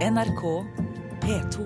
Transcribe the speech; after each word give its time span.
NRK 0.00 0.42
P2. 1.20 1.64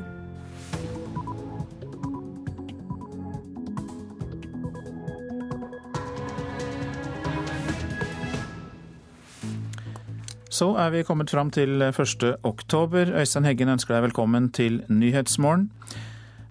Så 10.51 10.73
er 10.75 10.91
vi 10.91 11.03
kommet 11.07 11.31
fram 11.31 11.53
til 11.55 11.79
1. 11.79 11.95
oktober. 12.43 13.13
Øystein 13.15 13.47
Heggen 13.47 13.71
ønsker 13.71 13.95
deg 13.95 14.09
velkommen 14.09 14.51
til 14.51 14.81
Nyhetsmorgen. 14.91 15.69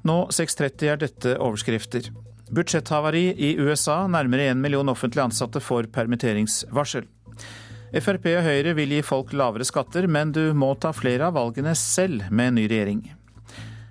Nå 0.07 0.17
6.30 0.31 0.87
er 0.87 1.03
dette 1.03 1.35
overskrifter. 1.35 2.07
Budsjetthavari 2.47 3.25
i 3.35 3.57
USA. 3.59 4.05
Nærmere 4.07 4.53
én 4.53 4.63
million 4.63 4.87
offentlig 4.95 5.25
ansatte 5.25 5.59
får 5.59 5.91
permitteringsvarsel. 5.91 7.11
Frp 7.93 8.23
og 8.31 8.45
Høyre 8.47 8.71
vil 8.73 8.95
gi 8.95 9.03
folk 9.05 9.35
lavere 9.37 9.65
skatter, 9.67 10.07
men 10.09 10.31
du 10.33 10.47
må 10.57 10.71
ta 10.81 10.89
flere 10.97 11.27
av 11.29 11.35
valgene 11.37 11.75
selv 11.77 12.25
med 12.33 12.49
en 12.49 12.57
ny 12.57 12.63
regjering. 12.71 13.03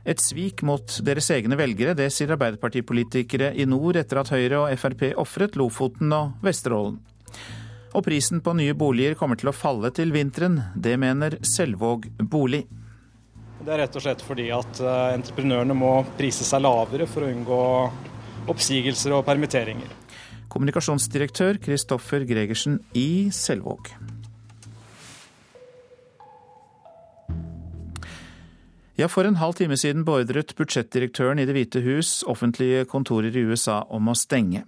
Et 0.02 0.18
svik 0.18 0.64
mot 0.66 0.96
deres 1.06 1.28
egne 1.30 1.54
velgere, 1.54 1.94
det 1.94 2.08
sier 2.10 2.32
Arbeiderpartipolitikere 2.34 3.52
i 3.54 3.68
nord 3.70 4.00
etter 4.00 4.18
at 4.18 4.32
Høyre 4.34 4.64
og 4.64 4.74
Frp 4.74 5.12
ofret 5.22 5.54
Lofoten 5.54 6.10
og 6.16 6.34
Vesterålen. 6.42 6.98
Og 7.92 8.02
prisen 8.02 8.42
på 8.42 8.56
nye 8.58 8.74
boliger 8.74 9.14
kommer 9.20 9.38
til 9.38 9.52
å 9.52 9.54
falle 9.54 9.92
til 9.94 10.10
vinteren. 10.14 10.58
Det 10.74 10.96
mener 10.98 11.38
Selvåg 11.46 12.08
bolig. 12.18 12.64
Det 13.62 13.70
er 13.70 13.84
rett 13.84 13.94
og 13.94 14.02
slett 14.02 14.24
fordi 14.26 14.48
at 14.50 14.80
eh, 14.82 15.14
entreprenørene 15.14 15.76
må 15.78 15.92
prise 16.18 16.42
seg 16.42 16.64
lavere 16.64 17.06
for 17.06 17.22
å 17.22 17.30
unngå 17.30 17.60
oppsigelser 18.50 19.14
og 19.14 19.22
permitteringer. 19.28 20.01
Kommunikasjonsdirektør 20.52 21.56
Kristoffer 21.64 22.26
Gregersen 22.28 22.76
i 22.92 23.30
Selvåg. 23.32 23.88
Ja, 29.00 29.08
For 29.08 29.24
en 29.24 29.40
halv 29.40 29.56
time 29.56 29.78
siden 29.80 30.04
beordret 30.04 30.52
budsjettdirektøren 30.58 31.40
i 31.40 31.46
Det 31.48 31.56
hvite 31.56 31.80
hus 31.80 32.20
offentlige 32.28 32.84
kontorer 32.84 33.32
i 33.32 33.46
USA 33.48 33.80
om 33.88 34.12
å 34.12 34.14
stenge. 34.18 34.66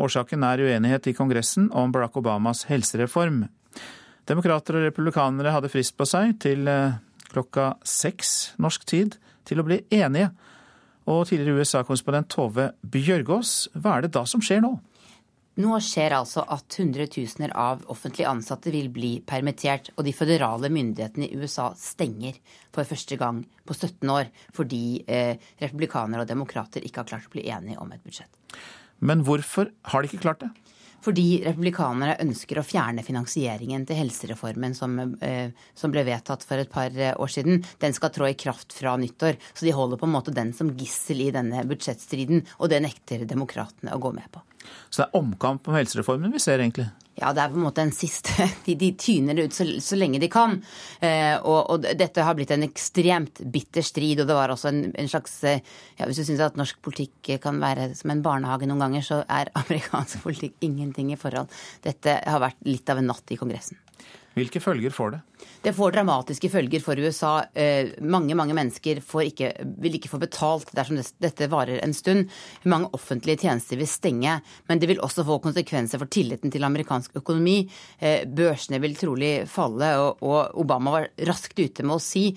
Årsaken 0.00 0.42
er 0.48 0.64
uenighet 0.64 1.10
i 1.10 1.14
Kongressen 1.14 1.68
om 1.76 1.92
Barack 1.92 2.16
Obamas 2.16 2.64
helsereform. 2.70 3.44
Demokrater 4.24 4.78
og 4.78 4.86
republikanere 4.88 5.52
hadde 5.52 5.68
frist 5.68 5.98
på 6.00 6.08
seg 6.08 6.38
til 6.40 6.64
eh, 6.70 6.96
klokka 7.28 7.74
seks 7.84 8.54
norsk 8.56 8.88
tid 8.88 9.20
til 9.44 9.60
å 9.60 9.66
bli 9.68 9.82
enige. 9.92 10.30
Og 11.10 11.26
tidligere 11.28 11.60
USA-konsponent 11.60 12.32
Tove 12.32 12.70
Bjørgaas, 12.80 13.68
hva 13.76 13.98
er 13.98 14.06
det 14.06 14.16
da 14.16 14.24
som 14.24 14.40
skjer 14.40 14.64
nå? 14.64 14.78
Nå 15.60 15.76
skjer 15.82 16.14
altså 16.14 16.44
at 16.54 16.76
hundretusener 16.78 17.52
av 17.58 17.82
offentlig 17.92 18.24
ansatte 18.28 18.72
vil 18.72 18.88
bli 18.94 19.16
permittert, 19.26 19.90
og 19.96 20.06
de 20.06 20.14
føderale 20.14 20.70
myndighetene 20.72 21.26
i 21.26 21.36
USA 21.40 21.70
stenger 21.76 22.38
for 22.72 22.88
første 22.88 23.18
gang 23.20 23.42
på 23.66 23.76
17 23.76 24.12
år 24.14 24.30
fordi 24.56 25.02
eh, 25.10 25.34
republikanere 25.60 26.24
og 26.24 26.30
demokrater 26.30 26.86
ikke 26.86 27.02
har 27.02 27.10
klart 27.10 27.28
å 27.28 27.34
bli 27.34 27.48
enige 27.50 27.80
om 27.82 27.90
et 27.92 28.04
budsjett. 28.04 28.30
Men 29.04 29.24
hvorfor 29.26 29.72
har 29.90 30.02
de 30.02 30.10
ikke 30.10 30.22
klart 30.22 30.44
det? 30.44 30.50
Fordi 31.00 31.40
republikanere 31.46 32.18
ønsker 32.20 32.60
å 32.60 32.64
fjerne 32.66 33.04
finansieringen 33.04 33.86
til 33.88 33.96
helsereformen 34.02 34.76
som, 34.76 34.98
eh, 35.24 35.48
som, 35.74 35.92
ble 35.92 36.04
vedtatt 36.04 36.44
for 36.44 36.60
et 36.60 36.72
par 36.72 36.92
eh, 36.92 37.16
år 37.16 37.32
siden. 37.32 37.64
Den 37.80 37.96
skal 37.96 38.12
trå 38.12 38.28
i 38.28 38.36
kraft 38.36 38.76
fra 38.76 38.96
nyttår. 39.00 39.40
Så 39.54 39.64
de 39.64 39.74
holder 39.76 40.00
på 40.00 40.08
en 40.08 40.14
måte 40.14 40.36
den 40.36 40.52
som 40.56 40.72
gissel 40.76 41.24
i 41.24 41.32
denne 41.34 41.64
budsjettstriden. 41.68 42.44
Og 42.60 42.68
det 42.72 42.82
nekter 42.84 43.24
demokratene 43.24 43.96
å 43.96 44.02
gå 44.02 44.12
med 44.16 44.28
på. 44.32 44.44
Så 44.88 45.02
det 45.02 45.08
er 45.08 45.20
omkamp 45.20 45.68
om 45.68 45.76
helsereformen 45.76 46.32
vi 46.34 46.42
ser, 46.42 46.62
egentlig? 46.62 46.88
Ja, 47.20 47.34
det 47.36 47.42
er 47.42 47.50
på 47.52 47.58
en 47.58 47.66
måte 47.66 47.82
en 47.84 47.92
siste 47.92 48.46
De, 48.66 48.76
de 48.80 48.90
tyner 48.98 49.36
det 49.36 49.48
ut 49.48 49.56
så, 49.56 49.66
så, 49.82 49.98
lenge 49.98 50.20
de 50.22 50.30
kan. 50.32 50.56
Eh, 51.04 51.36
og, 51.36 51.58
og, 51.74 51.88
dette 51.98 52.24
har 52.24 52.36
blitt 52.38 52.52
en 52.54 52.64
ekstremt 52.64 53.42
bitter 53.52 53.84
strid. 53.84 54.22
Og 54.22 54.30
det 54.30 54.38
var 54.38 54.54
også 54.54 54.70
en, 54.70 54.82
en 54.94 55.10
slags 55.10 55.36
eh, 55.48 55.60
ja, 55.98 56.06
Hvis 56.06 56.22
du 56.22 56.24
syns 56.28 56.42
at 56.46 56.58
norsk 56.60 56.80
politikk 56.84 57.34
kan 57.42 57.60
være 57.62 57.90
som 57.98 58.14
en 58.14 58.24
barnehage 58.24 58.68
noen 58.70 58.86
ganger, 58.86 59.06
så 59.06 59.22
er 59.26 59.52
amerikansk 59.62 60.24
politikk 60.24 60.56
ingenting 60.64 61.12
i 61.12 61.20
forhold. 61.20 61.52
Dette 61.84 62.20
har 62.24 62.42
vært 62.42 62.60
litt 62.68 62.88
av 62.90 63.02
en 63.02 63.10
natt 63.12 63.34
i 63.34 63.40
Kongressen. 63.40 63.80
Hvilke 64.38 64.60
følger 64.62 64.92
får 64.94 65.10
det? 65.16 65.18
Det 65.64 65.72
får 65.74 65.92
dramatiske 65.92 66.48
følger 66.52 66.82
for 66.84 67.00
USA. 67.02 67.32
Eh, 67.52 67.90
mange 68.00 68.36
mange 68.38 68.54
mennesker 68.54 69.00
ikke, 69.26 69.50
vil 69.82 69.96
ikke 69.98 70.10
få 70.12 70.20
betalt 70.22 70.70
dersom 70.76 71.00
dette 71.20 71.48
varer 71.50 71.82
en 71.82 71.94
stund. 71.96 72.30
Mange 72.70 72.92
offentlige 72.96 73.42
tjenester 73.42 73.80
vil 73.80 73.90
stenge. 73.90 74.36
Men 74.68 74.78
det 74.78 74.88
vil 74.88 75.02
også 75.02 75.26
få 75.26 75.40
konsekvenser 75.42 75.98
for 75.98 76.06
tilliten 76.06 76.54
til 76.54 76.64
amerikansk 76.64 77.18
økonomi. 77.18 77.64
Eh, 77.98 78.22
børsene 78.24 78.80
vil 78.80 78.94
trolig 78.96 79.32
falle, 79.50 79.90
og 79.98 80.54
Obama 80.62 80.94
var 80.94 81.10
raskt 81.26 81.58
ute 81.58 81.82
med 81.82 81.98
å 81.98 82.04
si 82.04 82.28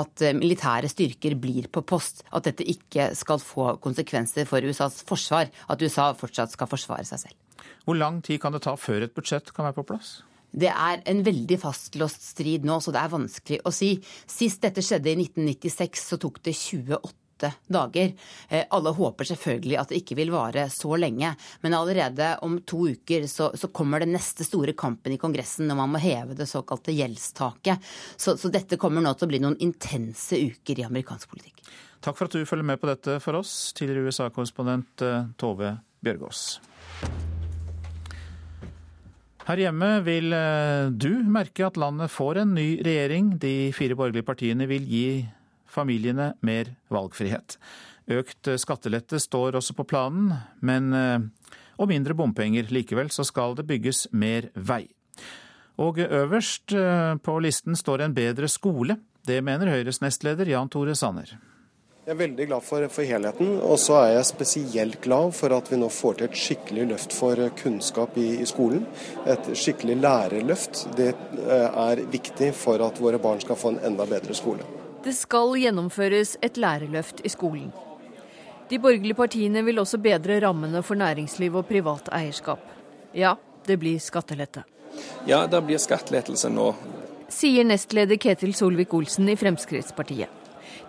at 0.00 0.24
eh, 0.24 0.34
militære 0.38 0.88
styrker 0.88 1.36
blir 1.36 1.68
på 1.68 1.84
post. 1.84 2.24
At 2.32 2.48
dette 2.48 2.64
ikke 2.64 3.12
skal 3.18 3.44
få 3.44 3.76
konsekvenser 3.84 4.48
for 4.48 4.64
USAs 4.64 5.02
forsvar. 5.04 5.52
At 5.68 5.84
USA 5.84 6.14
fortsatt 6.16 6.56
skal 6.56 6.72
forsvare 6.72 7.04
seg 7.06 7.26
selv. 7.28 7.38
Hvor 7.84 7.98
lang 7.98 8.22
tid 8.24 8.40
kan 8.40 8.54
det 8.54 8.64
ta 8.64 8.78
før 8.78 9.04
et 9.04 9.14
budsjett 9.14 9.52
kan 9.52 9.68
være 9.68 9.82
på 9.82 9.90
plass? 9.92 10.22
Det 10.52 10.68
er 10.68 11.00
en 11.08 11.24
veldig 11.24 11.58
fastlåst 11.62 12.28
strid 12.34 12.66
nå, 12.68 12.78
så 12.80 12.92
det 12.92 13.00
er 13.00 13.12
vanskelig 13.12 13.58
å 13.64 13.72
si. 13.74 13.94
Sist 14.28 14.62
dette 14.64 14.84
skjedde 14.84 15.12
i 15.12 15.18
1996, 15.24 16.06
så 16.12 16.18
tok 16.20 16.42
det 16.44 16.54
28 16.58 17.50
dager. 17.72 18.12
Eh, 18.48 18.64
alle 18.70 18.92
håper 18.94 19.30
selvfølgelig 19.32 19.78
at 19.80 19.92
det 19.92 20.02
ikke 20.02 20.18
vil 20.20 20.32
vare 20.34 20.68
så 20.70 20.94
lenge, 21.00 21.32
men 21.64 21.74
allerede 21.74 22.34
om 22.46 22.58
to 22.68 22.84
uker 22.92 23.26
så, 23.30 23.50
så 23.58 23.72
kommer 23.74 24.04
den 24.04 24.14
neste 24.14 24.46
store 24.46 24.76
kampen 24.78 25.16
i 25.16 25.20
Kongressen 25.20 25.66
når 25.70 25.80
man 25.80 25.94
må 25.94 26.02
heve 26.02 26.36
det 26.38 26.48
såkalte 26.50 26.94
gjeldstaket. 26.94 27.82
Så, 28.16 28.36
så 28.38 28.52
dette 28.52 28.78
kommer 28.80 29.04
nå 29.04 29.14
til 29.16 29.28
å 29.28 29.32
bli 29.32 29.42
noen 29.42 29.58
intense 29.64 30.38
uker 30.38 30.78
i 30.78 30.86
amerikansk 30.86 31.32
politikk. 31.32 31.64
Takk 32.02 32.18
for 32.18 32.26
at 32.26 32.34
du 32.34 32.46
følger 32.46 32.66
med 32.66 32.80
på 32.82 32.90
dette 32.90 33.20
for 33.22 33.38
oss, 33.38 33.72
tidligere 33.78 34.10
USA-korrespondent 34.10 35.06
eh, 35.06 35.30
Tove 35.38 35.76
Bjørgaas. 36.02 36.46
Her 39.42 39.58
hjemme 39.58 39.88
vil 40.06 40.30
eh, 40.36 40.88
du 40.94 41.24
merke 41.26 41.66
at 41.66 41.78
landet 41.80 42.12
får 42.14 42.44
en 42.44 42.52
ny 42.54 42.76
regjering. 42.86 43.34
De 43.42 43.72
fire 43.74 43.96
borgerlige 43.98 44.26
partiene 44.28 44.68
vil 44.70 44.86
gi 44.86 45.06
familiene 45.66 46.32
mer 46.46 46.70
valgfrihet. 46.92 47.56
Økt 48.12 48.52
skattelette 48.60 49.18
står 49.22 49.58
også 49.58 49.74
på 49.78 49.86
planen, 49.90 50.30
men 50.62 50.92
eh, 50.94 51.26
og 51.82 51.90
mindre 51.90 52.14
bompenger. 52.14 52.70
Likevel 52.70 53.10
så 53.10 53.26
skal 53.26 53.56
det 53.58 53.66
bygges 53.66 54.06
mer 54.14 54.52
vei. 54.54 54.84
Og 55.82 55.98
øverst 55.98 56.74
eh, 56.78 57.14
på 57.18 57.38
listen 57.42 57.78
står 57.78 58.06
en 58.06 58.14
bedre 58.14 58.46
skole. 58.46 59.00
Det 59.26 59.42
mener 59.42 59.70
Høyres 59.74 60.02
nestleder 60.04 60.50
Jan 60.50 60.70
Tore 60.70 60.94
Sanner. 60.98 61.34
Jeg 62.02 62.16
er 62.16 62.18
veldig 62.18 62.44
glad 62.48 62.64
for, 62.66 62.82
for 62.90 63.06
helheten, 63.06 63.50
og 63.62 63.76
så 63.78 64.00
er 64.00 64.08
jeg 64.16 64.26
spesielt 64.26 64.96
glad 65.04 65.36
for 65.38 65.54
at 65.54 65.68
vi 65.70 65.76
nå 65.78 65.86
får 65.86 66.16
til 66.18 66.26
et 66.26 66.40
skikkelig 66.40 66.86
løft 66.90 67.14
for 67.14 67.38
kunnskap 67.60 68.18
i, 68.18 68.24
i 68.42 68.46
skolen. 68.50 68.88
Et 69.30 69.50
skikkelig 69.54 70.00
lærerløft. 70.00 70.80
Det 70.98 71.12
eh, 71.12 71.78
er 71.84 72.02
viktig 72.10 72.48
for 72.58 72.82
at 72.82 72.98
våre 72.98 73.22
barn 73.22 73.38
skal 73.44 73.60
få 73.60 73.76
en 73.76 73.78
enda 73.92 74.08
bedre 74.10 74.34
skole. 74.34 74.66
Det 75.06 75.14
skal 75.14 75.54
gjennomføres 75.62 76.34
et 76.42 76.58
lærerløft 76.58 77.22
i 77.22 77.30
skolen. 77.30 77.70
De 78.66 78.82
borgerlige 78.82 79.20
partiene 79.22 79.62
vil 79.62 79.78
også 79.78 80.02
bedre 80.02 80.42
rammene 80.42 80.82
for 80.82 80.98
næringsliv 80.98 81.62
og 81.62 81.70
privat 81.70 82.10
eierskap. 82.18 82.66
Ja, 83.14 83.36
det 83.62 83.78
blir 83.78 84.02
skattelette. 84.02 84.66
Ja, 85.30 85.44
det 85.46 85.62
blir 85.70 85.78
skattelettelse 85.78 86.50
nå. 86.50 86.72
Sier 87.30 87.62
nestleder 87.62 88.18
Ketil 88.18 88.58
Solvik-Olsen 88.58 89.30
i 89.30 89.38
Fremskrittspartiet. 89.38 90.41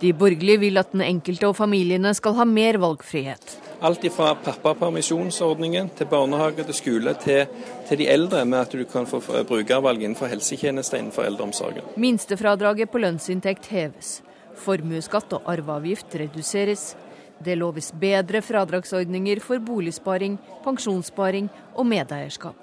De 0.03 0.09
borgerlige 0.11 0.59
vil 0.59 0.77
at 0.81 0.91
den 0.91 1.01
enkelte 1.05 1.47
og 1.47 1.55
familiene 1.55 2.11
skal 2.17 2.33
ha 2.35 2.43
mer 2.43 2.75
valgfrihet. 2.81 3.53
Alt 3.83 4.03
fra 4.11 4.33
pappapermisjonsordningen 4.35 5.89
til 5.95 6.09
barnehage 6.11 6.65
til 6.67 6.75
skole 6.75 7.13
til, 7.23 7.45
til, 7.87 7.97
de 8.01 8.07
eldre, 8.11 8.41
med 8.45 8.59
at 8.65 8.75
du 8.75 8.83
kan 8.83 9.07
få 9.07 9.21
brukervalg 9.47 10.03
innenfor 10.03 10.27
helsetjenester 10.31 10.99
innenfor 10.99 11.23
eldreomsorgen. 11.23 11.87
Minstefradraget 11.95 12.91
på 12.91 12.99
lønnsinntekt 12.99 13.71
heves. 13.71 14.17
Formuesskatt 14.59 15.37
og 15.39 15.47
arveavgift 15.55 16.19
reduseres. 16.19 16.97
Det 17.43 17.55
loves 17.57 17.93
bedre 17.99 18.41
fradragsordninger 18.43 19.39
for 19.43 19.63
boligsparing, 19.63 20.35
pensjonssparing 20.67 21.47
og 21.75 21.87
medeierskap. 21.87 22.59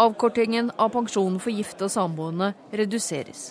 Avkortingen 0.00 0.72
av 0.78 0.92
pensjonen 0.96 1.40
for 1.40 1.52
gifte 1.52 1.88
og 1.88 1.92
samboende 1.92 2.54
reduseres. 2.72 3.50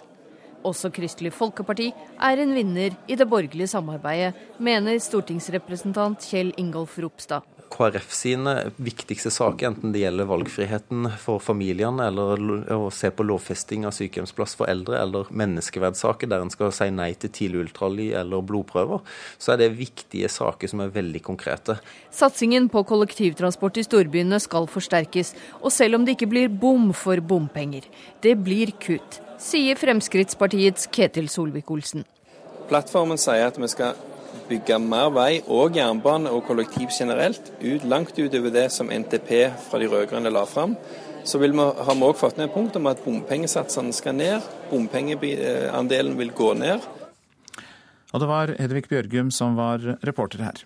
Også 0.65 0.89
Kristelig 0.93 1.33
Folkeparti 1.35 1.91
er 1.91 2.41
en 2.41 2.55
vinner 2.55 2.95
i 3.07 3.19
det 3.19 3.27
borgerlige 3.29 3.69
samarbeidet, 3.71 4.33
mener 4.57 4.97
stortingsrepresentant 5.03 6.25
Kjell 6.25 6.53
Ingolf 6.57 6.97
Ropstad. 7.01 7.45
KrF 7.67 8.13
sine 8.15 8.53
viktigste 8.79 9.31
saker, 9.33 9.71
enten 9.71 9.91
det 9.91 10.05
gjelder 10.05 10.29
valgfriheten 10.29 11.09
for 11.19 11.43
familiene, 11.43 12.07
eller 12.07 12.41
å 12.73 12.87
se 12.95 13.11
på 13.11 13.25
lovfesting 13.27 13.83
av 13.87 13.95
sykehjemsplass 13.97 14.55
for 14.59 14.71
eldre, 14.71 15.01
eller 15.01 15.27
menneskeverdssaker 15.35 16.31
der 16.31 16.45
en 16.45 16.53
skal 16.53 16.71
si 16.75 16.89
nei 16.95 17.11
til 17.19 17.33
tidlig 17.35 17.65
ultralyd 17.65 18.15
eller 18.21 18.45
blodprøver, 18.47 19.03
så 19.35 19.53
er 19.53 19.61
det 19.61 19.71
viktige 19.77 20.31
saker 20.31 20.71
som 20.71 20.85
er 20.85 20.95
veldig 20.95 21.23
konkrete. 21.27 21.77
Satsingen 22.13 22.71
på 22.71 22.85
kollektivtransport 22.87 23.81
i 23.81 23.85
storbyene 23.87 24.39
skal 24.43 24.69
forsterkes, 24.71 25.35
og 25.61 25.71
selv 25.75 25.99
om 25.99 26.07
det 26.07 26.17
ikke 26.17 26.31
blir 26.31 26.47
bom 26.47 26.93
for 26.95 27.19
bompenger, 27.19 27.85
det 28.23 28.37
blir 28.47 28.71
kutt, 28.79 29.21
sier 29.41 29.77
Fremskrittspartiets 29.79 30.89
Ketil 30.91 31.29
Solvik-Olsen. 31.31 32.05
Plattformen 32.67 33.19
sier 33.21 33.47
at 33.47 33.57
vi 33.59 33.69
skal 33.71 33.97
bygge 34.47 34.77
mer 34.79 35.11
vei 35.15 35.39
og 35.51 35.75
jernbane 35.77 36.31
og 36.33 36.45
kollektiv 36.47 36.91
generelt, 36.93 37.51
ut, 37.61 37.83
langt 37.87 38.17
utover 38.17 38.53
det 38.53 38.67
som 38.75 38.91
NTP 38.91 39.31
fra 39.67 39.79
de 39.81 39.89
rød-grønne 39.91 40.31
la 40.33 40.45
fram. 40.47 40.75
Så 41.27 41.41
vi, 41.41 41.49
har 41.51 41.95
vi 41.95 42.07
òg 42.07 42.15
fått 42.15 42.37
ned 42.39 42.47
et 42.47 42.55
punkt 42.55 42.77
om 42.79 42.87
at 42.87 43.01
bompengesatsene 43.03 43.91
skal 43.95 44.15
ned. 44.15 44.45
Bompengeandelen 44.71 46.15
vil 46.19 46.31
gå 46.35 46.53
ned. 46.55 46.85
Og 48.13 48.23
det 48.23 48.29
var 48.29 48.53
Hedvig 48.55 48.87
Bjørgum 48.87 49.31
som 49.35 49.57
var 49.59 49.83
reporter 50.07 50.45
her. 50.45 50.63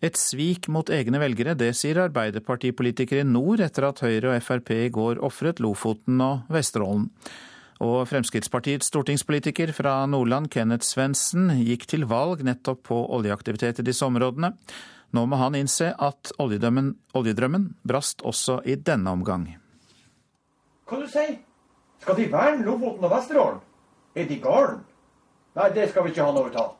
Et 0.00 0.14
svik 0.16 0.68
mot 0.70 0.88
egne 0.94 1.18
velgere, 1.20 1.56
det 1.58 1.72
sier 1.76 1.98
Arbeiderpartipolitikere 2.04 3.24
i 3.24 3.28
nord 3.28 3.60
etter 3.60 3.88
at 3.88 4.00
Høyre 4.04 4.36
og 4.36 4.44
Frp 4.46 4.70
i 4.76 4.88
går 4.94 5.18
ofret 5.26 5.60
Lofoten 5.60 6.22
og 6.22 6.46
Vesterålen. 6.54 7.08
Og 7.78 8.08
Fremskrittspartiets 8.10 8.88
stortingspolitiker 8.90 9.70
fra 9.76 10.00
Nordland, 10.10 10.50
Kenneth 10.50 10.86
Svendsen, 10.86 11.52
gikk 11.62 11.86
til 11.86 12.08
valg 12.10 12.42
nettopp 12.42 12.82
på 12.90 12.98
oljeaktivitet 13.14 13.78
i 13.78 13.86
disse 13.86 14.06
områdene. 14.06 14.50
Nå 15.14 15.24
må 15.30 15.38
han 15.40 15.54
innse 15.56 15.92
at 15.94 16.32
oljedrømmen, 16.42 16.90
oljedrømmen 17.16 17.70
brast 17.86 18.24
også 18.26 18.58
i 18.66 18.74
denne 18.74 19.14
omgang. 19.14 19.46
Hva 20.88 20.98
du 21.00 21.06
sier 21.10 21.38
Skal 21.98 22.14
de 22.14 22.28
verne 22.30 22.62
Lofoten 22.62 23.04
og 23.04 23.10
Vesterålen? 23.10 23.62
Er 24.14 24.28
de 24.28 24.36
galen? 24.42 24.84
Nei, 25.58 25.70
det 25.74 25.88
skal 25.90 26.06
vi 26.06 26.12
ikke 26.12 26.26
ha 26.26 26.34
noe 26.34 26.52
av. 26.54 26.76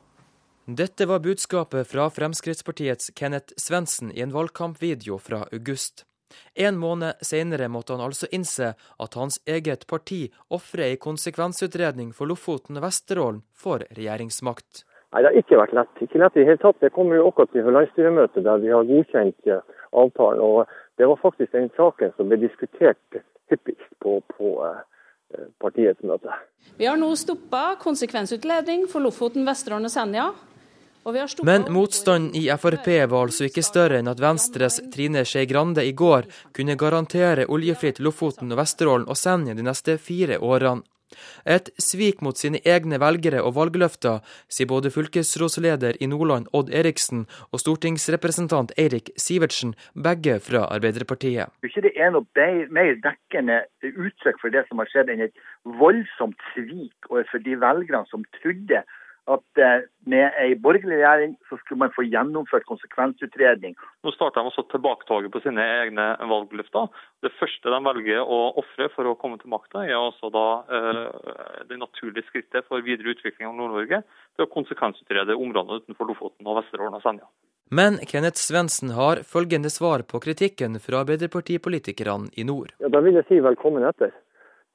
Dette 0.68 1.06
var 1.08 1.22
budskapet 1.24 1.88
fra 1.90 2.06
Fremskrittspartiets 2.12 3.10
Kenneth 3.18 3.56
Svendsen 3.56 4.12
i 4.14 4.22
en 4.22 4.34
valgkampvideo 4.34 5.18
fra 5.18 5.42
august. 5.52 6.04
En 6.54 6.78
måned 6.80 7.22
senere 7.24 7.68
måtte 7.68 7.94
han 7.96 8.04
altså 8.04 8.28
innse 8.32 8.74
at 8.74 9.14
hans 9.14 9.40
eget 9.46 9.86
parti 9.86 10.26
ofrer 10.50 10.90
ei 10.90 11.00
konsekvensutredning 11.00 12.12
for 12.16 12.30
Lofoten 12.30 12.80
og 12.80 12.86
Vesterålen 12.88 13.42
for 13.56 13.84
regjeringsmakt. 13.96 14.84
Nei, 15.12 15.22
Det 15.22 15.30
har 15.30 15.38
ikke 15.40 15.60
vært 15.62 15.72
lett. 15.76 16.02
Ikke 16.04 16.20
lett 16.20 16.36
i 16.36 16.44
hele 16.44 16.60
tatt. 16.60 16.80
Det 16.80 16.92
kommer 16.92 17.16
jo 17.16 17.30
akkurat 17.30 17.52
til 17.54 17.70
landsstyremøtet 17.72 18.44
der 18.44 18.60
vi 18.60 18.74
har 18.74 18.84
godkjent 18.84 19.48
eh, 19.48 19.64
avtalen. 19.96 20.42
og 20.44 20.68
Det 21.00 21.08
var 21.08 21.22
faktisk 21.22 21.52
den 21.52 21.70
saken 21.76 22.12
som 22.16 22.28
ble 22.28 22.40
diskutert 22.42 23.20
hyppigst 23.48 23.94
på, 24.04 24.18
på 24.36 24.52
eh, 24.66 25.48
partiets 25.64 26.04
møte. 26.04 26.36
Vi 26.76 26.86
har 26.86 27.00
nå 27.00 27.08
stoppa 27.16 27.78
konsekvensutredning 27.80 28.84
for 28.92 29.04
Lofoten, 29.04 29.48
Vesterålen 29.48 29.88
og 29.88 29.94
Senja. 29.94 30.28
Men 31.42 31.64
motstanden 31.72 32.34
i 32.36 32.48
Frp 32.58 32.88
var 33.10 33.28
altså 33.28 33.48
ikke 33.48 33.64
større 33.64 34.00
enn 34.02 34.10
at 34.10 34.20
Venstres 34.20 34.80
Trine 34.92 35.24
Skei 35.28 35.46
Grande 35.48 35.84
i 35.86 35.94
går 35.96 36.28
kunne 36.56 36.76
garantere 36.80 37.46
oljefritt 37.48 38.00
Lofoten 38.04 38.52
og 38.52 38.60
Vesterålen 38.60 39.08
og 39.08 39.16
Senja 39.16 39.56
de 39.56 39.64
neste 39.64 39.96
fire 40.02 40.40
årene. 40.42 40.84
Et 41.48 41.70
svik 41.80 42.20
mot 42.24 42.36
sine 42.36 42.60
egne 42.68 42.98
velgere 43.00 43.40
og 43.40 43.54
valgløfter, 43.56 44.20
sier 44.52 44.68
både 44.68 44.92
fylkesrådsleder 44.92 45.96
i 46.04 46.08
Nordland 46.10 46.50
Odd 46.52 46.68
Eriksen 46.74 47.24
og 47.48 47.62
stortingsrepresentant 47.62 48.74
Eirik 48.76 49.08
Sivertsen, 49.16 49.74
begge 49.94 50.38
fra 50.44 50.66
Arbeiderpartiet. 50.68 51.54
Ikke 51.64 51.84
det 51.86 51.94
er 51.96 52.12
noe 52.12 52.26
mer 52.76 52.94
dekkende 53.04 53.62
uttrykk 53.88 54.40
for 54.42 54.52
det 54.52 54.66
som 54.68 54.82
har 54.82 54.92
skjedd, 54.92 55.12
enn 55.14 55.24
et 55.28 55.44
voldsomt 55.80 56.48
svik 56.52 57.08
overfor 57.12 57.44
de 57.44 57.56
velgerne 57.64 58.04
som 58.12 58.26
trodde 58.42 58.84
at 59.34 59.60
eh, 59.60 59.86
med 60.08 60.36
ei 60.40 60.54
borgerlig 60.60 60.98
regjering 61.00 61.34
så 61.48 61.58
skulle 61.60 61.82
man 61.84 61.92
få 61.94 62.04
gjennomført 62.06 62.66
konsekvensutredning. 62.68 63.76
Nå 64.04 64.12
starter 64.14 64.40
de 64.40 64.50
også 64.50 64.64
tilbaketoget 64.72 65.32
på 65.34 65.42
sine 65.44 65.64
egne 65.82 66.06
valgløfter. 66.30 66.88
Det 67.24 67.32
første 67.40 67.74
de 67.74 67.80
velger 67.88 68.22
å 68.22 68.38
ofre 68.62 68.88
for 68.94 69.10
å 69.10 69.16
komme 69.20 69.40
til 69.40 69.52
makta, 69.52 69.84
er 69.84 69.98
også 69.98 70.32
da 70.34 70.46
eh, 70.78 71.02
det 71.68 71.80
naturlige 71.80 72.26
skrittet 72.30 72.68
for 72.70 72.84
videre 72.86 73.12
utvikling 73.14 73.50
av 73.50 73.58
Nord-Norge. 73.58 74.02
Det 74.36 74.46
å 74.46 74.52
konsekvensutrede 74.54 75.36
områdene 75.36 75.82
utenfor 75.84 76.08
Lofoten 76.08 76.48
og 76.48 76.62
Vesterålen 76.62 76.96
og 76.96 77.04
Senja. 77.04 77.28
Men 77.70 77.98
Kenneth 78.08 78.40
Svendsen 78.40 78.94
har 78.96 79.20
følgende 79.28 79.68
svar 79.68 80.06
på 80.08 80.22
kritikken 80.24 80.80
fra 80.80 81.02
Arbeiderpartipolitikerne 81.04 82.32
i 82.40 82.46
nord. 82.48 82.72
Ja, 82.80 82.88
Da 82.88 83.04
vil 83.04 83.20
jeg 83.20 83.28
si 83.28 83.44
velkommen 83.44 83.84
etter. 83.84 84.14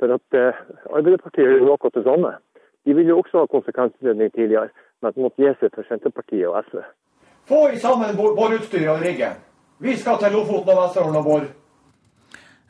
For 0.02 0.14
at 0.14 0.38
eh, 0.38 0.60
Arbeiderpartiet 0.94 1.58
gjør 1.58 1.74
akkurat 1.74 1.98
det 1.98 2.06
samme. 2.06 2.36
De 2.86 2.96
ville 2.96 3.10
jo 3.10 3.22
også 3.22 3.44
ha 3.44 3.52
konsekvensutredning 3.52 4.34
tidligere, 4.34 4.70
men 5.02 5.14
det 5.16 5.24
måtte 5.24 5.44
gi 5.44 5.52
seg 5.60 5.74
for 5.76 5.88
Senterpartiet 5.88 6.48
og 6.50 6.60
SV. 6.68 6.84
Få 7.48 7.60
i 7.72 7.80
sammen 7.80 8.16
boreutstyret 8.20 8.92
og 8.92 9.04
riggen. 9.04 9.36
Vi 9.84 9.96
skal 10.00 10.20
til 10.20 10.32
Lofoten 10.36 10.72
og 10.74 10.82
Vesterålen 10.84 11.20
og 11.20 11.28
Bård. 11.28 11.52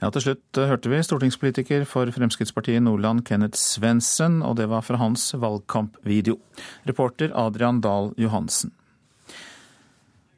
Ja, 0.01 0.09
Til 0.11 0.21
slutt 0.25 0.57
eh, 0.59 0.67
hørte 0.67 0.89
vi 0.91 0.99
stortingspolitiker 1.05 1.85
for 1.87 2.09
Fremskrittspartiet 2.11 2.81
i 2.81 2.83
Nordland 2.83 3.21
Kenneth 3.23 3.55
Svendsen, 3.55 4.41
og 4.43 4.57
det 4.59 4.65
var 4.67 4.83
fra 4.83 4.99
hans 4.99 5.29
valgkampvideo. 5.39 6.35
Reporter 6.89 7.31
Adrian 7.31 7.79
Dahl 7.81 8.11
Johansen. 8.19 8.73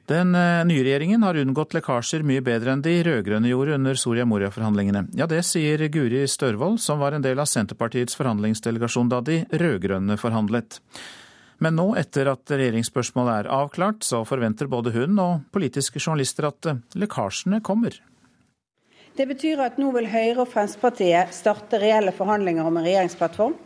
Den 0.06 0.36
eh, 0.36 0.62
nye 0.70 0.84
regjeringen 0.86 1.24
har 1.26 1.38
unngått 1.42 1.74
lekkasjer 1.74 2.22
mye 2.28 2.44
bedre 2.46 2.76
enn 2.76 2.84
de 2.86 2.94
rød-grønne 3.08 3.50
gjorde 3.50 3.78
under 3.80 3.98
Soria 3.98 4.26
Moria-forhandlingene. 4.30 5.08
Ja, 5.18 5.26
det 5.26 5.42
sier 5.48 5.82
Guri 5.90 6.28
Størvold, 6.30 6.78
som 6.84 7.02
var 7.02 7.18
en 7.18 7.26
del 7.26 7.42
av 7.42 7.50
Senterpartiets 7.50 8.18
forhandlingsdelegasjon 8.20 9.10
da 9.10 9.24
de 9.26 9.40
rød-grønne 9.50 10.18
forhandlet. 10.22 10.78
Men 11.58 11.78
nå, 11.80 11.88
etter 11.98 12.30
at 12.30 12.54
regjeringsspørsmålet 12.54 13.40
er 13.40 13.50
avklart, 13.58 14.06
så 14.06 14.22
forventer 14.28 14.70
både 14.70 14.94
hun 14.94 15.18
og 15.24 15.48
politiske 15.56 15.98
journalister 15.98 16.52
at 16.52 16.70
eh, 16.70 16.84
lekkasjene 17.02 17.64
kommer. 17.66 17.98
Det 19.16 19.26
betyr 19.26 19.64
at 19.64 19.80
nå 19.82 19.90
vil 19.96 20.12
Høyre 20.12 20.44
og 20.44 20.52
Fremskrittspartiet 20.52 21.34
starte 21.34 21.80
reelle 21.82 22.14
forhandlinger 22.14 22.68
om 22.68 22.78
en 22.78 22.86
regjeringsplattform 22.86 23.58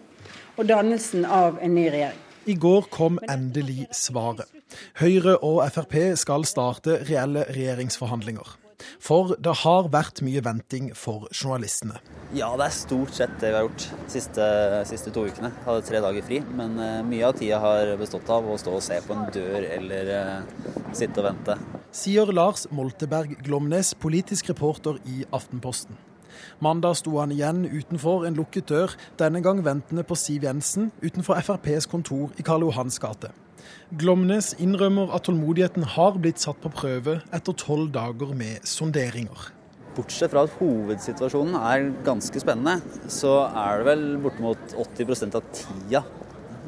og 0.56 0.72
dannelsen 0.72 1.26
av 1.26 1.60
en 1.60 1.76
ny 1.76 1.90
regjering. 1.90 2.26
I 2.48 2.56
går 2.56 2.88
kom 2.94 3.20
endelig 3.28 3.90
svaret. 3.92 4.59
Høyre 5.02 5.38
og 5.46 5.62
Frp 5.74 5.96
skal 6.20 6.48
starte 6.50 7.02
reelle 7.10 7.46
regjeringsforhandlinger. 7.50 8.58
For 9.04 9.36
det 9.44 9.54
har 9.64 9.90
vært 9.92 10.22
mye 10.24 10.42
venting 10.44 10.90
for 10.96 11.28
journalistene. 11.36 12.00
Ja, 12.36 12.52
det 12.60 12.68
er 12.70 12.76
stort 12.76 13.16
sett 13.18 13.34
det 13.42 13.52
vi 13.52 13.58
har 13.58 13.66
gjort 13.66 13.86
de 13.90 14.14
siste, 14.14 14.46
siste, 14.90 15.14
to 15.16 15.26
ukene. 15.28 15.52
Jeg 15.52 15.66
hadde 15.66 15.88
tre 15.88 16.02
dager 16.06 16.28
fri, 16.28 16.42
men 16.56 16.78
uh, 16.80 17.00
mye 17.08 17.26
av 17.28 17.36
tida 17.40 17.60
har 17.64 17.96
bestått 18.00 18.30
av 18.32 18.48
å 18.48 18.58
stå 18.62 18.76
og 18.78 18.86
se 18.86 19.00
på 19.06 19.16
en 19.16 19.26
dør 19.36 19.66
eller 19.66 20.14
uh, 20.14 20.86
sitte 20.96 21.24
og 21.24 21.32
vente. 21.32 21.58
Sier 21.96 22.30
Lars 22.36 22.68
Molteberg 22.76 23.34
Glomnes, 23.44 23.96
politisk 23.98 24.54
reporter 24.54 25.02
i 25.10 25.26
Aftenposten. 25.36 25.98
Mandag 26.64 27.00
sto 27.00 27.18
han 27.20 27.34
igjen 27.34 27.66
utenfor 27.68 28.28
en 28.28 28.38
lukket 28.38 28.70
dør, 28.70 28.94
denne 29.20 29.42
gang 29.44 29.64
ventende 29.66 30.06
på 30.08 30.16
Siv 30.16 30.46
Jensen 30.48 30.92
utenfor 31.02 31.42
FrPs 31.42 31.90
kontor 31.90 32.30
i 32.40 32.46
Karl 32.46 32.68
Johans 32.68 33.00
gate. 33.02 33.34
Glomnes 34.00 34.52
innrømmer 34.62 35.14
at 35.16 35.26
tålmodigheten 35.26 35.86
har 35.96 36.18
blitt 36.22 36.42
satt 36.42 36.60
på 36.62 36.72
prøve 36.74 37.20
etter 37.34 37.56
tolv 37.58 37.90
dager 37.96 38.36
med 38.38 38.66
sonderinger. 38.68 39.50
Bortsett 39.98 40.32
fra 40.32 40.46
at 40.46 40.56
hovedsituasjonen 40.60 41.58
er 41.58 41.90
ganske 42.06 42.42
spennende, 42.42 42.80
så 43.12 43.48
er 43.50 43.82
det 43.82 43.88
vel 43.90 44.04
bortimot 44.24 44.76
80% 44.78 45.40
av 45.40 45.48
tida 45.56 46.04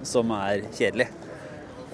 som 0.08 0.34
er 0.36 0.66
kjedelig. 0.74 1.12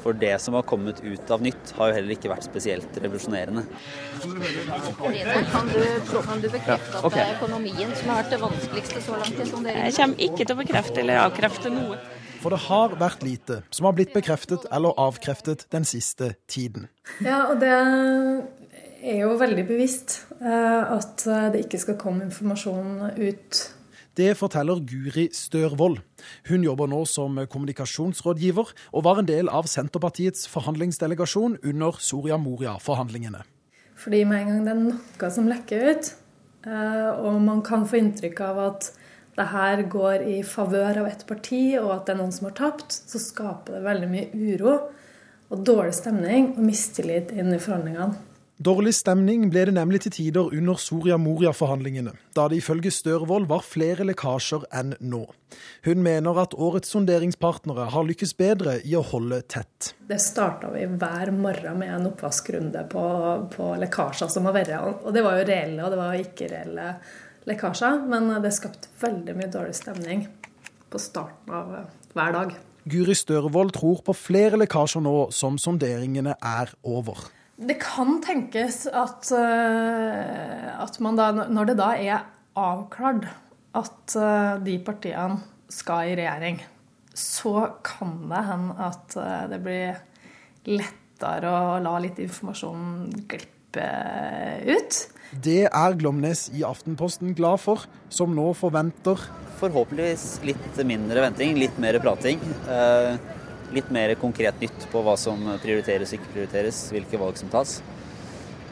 For 0.03 0.15
det 0.15 0.37
som 0.39 0.55
har 0.55 0.63
kommet 0.63 1.01
ut 1.03 1.31
av 1.33 1.41
nytt, 1.43 1.73
har 1.75 1.89
jo 1.89 1.95
heller 1.97 2.15
ikke 2.15 2.29
vært 2.31 2.45
spesielt 2.47 2.99
revolusjonerende. 3.03 3.65
Kan 4.21 5.71
du, 5.73 5.81
kan 6.13 6.43
du 6.43 6.47
bekrefte 6.53 7.01
at 7.01 7.17
det 7.17 7.23
er 7.25 7.33
økonomien 7.33 7.91
som 7.97 8.13
har 8.13 8.21
vært 8.21 8.31
det 8.31 8.39
vanskeligste 8.45 9.03
så 9.03 9.17
langt 9.19 9.41
i 9.41 9.49
sonderingen? 9.49 9.89
Jeg 9.89 9.97
kommer 9.97 10.23
ikke 10.29 10.45
til 10.45 10.55
å 10.55 10.59
bekrefte 10.61 11.03
eller 11.03 11.25
avkrefte 11.25 11.73
noe. 11.73 11.99
For 12.47 12.55
det 12.55 12.63
har 12.63 12.93
vært 12.95 13.23
lite 13.27 13.55
som 13.75 13.89
har 13.89 13.95
blitt 13.97 14.13
bekreftet 14.15 14.63
eller 14.71 14.95
avkreftet 14.95 15.65
den 15.75 15.83
siste 15.83 16.29
tiden. 16.47 16.85
Ja, 17.19 17.49
og 17.51 17.59
det 17.59 17.71
er 19.03 19.17
jo 19.19 19.33
veldig 19.35 19.65
bevisst 19.67 20.21
eh, 20.39 20.93
at 20.95 21.25
det 21.51 21.65
ikke 21.65 21.81
skal 21.81 21.97
komme 21.99 22.23
informasjon 22.29 23.17
ut. 23.19 23.59
Det 24.15 24.29
forteller 24.39 24.79
Guri 24.87 25.27
Størvold. 25.35 25.99
Hun 26.47 26.63
jobber 26.63 26.87
nå 26.87 27.01
som 27.03 27.35
kommunikasjonsrådgiver, 27.51 28.71
og 28.95 29.03
var 29.03 29.19
en 29.19 29.27
del 29.27 29.51
av 29.51 29.67
Senterpartiets 29.67 30.47
forhandlingsdelegasjon 30.47 31.59
under 31.67 31.99
Soria 31.99 32.39
Moria-forhandlingene. 32.39 33.43
Fordi 33.99 34.23
med 34.23 34.39
en 34.39 34.53
gang 34.53 34.63
det 34.63 34.71
er 34.71 34.81
noe 34.87 35.33
som 35.35 35.51
lekker 35.51 35.91
ut, 35.91 36.13
eh, 36.63 37.11
og 37.11 37.43
man 37.43 37.59
kan 37.67 37.83
få 37.83 37.99
inntrykk 37.99 38.41
av 38.47 38.63
at 38.69 38.89
det 39.37 39.49
her 39.51 39.83
går 39.91 40.23
i 40.25 40.37
favør 40.45 41.03
av 41.03 41.09
et 41.11 41.25
parti, 41.29 41.77
og 41.77 41.91
at 41.93 42.07
det 42.07 42.15
er 42.15 42.21
noen 42.23 42.33
som 42.33 42.49
har 42.49 42.55
tapt, 42.57 42.95
så 43.05 43.21
skaper 43.21 43.77
det 43.77 43.85
veldig 43.85 44.09
mye 44.09 44.31
uro 44.33 44.77
og 45.47 45.61
dårlig 45.63 45.93
stemning 45.95 46.55
og 46.55 46.63
mistillit 46.65 47.29
inn 47.31 47.53
i 47.53 47.61
forhandlingene. 47.61 48.17
Dårlig 48.57 48.95
stemning 48.97 49.43
ble 49.53 49.67
det 49.69 49.73
nemlig 49.75 49.99
til 50.01 50.13
tider 50.15 50.47
under 50.57 50.79
Soria 50.81 51.13
Moria-forhandlingene, 51.21 52.15
da 52.33 52.47
det 52.49 52.57
ifølge 52.57 52.89
Størvold 52.89 53.45
var 53.51 53.61
flere 53.61 54.07
lekkasjer 54.09 54.65
enn 54.73 54.95
nå. 54.97 55.19
Hun 55.85 56.01
mener 56.01 56.39
at 56.41 56.55
årets 56.57 56.89
sonderingspartnere 56.95 57.85
har 57.93 58.07
lykkes 58.07 58.33
bedre 58.39 58.79
i 58.81 58.95
å 58.97 59.03
holde 59.05 59.43
tett. 59.45 59.91
Det 60.09 60.17
starta 60.23 60.71
vi 60.73 60.87
hver 60.89 61.29
morgen 61.37 61.77
med 61.83 61.93
en 61.99 62.09
oppvaskrunde 62.09 62.87
på, 62.89 63.05
på 63.53 63.69
lekkasjer 63.85 64.33
som 64.33 64.49
har 64.49 64.57
vært. 64.57 64.73
Og 65.05 65.13
det 65.13 65.21
var 65.21 65.37
jo 65.37 65.47
reelle, 65.53 65.85
og 65.85 65.93
det 65.93 66.01
var 66.01 66.17
ikke 66.25 66.49
reelle 66.55 66.89
lekkasjer. 67.47 68.03
Men 68.09 68.29
det 68.43 68.53
skapte 68.55 68.91
veldig 69.01 69.37
mye 69.37 69.51
dårlig 69.53 69.75
stemning 69.77 70.27
på 70.91 71.01
starten 71.01 71.53
av 71.53 71.73
hver 72.15 72.35
dag. 72.35 72.53
Guri 72.87 73.15
Størvold 73.17 73.73
tror 73.75 74.03
på 74.05 74.15
flere 74.15 74.59
lekkasjer 74.61 75.03
nå 75.03 75.15
som 75.35 75.57
sonderingene 75.59 76.37
er 76.37 76.71
over. 76.87 77.27
Det 77.57 77.79
kan 77.81 78.19
tenkes 78.23 78.85
at, 78.85 79.27
uh, 79.33 80.77
at 80.77 80.99
man 81.03 81.17
da, 81.17 81.31
når 81.49 81.71
det 81.71 81.77
da 81.79 81.91
er 81.97 82.25
avklart 82.57 83.27
at 83.77 84.13
de 84.63 84.77
partiene 84.81 85.41
skal 85.69 86.09
i 86.09 86.15
regjering, 86.17 86.61
så 87.13 87.67
kan 87.85 88.15
det 88.31 88.39
hende 88.47 88.87
at 88.87 89.17
det 89.51 89.59
blir 89.61 89.99
lettere 90.67 91.51
å 91.51 91.77
la 91.83 91.97
litt 92.01 92.17
informasjon 92.23 93.11
glippe 93.29 93.85
ut. 94.65 94.99
Det 95.31 95.65
er 95.67 95.97
Glomnes 95.99 96.47
i 96.55 96.63
Aftenposten 96.63 97.33
glad 97.35 97.59
for, 97.59 97.83
som 98.09 98.35
nå 98.35 98.53
forventer 98.55 99.19
Forhåpentligvis 99.57 100.43
litt 100.45 100.79
mindre 100.85 101.23
venting, 101.25 101.55
litt 101.57 101.79
mer 101.81 101.97
prating. 101.97 102.37
Uh, 102.69 103.17
litt 103.73 103.89
mer 103.91 104.13
konkret 104.21 104.59
nytt 104.61 104.85
på 104.91 105.01
hva 105.03 105.15
som 105.19 105.41
prioriteres 105.63 106.13
og 106.13 106.19
ikke 106.19 106.33
prioriteres, 106.35 106.83
hvilke 106.93 107.19
valg 107.19 107.39
som 107.39 107.49
tas. 107.51 107.79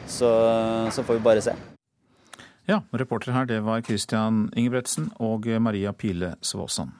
Så, 0.06 0.30
så 0.94 1.02
får 1.02 1.18
vi 1.18 1.24
bare 1.26 1.42
se. 1.42 1.56
Ja, 2.70 2.80
reporter 2.94 3.34
her 3.34 3.50
det 3.50 3.60
var 3.66 3.82
Christian 3.86 4.46
Ingebretsen 4.54 5.10
og 5.22 5.50
Maria 5.62 5.92
Pile 5.94 6.36
Svåsand. 6.38 6.94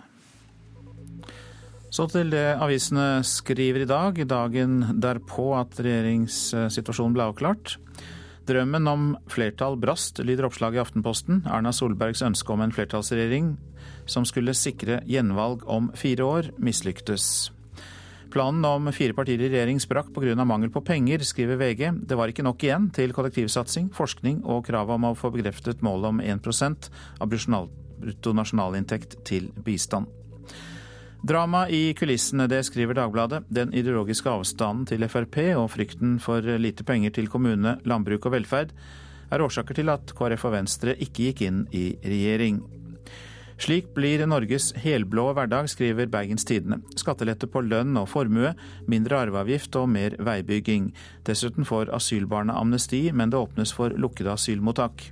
Så 1.95 2.09
til 2.11 2.29
det 2.35 2.59
avisene 2.61 3.23
skriver 3.25 3.87
i 3.87 3.89
dag, 3.89 4.19
dagen 4.29 4.81
derpå 5.01 5.53
at 5.57 5.79
regjeringssituasjonen 5.79 7.15
ble 7.17 7.31
avklart. 7.31 7.79
Drømmen 8.47 8.87
om 8.87 9.07
flertall 9.27 9.75
brast, 9.83 10.21
lyder 10.23 10.47
oppslaget 10.47 10.79
i 10.79 10.83
Aftenposten. 10.85 11.41
Erna 11.51 11.73
Solbergs 11.75 12.23
ønske 12.23 12.53
om 12.55 12.61
en 12.63 12.75
flertallsregjering 12.75 13.57
som 14.07 14.27
skulle 14.29 14.55
sikre 14.55 15.01
gjenvalg 15.11 15.65
om 15.67 15.89
fire 15.99 16.23
år, 16.23 16.51
mislyktes. 16.63 17.51
Planen 18.31 18.63
om 18.69 18.87
fire 18.95 19.17
partier 19.19 19.43
i 19.43 19.49
regjering 19.51 19.81
sprakk 19.83 20.13
pga. 20.15 20.45
mangel 20.45 20.71
på 20.71 20.85
penger, 20.85 21.25
skriver 21.27 21.59
VG. 21.59 22.07
Det 22.07 22.17
var 22.17 22.29
ikke 22.31 22.45
nok 22.47 22.63
igjen 22.63 22.91
til 22.95 23.13
kollektivsatsing, 23.17 23.91
forskning 23.91 24.45
og 24.45 24.67
kravet 24.67 24.95
om 24.95 25.09
å 25.11 25.17
få 25.19 25.33
bekreftet 25.35 25.83
målet 25.83 26.09
om 26.13 26.21
1 26.21 26.91
av 27.19 27.29
bruttonasjonalinntekt 27.99 29.25
til 29.25 29.51
bistand. 29.65 30.07
Drama 31.23 31.65
i 31.69 31.95
kulissene, 31.97 32.47
det 32.47 32.61
skriver 32.69 32.95
Dagbladet. 32.95 33.45
Den 33.49 33.73
ideologiske 33.75 34.31
avstanden 34.31 34.87
til 34.87 35.07
Frp 35.09 35.39
og 35.57 35.71
frykten 35.73 36.19
for 36.23 36.45
lite 36.61 36.85
penger 36.85 37.15
til 37.17 37.31
kommune, 37.33 37.79
landbruk 37.85 38.29
og 38.29 38.37
velferd 38.37 38.75
er 39.31 39.43
årsaker 39.43 39.75
til 39.75 39.91
at 39.91 40.13
KrF 40.15 40.47
og 40.47 40.55
Venstre 40.55 40.95
ikke 40.95 41.31
gikk 41.31 41.45
inn 41.49 41.63
i 41.75 41.89
regjering. 42.05 42.61
Slik 43.57 43.89
blir 43.97 44.21
Norges 44.29 44.69
helblå 44.77 45.31
hverdag, 45.33 45.71
skriver 45.73 46.11
Bergens 46.13 46.45
Tidende. 46.45 46.83
Skattelette 47.01 47.49
på 47.49 47.63
lønn 47.65 47.97
og 47.97 48.11
formue, 48.13 48.53
mindre 48.85 49.23
arveavgift 49.25 49.79
og 49.81 49.89
mer 49.89 50.19
veibygging. 50.21 50.91
Dessuten 51.25 51.65
får 51.65 51.95
asylbarna 51.97 52.59
amnesti, 52.61 53.07
men 53.17 53.33
det 53.33 53.41
åpnes 53.41 53.73
for 53.73 53.97
lukkede 53.97 54.37
asylmottak. 54.37 55.09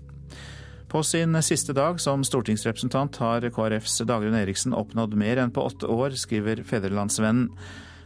På 0.95 1.03
sin 1.03 1.43
siste 1.43 1.73
dag 1.75 1.97
som 2.01 2.21
stortingsrepresentant 2.23 3.17
har 3.19 3.43
KrFs 3.51 3.97
Dagrun 4.07 4.37
Eriksen 4.39 4.77
oppnådd 4.79 5.17
mer 5.19 5.41
enn 5.43 5.51
på 5.51 5.65
åtte 5.67 5.89
år, 5.91 6.15
skriver 6.15 6.63
Fedrelandsvennen. 6.63 7.49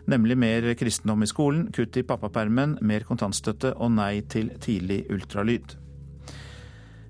Nemlig 0.09 0.39
mer 0.41 0.69
kristendom 0.73 1.21
i 1.21 1.29
skolen, 1.29 1.67
kutt 1.77 1.99
i 2.01 2.05
pappapermen, 2.09 2.79
mer 2.81 3.05
kontantstøtte 3.05 3.75
og 3.77 3.93
nei 3.99 4.23
til 4.33 4.49
tidlig 4.65 5.03
ultralyd. 5.13 5.77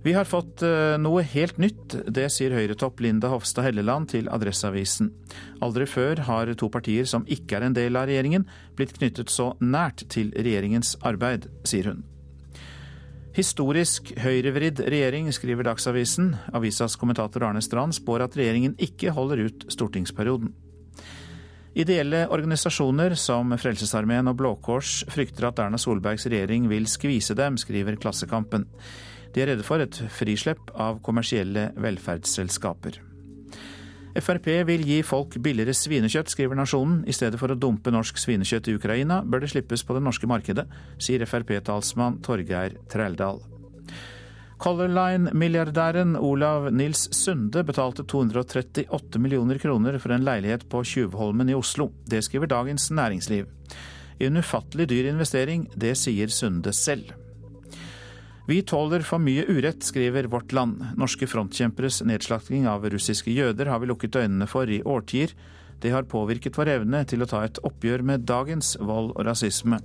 Vi 0.02 0.16
har 0.18 0.26
fått 0.26 0.66
eh, 0.66 0.98
noe 0.98 1.22
helt 1.22 1.62
nytt, 1.62 1.94
det 2.10 2.26
sier 2.34 2.58
Høyre-topp 2.58 2.98
Linda 3.06 3.30
Hofstad 3.30 3.70
Helleland 3.70 4.10
til 4.16 4.26
Adresseavisen. 4.34 5.14
Aldri 5.62 5.86
før 5.86 6.26
har 6.26 6.56
to 6.58 6.74
partier 6.74 7.06
som 7.06 7.22
ikke 7.30 7.62
er 7.62 7.70
en 7.70 7.78
del 7.78 7.94
av 7.94 8.10
regjeringen, 8.10 8.50
blitt 8.74 8.98
knyttet 8.98 9.30
så 9.30 9.52
nært 9.62 10.08
til 10.10 10.34
regjeringens 10.34 10.96
arbeid, 11.06 11.46
sier 11.62 11.92
hun. 11.94 12.06
Historisk 13.38 14.08
høyrevridd 14.18 14.80
regjering, 14.90 15.28
skriver 15.30 15.68
Dagsavisen. 15.68 16.32
Avisas 16.58 16.96
kommentator 16.98 17.44
Arne 17.46 17.62
Strand 17.62 17.94
spår 17.94 18.24
at 18.24 18.34
regjeringen 18.34 18.74
ikke 18.82 19.12
holder 19.14 19.44
ut 19.46 19.66
stortingsperioden. 19.70 20.50
Ideelle 21.78 22.24
organisasjoner 22.34 23.14
som 23.14 23.54
Frelsesarmeen 23.54 24.26
og 24.26 24.40
Blå 24.40 24.56
Kors 24.64 25.04
frykter 25.14 25.46
at 25.52 25.62
Erna 25.62 25.78
Solbergs 25.78 26.26
regjering 26.26 26.66
vil 26.72 26.90
skvise 26.90 27.38
dem, 27.38 27.60
skriver 27.62 28.00
Klassekampen. 28.02 28.66
De 29.30 29.44
er 29.44 29.52
redde 29.52 29.66
for 29.66 29.86
et 29.86 30.00
frislepp 30.10 30.72
av 30.74 30.98
kommersielle 31.06 31.68
velferdsselskaper. 31.78 32.98
Frp 34.20 34.48
vil 34.68 34.82
gi 34.86 34.98
folk 35.06 35.36
billigere 35.42 35.74
svinekjøtt, 35.76 36.32
skriver 36.32 36.58
Nasjonen. 36.58 37.02
I 37.08 37.14
stedet 37.16 37.38
for 37.40 37.52
å 37.52 37.58
dumpe 37.58 37.92
norsk 37.94 38.18
svinekjøtt 38.20 38.70
i 38.70 38.74
Ukraina, 38.78 39.20
bør 39.24 39.44
det 39.44 39.52
slippes 39.52 39.84
på 39.86 39.96
det 39.96 40.02
norske 40.06 40.28
markedet, 40.30 40.66
sier 41.02 41.24
Frp-talsmann 41.26 42.20
Torgeir 42.24 42.76
Trældal. 42.92 43.42
Color 44.58 44.90
Line-milliardæren 44.90 46.16
Olav 46.18 46.72
Nils 46.74 47.04
Sunde 47.14 47.62
betalte 47.62 48.02
238 48.02 49.22
millioner 49.22 49.60
kroner 49.62 50.00
for 50.02 50.16
en 50.16 50.26
leilighet 50.26 50.66
på 50.70 50.82
Tjuvholmen 50.82 51.52
i 51.52 51.54
Oslo. 51.54 51.92
Det 52.10 52.24
skriver 52.26 52.50
Dagens 52.50 52.90
Næringsliv. 52.90 53.46
En 54.18 54.42
ufattelig 54.42 54.88
dyr 54.90 55.12
investering, 55.12 55.68
det 55.78 55.94
sier 56.00 56.34
Sunde 56.34 56.74
selv. 56.74 57.14
Vi 58.48 58.62
tåler 58.62 59.02
for 59.04 59.20
mye 59.20 59.42
urett, 59.44 59.82
skriver 59.84 60.24
Vårt 60.24 60.52
Land. 60.56 60.80
Norske 60.96 61.26
frontkjemperes 61.28 61.98
nedslakting 62.08 62.64
av 62.64 62.86
russiske 62.88 63.28
jøder 63.28 63.68
har 63.68 63.82
vi 63.82 63.90
lukket 63.90 64.16
øynene 64.16 64.48
for 64.48 64.72
i 64.72 64.78
årtier. 64.88 65.34
Det 65.84 65.92
har 65.92 66.08
påvirket 66.08 66.56
vår 66.56 66.70
evne 66.78 67.02
til 67.04 67.20
å 67.20 67.28
ta 67.28 67.42
et 67.44 67.60
oppgjør 67.60 68.06
med 68.08 68.24
dagens 68.24 68.72
vold 68.80 69.12
og 69.12 69.28
rasisme, 69.28 69.82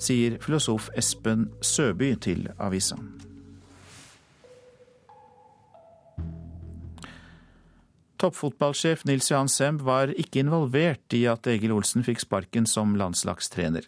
sier 0.00 0.40
filosof 0.40 0.88
Espen 0.96 1.50
Søby 1.60 2.14
til 2.16 2.48
avisa. 2.56 2.96
Toppfotballsjef 8.16 9.04
Nils 9.04 9.28
Johan 9.28 9.50
Semb 9.52 9.82
var 9.84 10.08
ikke 10.16 10.40
involvert 10.40 11.12
i 11.12 11.26
at 11.28 11.44
Egil 11.52 11.74
Olsen 11.76 12.04
fikk 12.06 12.22
sparken 12.24 12.64
som 12.64 12.96
landslagstrener. 12.96 13.84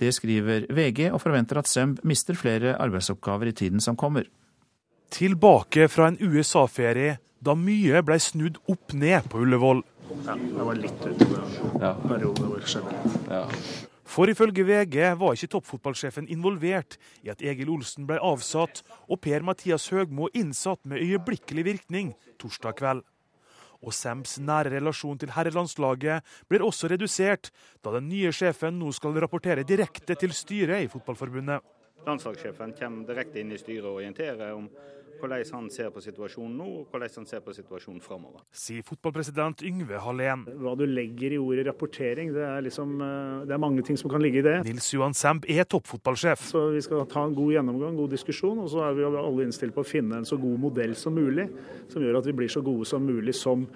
Det 0.00 0.14
skriver 0.16 0.64
VG, 0.72 1.10
og 1.12 1.20
forventer 1.20 1.60
at 1.60 1.68
Semb 1.68 2.00
mister 2.08 2.38
flere 2.38 2.76
arbeidsoppgaver 2.80 3.50
i 3.50 3.56
tiden 3.56 3.82
som 3.84 3.98
kommer. 4.00 4.24
Tilbake 5.12 5.88
fra 5.92 6.08
en 6.08 6.16
USA-ferie 6.20 7.18
da 7.44 7.56
mye 7.56 8.00
ble 8.04 8.16
snudd 8.20 8.56
opp 8.70 8.94
ned 8.96 9.28
på 9.28 9.42
Ullevål. 9.44 9.82
Ja, 10.24 10.34
det 10.40 10.66
var 10.66 10.78
litt 10.78 11.04
utover 11.04 11.44
ja. 11.80 11.92
perioden 12.00 12.48
hvor 12.48 12.60
det 12.60 12.72
skjedde. 12.72 13.14
Ja. 13.30 13.44
For 14.10 14.30
ifølge 14.30 14.64
VG 14.66 14.96
var 15.20 15.36
ikke 15.36 15.52
toppfotballsjefen 15.52 16.26
involvert 16.32 16.96
i 17.22 17.30
at 17.30 17.44
Egil 17.46 17.70
Olsen 17.70 18.08
ble 18.08 18.18
avsatt 18.18 18.82
og 19.06 19.20
Per-Mathias 19.22 19.86
Høgmo 19.92 20.26
innsatt 20.34 20.82
med 20.82 21.04
øyeblikkelig 21.04 21.66
virkning 21.68 22.14
torsdag 22.42 22.80
kveld 22.80 23.04
og 23.80 23.94
Sams 23.96 24.36
nære 24.42 24.74
relasjon 24.76 25.18
til 25.20 25.32
herrelandslaget 25.34 26.26
blir 26.50 26.64
også 26.66 26.90
redusert, 26.92 27.50
da 27.84 27.94
den 27.96 28.08
nye 28.10 28.32
sjefen 28.34 28.78
nå 28.80 28.92
skal 28.96 29.16
rapportere 29.22 29.66
direkte 29.66 30.16
til 30.20 30.34
styret 30.36 30.84
i 30.84 30.90
Fotballforbundet. 30.92 31.64
Landslagssjefen 32.06 32.72
kommer 32.78 33.08
direkte 33.08 33.40
inn 33.42 33.52
i 33.52 33.60
styret 33.60 33.88
og 33.88 34.00
orienterer 34.00 34.54
om 34.56 34.68
hvordan 35.20 35.44
han 35.54 35.68
ser 35.72 35.90
på 35.94 36.02
situasjonen 36.04 36.56
nå 36.58 36.68
og 36.80 36.90
hvordan 36.90 37.14
han 37.20 37.28
ser 37.28 37.42
på 37.44 37.54
situasjonen 37.56 38.00
framover. 38.04 38.42
Sier 38.56 38.84
fotballpresident 38.86 39.62
Yngve 39.66 40.00
Hallén. 40.02 40.46
Hva 40.60 40.74
du 40.78 40.86
legger 40.88 41.36
i 41.36 41.40
ordet 41.40 41.66
rapportering, 41.68 42.32
det 42.34 42.44
er, 42.46 42.64
liksom, 42.66 42.96
eh, 43.04 43.46
det 43.48 43.56
er 43.56 43.62
mange 43.62 43.84
ting 43.86 43.98
som 44.00 44.10
kan 44.12 44.22
ligge 44.22 44.42
i 44.42 44.46
det. 44.46 44.56
Nils 44.66 44.90
Johan 44.94 45.16
Semb 45.16 45.46
er 45.48 45.68
toppfotballsjef. 45.68 46.48
Så 46.50 46.66
Vi 46.74 46.82
skal 46.84 47.06
ta 47.10 47.24
en 47.26 47.34
god 47.36 47.52
gjennomgang, 47.54 47.96
god 47.98 48.10
diskusjon, 48.16 48.58
og 48.64 48.70
så 48.72 48.84
er 48.88 48.98
vi 48.98 49.06
alle 49.08 49.46
innstilt 49.46 49.74
på 49.76 49.84
å 49.84 49.86
finne 49.86 50.20
en 50.20 50.28
så 50.28 50.38
god 50.40 50.58
modell 50.60 50.94
som 50.96 51.14
mulig, 51.14 51.48
som 51.92 52.02
gjør 52.02 52.20
at 52.20 52.26
vi 52.26 52.36
blir 52.40 52.52
så 52.52 52.62
gode 52.64 52.86
som 52.88 53.04
mulig 53.04 53.34
som, 53.34 53.66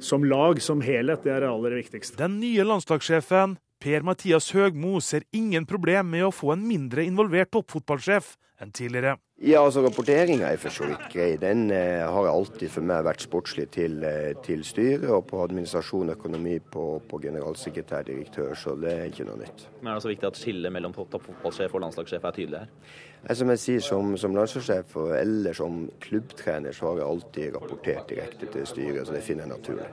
som 0.00 0.24
lag, 0.24 0.60
som 0.62 0.80
helhet. 0.80 1.22
Det 1.22 1.32
er 1.34 1.44
det 1.44 1.50
aller 1.50 1.76
viktigste. 1.82 2.18
Den 2.20 2.40
nye 2.42 2.64
landslagssjefen 2.66 3.58
Per-Mathias 3.80 4.50
Høgmo 4.52 4.98
ser 5.00 5.24
ingen 5.32 5.64
problem 5.64 6.10
med 6.12 6.26
å 6.26 6.34
få 6.34 6.52
en 6.52 6.64
mindre 6.68 7.06
involvert 7.08 7.48
toppfotballsjef 7.54 8.34
enn 8.60 8.74
tidligere. 8.76 9.14
Ja, 9.40 9.62
altså 9.64 9.80
Rapporteringa 9.80 10.50
er 10.52 10.58
for 10.60 10.74
så 10.74 10.84
vidt 10.90 11.06
grei. 11.14 11.30
Den 11.40 11.70
eh, 11.72 12.02
har 12.04 12.26
alltid 12.28 12.68
for 12.74 12.84
meg 12.84 13.06
vært 13.06 13.24
sportslig 13.24 13.70
til, 13.72 13.94
eh, 14.04 14.34
til 14.44 14.66
styret, 14.68 15.06
og 15.08 15.24
på 15.30 15.40
administrasjon 15.46 16.12
og 16.12 16.18
økonomi 16.18 16.58
på, 16.74 16.84
på 17.08 17.20
generalsekretær, 17.22 18.04
direktør, 18.10 18.52
så 18.52 18.74
det 18.76 18.92
er 18.92 19.08
ikke 19.08 19.24
noe 19.30 19.38
nytt. 19.40 19.64
Men 19.80 19.94
er 19.94 19.96
det 19.96 20.04
så 20.04 20.12
viktig 20.12 20.28
at 20.28 20.42
skillet 20.42 20.76
mellom 20.76 20.92
toppfotballsjef 20.98 21.78
og 21.78 21.84
landslagssjef 21.86 22.28
er 22.28 22.36
tydelig 22.36 22.60
her? 22.60 22.76
Eh, 23.22 23.32
som 23.40 23.54
jeg 23.54 23.64
sier, 23.64 23.86
som, 23.88 24.12
som 24.20 24.36
landslagssjef 24.36 24.92
eller 25.22 25.56
som 25.56 25.80
klubbtrener, 26.04 26.76
så 26.76 26.90
har 26.90 27.00
jeg 27.00 27.10
alltid 27.14 27.56
rapportert 27.56 28.12
direkte 28.12 28.52
til 28.52 28.68
styret, 28.68 29.06
så 29.08 29.16
det 29.16 29.24
finner 29.24 29.48
jeg 29.48 29.54
naturlig. 29.56 29.88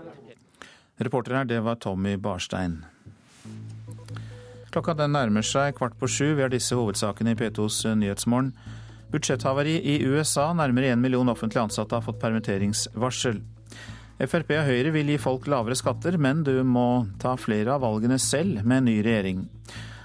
Reporter 1.08 1.40
her, 1.40 1.48
det 1.48 1.64
var 1.64 1.80
Tommy 1.80 2.18
Barstein. 2.20 2.82
Klokka 4.78 4.94
den 4.94 5.16
nærmer 5.16 5.42
seg 5.42 5.74
kvart 5.74 5.96
på 5.98 6.06
sju. 6.06 6.36
Vi 6.38 6.44
har 6.44 6.52
disse 6.54 6.76
hovedsakene 6.78 7.32
i 7.34 7.38
P2s 7.40 7.80
Nyhetsmorgen. 7.98 8.52
Budsjetthavari 9.10 9.74
i 9.82 9.96
USA. 10.06 10.52
Nærmere 10.54 10.92
én 10.94 11.02
million 11.02 11.32
offentlig 11.34 11.64
ansatte 11.64 11.98
har 11.98 12.06
fått 12.06 12.20
permitteringsvarsel. 12.22 13.40
Frp 14.22 14.54
og 14.54 14.68
Høyre 14.68 14.92
vil 14.94 15.10
gi 15.10 15.18
folk 15.18 15.50
lavere 15.50 15.74
skatter, 15.80 16.20
men 16.22 16.44
du 16.46 16.62
må 16.62 17.08
ta 17.18 17.34
flere 17.42 17.74
av 17.74 17.82
valgene 17.88 18.20
selv 18.22 18.62
med 18.62 18.84
en 18.84 18.88
ny 18.92 18.96
regjering. 19.02 19.42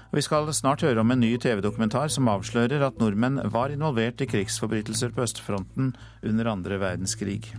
Vi 0.09 0.25
skal 0.25 0.49
snart 0.57 0.81
høre 0.81 1.05
om 1.05 1.13
en 1.13 1.21
ny 1.21 1.35
TV-dokumentar 1.37 2.09
som 2.09 2.33
avslører 2.33 2.81
at 2.89 2.97
nordmenn 2.97 3.43
var 3.53 3.69
involvert 3.69 4.25
i 4.25 4.29
krigsforbrytelser 4.33 5.13
på 5.13 5.27
østfronten 5.27 5.93
under 6.25 6.49
andre 6.49 6.81
verdenskrig. 6.81 7.53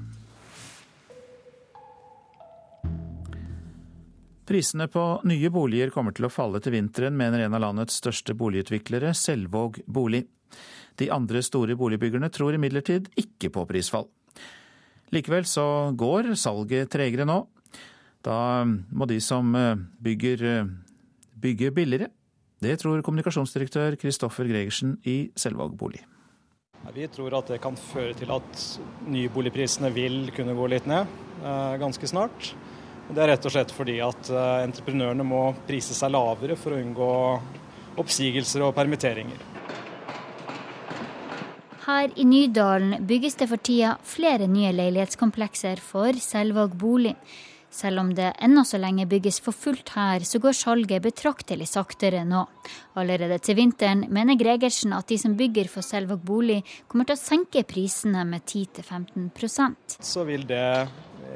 Prisene 4.44 4.88
på 4.92 5.02
nye 5.24 5.48
boliger 5.48 5.88
kommer 5.92 6.12
til 6.12 6.26
å 6.28 6.32
falle 6.32 6.60
til 6.60 6.74
vinteren, 6.76 7.16
mener 7.16 7.46
en 7.46 7.56
av 7.56 7.62
landets 7.64 7.96
største 8.02 8.36
boligutviklere, 8.36 9.14
Selvåg 9.16 9.80
bolig. 9.86 10.26
De 11.00 11.08
andre 11.10 11.40
store 11.42 11.76
boligbyggerne 11.80 12.28
tror 12.32 12.54
imidlertid 12.58 13.08
ikke 13.18 13.50
på 13.54 13.64
prisfall. 13.70 14.06
Likevel 15.14 15.46
så 15.48 15.66
går 15.96 16.34
salget 16.38 16.92
tregere 16.92 17.26
nå. 17.28 17.40
Da 18.24 18.36
må 18.64 19.08
de 19.08 19.18
som 19.20 19.48
eh, 19.56 19.80
bygger, 20.04 20.44
eh, 20.48 20.68
bygge 21.40 21.72
billigere. 21.76 22.10
Det 22.64 22.78
tror 22.80 23.02
kommunikasjonsdirektør 23.04 23.98
Kristoffer 24.00 24.48
Gregersen 24.48 24.96
i 25.08 25.30
Selvåg 25.36 25.74
bolig. 25.76 26.04
Vi 26.94 27.06
tror 27.08 27.32
at 27.38 27.48
det 27.48 27.62
kan 27.64 27.76
føre 27.80 28.12
til 28.16 28.32
at 28.32 28.64
nyboligprisene 29.08 29.88
vil 29.92 30.28
kunne 30.36 30.56
gå 30.56 30.68
litt 30.72 30.88
ned 30.88 31.08
eh, 31.40 31.76
ganske 31.80 32.08
snart. 32.08 32.52
Det 33.08 33.20
er 33.20 33.34
rett 33.34 33.46
og 33.46 33.52
slett 33.52 33.72
fordi 33.74 33.98
at 34.04 34.30
entreprenørene 34.64 35.26
må 35.26 35.42
prise 35.68 35.96
seg 35.96 36.14
lavere 36.14 36.56
for 36.56 36.74
å 36.74 36.80
unngå 36.80 37.10
oppsigelser 38.00 38.64
og 38.64 38.74
permitteringer. 38.76 39.42
Her 41.84 42.12
i 42.16 42.24
Nydalen 42.24 43.02
bygges 43.04 43.36
det 43.36 43.50
for 43.50 43.60
tida 43.60 43.98
flere 44.08 44.46
nye 44.48 44.70
leilighetskomplekser 44.72 45.82
for 45.84 46.16
Selvåg 46.16 46.72
bolig. 46.80 47.12
Selv 47.74 48.00
om 48.00 48.12
det 48.14 48.30
ennå 48.46 48.62
så 48.64 48.78
lenge 48.78 49.04
bygges 49.10 49.40
for 49.42 49.52
fullt 49.52 49.90
her, 49.96 50.22
så 50.24 50.38
går 50.38 50.54
salget 50.54 51.02
betraktelig 51.02 51.66
saktere 51.72 52.22
nå. 52.24 52.44
Allerede 52.96 53.40
til 53.42 53.58
vinteren 53.58 54.06
mener 54.14 54.38
Gregersen 54.38 54.94
at 54.94 55.10
de 55.10 55.18
som 55.18 55.34
bygger 55.36 55.68
for 55.72 55.84
Selvåg 55.84 56.22
bolig, 56.24 56.60
kommer 56.88 57.08
til 57.08 57.18
å 57.18 57.20
senke 57.20 57.64
prisene 57.68 58.22
med 58.30 58.46
10-15% 58.46 59.98
Så 59.98 60.24
vil 60.28 60.46
det 60.46 60.62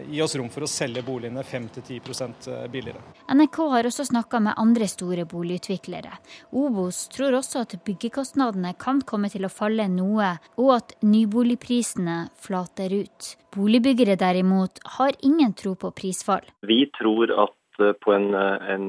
gi 0.09 0.23
oss 0.23 0.37
rom 0.39 0.49
for 0.53 0.65
å 0.65 0.71
selge 0.71 1.03
boligene 1.07 1.43
5-10 1.45 2.69
billigere. 2.73 3.03
NRK 3.33 3.59
har 3.73 3.89
også 3.89 4.07
snakka 4.09 4.41
med 4.45 4.59
andre 4.61 4.89
store 4.91 5.27
boligutviklere. 5.29 6.15
Obos 6.57 7.07
tror 7.15 7.39
også 7.41 7.65
at 7.65 7.77
byggekostnadene 7.87 8.75
kan 8.81 9.03
komme 9.07 9.31
til 9.33 9.47
å 9.47 9.53
falle 9.53 9.89
noe, 9.93 10.35
og 10.61 10.73
at 10.77 10.97
nyboligprisene 11.05 12.29
flater 12.39 12.95
ut. 12.95 13.35
Boligbyggere 13.57 14.17
derimot 14.21 14.81
har 14.99 15.17
ingen 15.25 15.55
tro 15.57 15.75
på 15.75 15.91
prisfall. 15.97 16.47
Vi 16.61 16.85
tror 16.99 17.33
at 17.47 17.83
eh, 17.83 17.95
på 18.05 18.15
en, 18.15 18.33
eh, 18.35 18.73
en 18.75 18.89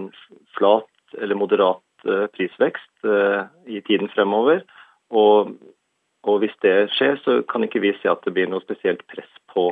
flat 0.58 1.20
eller 1.22 1.40
moderat 1.40 1.84
eh, 2.06 2.28
prisvekst 2.36 2.86
i 3.72 3.80
tiden 3.88 4.10
fremover, 4.12 4.66
og, 5.16 5.54
og 6.28 6.42
hvis 6.42 6.56
det 6.62 6.90
skjer, 6.98 7.16
så 7.24 7.38
kan 7.48 7.64
ikke 7.64 7.80
vi 7.80 7.94
se 8.02 8.12
at 8.12 8.26
det 8.26 8.34
blir 8.36 8.50
noe 8.52 8.60
spesielt 8.66 9.06
press 9.08 9.30
på 9.54 9.70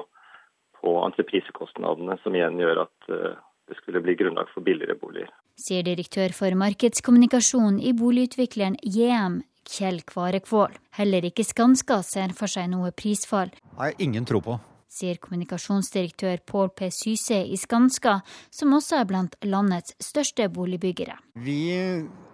på 0.87 0.95
entreprisekostnadene, 1.03 2.15
som 2.23 2.35
igjen 2.37 2.61
gjør 2.63 2.85
at 2.85 3.11
eh, 3.11 3.35
det 3.67 3.75
skulle 3.81 4.01
bli 4.05 4.15
grunnlag 4.19 4.47
for 4.53 4.63
billigere 4.63 4.95
boliger. 5.01 5.33
Sier 5.59 5.83
direktør 5.83 6.31
for 6.37 6.55
markedskommunikasjon 6.55 7.81
i 7.83 7.91
boligutvikleren 7.97 8.79
JM, 8.85 9.41
Kjell 9.67 9.99
Kvarekvål. 10.07 10.79
Heller 10.95 11.27
ikke 11.27 11.43
Skanska 11.43 11.99
ser 12.07 12.31
for 12.37 12.47
seg 12.47 12.71
noe 12.71 12.93
prisfall. 12.95 13.51
Har 13.75 13.91
jeg 13.91 14.07
ingen 14.07 14.27
tro 14.29 14.39
på 14.45 14.55
sier 14.97 15.19
kommunikasjonsdirektør 15.21 16.39
Pål 16.47 16.71
P. 16.77 16.89
Syse 16.93 17.41
i 17.43 17.57
Skanska, 17.59 18.21
som 18.49 18.73
også 18.77 19.01
er 19.01 19.09
blant 19.09 19.35
landets 19.45 19.95
største 20.01 20.47
boligbyggere. 20.53 21.17
Vi 21.43 21.59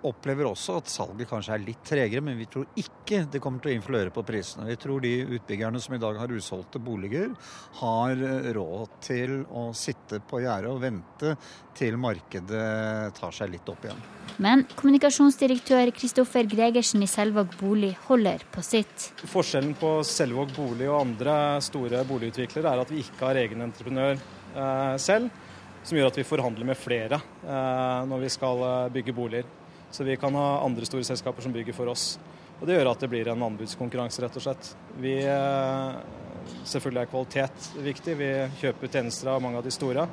opplever 0.07 0.49
også 0.49 0.77
at 0.81 0.91
salget 0.91 1.29
kanskje 1.29 1.55
er 1.55 1.63
litt 1.63 1.83
tregere, 1.87 2.23
men 2.25 2.37
vi 2.39 2.47
tror 2.51 2.67
ikke 2.79 3.23
det 3.31 3.41
kommer 3.43 3.63
til 3.63 3.73
å 3.73 3.77
influere 3.77 4.13
på 4.13 4.25
prisene. 4.27 4.67
Vi 4.69 4.79
tror 4.81 5.03
de 5.03 5.13
utbyggerne 5.37 5.81
som 5.83 5.95
i 5.95 6.01
dag 6.01 6.19
har 6.21 6.33
usolgte 6.33 6.81
boliger, 6.83 7.31
har 7.79 8.25
råd 8.55 8.97
til 9.03 9.39
å 9.51 9.69
sitte 9.77 10.21
på 10.27 10.43
gjerdet 10.43 10.71
og 10.71 10.81
vente 10.83 11.35
til 11.77 11.97
markedet 11.97 13.13
tar 13.17 13.35
seg 13.35 13.53
litt 13.53 13.69
opp 13.71 13.87
igjen. 13.87 14.03
Men 14.41 14.63
kommunikasjonsdirektør 14.77 15.91
Kristoffer 15.93 16.47
Gregersen 16.49 17.03
i 17.05 17.09
Selvåg 17.09 17.53
bolig 17.59 17.91
holder 18.07 18.45
på 18.53 18.63
sitt. 18.65 19.11
Forskjellen 19.29 19.75
på 19.77 19.95
Selvåg 20.07 20.53
bolig 20.55 20.89
og 20.89 21.01
andre 21.03 21.35
store 21.63 22.03
boligutviklere 22.09 22.71
er 22.71 22.83
at 22.83 22.93
vi 22.93 23.03
ikke 23.03 23.27
har 23.27 23.41
egen 23.43 23.65
entreprenør 23.65 24.15
eh, 24.17 24.95
selv, 25.01 25.29
som 25.83 25.99
gjør 25.99 26.09
at 26.09 26.21
vi 26.21 26.25
forhandler 26.27 26.71
med 26.71 26.79
flere 26.79 27.19
eh, 27.19 27.99
når 28.09 28.25
vi 28.25 28.31
skal 28.33 28.65
eh, 28.69 28.89
bygge 28.95 29.15
boliger. 29.17 29.51
Så 29.93 30.03
vi 30.03 30.17
kan 30.17 30.33
ha 30.33 30.63
andre 30.65 30.87
store 30.89 31.05
selskaper 31.05 31.45
som 31.45 31.53
bygger 31.53 31.75
for 31.77 31.91
oss. 31.91 32.17
Og 32.59 32.67
Det 32.67 32.77
gjør 32.77 32.89
at 32.93 33.01
det 33.03 33.09
blir 33.11 33.27
en 33.29 33.45
anbudskonkurranse, 33.45 34.23
rett 34.23 34.37
og 34.39 34.45
slett. 34.45 34.69
Vi, 34.97 35.17
eh, 35.21 35.97
selvfølgelig 36.65 37.01
er 37.01 37.11
kvalitet 37.11 37.67
viktig, 37.83 38.15
vi 38.17 38.29
kjøper 38.61 38.89
tjenester 38.89 39.29
av 39.33 39.41
mange 39.43 39.59
av 39.59 39.63
de 39.63 39.73
store. 39.73 40.07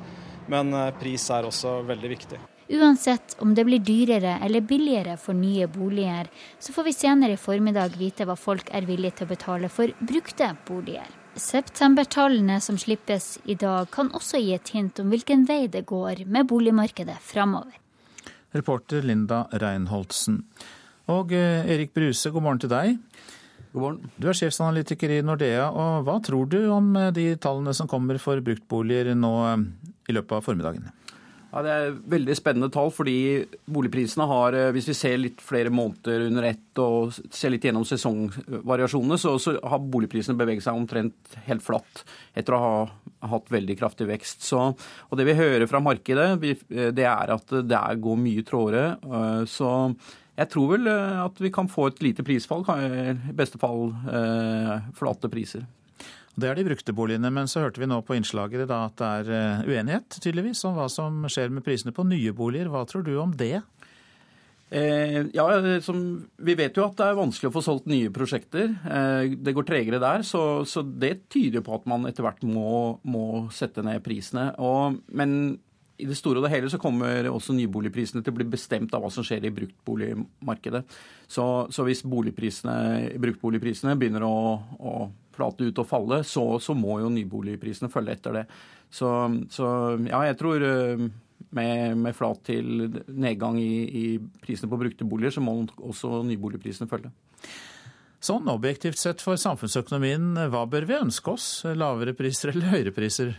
Men 0.47 0.73
eh, 0.73 0.91
pris 0.99 1.29
er 1.31 1.47
også 1.47 1.79
veldig 1.87 2.11
viktig. 2.13 2.39
Uansett 2.71 3.35
om 3.43 3.55
det 3.55 3.65
blir 3.65 3.81
dyrere 3.83 4.37
eller 4.45 4.61
billigere 4.61 5.17
for 5.17 5.33
nye 5.33 5.67
boliger, 5.67 6.29
så 6.59 6.71
får 6.75 6.87
vi 6.87 6.93
senere 6.93 7.35
i 7.35 7.41
formiddag 7.41 7.97
vite 7.99 8.27
hva 8.27 8.37
folk 8.39 8.69
er 8.71 8.87
villige 8.87 9.17
til 9.17 9.27
å 9.27 9.33
betale 9.33 9.71
for 9.71 9.91
brukte 9.99 10.53
boliger. 10.67 11.09
Septembertallene 11.35 12.61
som 12.61 12.77
slippes 12.79 13.39
i 13.49 13.55
dag 13.55 13.89
kan 13.91 14.11
også 14.15 14.39
gi 14.39 14.53
et 14.55 14.71
hint 14.75 14.99
om 14.99 15.11
hvilken 15.11 15.47
vei 15.47 15.65
det 15.71 15.87
går 15.89 16.25
med 16.27 16.47
boligmarkedet 16.51 17.19
framover. 17.23 17.80
Reporter 18.55 19.05
Linda 19.05 19.45
Reinholdsen. 19.51 20.41
Og 21.11 21.33
eh, 21.35 21.67
Erik 21.71 21.93
Bruse, 21.95 22.31
god 22.31 22.45
morgen 22.45 22.61
til 22.61 22.71
deg. 22.71 22.97
God 23.71 23.81
morgen. 23.81 24.09
Du 24.19 24.27
er 24.29 24.37
sjefsanalytiker 24.37 25.13
i 25.15 25.21
Nordea, 25.25 25.69
og 25.71 26.07
hva 26.07 26.17
tror 26.23 26.49
du 26.51 26.59
om 26.71 26.91
eh, 26.99 27.11
de 27.15 27.29
tallene 27.41 27.73
som 27.75 27.89
kommer 27.91 28.19
for 28.21 28.43
bruktboliger 28.43 29.13
nå 29.17 29.35
eh, 29.49 29.69
i 30.11 30.17
løpet 30.17 30.37
av 30.37 30.43
formiddagen? 30.45 30.91
Ja, 31.51 31.63
Det 31.65 31.71
er 31.71 31.95
veldig 32.13 32.35
spennende 32.39 32.71
tall, 32.71 32.93
fordi 32.95 33.15
boligprisene 33.67 34.27
har, 34.27 34.55
hvis 34.71 34.87
vi 34.87 34.95
ser 34.95 35.17
litt 35.19 35.41
flere 35.43 35.71
måneder 35.73 36.29
under 36.29 36.47
ett 36.47 36.79
og 36.79 37.11
ser 37.27 37.51
litt 37.51 37.65
gjennom 37.67 37.83
sesongvariasjonene, 37.87 39.17
så, 39.19 39.35
så 39.35 39.57
har 39.59 39.83
boligprisene 39.83 40.39
beveget 40.39 40.63
seg 40.63 40.79
omtrent 40.79 41.35
helt 41.49 41.65
flatt 41.65 42.05
etter 42.39 42.55
å 42.55 42.61
ha 42.63 42.77
hatt 43.21 43.51
veldig 43.53 43.77
kraftig 43.79 44.07
vekst. 44.09 44.45
Så, 44.47 44.63
og 44.73 45.17
Det 45.17 45.27
vi 45.27 45.37
hører 45.37 45.67
fra 45.69 45.81
markedet, 45.83 46.31
eh, 46.43 46.89
det 46.95 47.05
er 47.05 47.35
at 47.35 47.53
det 47.67 47.83
går 48.01 48.17
mye 48.17 48.47
trådere. 48.47 48.97
Eh, 49.01 49.43
så 49.45 49.93
jeg 50.37 50.49
tror 50.49 50.71
vel 50.73 50.87
at 50.89 51.37
vi 51.43 51.51
kan 51.53 51.67
få 51.69 51.91
et 51.91 52.01
lite 52.01 52.23
prisfall, 52.25 52.63
i 52.65 53.35
beste 53.35 53.59
fall 53.61 53.91
flate 54.97 55.29
priser. 55.29 55.67
Det 56.39 56.47
er 56.47 56.55
de 56.55 56.63
brukte 56.63 56.93
boligene, 56.95 57.29
men 57.33 57.49
så 57.51 57.65
hørte 57.65 57.81
vi 57.81 57.89
nå 57.89 57.97
på 58.07 58.15
innslaget 58.15 58.69
da 58.69 58.85
at 58.87 58.95
det 59.01 59.09
er 59.19 59.31
eh, 59.35 59.65
uenighet 59.67 60.15
tydeligvis 60.23 60.63
om 60.67 60.77
hva 60.77 60.87
som 60.91 61.25
skjer 61.27 61.51
med 61.51 61.65
prisene 61.65 61.91
på 61.95 62.05
nye 62.07 62.31
boliger. 62.35 62.71
Hva 62.71 62.85
tror 62.87 63.03
du 63.03 63.13
om 63.19 63.33
det? 63.35 63.59
Eh, 64.71 65.25
ja, 65.35 65.45
som, 65.83 66.29
Vi 66.37 66.53
vet 66.55 66.77
jo 66.79 66.85
at 66.85 66.95
det 66.95 67.03
er 67.09 67.17
vanskelig 67.17 67.49
å 67.49 67.55
få 67.57 67.61
solgt 67.65 67.89
nye 67.91 68.11
prosjekter. 68.13 68.71
Eh, 68.87 69.33
det 69.35 69.53
går 69.57 69.67
tregere 69.67 69.99
der, 69.99 70.23
så, 70.23 70.63
så, 70.63 70.79
det 70.81 71.27
tyder 71.33 71.61
på 71.65 71.75
at 71.75 71.89
man 71.91 72.07
etter 72.07 72.23
hvert 72.23 72.43
må, 72.47 72.95
må 73.03 73.51
sette 73.51 73.83
ned 73.83 73.99
prisene. 74.05 74.55
Og, 74.63 75.01
men 75.11 75.59
i 76.01 76.07
det 76.07 76.15
store 76.17 76.39
og 76.39 76.45
det 76.47 76.53
hele 76.53 76.69
så 76.71 76.79
kommer 76.81 77.27
også 77.29 77.53
nyboligprisene 77.57 78.23
til 78.23 78.31
å 78.33 78.37
bli 78.39 78.47
bestemt 78.49 78.93
av 78.95 79.03
hva 79.03 79.11
som 79.13 79.25
skjer 79.27 79.43
i 79.45 79.53
bruktboligmarkedet. 79.53 80.83
Så, 81.27 81.67
så 81.69 81.83
hvis 81.85 82.05
bruktboligprisene 82.07 83.97
begynner 83.99 84.23
å, 84.25 84.37
å 84.79 85.11
flate 85.35 85.67
ut 85.67 85.81
og 85.83 85.89
falle, 85.89 86.23
så, 86.27 86.45
så, 86.63 86.73
må 86.77 86.99
jo 87.03 87.11
nyboligprisene 87.11 87.91
følge 87.91 88.15
etter 88.17 88.31
det. 88.39 88.45
Så, 88.91 89.09
så 89.51 89.65
ja, 90.07 90.23
jeg 90.31 90.39
tror, 90.39 90.57
med, 91.57 91.97
med 91.99 92.15
flat 92.15 92.41
til 92.47 92.87
nedgang 93.07 93.59
i, 93.59 93.83
i 93.85 94.05
prisene 94.43 94.71
på 94.71 94.79
brukte 94.79 95.07
boliger, 95.07 95.35
så 95.35 95.43
må 95.43 95.57
også 95.77 96.21
nyboligprisene 96.27 96.89
følge. 96.91 97.11
Sånn 98.21 98.49
objektivt 98.53 98.99
sett 99.01 99.23
for 99.23 99.39
samfunnsøkonomien, 99.41 100.35
hva 100.53 100.67
bør 100.69 100.85
vi 100.89 100.99
ønske 100.99 101.33
oss? 101.33 101.47
Lavere 101.65 102.13
priser 102.17 102.53
eller 102.53 102.75
høyere 102.75 102.93
priser? 102.93 103.33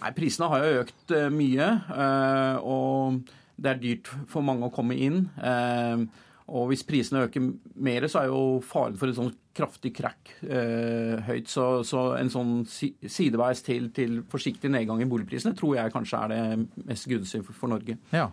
Nei, 0.00 0.12
Prisene 0.16 0.48
har 0.52 0.64
jo 0.64 0.78
økt 0.82 1.12
eh, 1.16 1.28
mye, 1.32 1.66
eh, 1.92 2.56
og 2.64 3.20
det 3.56 3.72
er 3.72 3.82
dyrt 3.82 4.10
for 4.28 4.44
mange 4.44 4.68
å 4.68 4.72
komme 4.72 4.96
inn. 4.96 5.26
Eh, 5.36 6.06
og 6.46 6.70
hvis 6.70 6.84
prisene 6.86 7.26
øker 7.26 7.44
mer, 7.74 8.06
så 8.08 8.22
er 8.22 8.30
jo 8.30 8.42
faren 8.64 8.96
for 9.00 9.10
en 9.10 9.18
sånn 9.18 9.32
kraftig 9.56 9.92
krakk 9.96 10.32
eh, 10.44 11.16
høyt. 11.26 11.48
Så, 11.50 11.64
så, 11.88 12.02
en 12.18 12.30
sånn 12.32 12.52
sideveis 12.68 13.62
til, 13.66 13.88
til, 13.96 14.18
forsiktig 14.30 14.70
nedgang 14.72 15.00
i 15.02 15.08
boligprisene 15.08 15.56
tror 15.56 15.78
jeg 15.78 15.94
kanskje 15.94 16.20
er 16.20 16.34
det 16.34 16.84
mest 16.88 17.08
gunstige 17.10 17.46
for, 17.46 17.56
for, 17.56 17.72
Norge. 17.72 17.96
Ja. 18.14 18.28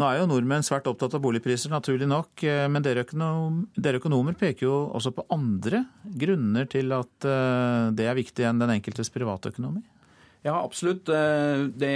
Nå 0.00 0.08
er 0.08 0.20
jo 0.20 0.28
nordmenn 0.30 0.66
svært 0.66 0.88
opptatt 0.90 1.14
av 1.16 1.22
boligpriser, 1.24 1.72
naturlig 1.72 2.08
nok. 2.10 2.34
Eh, 2.42 2.66
men 2.72 2.84
dere, 2.86 3.06
økonom, 3.06 3.62
dere 3.76 4.02
økonomer 4.02 4.36
peker 4.38 4.66
jo 4.66 4.76
også 4.98 5.14
på 5.16 5.26
andre 5.34 5.84
grunner 6.24 6.68
til 6.70 6.92
at 6.96 7.30
eh, 7.30 7.88
det 7.96 8.10
er 8.10 8.18
viktig 8.18 8.48
enn 8.48 8.62
den 8.62 8.76
enkeltes 8.78 9.12
privatøkonomi? 9.14 9.84
Ja, 10.46 10.56
absolutt. 10.56 11.08
Eh, 11.12 11.66
det, 11.76 11.94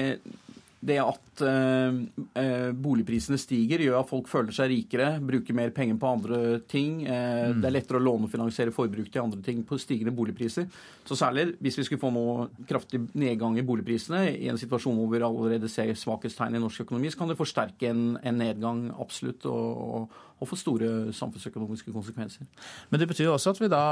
det 0.84 0.98
at 1.00 1.42
eh, 1.44 1.96
eh, 2.40 2.70
boligprisene 2.76 3.38
stiger, 3.40 3.82
gjør 3.86 4.02
at 4.02 4.10
folk 4.10 4.28
føler 4.28 4.54
seg 4.54 4.68
rikere, 4.72 5.14
bruker 5.24 5.56
mer 5.56 5.72
penger 5.74 5.96
på 6.00 6.10
andre 6.18 6.40
ting. 6.70 6.98
Eh, 7.06 7.52
mm. 7.54 7.62
Det 7.62 7.68
er 7.68 7.74
lettere 7.74 8.00
å 8.00 8.04
lånefinansiere 8.04 8.74
forbruk 8.74 9.08
til 9.12 9.22
andre 9.22 9.40
ting 9.44 9.62
på 9.66 9.78
stigende 9.80 10.14
boligpriser. 10.16 10.68
Så 11.08 11.16
særlig 11.18 11.54
hvis 11.64 11.78
vi 11.80 11.86
skulle 11.88 12.02
få 12.02 12.12
noe 12.14 12.50
kraftig 12.68 13.00
nedgang 13.16 13.56
i 13.60 13.64
boligprisene, 13.66 14.26
i 14.34 14.50
en 14.52 14.60
situasjon 14.60 14.98
hvor 14.98 15.10
vi 15.12 15.22
allerede 15.24 15.72
ser 15.72 15.94
svakhetstegn 15.98 16.58
i 16.58 16.62
norsk 16.62 16.84
økonomi, 16.84 17.12
så 17.12 17.22
kan 17.22 17.32
det 17.32 17.40
forsterke 17.40 17.88
en, 17.90 18.04
en 18.20 18.40
nedgang 18.40 18.86
absolutt, 18.92 19.48
og, 19.48 20.12
og, 20.36 20.44
få 20.44 20.60
store 20.60 20.90
samfunnsøkonomiske 21.16 21.92
konsekvenser. 21.94 22.44
Men 22.90 23.00
det 23.00 23.08
betyr 23.08 23.30
jo 23.30 23.38
også 23.38 23.54
at 23.54 23.64
vi 23.64 23.72
da 23.72 23.84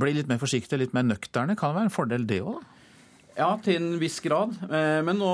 blir 0.00 0.16
litt 0.16 0.30
mer 0.30 0.42
forsiktige, 0.42 0.82
litt 0.82 0.94
mer 0.96 1.06
nøkterne. 1.06 1.54
Kan 1.58 1.70
det 1.70 1.78
være 1.78 1.90
en 1.90 1.94
fordel 1.94 2.26
det 2.26 2.42
òg? 2.42 2.58
Ja, 3.40 3.54
til 3.64 3.78
en 3.78 3.92
viss 4.00 4.18
grad. 4.20 4.52
Eh, 4.68 5.00
men 5.06 5.16
nå 5.20 5.32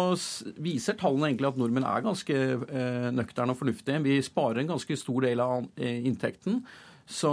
viser 0.63 0.99
tallene 0.99 1.33
egentlig 1.33 1.49
at 1.51 1.57
nordmenn 1.59 1.87
er 1.89 2.05
ganske 2.05 2.37
eh, 2.37 3.07
nøkterne 3.15 3.55
og 3.55 3.59
fornuftige. 3.59 4.03
Vi 4.05 4.21
sparer 4.23 4.63
en 4.63 4.71
ganske 4.71 4.99
stor 5.01 5.27
del 5.27 5.43
av 5.43 5.67
eh, 5.75 6.05
inntekten. 6.07 6.61
Så, 7.07 7.31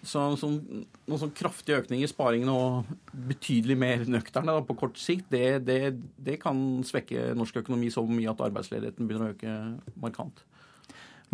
så, 0.00 0.22
så 0.40 0.48
noen 0.48 1.20
sånn 1.20 1.32
kraftig 1.36 1.74
økning 1.76 2.00
i 2.04 2.08
sparingen 2.08 2.48
og 2.52 2.88
betydelig 3.28 3.76
mer 3.80 4.04
nøkterne 4.08 4.54
da, 4.56 4.62
på 4.64 4.76
kort 4.80 4.96
sikt, 5.00 5.26
det, 5.32 5.60
det, 5.68 5.80
det, 6.16 6.38
kan 6.40 6.80
svekke 6.88 7.34
norsk 7.36 7.60
økonomi 7.60 7.90
så 7.92 8.04
mye 8.08 8.32
at 8.32 8.40
arbeidsledigheten 8.48 9.08
begynner 9.08 9.34
å 9.34 9.36
øke 9.36 10.00
markant. 10.00 10.40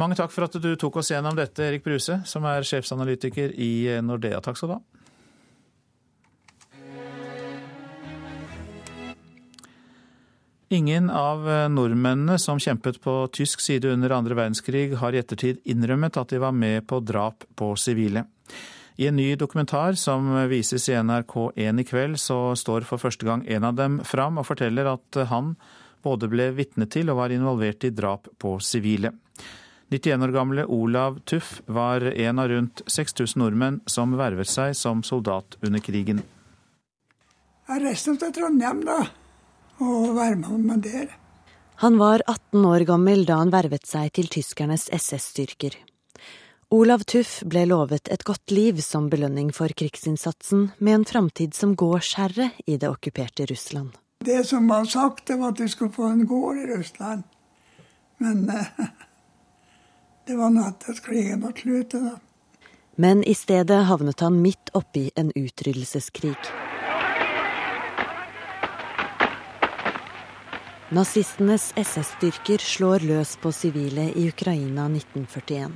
Mange 0.03 0.19
takk 0.19 0.35
for 0.35 0.49
at 0.49 0.59
du 0.59 0.73
tok 0.77 0.99
oss 0.99 1.13
gjennom 1.15 1.39
dette, 1.39 1.63
Erik 1.63 1.87
Bruse, 1.87 2.19
som 2.27 2.47
er 2.51 2.67
sjefsanalytiker 2.67 3.55
i 3.55 3.73
Nordea. 4.05 4.43
Takk 4.45 4.59
skal 4.59 4.75
du 4.75 4.79
ha. 4.81 5.06
Ingen 10.69 11.11
av 11.11 11.51
eh, 11.51 11.69
nordmennene 11.69 12.39
som 12.43 12.59
kjempet 12.59 12.99
på 13.01 13.13
tysk 13.33 13.61
side 13.63 13.87
under 13.93 14.11
andre 14.11 14.35
verdenskrig, 14.35 14.97
har 14.99 15.15
i 15.15 15.21
ettertid 15.21 15.61
innrømmet 15.63 16.17
at 16.19 16.33
de 16.33 16.41
var 16.43 16.55
med 16.57 16.89
på 16.91 16.99
drap 17.07 17.45
på 17.55 17.69
sivile. 17.79 18.25
I 18.97 19.07
en 19.07 19.15
ny 19.17 19.37
dokumentar 19.39 19.95
som 20.01 20.33
vises 20.51 20.89
i 20.89 20.97
NRK1 20.99 21.83
i 21.83 21.85
kveld, 21.87 22.19
så 22.19 22.57
står 22.59 22.87
for 22.89 22.99
første 22.99 23.29
gang 23.29 23.45
en 23.47 23.67
av 23.69 23.77
dem 23.79 24.01
fram 24.03 24.41
og 24.41 24.49
forteller 24.49 24.89
at 24.91 25.19
han 25.31 25.53
både 26.03 26.27
ble 26.33 26.49
vitne 26.57 26.89
til 26.91 27.13
og 27.13 27.21
var 27.21 27.35
involvert 27.35 27.87
i 27.87 27.93
drap 27.95 28.27
på 28.43 28.57
sivile. 28.59 29.13
91 29.95 30.25
år 30.27 30.33
gamle 30.35 30.65
Olav 30.67 31.21
Tuff 31.31 31.61
var 31.71 32.09
en 32.09 32.43
av 32.43 32.49
rundt 32.51 32.83
6000 32.91 33.39
nordmenn 33.39 33.79
som 33.87 34.17
vervet 34.19 34.51
seg 34.51 34.75
som 34.75 35.05
soldat 35.07 35.61
under 35.63 35.85
krigen. 35.85 36.25
Jeg 37.69 37.85
reiste 37.85 38.17
til 38.19 38.35
Trondheim, 38.35 38.83
da 38.87 39.05
og 39.81 40.15
være 40.17 40.37
med 40.41 40.65
meg 40.67 40.83
der. 40.87 41.11
Han 41.83 41.99
var 42.01 42.23
18 42.27 42.65
år 42.65 42.87
gammel 42.89 43.27
da 43.29 43.37
han 43.43 43.53
vervet 43.53 43.85
seg 43.85 44.15
til 44.17 44.31
tyskernes 44.33 44.89
SS-styrker. 44.97 45.77
Olav 46.73 47.05
Tuff 47.07 47.43
ble 47.47 47.67
lovet 47.69 48.09
et 48.11 48.25
godt 48.27 48.51
liv 48.51 48.81
som 48.83 49.11
belønning 49.13 49.53
for 49.55 49.71
krigsinnsatsen, 49.71 50.71
med 50.79 50.95
en 50.95 51.05
framtid 51.07 51.55
som 51.55 51.77
gårdsherre 51.79 52.51
i 52.67 52.79
det 52.81 52.89
okkuperte 52.89 53.47
Russland. 53.47 53.93
Det 54.25 54.41
som 54.49 54.67
var 54.69 54.85
sagt, 54.85 55.27
det 55.29 55.37
var 55.39 55.53
at 55.53 55.61
du 55.61 55.69
skulle 55.69 55.93
få 55.93 56.09
en 56.11 56.27
gård 56.27 56.59
i 56.59 56.67
Russland. 56.73 57.23
Men 58.19 58.49
eh, 58.51 58.87
det 60.27 60.37
var 60.41 60.51
natt 60.51 60.89
at 60.89 61.03
krigen 61.05 61.45
var 61.45 61.53
slutt. 61.61 61.95
Men 62.97 63.23
i 63.25 63.35
stedet 63.35 63.85
havnet 63.87 64.25
han 64.25 64.41
midt 64.43 64.73
oppi 64.75 65.11
en 65.15 65.31
utryddelseskrig. 65.37 66.51
Nazistenes 70.91 71.73
SS-styrker 71.77 72.59
slår 72.59 73.03
løs 73.03 73.33
på 73.43 73.51
sivile 73.53 74.05
i 74.15 74.29
Ukraina 74.29 74.85
1941. 74.87 75.73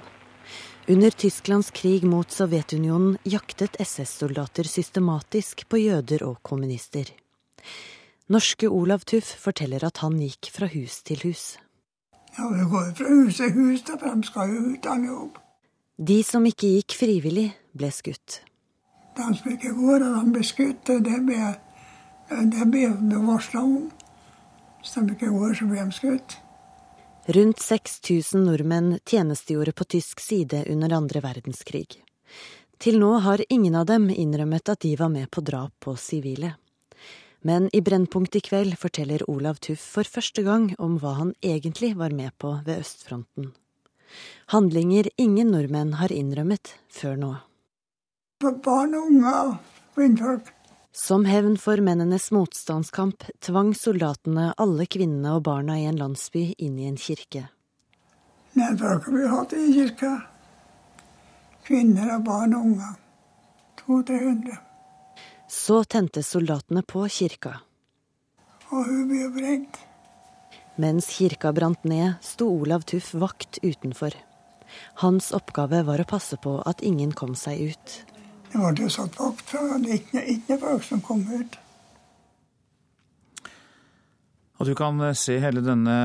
Under 0.88 1.10
Tysklands 1.10 1.70
krig 1.74 2.04
mot 2.06 2.30
Sovjetunionen 2.30 3.16
jaktet 3.24 3.74
SS-soldater 3.82 4.70
systematisk 4.70 5.66
på 5.68 5.82
jøder 5.82 6.22
og 6.28 6.38
kommunister. 6.46 7.10
Norske 8.30 8.70
Olav 8.70 9.02
Tuff 9.02 9.34
forteller 9.42 9.82
at 9.82 9.98
han 10.04 10.14
gikk 10.22 10.52
fra 10.54 10.70
hus 10.70 11.02
til 11.02 11.26
hus. 11.26 11.58
Ja, 12.38 12.46
vi 12.46 12.70
går 12.70 12.94
fra 12.94 13.10
hus 13.10 13.42
til 13.42 13.50
hus, 13.58 13.82
da, 13.82 13.98
for 13.98 14.14
de 14.14 14.30
skal 14.30 14.54
jo 14.54 14.66
ut 14.76 14.90
av 14.94 15.06
jobb. 15.10 15.44
De 15.98 16.22
som 16.22 16.46
ikke 16.46 16.76
gikk 16.78 17.00
frivillig, 17.02 17.48
ble 17.74 17.90
skutt. 17.90 18.44
De 19.18 19.32
som 19.34 19.56
ikke 19.58 19.74
går, 19.74 20.06
og 20.06 20.20
de 20.20 20.36
ble 20.38 20.46
skutt. 20.46 20.86
Det 20.86 21.24
ble, 21.26 21.56
det 22.30 22.70
ble 22.70 23.24
varsla 23.26 23.66
om. 23.66 23.90
Hvis 24.80 24.94
de 24.96 25.14
ikke 25.14 25.28
går, 25.32 25.54
så 25.54 25.66
blir 25.68 25.84
de 25.84 25.92
skutt. 25.92 26.38
Rundt 27.36 27.60
6000 27.60 28.46
nordmenn 28.48 28.94
tjenestegjorde 29.04 29.74
på 29.76 29.84
tysk 29.84 30.20
side 30.24 30.64
under 30.72 30.94
andre 30.96 31.20
verdenskrig. 31.20 32.00
Til 32.80 32.96
nå 32.98 33.10
har 33.20 33.42
ingen 33.52 33.76
av 33.76 33.86
dem 33.90 34.08
innrømmet 34.08 34.72
at 34.72 34.80
de 34.80 34.94
var 34.96 35.12
med 35.12 35.28
på 35.30 35.44
drap 35.44 35.74
på 35.84 35.94
sivile. 36.00 36.54
Men 37.44 37.68
i 37.76 37.80
Brennpunkt 37.84 38.36
i 38.36 38.40
kveld 38.44 38.76
forteller 38.80 39.24
Olav 39.30 39.60
Tuff 39.60 39.84
for 39.96 40.08
første 40.08 40.44
gang 40.44 40.70
om 40.78 40.96
hva 41.00 41.12
han 41.18 41.34
egentlig 41.44 41.92
var 41.96 42.12
med 42.16 42.32
på 42.40 42.54
ved 42.64 42.80
østfronten. 42.80 43.52
Handlinger 44.52 45.08
ingen 45.20 45.52
nordmenn 45.52 45.94
har 46.00 46.12
innrømmet 46.12 46.74
før 46.88 47.20
nå. 47.20 47.34
Barn 48.64 48.96
og 48.96 49.12
unger 49.12 49.36
og 49.42 49.54
kvinnfolk. 49.94 50.54
Som 50.92 51.24
hevn 51.24 51.54
for 51.58 51.78
mennenes 51.78 52.30
motstandskamp 52.34 53.22
tvang 53.38 53.74
soldatene 53.78 54.48
alle 54.58 54.86
kvinnene 54.90 55.36
og 55.36 55.44
barna 55.46 55.78
i 55.78 55.84
en 55.86 56.00
landsby 56.00 56.48
inn 56.58 56.80
i 56.82 56.88
en 56.90 56.98
kirke. 56.98 57.44
Ikke 58.58 59.12
vi 59.14 59.28
hatt 59.30 59.54
i 59.54 59.68
kirka. 59.70 60.10
Kvinner 61.62 62.16
og 62.16 62.24
barn 62.26 62.56
og 62.58 62.66
unger. 62.72 62.96
200-300. 63.86 64.58
Så 65.46 65.84
tente 65.84 66.24
soldatene 66.26 66.82
på 66.82 67.04
kirka. 67.06 67.60
Og 68.70 68.82
hun 68.86 69.06
ble 69.10 69.30
brent. 69.34 69.78
Mens 70.80 71.12
kirka 71.14 71.52
brant 71.54 71.86
ned, 71.86 72.18
sto 72.22 72.48
Olav 72.50 72.82
Tuff 72.90 73.12
vakt 73.14 73.58
utenfor. 73.62 74.14
Hans 75.02 75.30
oppgave 75.36 75.84
var 75.86 76.02
å 76.02 76.08
passe 76.08 76.38
på 76.42 76.58
at 76.66 76.82
ingen 76.82 77.14
kom 77.14 77.36
seg 77.38 77.70
ut. 77.70 77.96
Det 78.50 78.58
var 78.58 78.74
jo 78.74 78.88
satt 78.90 79.18
vakt 79.20 79.52
for 79.52 79.90
ikke, 79.94 80.22
ikke 80.34 80.58
folk 80.58 80.86
som 80.86 81.02
kom 81.04 81.22
ut. 81.30 81.58
Og 84.60 84.66
du 84.68 84.74
kan 84.76 84.98
eh, 85.06 85.16
se 85.16 85.38
hele 85.40 85.62
denne 85.64 85.96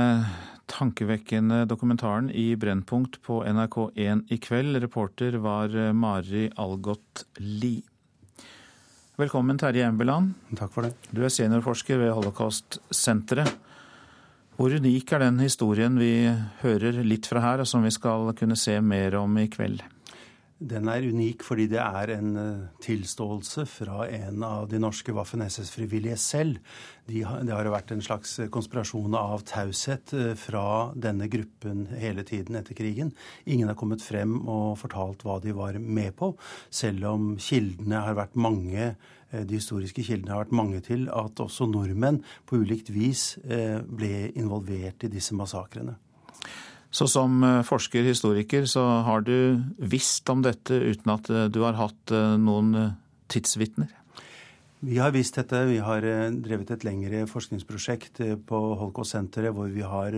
tankevekkende 0.72 1.66
dokumentaren 1.70 2.30
i 2.32 2.54
Brennpunkt 2.60 3.20
på 3.26 3.42
NRK1 3.44 4.24
i 4.32 4.38
kveld. 4.42 4.78
Reporter 4.84 5.40
var 5.44 5.74
eh, 5.74 5.92
Mari 5.92 6.48
Algot 6.62 7.26
Lie. 7.42 7.84
Velkommen, 9.16 9.58
Terje 9.58 9.88
Embeland. 9.88 10.34
Takk 10.60 10.74
for 10.76 10.86
det. 10.88 10.94
Du 11.16 11.22
er 11.24 11.32
seniorforsker 11.32 12.02
ved 12.02 12.14
Holocaust-senteret. 12.18 13.54
Hvor 14.56 14.72
unik 14.72 15.12
er 15.16 15.24
den 15.24 15.40
historien 15.44 15.98
vi 16.00 16.30
hører 16.62 17.02
litt 17.04 17.28
fra 17.28 17.42
her, 17.44 17.64
og 17.64 17.68
som 17.68 17.84
vi 17.84 17.92
skal 17.96 18.32
kunne 18.40 18.56
se 18.60 18.78
mer 18.84 19.18
om 19.20 19.36
i 19.40 19.50
kveld? 19.52 19.84
Den 20.56 20.88
er 20.88 21.04
unik 21.04 21.44
fordi 21.44 21.66
det 21.68 21.82
er 21.82 22.14
en 22.14 22.36
eh, 22.40 22.68
tilståelse 22.80 23.66
fra 23.68 24.06
en 24.08 24.44
av 24.48 24.70
de 24.72 24.80
norske 24.80 25.12
Waffen-SS-frivillige 25.12 26.16
selv. 26.16 26.62
De 27.10 27.26
det 27.26 27.52
har 27.52 27.68
vært 27.74 27.92
en 27.92 28.04
slags 28.04 28.38
konspirasjon 28.54 29.18
av 29.20 29.44
taushet 29.50 30.14
eh, 30.16 30.32
fra 30.40 30.94
denne 30.96 31.28
gruppen 31.28 31.90
hele 32.00 32.24
tiden 32.24 32.56
etter 32.56 32.78
krigen. 32.78 33.12
Ingen 33.44 33.68
har 33.68 33.76
kommet 33.76 34.06
frem 34.06 34.38
og 34.48 34.80
fortalt 34.80 35.28
hva 35.28 35.42
de 35.44 35.52
var 35.52 35.76
med 35.76 36.16
på, 36.16 36.32
selv 36.72 37.04
om 37.12 37.28
kildene 37.36 38.06
har 38.08 38.16
vært 38.16 38.40
mange 38.40 38.94
eh, 38.94 39.44
de 39.44 39.60
historiske 39.60 40.08
kildene 40.08 40.38
har 40.38 40.46
vært 40.46 40.56
mange 40.56 40.80
til 40.88 41.10
at 41.12 41.44
også 41.44 41.68
nordmenn 41.68 42.24
på 42.48 42.64
ulikt 42.64 42.96
vis 42.96 43.34
ble 43.44 44.30
involvert 44.40 45.04
i 45.04 45.12
disse 45.12 45.36
massakrene. 45.36 45.98
Så 46.96 47.08
som 47.12 47.44
eh, 47.44 47.62
forsker, 47.68 48.06
historiker, 48.08 48.66
så 48.72 48.84
har 49.04 49.26
du 49.28 49.60
visst 49.78 50.30
om 50.32 50.44
dette 50.46 50.78
uten 50.80 51.12
at 51.12 51.30
eh, 51.30 51.48
du 51.52 51.60
har 51.66 51.76
hatt 51.76 52.14
eh, 52.16 52.36
noen 52.40 52.72
tidsvitner? 53.32 53.92
Vi 54.86 55.00
har 55.02 55.12
visst 55.16 55.36
dette. 55.40 55.64
Vi 55.68 55.80
har 55.82 56.06
drevet 56.46 56.70
et 56.72 56.84
lengre 56.86 57.24
forskningsprosjekt 57.28 58.20
på 58.46 58.60
Holocaust-senteret 58.78 59.56
hvor 59.56 59.72
vi 59.74 59.82
har 59.82 60.14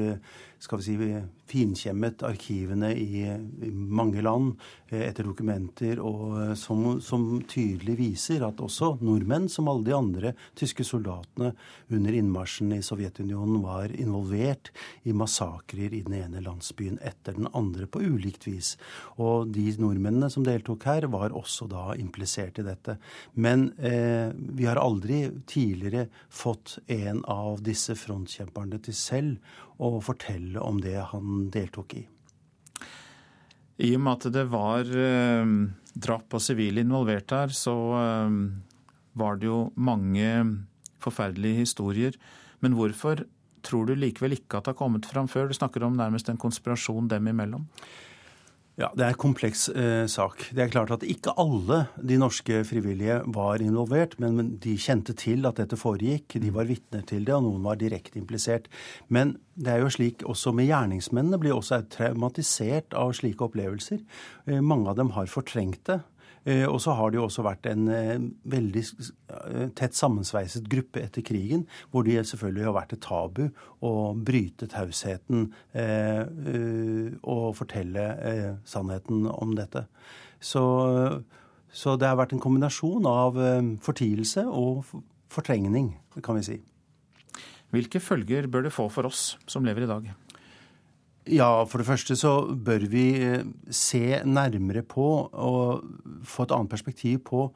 skal 0.60 0.82
vi 0.82 0.84
si, 0.84 1.22
finkjemmet 1.48 2.24
arkivene 2.28 2.92
i, 2.98 3.24
i 3.64 3.70
mange 3.72 4.22
land 4.22 4.56
eh, 4.90 5.06
etter 5.08 5.28
dokumenter, 5.28 6.02
og 6.04 6.36
eh, 6.42 6.54
som, 6.60 7.00
som, 7.04 7.28
tydelig 7.48 7.98
viser 8.00 8.44
at 8.48 8.62
også 8.64 8.96
nordmenn, 9.06 9.48
som 9.52 9.70
alle 9.72 9.86
de 9.88 9.96
andre 9.96 10.34
tyske 10.58 10.86
soldatene 10.88 11.54
under 11.94 12.18
innmarsjen 12.18 12.74
i 12.76 12.82
Sovjetunionen, 12.84 13.62
var 13.64 13.94
involvert 13.96 14.72
i 15.08 15.16
massakrer 15.16 15.94
i 15.96 16.04
den 16.08 16.18
ene 16.20 16.44
landsbyen 16.44 17.00
etter 17.06 17.38
den 17.38 17.50
andre 17.56 17.88
på 17.88 18.04
ulikt 18.04 18.50
vis. 18.50 18.76
Og 19.22 19.52
de 19.56 19.70
nordmennene 19.80 20.32
som 20.34 20.46
deltok 20.48 20.88
her, 20.90 21.08
var 21.12 21.36
også 21.36 21.70
da 21.72 21.94
implisert 22.00 22.60
i 22.60 22.68
dette. 22.68 22.98
Men 23.40 23.70
eh, 23.78 24.34
vi 24.36 24.68
har 24.68 24.82
aldri 24.82 25.24
tidligere 25.48 26.08
fått 26.30 26.78
en 26.92 27.24
av 27.32 27.62
disse 27.64 27.96
frontkjemperne 27.98 28.82
til 28.84 28.98
selv 28.98 29.56
og 29.84 30.00
fortelle 30.06 30.62
om 30.64 30.80
det 30.82 30.98
han 31.12 31.50
deltok 31.54 31.98
i. 32.00 32.04
I 33.78 33.92
og 33.94 34.02
med 34.02 34.16
at 34.16 34.34
det 34.34 34.46
var 34.50 34.90
eh, 34.90 35.52
drap 35.94 36.26
på 36.34 36.42
sivile 36.42 36.82
involvert 36.82 37.34
her, 37.34 37.54
så 37.54 37.76
eh, 38.00 38.38
var 39.18 39.38
det 39.38 39.50
jo 39.50 39.60
mange 39.78 40.32
forferdelige 41.04 41.62
historier. 41.62 42.18
Men 42.66 42.74
hvorfor 42.78 43.22
tror 43.66 43.86
du 43.86 43.94
likevel 43.98 44.38
ikke 44.38 44.58
at 44.58 44.66
det 44.66 44.74
har 44.74 44.82
kommet 44.82 45.06
fram 45.10 45.30
før? 45.30 45.50
Du 45.50 45.58
snakker 45.58 45.86
om 45.86 45.98
nærmest 45.98 46.30
en 46.30 46.42
konspirasjon 46.42 47.10
dem 47.12 47.30
imellom. 47.30 47.68
Ja, 48.78 48.92
Det 48.94 49.02
er 49.02 49.16
en 49.16 49.18
kompleks 49.18 49.64
eh, 49.74 50.06
sak. 50.06 50.44
Det 50.54 50.62
er 50.62 50.70
klart 50.70 50.92
at 50.94 51.02
ikke 51.02 51.34
alle 51.42 51.88
de 51.98 52.20
norske 52.22 52.60
frivillige 52.62 53.24
var 53.34 53.64
involvert, 53.66 54.14
men 54.22 54.52
de 54.62 54.76
kjente 54.78 55.16
til 55.18 55.50
at 55.50 55.58
dette 55.58 55.80
foregikk. 55.82 56.36
De 56.38 56.52
var 56.54 56.70
vitner 56.70 57.02
til 57.10 57.26
det, 57.26 57.34
og 57.34 57.48
noen 57.48 57.66
var 57.66 57.80
direkte 57.82 58.22
implisert. 58.22 58.70
Men 59.10 59.40
det 59.58 59.74
er 59.74 59.82
jo 59.82 59.90
slik 59.90 60.22
også 60.30 60.54
med 60.54 60.70
gjerningsmennene 60.70 61.40
blir 61.42 61.58
også 61.58 61.82
traumatisert 61.90 62.94
av 62.94 63.16
slike 63.18 63.48
opplevelser. 63.50 64.04
Eh, 64.46 64.62
mange 64.62 64.94
av 64.94 65.02
dem 65.02 65.10
har 65.18 65.26
fortrengt 65.26 65.82
det. 65.90 65.98
Eh, 66.48 66.64
og 66.64 66.80
så 66.80 66.94
har 66.96 67.12
det 67.12 67.20
jo 67.20 67.26
også 67.28 67.44
vært 67.44 67.68
en 67.68 67.90
eh, 67.92 68.22
veldig 68.48 68.84
eh, 68.84 69.66
tett 69.76 69.98
sammensveiset 69.98 70.70
gruppe 70.72 71.02
etter 71.04 71.26
krigen, 71.28 71.66
hvor 71.92 72.06
det 72.08 72.22
selvfølgelig 72.30 72.68
har 72.70 72.78
vært 72.78 72.96
et 72.96 73.04
tabu 73.04 73.44
å 73.84 73.92
bryte 74.16 74.70
tausheten 74.72 75.50
og 77.28 77.44
fortelle 77.58 78.06
sannheten 78.68 79.28
om 79.30 79.54
dette. 79.58 79.84
Så, 80.40 80.64
så 81.70 81.96
det 82.00 82.10
har 82.10 82.18
vært 82.20 82.34
en 82.36 82.44
kombinasjon 82.44 83.06
av 83.10 83.38
fortielse 83.86 84.46
og 84.48 84.88
fortrengning, 85.34 85.92
kan 86.26 86.40
vi 86.40 86.48
si. 86.48 86.58
Hvilke 87.76 88.02
følger 88.02 88.48
bør 88.50 88.68
det 88.68 88.76
få 88.76 88.88
for 88.94 89.10
oss 89.10 89.36
som 89.50 89.68
lever 89.68 89.86
i 89.86 89.92
dag? 89.92 90.10
Ja, 91.28 91.66
for 91.68 91.82
det 91.82 91.88
første 91.90 92.16
så 92.16 92.32
bør 92.56 92.86
vi 92.88 93.08
eh, 93.20 93.44
se 93.74 94.22
nærmere 94.24 94.84
på 94.88 95.08
og 95.28 95.84
få 96.24 96.46
et 96.46 96.54
annet 96.56 96.72
perspektiv 96.72 97.20
på 97.28 97.50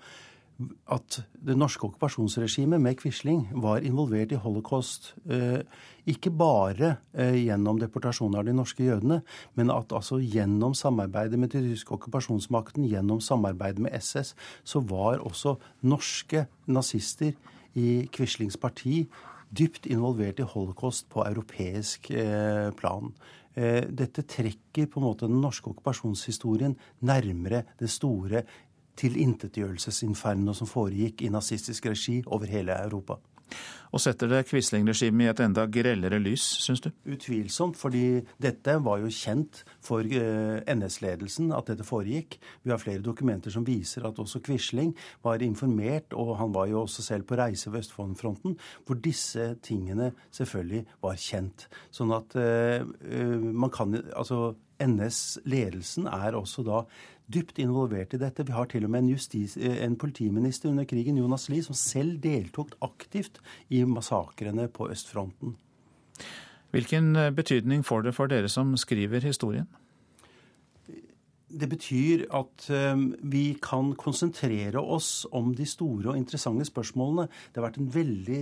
at 0.91 1.21
det 1.41 1.55
norske 1.57 1.87
okkupasjonsregimet 1.87 2.81
med 2.83 2.99
Quisling 2.99 3.47
var 3.63 3.81
involvert 3.87 4.35
i 4.35 4.41
holocaust. 4.43 5.13
Eh, 5.23 5.63
ikke 6.05 6.33
bare 6.35 6.97
eh, 7.15 7.39
gjennom 7.45 7.79
deportasjonen 7.79 8.41
av 8.41 8.45
de 8.49 8.57
norske 8.59 8.83
jødene, 8.83 9.21
men 9.55 9.71
at 9.71 9.95
altså 9.95 10.19
gjennom 10.19 10.75
samarbeidet 10.75 11.39
med 11.39 11.55
den 11.55 11.71
tyske 11.71 11.95
okkupasjonsmakten, 11.95 12.91
gjennom 12.91 13.23
samarbeidet 13.23 13.87
med 13.87 13.95
SS, 13.95 14.35
så 14.63 14.83
var 14.83 15.23
også 15.23 15.55
norske 15.81 16.45
nazister 16.67 17.37
i 17.73 18.01
Quislings 18.11 18.59
parti 18.59 19.05
dypt 19.51 19.87
involvert 19.87 20.39
i 20.39 20.47
holocaust 20.47 21.07
på 21.11 21.23
europeisk 21.27 22.11
plan. 22.79 23.11
Eh, 23.55 23.83
dette 23.87 24.23
trekker 24.23 24.87
på 24.87 25.01
en 25.01 25.07
måte 25.09 25.27
den 25.27 25.41
norske 25.43 25.71
okkupasjonshistorien 25.73 26.77
nærmere 27.07 27.65
det 27.79 27.89
store 27.91 28.45
tilintetgjørelsesinferno 29.01 30.53
som 30.55 30.69
foregikk 30.69 31.25
i 31.25 31.31
nazistisk 31.33 31.89
regi 31.91 32.21
over 32.27 32.51
hele 32.51 32.75
Europa. 32.85 33.17
Og 33.91 33.99
setter 33.99 34.29
det 34.31 34.45
Quisling-regimet 34.47 35.25
i 35.25 35.29
et 35.31 35.41
enda 35.43 35.65
grellere 35.67 36.19
lys, 36.21 36.43
syns 36.63 36.83
du? 36.83 36.89
Utvilsomt, 37.11 37.75
fordi 37.79 38.21
dette 38.41 38.77
var 38.85 39.01
jo 39.03 39.11
kjent 39.11 39.63
for 39.83 40.07
eh, 40.07 40.61
NS-ledelsen 40.71 41.51
at 41.55 41.73
dette 41.73 41.87
foregikk. 41.87 42.37
Vi 42.63 42.71
har 42.71 42.79
flere 42.81 43.03
dokumenter 43.03 43.51
som 43.51 43.67
viser 43.67 44.07
at 44.07 44.19
også 44.23 44.39
Quisling 44.45 44.93
var 45.25 45.43
informert, 45.43 46.15
og 46.15 46.37
han 46.39 46.55
var 46.55 46.71
jo 46.71 46.85
også 46.85 47.03
selv 47.03 47.27
på 47.27 47.39
reise 47.39 47.71
ved 47.73 47.83
Østfoldfronten, 47.83 48.55
hvor 48.87 49.01
disse 49.03 49.51
tingene 49.65 50.13
selvfølgelig 50.31 50.85
var 51.03 51.19
kjent. 51.19 51.67
Sånn 51.91 52.15
at 52.15 52.35
uh, 52.39 52.87
man 53.51 53.71
kan 53.73 53.91
Altså 53.91 54.53
NS-ledelsen 54.81 56.07
er 56.09 56.35
også 56.37 56.63
da 56.65 56.81
dypt 57.33 57.59
involvert 57.61 58.15
i 58.15 58.21
dette. 58.21 58.45
Vi 58.47 58.55
har 58.55 58.69
til 58.71 58.85
og 58.87 58.93
med 58.93 59.05
en, 59.05 59.11
justis, 59.13 59.57
en 59.57 59.97
politiminister 59.99 60.71
under 60.71 60.87
krigen, 60.89 61.19
Jonas 61.21 61.49
Lie, 61.51 61.65
som 61.65 61.77
selv 61.77 62.19
deltok 62.23 62.75
aktivt 62.85 63.41
i 63.69 63.83
massakrene 63.87 64.67
på 64.71 64.89
østfronten. 64.91 65.55
Hvilken 66.71 67.15
eh, 67.15 67.31
betydning 67.35 67.83
får 67.83 68.07
det 68.07 68.15
for 68.15 68.31
dere 68.31 68.49
som 68.51 68.75
skriver 68.79 69.23
historien? 69.27 69.67
Det 71.51 71.67
betyr 71.67 72.23
at 72.31 72.69
um, 72.71 73.09
vi 73.27 73.57
kan 73.59 73.89
konsentrere 73.99 74.79
oss 74.79 75.25
om 75.35 75.49
de 75.55 75.65
store 75.67 76.13
og 76.13 76.17
interessante 76.17 76.63
spørsmålene. 76.69 77.27
Det 77.51 77.59
har 77.59 77.67
vært 77.67 77.81
en 77.81 77.91
veldig 77.91 78.39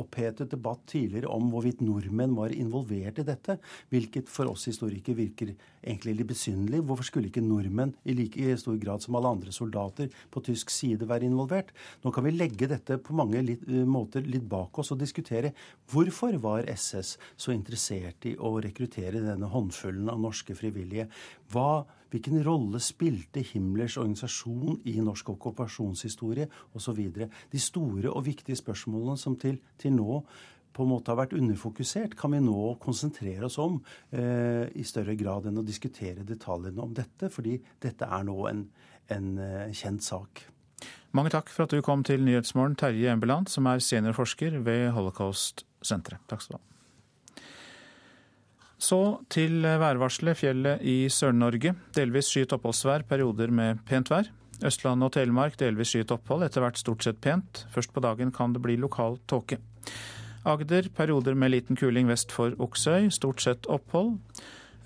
opphetet 0.00 0.50
debatt 0.52 0.82
tidligere 0.90 1.30
om 1.32 1.50
hvorvidt 1.52 1.82
nordmenn 1.84 2.34
var 2.36 2.54
involvert 2.54 3.20
i 3.20 3.26
dette, 3.26 3.58
hvilket 3.92 4.30
for 4.30 4.50
oss 4.50 4.66
historikere 4.68 5.18
virker 5.18 5.54
egentlig 5.84 6.16
litt 6.18 6.30
besynderlig. 6.30 6.82
Hvorfor 6.86 7.08
skulle 7.08 7.30
ikke 7.30 7.44
nordmenn 7.44 7.94
i 8.04 8.16
like 8.16 8.56
stor 8.60 8.78
grad 8.80 9.04
som 9.04 9.18
alle 9.18 9.32
andre 9.36 9.54
soldater 9.54 10.10
på 10.34 10.44
tysk 10.44 10.72
side 10.74 11.08
være 11.08 11.28
involvert? 11.28 11.72
Nå 12.04 12.12
kan 12.14 12.26
vi 12.26 12.34
legge 12.34 12.68
dette 12.70 12.98
på 12.98 13.16
mange 13.16 13.42
litt, 13.44 13.66
eh, 13.68 13.84
måter 13.84 14.24
litt 14.26 14.48
bak 14.48 14.78
oss 14.78 14.92
og 14.92 15.00
diskutere 15.02 15.54
hvorfor 15.92 16.38
var 16.40 16.68
SS 16.70 17.16
så 17.36 17.52
interessert 17.54 18.24
i 18.26 18.36
å 18.36 18.56
rekruttere 18.62 19.22
denne 19.22 19.50
håndfullen 19.50 20.08
av 20.10 20.20
norske 20.20 20.56
frivillige? 20.56 21.08
Hva 21.52 21.84
Hvilken 22.14 22.44
rolle 22.46 22.78
spilte 22.78 23.42
Himmlers 23.42 23.96
organisasjon 23.98 24.76
i 24.86 25.00
norsk 25.02 25.32
okkupasjonshistorie 25.32 26.46
osv.? 26.78 27.00
De 27.50 27.58
store 27.58 28.12
og 28.12 28.22
viktige 28.28 28.54
spørsmålene 28.60 29.18
som 29.18 29.34
til, 29.34 29.56
til, 29.82 29.96
nå 29.96 30.20
på 30.74 30.84
en 30.84 30.92
måte 30.92 31.10
har 31.10 31.18
vært 31.18 31.34
underfokusert, 31.34 32.14
kan 32.18 32.30
vi 32.36 32.40
nå 32.42 32.76
konsentrere 32.82 33.48
oss 33.48 33.58
om 33.62 33.80
eh, 34.14 34.70
i 34.78 34.86
større 34.86 35.16
grad 35.18 35.48
enn 35.50 35.58
å 35.58 35.66
diskutere 35.66 36.26
detaljene 36.26 36.86
om 36.86 36.94
dette, 36.94 37.30
fordi 37.34 37.56
dette 37.82 38.06
er 38.06 38.26
nå 38.26 38.36
en, 38.50 38.62
en 39.14 39.32
eh, 39.42 39.74
kjent 39.74 40.06
sak. 40.06 40.44
Mange 41.14 41.34
takk 41.34 41.50
for 41.50 41.66
at 41.66 41.74
du 41.74 41.82
kom 41.82 42.06
til 42.06 42.22
Nyhetsmorgen, 42.26 42.78
Terje 42.78 43.10
Embeland, 43.10 43.50
som 43.50 43.66
er 43.70 43.82
seniorforsker 43.82 44.60
ved 44.66 44.92
Holocaust-senteret. 44.94 46.22
Takk 46.30 46.46
skal 46.46 46.58
du 46.58 46.62
ha. 46.62 46.73
Så 48.84 49.00
til 49.32 49.62
værvarselet. 49.64 50.36
Fjellet 50.36 50.82
i 50.84 51.06
Sør-Norge. 51.08 51.72
Delvis 51.96 52.28
skyet 52.32 52.52
oppholdsvær, 52.56 53.06
perioder 53.08 53.52
med 53.54 53.80
pent 53.88 54.10
vær. 54.12 54.28
Østlandet 54.64 55.08
og 55.08 55.14
Telemark 55.16 55.56
delvis 55.60 55.94
skyet 55.94 56.12
opphold, 56.14 56.44
etter 56.44 56.64
hvert 56.64 56.80
stort 56.80 57.06
sett 57.06 57.20
pent. 57.24 57.64
Først 57.72 57.94
på 57.94 58.02
dagen 58.04 58.32
kan 58.34 58.52
det 58.52 58.62
bli 58.64 58.76
lokal 58.80 59.18
tåke. 59.30 59.58
Agder 60.44 60.90
perioder 60.94 61.34
med 61.34 61.54
liten 61.54 61.78
kuling 61.80 62.10
vest 62.10 62.32
for 62.32 62.52
Oksøy, 62.60 63.08
stort 63.14 63.40
sett 63.40 63.66
opphold. 63.72 64.18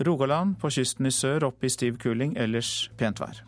Rogaland 0.07 0.55
på 0.63 0.71
kysten 0.71 1.11
i 1.11 1.15
sør 1.15 1.49
opp 1.49 1.65
i 1.67 1.71
stiv 1.73 1.99
kuling, 1.99 2.37
ellers 2.39 2.91
pent 2.99 3.19
vær. 3.19 3.43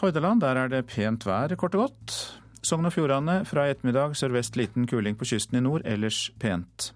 Hordaland 0.00 0.40
der 0.40 0.56
er 0.56 0.72
det 0.72 0.86
pent 0.88 1.26
vær, 1.28 1.52
kort 1.60 1.76
og 1.76 1.90
godt. 1.90 2.16
Sogn 2.64 2.88
og 2.88 2.96
Fjordane 2.96 3.42
fra 3.48 3.66
i 3.68 3.74
ettermiddag 3.74 4.16
sørvest 4.16 4.56
liten 4.56 4.88
kuling 4.88 5.20
på 5.20 5.28
kysten 5.28 5.60
i 5.60 5.64
nord, 5.64 5.84
ellers 5.84 6.30
pent. 6.40 6.94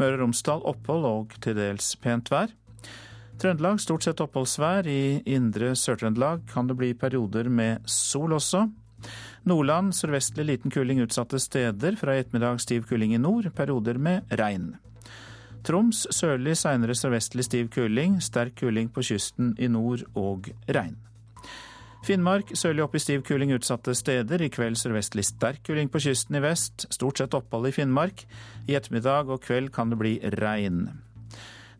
Møre 0.00 0.16
og 0.16 0.24
Romsdal 0.24 0.64
opphold 0.68 1.06
og 1.08 1.36
til 1.44 1.58
dels 1.58 1.94
pent 2.00 2.30
vær. 2.32 2.52
Trøndelag 3.40 3.80
stort 3.80 4.04
sett 4.04 4.20
oppholdsvær. 4.20 4.84
I 4.84 5.22
indre 5.32 5.72
Sør-Trøndelag 5.78 6.44
kan 6.50 6.68
det 6.68 6.76
bli 6.76 6.92
perioder 6.94 7.48
med 7.48 7.88
sol 7.88 8.36
også. 8.36 8.66
Nordland 9.48 9.94
sørvestlig 9.96 10.44
liten 10.44 10.72
kuling 10.72 11.00
utsatte 11.00 11.40
steder. 11.40 11.96
Fra 11.96 12.16
i 12.16 12.20
ettermiddag 12.20 12.60
stiv 12.60 12.84
kuling 12.90 13.14
i 13.16 13.20
nord, 13.22 13.48
perioder 13.56 13.96
med 13.96 14.28
regn. 14.40 14.74
Troms 15.64 16.06
sørlig, 16.12 16.56
seinere 16.56 16.96
sørvestlig 16.96 17.48
stiv 17.48 17.70
kuling. 17.72 18.20
Sterk 18.20 18.58
kuling 18.60 18.92
på 18.92 19.04
kysten 19.08 19.54
i 19.58 19.68
nord 19.72 20.04
og 20.14 20.52
regn. 20.68 20.98
Finnmark 22.00 22.54
sørlig 22.56 22.80
opp 22.80 22.94
i 22.96 23.00
stiv 23.02 23.22
kuling 23.28 23.52
utsatte 23.52 23.92
steder. 23.96 24.40
I 24.40 24.48
kveld 24.52 24.78
sørvestlig 24.80 25.26
sterk 25.28 25.60
kuling 25.66 25.90
på 25.92 26.00
kysten 26.00 26.38
i 26.38 26.42
vest. 26.42 26.86
Stort 26.88 27.20
sett 27.20 27.36
opphold 27.36 27.68
i 27.68 27.74
Finnmark. 27.76 28.24
I 28.66 28.76
ettermiddag 28.78 29.28
og 29.28 29.42
kveld 29.44 29.68
kan 29.74 29.92
det 29.92 30.00
bli 30.00 30.14
regn. 30.40 30.86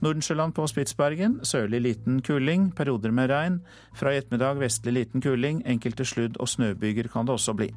Nordensjøland 0.00 0.54
på 0.56 0.64
Spitsbergen 0.68 1.38
sørlig 1.44 1.82
liten 1.84 2.20
kuling, 2.24 2.70
perioder 2.76 3.12
med 3.16 3.32
regn. 3.32 3.58
Fra 3.96 4.12
i 4.12 4.20
ettermiddag 4.20 4.60
vestlig 4.60 4.94
liten 4.96 5.24
kuling, 5.24 5.64
enkelte 5.68 6.04
sludd- 6.08 6.40
og 6.40 6.48
snøbyger 6.48 7.08
kan 7.12 7.28
det 7.28 7.36
også 7.36 7.56
bli. 7.56 7.72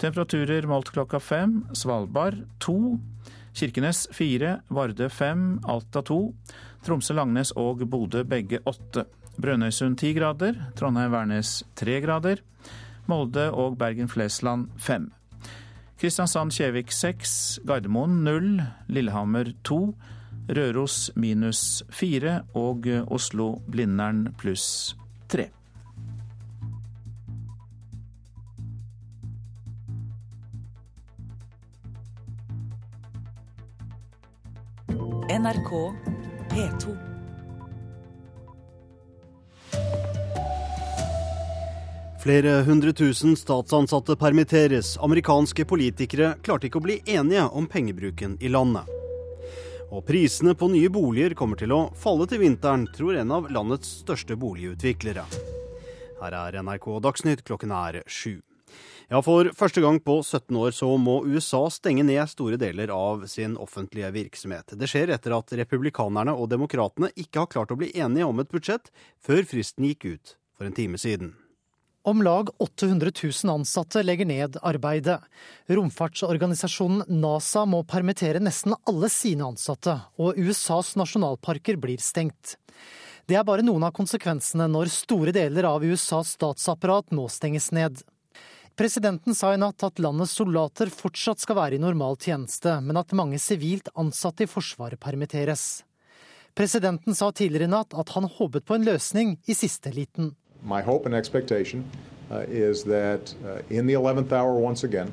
Temperaturer 0.00 0.68
målt 0.68 0.92
klokka 0.92 1.20
fem. 1.20 1.66
Svalbard 1.76 2.40
to. 2.60 2.96
Kirkenes 3.52 4.06
fire. 4.16 4.60
Vardø 4.72 5.08
fem. 5.12 5.58
Alta 5.68 6.00
to. 6.00 6.34
Tromsø, 6.84 7.14
Langnes 7.20 7.52
og 7.52 7.84
Bodø 7.84 8.24
begge 8.24 8.64
åtte. 8.64 9.04
Brønnøysund 9.38 9.96
10 10.00 10.12
grader. 10.18 10.58
Trondheim-Værnes 10.76 11.62
3 11.76 12.00
grader. 12.00 12.42
Molde 13.06 13.50
og 13.52 13.78
Bergen-Flesland 13.78 14.68
5. 14.78 15.12
Kristiansand-Kjevik 16.00 16.90
6, 16.90 17.60
Gardermoen 17.66 18.24
0, 18.24 18.62
Lillehammer 18.88 19.52
2, 19.64 19.96
Røros 20.48 21.10
minus 21.16 21.82
4 21.90 22.40
og 22.54 22.86
Oslo-Blindern 23.06 24.28
pluss 24.38 24.96
3. 25.28 25.50
NRK 35.30 35.94
P2. 36.50 37.09
Flere 42.20 42.50
hundre 42.62 42.92
tusen 42.92 43.36
statsansatte 43.36 44.16
permitteres. 44.16 44.98
Amerikanske 45.00 45.64
politikere 45.64 46.34
klarte 46.44 46.68
ikke 46.68 46.76
å 46.76 46.84
bli 46.84 46.98
enige 47.08 47.46
om 47.56 47.64
pengebruken 47.64 48.34
i 48.44 48.50
landet. 48.52 48.84
Og 49.88 50.04
prisene 50.04 50.52
på 50.52 50.68
nye 50.68 50.90
boliger 50.92 51.32
kommer 51.38 51.56
til 51.56 51.72
å 51.72 51.78
falle 51.96 52.28
til 52.28 52.42
vinteren, 52.44 52.84
tror 52.92 53.16
en 53.16 53.32
av 53.32 53.48
landets 53.48 54.02
største 54.02 54.36
boligutviklere. 54.36 55.24
Her 56.20 56.38
er 56.42 56.60
NRK 56.60 56.92
Dagsnytt, 57.08 57.46
klokken 57.48 57.72
er 57.72 58.02
sju. 58.04 58.42
Ja, 59.08 59.24
for 59.24 59.48
første 59.56 59.80
gang 59.80 59.96
på 60.04 60.20
17 60.20 60.60
år 60.60 60.76
så 60.76 60.92
må 61.00 61.22
USA 61.24 61.64
stenge 61.72 62.04
ned 62.04 62.28
store 62.28 62.60
deler 62.60 62.92
av 62.92 63.24
sin 63.32 63.56
offentlige 63.56 64.12
virksomhet. 64.20 64.76
Det 64.76 64.92
skjer 64.92 65.16
etter 65.16 65.40
at 65.40 65.56
republikanerne 65.64 66.36
og 66.36 66.52
demokratene 66.52 67.14
ikke 67.16 67.46
har 67.46 67.54
klart 67.56 67.72
å 67.72 67.80
bli 67.80 67.94
enige 67.96 68.28
om 68.28 68.44
et 68.44 68.52
budsjett 68.52 68.92
før 69.24 69.46
fristen 69.48 69.88
gikk 69.88 70.12
ut 70.12 70.36
for 70.52 70.68
en 70.68 70.76
time 70.76 71.00
siden. 71.00 71.32
Om 72.02 72.22
lag 72.22 72.48
800 72.58 73.10
000 73.44 73.54
ansatte 73.54 74.02
legger 74.02 74.24
ned 74.24 74.56
arbeidet. 74.62 75.20
Romfartsorganisasjonen 75.68 77.02
NASA 77.20 77.66
må 77.68 77.82
permittere 77.84 78.40
nesten 78.40 78.72
alle 78.88 79.10
sine 79.12 79.44
ansatte, 79.44 79.98
og 80.16 80.38
USAs 80.40 80.94
nasjonalparker 80.96 81.76
blir 81.76 82.00
stengt. 82.00 82.56
Det 83.28 83.36
er 83.36 83.44
bare 83.44 83.66
noen 83.66 83.84
av 83.84 83.92
konsekvensene 83.92 84.64
når 84.72 84.88
store 84.94 85.36
deler 85.36 85.68
av 85.68 85.84
USAs 85.84 86.32
statsapparat 86.38 87.12
nå 87.12 87.28
stenges 87.28 87.68
ned. 87.76 88.00
Presidenten 88.80 89.36
sa 89.36 89.52
i 89.52 89.60
natt 89.60 89.84
at 89.84 90.00
landets 90.00 90.32
soldater 90.40 90.88
fortsatt 90.88 91.44
skal 91.44 91.60
være 91.60 91.76
i 91.76 91.84
normal 91.84 92.16
tjeneste, 92.16 92.78
men 92.80 92.96
at 92.96 93.12
mange 93.12 93.36
sivilt 93.36 93.92
ansatte 93.92 94.48
i 94.48 94.48
Forsvaret 94.48 94.96
permitteres. 94.96 95.82
Presidenten 96.56 97.14
sa 97.14 97.28
tidligere 97.28 97.68
i 97.68 97.76
natt 97.76 97.92
at 97.92 98.16
han 98.16 98.24
håpet 98.24 98.64
på 98.64 98.80
en 98.80 98.88
løsning 98.88 99.36
i 99.44 99.54
siste 99.54 99.92
liten. 99.92 100.32
My 100.62 100.82
hope 100.82 101.06
and 101.06 101.14
expectation 101.14 101.84
uh, 102.30 102.44
is 102.48 102.84
that 102.84 103.34
uh, 103.44 103.62
in 103.70 103.86
the 103.86 103.94
11th 103.94 104.32
hour 104.32 104.54
once 104.54 104.84
again, 104.84 105.12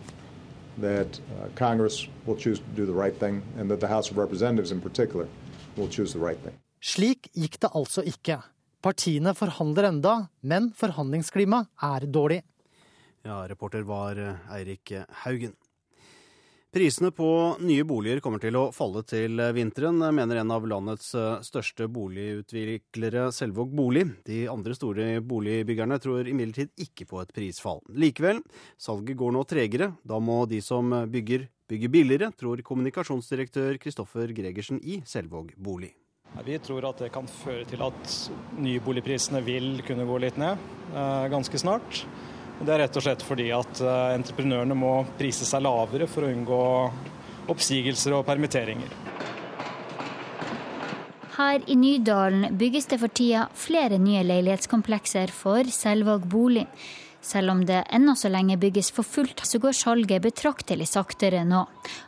that 0.77 1.19
uh, 1.19 1.47
Congress 1.55 2.07
will 2.25 2.36
choose 2.36 2.60
to 2.60 2.69
do 2.75 2.86
the 2.86 2.93
right 2.93 3.17
thing 3.19 3.41
and 3.57 3.69
that 3.71 3.79
the 3.79 3.88
House 3.88 4.12
of 4.12 4.17
Representatives 4.17 4.71
in 4.71 4.81
particular 4.81 5.27
will 5.75 5.88
choose 5.88 6.13
the 6.13 6.19
right 6.19 6.38
thing. 6.43 6.53
Slik 6.81 7.31
gikk 7.33 7.57
det 7.62 7.71
altså 7.73 8.03
ikke. 8.05 8.38
Partiene 8.86 9.33
forhandler 9.33 9.88
enda, 9.89 10.27
men 10.41 10.69
forhandlingsklimaet 10.77 11.67
er 11.83 12.05
dårlig. 12.05 12.43
Ja, 13.25 13.47
reporter 13.49 13.81
var 13.83 14.19
Eirik 14.53 14.93
Haugen. 15.25 15.55
Prisene 16.77 17.09
på 17.11 17.55
nye 17.65 17.81
boliger 17.89 18.19
kommer 18.21 18.37
til 18.37 18.53
å 18.53 18.67
falle 18.69 19.01
til 19.09 19.39
vinteren, 19.57 19.97
mener 20.13 20.37
en 20.37 20.51
av 20.53 20.67
landets 20.69 21.07
største 21.47 21.87
boligutviklere, 21.89 23.31
Selvåg 23.33 23.71
Bolig. 23.73 24.03
De 24.27 24.43
andre 24.51 24.77
store 24.77 25.07
boligbyggerne 25.25 25.97
tror 26.03 26.29
imidlertid 26.29 26.69
ikke 26.85 27.07
på 27.09 27.23
et 27.23 27.33
prisfall. 27.33 27.81
Likevel, 27.97 28.43
salget 28.77 29.17
går 29.17 29.33
nå 29.33 29.41
tregere. 29.49 29.89
Da 30.05 30.21
må 30.21 30.43
de 30.45 30.61
som 30.61 30.93
bygger, 31.09 31.49
bygge 31.65 31.89
billigere, 31.97 32.29
tror 32.37 32.61
kommunikasjonsdirektør 32.69 33.81
Kristoffer 33.81 34.37
Gregersen 34.37 34.77
i 34.85 35.01
Selvåg 35.01 35.55
Bolig. 35.57 35.95
Vi 36.45 36.61
tror 36.61 36.91
at 36.93 37.01
det 37.01 37.09
kan 37.17 37.25
føre 37.41 37.65
til 37.65 37.81
at 37.89 38.17
nyboligprisene 38.61 39.41
vil 39.41 39.79
kunne 39.87 40.05
gå 40.05 40.21
litt 40.27 40.37
ned 40.37 40.61
ganske 41.33 41.57
snart. 41.57 42.05
Det 42.58 42.74
er 42.74 42.82
rett 42.82 42.98
og 42.98 43.04
slett 43.06 43.24
fordi 43.26 43.52
at 43.54 43.82
entreprenørene 43.86 44.76
må 44.78 44.93
prise 45.20 45.46
seg 45.46 45.62
lavere 45.65 46.08
for 46.10 46.26
å 46.26 46.32
unngå 46.34 46.62
oppsigelser 47.54 48.15
og 48.17 48.26
permitteringer. 48.28 48.91
Her 51.38 51.62
i 51.70 51.76
Nydalen 51.78 52.56
bygges 52.58 52.89
det 52.89 52.98
for 52.98 53.13
tida 53.13 53.43
flere 53.54 54.00
nye 54.02 54.24
leilighetskomplekser 54.26 55.30
for 55.30 55.70
Selvåg 55.70 56.26
bolig. 56.26 56.65
Selv 57.27 57.51
om 57.51 57.65
det 57.67 57.81
ennå 57.91 58.13
så 58.15 58.29
lenge 58.31 58.55
bygges 58.59 58.93
for 58.95 59.03
fullt, 59.03 59.41
så 59.43 59.59
går 59.59 59.75
salget 59.75 60.23
betraktelig 60.23 60.87
saktere 60.87 61.41
nå. 61.43 61.65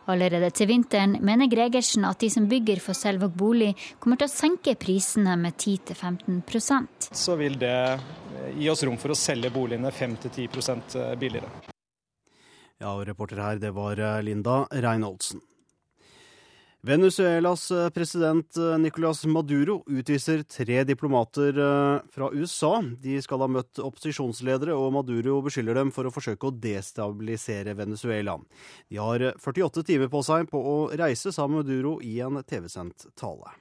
Allerede 0.08 0.48
til 0.56 0.70
vinteren 0.72 1.18
mener 1.26 1.50
Gregersen 1.52 2.08
at 2.08 2.22
de 2.24 2.30
som 2.32 2.48
bygger 2.48 2.80
for 2.84 2.96
Selvåg 2.96 3.36
bolig, 3.36 3.74
kommer 4.00 4.20
til 4.20 4.30
å 4.30 4.32
senke 4.32 4.78
prisene 4.80 5.36
med 5.40 5.58
10-15% 5.60 7.10
Så 7.12 7.36
vil 7.40 7.60
det 7.60 7.76
gi 8.56 8.72
oss 8.72 8.86
rom 8.88 8.96
for 9.02 9.12
å 9.12 9.20
selge 9.20 9.52
boligene 9.52 9.92
5-10% 9.92 10.96
billigere. 11.20 11.52
Ja, 12.80 12.94
og 12.94 13.04
reporter 13.10 13.44
her, 13.44 13.60
det 13.60 13.74
var 13.76 14.00
Linda 14.24 14.62
Reinholdsen. 14.72 15.44
Venezuelas 16.82 17.72
president 17.94 18.56
Nicolas 18.80 19.26
Maduro 19.26 19.84
utviser 19.92 20.44
tre 20.48 20.84
diplomater 20.88 21.60
fra 22.08 22.30
USA. 22.32 22.80
De 23.04 23.18
skal 23.22 23.44
ha 23.44 23.50
møtt 23.52 23.82
opposisjonsledere, 23.84 24.72
og 24.72 24.94
Maduro 24.96 25.42
beskylder 25.44 25.76
dem 25.82 25.92
for 25.92 26.08
å 26.08 26.14
forsøke 26.16 26.48
å 26.48 26.56
destabilisere 26.56 27.76
Venezuela. 27.76 28.38
De 28.88 29.02
har 29.04 29.28
48 29.36 29.84
timer 29.92 30.08
på 30.08 30.24
seg 30.24 30.48
på 30.48 30.64
å 30.64 30.78
reise, 30.96 31.36
sa 31.36 31.52
Maduro 31.52 31.98
i 32.00 32.22
en 32.24 32.40
TV-sendt 32.48 33.12
tale. 33.20 33.60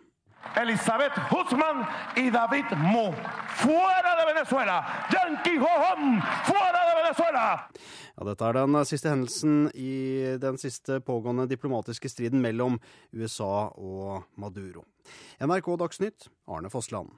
Elizabeth 0.57 1.19
Husman 1.31 1.87
y 2.17 2.31
David 2.31 2.65
Mu. 2.77 3.13
Fuera 3.49 4.17
de 4.19 4.35
Venezuela! 4.35 5.07
Yankee 5.13 5.59
Hohom! 5.59 6.21
Fuera 6.45 6.81
de 6.89 7.03
Venezuela! 7.03 7.71
Ja, 8.17 8.25
dette 8.25 8.49
er 8.49 8.59
den 8.59 8.81
siste 8.85 9.13
hendelsen 9.13 9.71
i 9.75 10.39
den 10.43 10.59
siste 10.59 10.99
pågående 11.01 11.47
diplomatiske 11.51 12.11
striden 12.11 12.43
mellom 12.43 12.81
USA 13.13 13.69
og 13.77 14.25
Maduro. 14.35 14.85
NRK 15.41 15.73
Dagsnytt, 15.79 16.29
Arne 16.49 16.71
Fossland. 16.71 17.15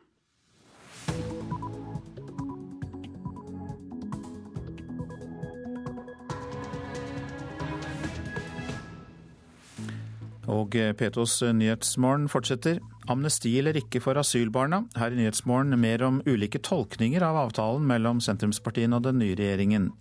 Og 10.50 10.74
Petos 10.98 11.36
Nyhetsmorgen 11.54 12.26
fortsetter. 12.30 12.80
Amnesti 13.10 13.52
eller 13.60 13.76
ikke 13.78 14.00
for 14.02 14.18
asylbarna. 14.18 14.82
Her 14.98 15.14
i 15.14 15.20
Nyhetsmorgen 15.20 15.78
mer 15.78 16.02
om 16.02 16.18
ulike 16.26 16.58
tolkninger 16.58 17.22
av 17.22 17.38
avtalen 17.44 17.86
mellom 17.86 18.22
sentrumspartiene 18.24 18.98
og 18.98 19.06
den 19.06 19.20
nye 19.22 19.38
regjeringen. 19.38 19.92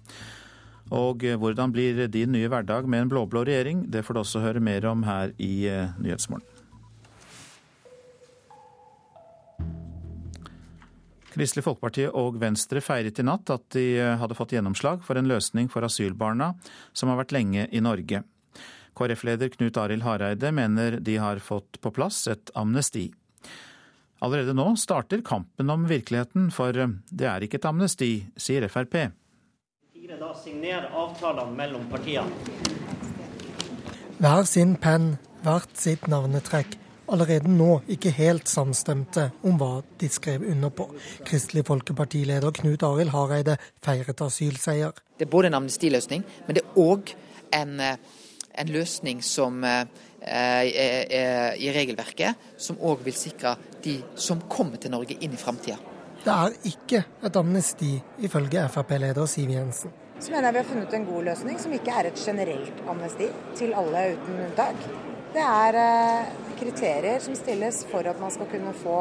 Og 0.90 1.22
hvordan 1.22 1.70
blir 1.70 2.08
din 2.10 2.34
nye 2.34 2.50
hverdag 2.50 2.90
med 2.90 3.06
en 3.06 3.12
blå-blå 3.12 3.44
regjering? 3.46 3.86
Det 3.94 4.02
får 4.06 4.18
du 4.18 4.22
også 4.24 4.42
høre 4.42 4.64
mer 4.64 4.90
om 4.90 5.06
her 5.06 5.36
i 5.38 5.70
Nyhetsmorgen. 6.02 6.48
Kristelig 11.30 11.62
Folkeparti 11.64 12.08
og 12.10 12.40
Venstre 12.42 12.82
feiret 12.82 13.22
i 13.22 13.24
natt 13.24 13.52
at 13.54 13.68
de 13.78 13.86
hadde 14.18 14.36
fått 14.36 14.58
gjennomslag 14.58 15.06
for 15.06 15.20
en 15.20 15.30
løsning 15.30 15.70
for 15.72 15.86
asylbarna 15.86 16.56
som 16.92 17.14
har 17.14 17.22
vært 17.22 17.38
lenge 17.38 17.68
i 17.70 17.86
Norge. 17.86 18.24
KrF-leder 19.00 19.50
Knut 19.56 19.78
Arild 19.80 20.04
Hareide 20.04 20.52
mener 20.52 21.00
de 21.00 21.16
har 21.18 21.40
fått 21.40 21.80
på 21.82 21.92
plass 21.96 22.26
et 22.28 22.52
amnesti. 22.60 23.08
Allerede 24.20 24.52
nå 24.52 24.74
starter 24.76 25.24
kampen 25.24 25.72
om 25.72 25.86
virkeligheten, 25.88 26.50
for 26.52 26.76
det 26.76 27.28
er 27.32 27.46
ikke 27.46 27.62
et 27.62 27.68
amnesti, 27.70 28.12
sier 28.36 28.68
Frp. 28.68 28.98
Da 30.20 30.34
signerer 30.36 30.90
avtalene 30.92 31.56
mellom 31.56 31.86
partiene. 31.88 32.34
Hver 34.20 34.44
sin 34.50 34.74
penn, 34.82 35.14
hvert 35.46 35.72
sitt 35.80 36.10
navnetrekk. 36.12 36.76
Allerede 37.10 37.50
nå 37.50 37.80
ikke 37.90 38.12
helt 38.18 38.50
samstemte 38.52 39.30
om 39.48 39.56
hva 39.62 39.80
de 40.02 40.10
skrev 40.12 40.44
under 40.44 40.74
på. 40.76 40.90
Kristelig 41.26 41.64
Folkeparti-leder 41.70 42.52
Knut 42.60 42.84
Arild 42.86 43.14
Hareide 43.16 43.56
feiret 43.86 44.22
asylseier. 44.26 44.92
Det 45.18 45.30
er 45.30 45.32
både 45.32 45.50
en 45.50 45.62
amnestiløsning, 45.62 46.26
men 46.48 46.60
det 46.60 46.66
er 46.66 46.82
òg 46.84 47.14
en, 47.56 47.80
en 48.60 48.72
løsning 48.76 49.24
som 49.24 49.64
Eh, 50.22 50.66
i 51.64 51.72
regelverket, 51.74 52.36
som 52.58 52.78
òg 52.84 53.06
vil 53.06 53.16
sikre 53.16 53.54
de 53.84 53.96
som 54.20 54.42
kommer 54.52 54.82
til 54.82 54.92
Norge 54.92 55.16
inn 55.24 55.32
i 55.32 55.40
framtida. 55.40 55.78
Det 56.20 56.34
er 56.34 56.56
ikke 56.68 57.00
et 57.24 57.40
amnesti, 57.40 57.94
ifølge 58.28 58.66
Frp-leder 58.74 59.30
Siv 59.32 59.54
Jensen. 59.56 59.94
Så 60.20 60.34
mener 60.34 60.50
jeg 60.50 60.58
vi 60.58 60.60
har 60.60 60.68
funnet 60.74 60.94
en 60.94 61.06
god 61.08 61.24
løsning, 61.30 61.60
som 61.64 61.72
ikke 61.72 61.96
er 61.96 62.10
et 62.10 62.20
generelt 62.20 62.84
amnesti 62.92 63.30
til 63.56 63.72
alle 63.80 64.04
uten 64.18 64.42
unntak. 64.50 64.84
Det 65.34 65.46
er 65.46 65.80
eh, 65.86 66.32
kriterier 66.60 67.24
som 67.24 67.40
stilles 67.40 67.86
for 67.88 68.12
at 68.12 68.20
man 68.20 68.36
skal 68.36 68.52
kunne 68.52 68.76
få 68.84 69.00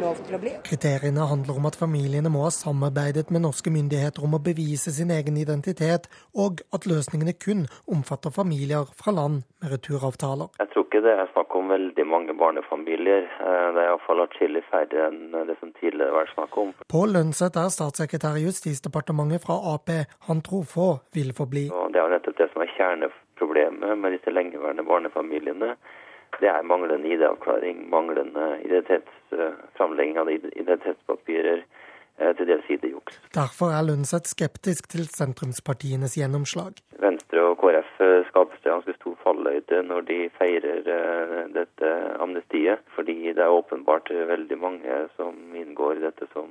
lov 0.00 0.20
til 0.26 0.36
å 0.36 0.40
bli. 0.42 0.52
Kriteriene 0.66 1.26
handler 1.30 1.58
om 1.58 1.68
at 1.68 1.76
familiene 1.78 2.30
må 2.32 2.44
ha 2.46 2.50
samarbeidet 2.54 3.30
med 3.34 3.44
norske 3.44 3.72
myndigheter 3.72 4.24
om 4.24 4.36
å 4.36 4.42
bevise 4.42 4.92
sin 4.94 5.12
egen 5.14 5.38
identitet, 5.40 6.08
og 6.34 6.62
at 6.74 6.86
løsningene 6.88 7.34
kun 7.36 7.66
omfatter 7.90 8.34
familier 8.34 8.88
fra 8.98 9.14
land 9.14 9.42
med 9.62 9.74
returavtaler. 9.74 10.52
Jeg 10.62 10.72
tror 10.72 10.86
ikke 10.88 11.02
det 11.06 11.16
er 11.16 11.32
snakk 11.32 11.56
om 11.58 11.72
veldig 11.72 12.06
mange 12.08 12.36
barnefamilier. 12.38 13.26
Eh, 13.28 13.66
det 13.74 13.82
er 13.82 13.90
iallfall 13.90 14.24
atskillig 14.24 14.64
færre 14.70 15.08
enn 15.08 15.34
det 15.48 15.58
som 15.60 15.72
tidligere 15.80 16.16
var 16.16 16.30
snakk 16.34 16.56
om. 16.64 16.72
Pål 16.92 17.16
Lønseth 17.16 17.60
er 17.60 17.72
statssekretær 17.72 18.38
i 18.40 18.46
Justisdepartementet 18.46 19.44
fra 19.44 19.58
Ap. 19.74 19.92
Han 20.28 20.40
tror 20.46 20.64
få 20.68 20.88
vil 21.16 21.34
forbli. 21.36 21.68
Og 21.72 21.92
det 21.92 22.00
er 22.00 22.08
jo 22.08 22.14
nettopp 22.14 22.38
det 22.38 22.48
som 22.52 22.64
er 22.64 22.72
kjerneproblemet 22.76 23.98
med 23.98 24.16
disse 24.16 24.32
lengeværende 24.32 24.86
barnefamiliene 24.88 25.76
det 26.42 26.50
er 26.50 26.66
manglende 26.66 27.08
ID-avklaring, 27.14 27.86
manglende 27.90 28.58
framlegging 29.76 30.18
av 30.18 30.30
identitetspapirer, 30.30 31.62
eh, 32.18 32.32
til 32.36 32.48
dels 32.50 32.70
ID-juks. 32.70 33.20
Derfor 33.34 33.70
er 33.76 33.86
Lundseth 33.86 34.32
skeptisk 34.34 34.88
til 34.90 35.06
sentrumspartienes 35.06 36.16
gjennomslag. 36.18 36.82
Venstre 37.02 37.44
og 37.46 37.56
KrF 37.62 37.92
skaper 37.94 38.26
skapes 38.30 38.64
det 38.64 38.72
ganske 38.72 38.96
stor 38.98 39.16
falløyde 39.22 39.82
når 39.86 40.06
de 40.10 40.18
feirer 40.38 40.90
eh, 40.96 41.38
dette 41.54 41.92
amnestiet, 42.22 42.82
fordi 42.96 43.16
det 43.30 43.42
er 43.46 43.58
åpenbart 43.58 44.10
veldig 44.10 44.58
mange 44.58 44.98
som 45.16 45.38
inngår 45.54 46.00
i 46.00 46.06
dette 46.08 46.26
som 46.34 46.50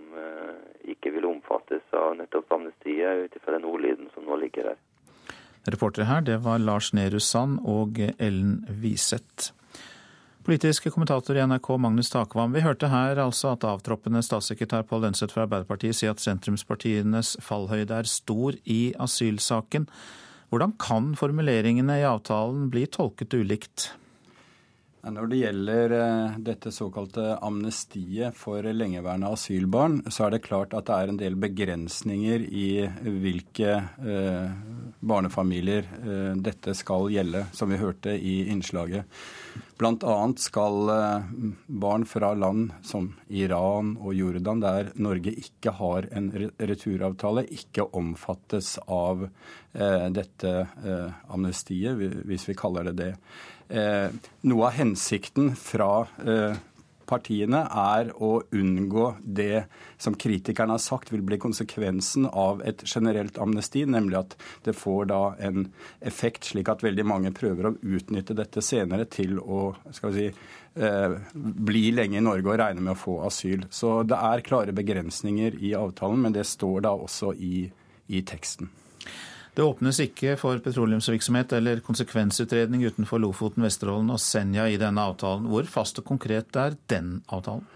ikke 0.87 1.11
vil 1.13 1.27
omfattes 1.29 1.83
av 1.93 2.15
nettopp 2.17 2.51
amnestiet, 2.55 3.25
ut 3.25 3.35
ifra 3.35 3.57
den 3.57 3.67
ordlyden 3.67 4.09
som 4.15 4.25
nå 4.25 4.39
ligger 4.39 4.73
her. 4.73 4.79
Reportere 5.67 6.07
her, 6.09 6.21
det 6.25 6.39
var 6.41 6.57
Lars 6.57 6.89
Nehru 6.93 7.19
Sand 7.19 7.59
og 7.69 7.99
Ellen 8.17 8.63
Wiseth. 8.81 9.51
Politisk 10.41 10.87
kommentator 10.89 11.37
i 11.37 11.41
NRK 11.45 11.67
Magnus 11.77 12.09
Takvam, 12.09 12.49
vi 12.55 12.63
hørte 12.65 12.87
her 12.89 13.19
altså 13.21 13.51
at 13.53 13.65
avtroppende 13.67 14.23
statssekretær 14.25 14.87
Pål 14.89 15.03
Lønseth 15.05 15.35
fra 15.35 15.43
Arbeiderpartiet 15.45 15.93
sier 15.93 16.15
at 16.15 16.23
sentrumspartienes 16.23 17.35
fallhøyde 17.45 17.99
er 18.01 18.09
stor 18.09 18.57
i 18.65 18.79
asylsaken. 18.97 19.85
Hvordan 20.49 20.73
kan 20.81 21.11
formuleringene 21.19 21.99
i 22.01 22.07
avtalen 22.09 22.71
bli 22.73 22.87
tolket 22.89 23.37
ulikt? 23.37 23.91
Når 25.01 25.29
det 25.29 25.43
gjelder 25.43 25.93
eh, 25.97 26.33
dette 26.49 26.73
såkalte 26.73 27.35
amnestiet 27.41 28.33
for 28.37 28.65
lengeværende 28.65 29.29
asylbarn, 29.33 30.01
så 30.09 30.25
er 30.25 30.35
det 30.35 30.43
klart 30.45 30.73
at 30.77 30.89
det 30.89 30.97
er 30.97 31.13
en 31.13 31.21
del 31.21 31.37
begrensninger 31.41 32.43
i 32.49 32.67
hvilke 33.05 33.77
eh, 33.77 34.51
barnefamilier 35.01 35.85
eh, 36.01 36.33
dette 36.37 36.73
skal 36.77 37.09
gjelde, 37.13 37.47
som 37.53 37.69
vi 37.69 37.81
hørte 37.81 38.17
i 38.17 38.43
innslaget. 38.53 39.05
Bl.a. 39.81 40.15
skal 40.37 40.91
barn 41.65 42.03
fra 42.05 42.33
land 42.37 42.69
som 42.85 43.07
Iran 43.27 43.95
og 43.97 44.13
Jordan, 44.13 44.61
der 44.61 44.91
Norge 45.01 45.33
ikke 45.33 45.73
har 45.79 46.05
en 46.13 46.29
returavtale, 46.61 47.47
ikke 47.49 47.87
omfattes 47.97 48.75
av 48.85 49.25
dette 49.73 50.53
amnestiet, 51.33 51.97
hvis 52.29 52.45
vi 52.51 52.57
kaller 52.59 52.91
det 52.91 52.97
det. 53.01 53.11
Eh, 53.71 54.11
noe 54.51 54.67
av 54.67 54.75
hensikten 54.75 55.53
fra 55.55 56.03
eh, 56.27 56.57
partiene 57.11 57.65
er 57.67 58.11
å 58.15 58.31
unngå 58.55 59.07
det 59.21 59.65
som 60.01 60.15
kritikerne 60.15 60.77
har 60.77 60.83
sagt 60.83 61.11
vil 61.13 61.23
bli 61.27 61.39
konsekvensen 61.41 62.27
av 62.27 62.63
et 62.67 62.83
generelt 62.87 63.37
amnesti, 63.41 63.83
nemlig 63.85 64.19
at 64.21 64.37
det 64.65 64.77
får 64.77 65.11
da 65.11 65.21
en 65.43 65.67
effekt 65.99 66.51
slik 66.51 66.71
at 66.71 66.83
veldig 66.85 67.05
mange 67.07 67.33
prøver 67.35 67.69
å 67.69 67.75
utnytte 67.81 68.37
dette 68.37 68.63
senere 68.65 69.07
til 69.11 69.37
å 69.41 69.71
skal 69.91 70.15
vi 70.15 70.27
si, 70.29 70.35
eh, 70.81 71.17
bli 71.33 71.85
lenge 71.95 72.17
i 72.17 72.25
Norge 72.25 72.47
og 72.53 72.59
regne 72.61 72.83
med 72.83 72.95
å 72.95 73.01
få 73.03 73.19
asyl. 73.27 73.67
Så 73.69 74.01
det 74.07 74.17
er 74.17 74.45
klare 74.47 74.75
begrensninger 74.75 75.59
i 75.61 75.75
avtalen, 75.77 76.21
men 76.21 76.35
det 76.35 76.47
står 76.47 76.87
da 76.87 76.95
også 76.95 77.35
i, 77.35 77.65
i 78.09 78.21
teksten. 78.21 78.71
Det 79.51 79.63
åpnes 79.67 79.97
ikke 79.99 80.37
for 80.39 80.61
petroleumsvirksomhet 80.63 81.51
eller 81.57 81.81
konsekvensutredning 81.83 82.85
utenfor 82.87 83.19
Lofoten, 83.19 83.65
Vesterålen 83.65 84.13
og 84.13 84.21
Senja 84.23 84.69
i 84.71 84.79
denne 84.79 85.03
avtalen. 85.11 85.49
Hvor 85.51 85.67
fast 85.67 85.99
og 85.99 86.07
konkret 86.07 86.55
er 86.55 86.77
den 86.91 87.17
avtalen? 87.27 87.67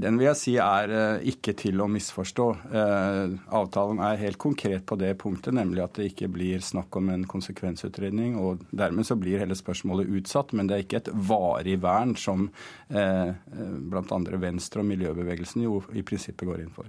Den 0.00 0.16
vil 0.16 0.30
jeg 0.30 0.38
si 0.40 0.52
er 0.62 0.92
eh, 0.94 1.26
ikke 1.34 1.52
til 1.60 1.82
å 1.82 1.88
misforstå. 1.92 2.46
Eh, 2.72 3.34
avtalen 3.58 3.98
er 4.06 4.22
helt 4.22 4.38
konkret 4.40 4.86
på 4.88 4.96
det 4.96 5.10
punktet, 5.20 5.52
nemlig 5.58 5.82
at 5.84 5.98
det 5.98 6.06
ikke 6.08 6.30
blir 6.32 6.64
snakk 6.64 6.96
om 6.96 7.10
en 7.12 7.26
konsekvensutredning. 7.28 8.38
og 8.40 8.64
Dermed 8.72 9.04
så 9.04 9.18
blir 9.20 9.42
hele 9.42 9.58
spørsmålet 9.58 10.08
utsatt, 10.22 10.54
men 10.56 10.70
det 10.70 10.78
er 10.78 10.86
ikke 10.86 11.02
et 11.02 11.12
varig 11.28 11.76
vern 11.84 12.16
som 12.16 12.46
eh, 12.88 13.34
bl.a. 13.44 14.22
Venstre 14.46 14.80
og 14.80 14.88
miljøbevegelsen 14.94 15.66
jo 15.66 15.82
i 15.92 16.06
prinsippet 16.06 16.48
går 16.48 16.64
inn 16.64 16.72
for. 16.72 16.88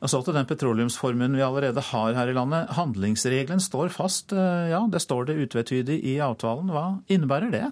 Så 0.00 0.22
til 0.24 0.32
den 0.32 0.48
petroleumsformuen 0.48 1.36
vi 1.36 1.44
allerede 1.44 1.82
har 1.90 2.14
her 2.16 2.30
i 2.30 2.36
landet. 2.36 2.70
Handlingsregelen 2.72 3.60
står 3.60 3.92
fast. 3.92 4.32
Eh, 4.32 4.70
ja, 4.72 4.80
det 4.88 5.02
står 5.04 5.28
det 5.28 5.40
utvetydig 5.44 5.98
i 6.08 6.16
avtalen. 6.24 6.72
Hva 6.72 7.02
innebærer 7.12 7.52
det? 7.52 7.66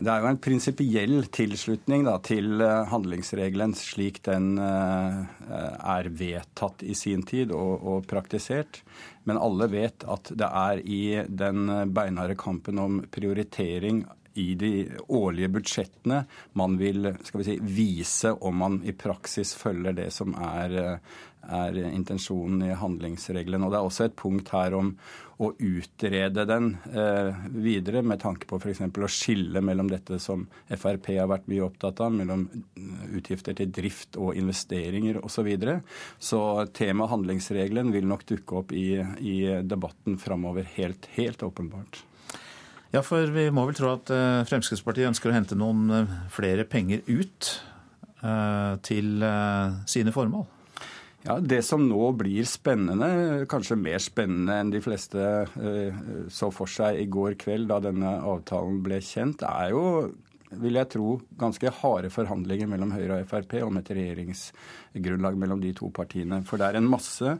Det 0.00 0.08
er 0.08 0.22
jo 0.22 0.30
en 0.30 0.40
prinsipiell 0.40 1.26
tilslutning 1.34 2.06
da, 2.06 2.14
til 2.24 2.62
eh, 2.64 2.86
handlingsregelen 2.88 3.74
slik 3.76 4.22
den 4.24 4.54
uh, 4.56 5.26
er 5.50 6.08
vedtatt 6.14 6.84
i 6.86 6.94
sin 6.96 7.26
tid 7.28 7.52
og, 7.52 7.74
og, 7.82 8.06
praktisert. 8.08 8.80
Men 9.28 9.40
alle 9.42 9.68
vet 9.68 10.06
at 10.08 10.32
det 10.32 10.48
er 10.48 10.80
i 10.80 11.02
den 11.28 11.68
beinharde 11.92 12.38
kampen 12.40 12.80
om 12.80 13.02
prioritering 13.12 14.06
i 14.38 14.54
de 14.58 14.72
årlige 15.08 15.50
budsjettene 15.56 16.20
man 16.58 16.76
vil 16.78 17.10
vi 17.32 17.46
si, 17.46 17.56
vise 17.62 18.32
om 18.32 18.62
man 18.62 18.78
i 18.86 18.94
praksis 18.96 19.54
følger 19.58 19.96
det 19.96 20.10
som 20.14 20.36
er 20.38 21.00
er 21.40 21.76
intensjonen 21.88 22.62
i 22.68 22.76
handlingsregelen. 22.76 23.64
Og 23.64 23.72
Det 23.72 23.78
er 23.78 23.88
også 23.88 24.06
et 24.06 24.16
punkt 24.16 24.50
her 24.54 24.74
om 24.76 24.92
å 25.40 25.50
utrede 25.56 26.44
den 26.44 26.74
eh, 26.92 27.38
videre, 27.64 28.02
med 28.04 28.20
tanke 28.20 28.46
på 28.46 28.58
f.eks. 28.60 28.82
å 28.84 29.08
skille 29.08 29.62
mellom 29.64 29.88
dette 29.88 30.18
som 30.20 30.44
Frp 30.68 31.08
har 31.16 31.30
vært 31.30 31.48
mye 31.48 31.64
opptatt 31.64 32.02
av, 32.04 32.12
mellom 32.12 32.44
utgifter 33.16 33.56
til 33.56 33.72
drift 33.72 34.20
og 34.20 34.36
investeringer 34.36 35.22
osv. 35.22 35.40
Så, 35.40 35.46
videre. 35.46 35.78
så 36.20 36.40
temaet 36.76 37.14
handlingsregelen 37.14 37.94
vil 37.94 38.04
nok 38.04 38.26
dukke 38.28 38.60
opp 38.60 38.74
i, 38.76 39.00
i 39.24 39.38
debatten 39.64 40.20
framover, 40.20 40.68
helt, 40.76 41.08
helt 41.16 41.42
åpenbart. 41.46 42.02
Ja, 42.90 43.04
for 43.06 43.28
vi 43.30 43.44
må 43.54 43.62
vel 43.68 43.76
tro 43.78 43.92
at 43.94 44.10
eh, 44.10 44.40
Fremskrittspartiet 44.50 45.06
ønsker 45.12 45.30
å 45.30 45.34
hente 45.36 45.58
noen 45.58 45.84
eh, 45.94 46.14
flere 46.34 46.64
penger 46.66 47.04
ut 47.06 47.50
eh, 48.26 48.72
til 48.86 49.22
sine 49.90 50.14
formål? 50.14 50.48
Ja, 51.22 51.36
Det 51.38 51.60
som 51.62 51.84
nå 51.86 52.08
blir 52.18 52.48
spennende, 52.48 53.44
kanskje 53.50 53.76
mer 53.78 54.00
spennende 54.02 54.56
enn 54.56 54.72
de 54.72 54.80
fleste 54.80 55.26
så 56.32 56.48
for 56.48 56.70
seg 56.72 56.96
i 57.02 57.10
går 57.12 57.36
kveld 57.42 57.68
da 57.68 57.76
denne 57.84 58.14
avtalen 58.24 58.78
ble 58.80 59.02
kjent, 59.04 59.44
er 59.44 59.74
jo 59.74 59.82
vil 60.58 60.78
jeg 60.80 60.90
tro, 60.96 61.10
ganske 61.38 61.70
harde 61.80 62.10
forhandlinger 62.10 62.66
mellom 62.72 62.94
Høyre 62.96 63.20
og 63.20 63.28
Frp 63.30 63.60
om 63.62 63.76
et 63.78 63.92
regjeringsgrunnlag 63.94 65.36
mellom 65.38 65.60
de 65.62 65.70
to 65.78 65.92
partiene. 65.94 66.40
For 66.48 66.58
det 66.58 66.70
er 66.70 66.80
en 66.80 66.88
masse 66.90 67.36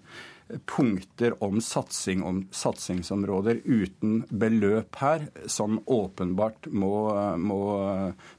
punkter 0.66 1.34
om, 1.44 1.60
satsing, 1.64 2.22
om 2.26 2.42
satsingsområder 2.54 3.62
uten 3.64 4.22
beløp 4.30 5.00
her, 5.00 5.26
som 5.46 5.80
åpenbart 5.86 6.70
må, 6.72 6.92
må 7.40 7.60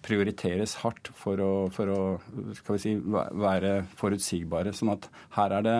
prioriteres 0.05 0.77
hardt 0.83 1.11
for 1.17 1.41
å, 1.41 1.51
for 1.73 1.91
å 1.91 2.79
si, 2.81 2.95
være 3.01 3.81
forutsigbare. 3.99 4.73
Sånn 4.75 4.95
at 4.95 5.09
her, 5.37 5.59
det, 5.65 5.77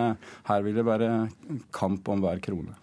her 0.48 0.62
vil 0.66 0.78
det 0.78 0.86
være 0.88 1.10
kamp 1.74 2.08
om 2.12 2.24
hver 2.24 2.42
krone. 2.44 2.78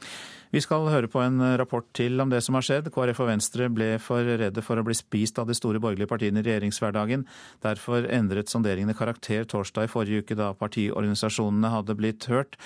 Vi 0.49 0.61
skal 0.65 0.87
høre 0.89 1.05
på 1.05 1.21
en 1.21 1.37
rapport 1.61 1.85
til 1.93 2.17
om 2.23 2.31
det 2.31 2.39
som 2.41 2.55
har 2.57 2.65
skjedd. 2.65 2.87
KrF 2.93 3.19
og 3.21 3.27
Venstre 3.29 3.67
ble 3.69 3.89
for 4.01 4.25
redde 4.25 4.63
for 4.65 4.81
å 4.81 4.85
bli 4.85 4.95
spist 4.97 5.37
av 5.37 5.45
de 5.45 5.53
store 5.53 5.81
borgerlige 5.81 6.09
partiene 6.09 6.41
i 6.41 6.47
regjeringshverdagen. 6.47 7.27
Derfor 7.61 8.07
endret 8.09 8.49
sonderingene 8.49 8.97
karakter 8.97 9.45
torsdag 9.45 9.85
i 9.85 9.91
forrige 9.93 10.23
uke, 10.23 10.37
da 10.39 10.55
partiorganisasjonene 10.57 11.69
hadde 11.75 11.97
blitt 11.99 12.25
hørt. 12.33 12.57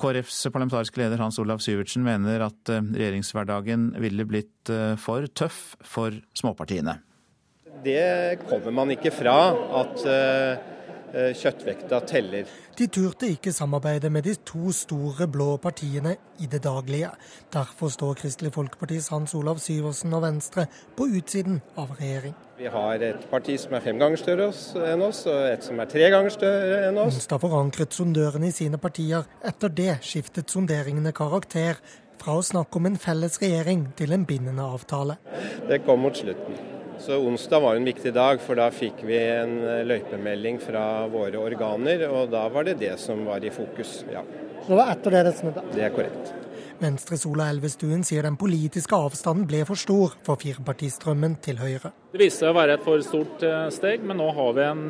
KrFs 0.00 0.46
parlamentariske 0.52 1.00
leder 1.00 1.20
Hans 1.22 1.38
Olav 1.42 1.62
Syvertsen 1.64 2.04
mener 2.06 2.44
at 2.46 2.72
eh, 2.72 2.84
regjeringshverdagen 2.84 3.90
ville 4.02 4.26
blitt 4.28 4.72
eh, 4.72 4.94
for 5.00 5.26
tøff 5.32 5.76
for 5.84 6.14
småpartiene. 6.36 6.98
Det 7.84 8.40
kommer 8.48 8.72
man 8.74 8.92
ikke 8.94 9.12
fra, 9.14 9.36
at 9.80 10.06
eh, 10.08 10.72
kjøttvekta 11.36 12.00
teller. 12.08 12.48
De 12.76 12.88
turte 12.92 13.28
ikke 13.32 13.52
samarbeide 13.54 14.10
med 14.12 14.26
de 14.28 14.34
to 14.48 14.72
store 14.74 15.28
blå 15.32 15.54
partiene 15.62 16.16
i 16.42 16.48
det 16.50 16.62
daglige. 16.66 17.12
Derfor 17.52 17.92
står 17.92 18.18
Kristelig 18.20 18.52
Folkepartis 18.56 19.08
Hans 19.14 19.36
Olav 19.38 19.62
Syversen 19.64 20.16
og 20.16 20.26
Venstre 20.26 20.66
på 20.96 21.08
utsiden 21.16 21.62
av 21.80 21.96
regjering. 22.00 22.36
Vi 22.56 22.70
har 22.72 23.02
et 23.04 23.24
parti 23.28 23.52
som 23.60 23.74
er 23.76 23.82
fem 23.84 23.98
ganger 24.00 24.16
større 24.16 24.46
enn 24.88 25.02
oss, 25.04 25.18
og 25.28 25.42
et 25.50 25.64
som 25.66 25.80
er 25.82 25.88
tre 25.92 26.06
ganger 26.08 26.32
større 26.32 26.78
enn 26.86 27.00
oss. 27.02 27.18
Onsdag 27.18 27.42
forankret 27.42 27.92
sondørene 27.92 28.48
i 28.48 28.54
sine 28.56 28.80
partier. 28.80 29.26
Etter 29.44 29.74
det 29.76 29.98
skiftet 30.06 30.48
sonderingene 30.54 31.12
karakter. 31.16 31.76
Fra 32.16 32.38
å 32.40 32.46
snakke 32.46 32.80
om 32.80 32.88
en 32.88 32.96
felles 32.96 33.36
regjering 33.42 33.90
til 33.98 34.16
en 34.16 34.24
bindende 34.24 34.64
avtale. 34.64 35.18
Det 35.68 35.82
kom 35.84 36.00
mot 36.06 36.16
slutten. 36.16 36.56
Så 37.04 37.20
onsdag 37.20 37.60
var 37.60 37.76
en 37.76 37.84
viktig 37.84 38.14
dag, 38.16 38.40
for 38.40 38.56
da 38.56 38.70
fikk 38.72 39.04
vi 39.04 39.20
en 39.20 39.58
løypemelding 39.92 40.56
fra 40.64 40.86
våre 41.12 41.36
organer, 41.36 42.06
og 42.08 42.32
da 42.32 42.46
var 42.48 42.64
det 42.70 42.78
det 42.80 42.94
som 43.04 43.20
var 43.28 43.44
i 43.44 43.52
fokus. 43.52 43.98
Ja. 44.08 44.24
Det 44.64 44.80
var 44.80 44.96
etter 44.96 45.18
det 45.18 45.26
det 45.28 45.36
snudde? 45.42 45.68
Det 45.76 45.84
er 45.84 45.92
korrekt. 45.92 46.32
Venstres 46.80 47.24
Ola 47.28 47.48
Elvestuen 47.52 48.02
sier 48.04 48.26
den 48.26 48.36
politiske 48.36 48.96
avstanden 48.96 49.46
ble 49.48 49.62
for 49.68 49.80
stor 49.80 50.16
for 50.26 50.40
firepartistrømmen 50.40 51.38
til 51.44 51.60
Høyre. 51.60 51.92
Det 52.12 52.20
viste 52.20 52.44
seg 52.44 52.52
å 52.52 52.58
være 52.58 52.76
et 52.76 52.84
for 52.84 53.04
stort 53.04 53.44
eh, 53.46 53.68
steg, 53.74 54.04
men 54.04 54.20
nå 54.20 54.28
har 54.36 54.52
vi 54.56 54.66
en, 54.66 54.84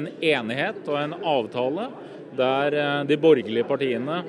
en 0.00 0.08
enighet 0.10 0.82
og 0.88 0.98
en 1.00 1.16
avtale 1.20 1.88
der 2.34 2.78
eh, 2.80 2.98
de 3.10 3.18
borgerlige 3.22 3.68
partiene 3.68 4.20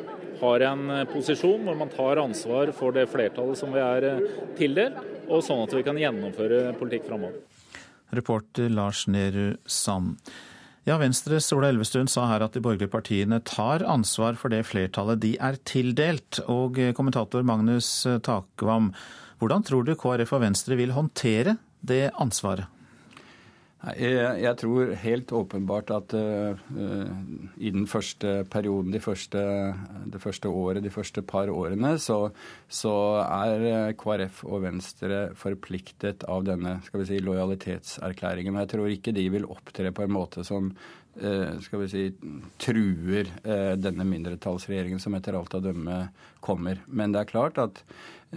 har 0.42 0.68
en 0.70 0.88
eh, 0.94 1.06
posisjon 1.10 1.66
hvor 1.66 1.80
man 1.80 1.94
tar 1.94 2.22
ansvar 2.22 2.74
for 2.78 2.96
det 2.96 3.08
flertallet 3.12 3.60
som 3.60 3.74
vi 3.74 3.82
er 3.82 4.26
tildelt, 4.60 5.02
og 5.26 5.42
sånn 5.46 5.64
at 5.66 5.74
vi 5.74 5.86
kan 5.88 5.98
gjennomføre 5.98 6.76
politikk 6.80 7.10
framover. 7.10 7.42
Reporter 8.16 8.70
Lars 8.70 9.08
Nehru 9.10 9.56
Sand. 9.66 10.22
Ja, 10.86 11.00
Venstres 11.02 11.48
Ola 11.56 11.72
Elvestuen 11.74 12.06
sa 12.06 12.28
her 12.30 12.44
at 12.46 12.54
de 12.54 12.62
borgerlige 12.62 12.92
partiene 12.94 13.40
tar 13.42 13.82
ansvar 13.90 14.38
for 14.38 14.54
det 14.54 14.68
flertallet 14.70 15.24
de 15.24 15.32
er 15.42 15.58
tildelt. 15.66 16.44
Og 16.46 16.78
kommentator 16.94 17.42
Magnus 17.42 17.90
Takvam, 18.22 18.92
hvordan 19.42 19.66
tror 19.66 19.88
du 19.88 19.96
KrF 19.98 20.36
og 20.38 20.44
Venstre 20.46 20.78
vil 20.78 20.94
håndtere 20.94 21.58
det 21.82 22.12
ansvaret? 22.22 22.70
Jeg, 23.86 24.40
jeg 24.42 24.58
tror 24.58 24.94
helt 24.98 25.32
åpenbart 25.38 25.92
at 25.94 26.14
uh, 26.18 26.58
i 27.62 27.70
den 27.70 27.86
første 27.86 28.40
perioden, 28.50 28.90
de 28.94 29.02
første, 29.04 29.44
det 30.10 30.22
første 30.24 30.50
året, 30.50 30.82
de 30.84 30.94
første 30.94 31.22
par 31.22 31.52
årene, 31.54 31.94
så, 32.02 32.32
så, 32.66 32.96
er 33.22 33.94
KrF 34.02 34.42
og 34.50 34.66
Venstre 34.66 35.22
forpliktet 35.38 36.26
av 36.26 36.48
denne 36.48 36.80
skal 36.88 37.04
vi 37.04 37.10
si, 37.12 37.22
lojalitetserklæringen. 37.22 38.58
Jeg 38.64 38.74
tror 38.74 38.90
ikke 38.90 39.14
de 39.14 39.30
vil 39.38 39.46
opptre 39.46 39.94
på 39.94 40.08
en 40.08 40.16
måte 40.18 40.46
som 40.48 40.74
skal 41.64 41.80
vi 41.80 41.88
si, 41.88 42.02
truer 42.60 43.30
uh, 43.46 43.74
denne 43.80 44.04
mindretallsregjeringen 44.10 45.00
som 45.00 45.16
etter 45.16 45.38
alt 45.40 45.56
å 45.56 45.62
dømme 45.64 46.02
kommer. 46.44 46.82
Men 46.92 47.16
det 47.16 47.22
er 47.22 47.30
klart 47.30 47.62
at 47.64 47.80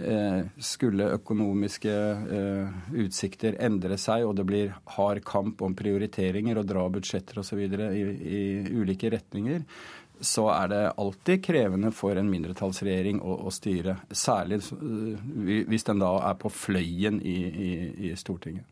Eh, 0.03 0.45
skulle 0.57 1.09
økonomiske 1.17 1.93
eh, 2.31 2.75
utsikter 3.03 3.57
endre 3.59 3.97
seg, 3.99 4.23
og 4.27 4.37
det 4.37 4.45
blir 4.47 4.75
hard 4.95 5.23
kamp 5.27 5.63
om 5.65 5.73
prioriteringer 5.75 6.61
og 6.61 6.67
dra 6.69 6.85
budsjetter 6.93 7.41
osv. 7.41 7.59
I, 7.59 8.03
i 8.37 8.41
ulike 8.79 9.09
retninger, 9.11 9.65
så 10.21 10.45
er 10.53 10.71
det 10.71 10.81
alltid 10.93 11.43
krevende 11.43 11.91
for 11.95 12.19
en 12.19 12.31
mindretallsregjering 12.31 13.19
å, 13.19 13.39
å 13.49 13.51
styre. 13.51 13.97
Særlig 14.11 14.61
eh, 14.77 15.65
hvis 15.67 15.87
den 15.89 16.05
da 16.05 16.13
er 16.29 16.39
på 16.39 16.53
fløyen 16.53 17.19
i, 17.19 17.39
i, 17.49 17.71
i 18.07 18.15
Stortinget. 18.19 18.67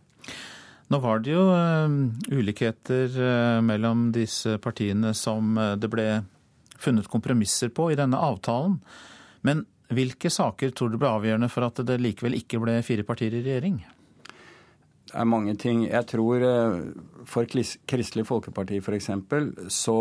Nå 0.87 1.01
var 1.03 1.19
det 1.19 1.33
jo 1.33 1.43
uh, 1.51 1.87
ulikheter 2.31 3.11
uh, 3.19 3.59
mellom 3.65 4.07
disse 4.15 4.55
partiene 4.63 5.11
som 5.17 5.57
uh, 5.59 5.75
det 5.75 5.89
ble 5.91 6.07
funnet 6.79 7.09
kompromisser 7.11 7.73
på 7.75 7.89
i 7.91 7.97
denne 7.99 8.19
avtalen. 8.21 8.79
Men 9.43 9.65
hvilke 9.93 10.31
saker 10.31 10.73
tror 10.75 10.91
du 10.91 10.99
ble 10.99 11.11
avgjørende 11.11 11.49
for 11.51 11.67
at 11.67 11.79
det 11.87 11.99
likevel 12.01 12.37
ikke 12.37 12.59
ble 12.63 12.79
fire 12.85 13.05
partier 13.07 13.35
i 13.35 13.43
regjering? 13.43 13.79
Det 15.07 15.15
er 15.15 15.27
mange 15.29 15.55
ting. 15.59 15.85
Jeg 15.87 16.07
tror 16.11 16.43
eh, 16.43 16.79
for 17.27 17.47
Kristelig 17.47 18.25
Folkeparti 18.27 18.81
f.eks. 18.81 19.11
så 19.71 19.97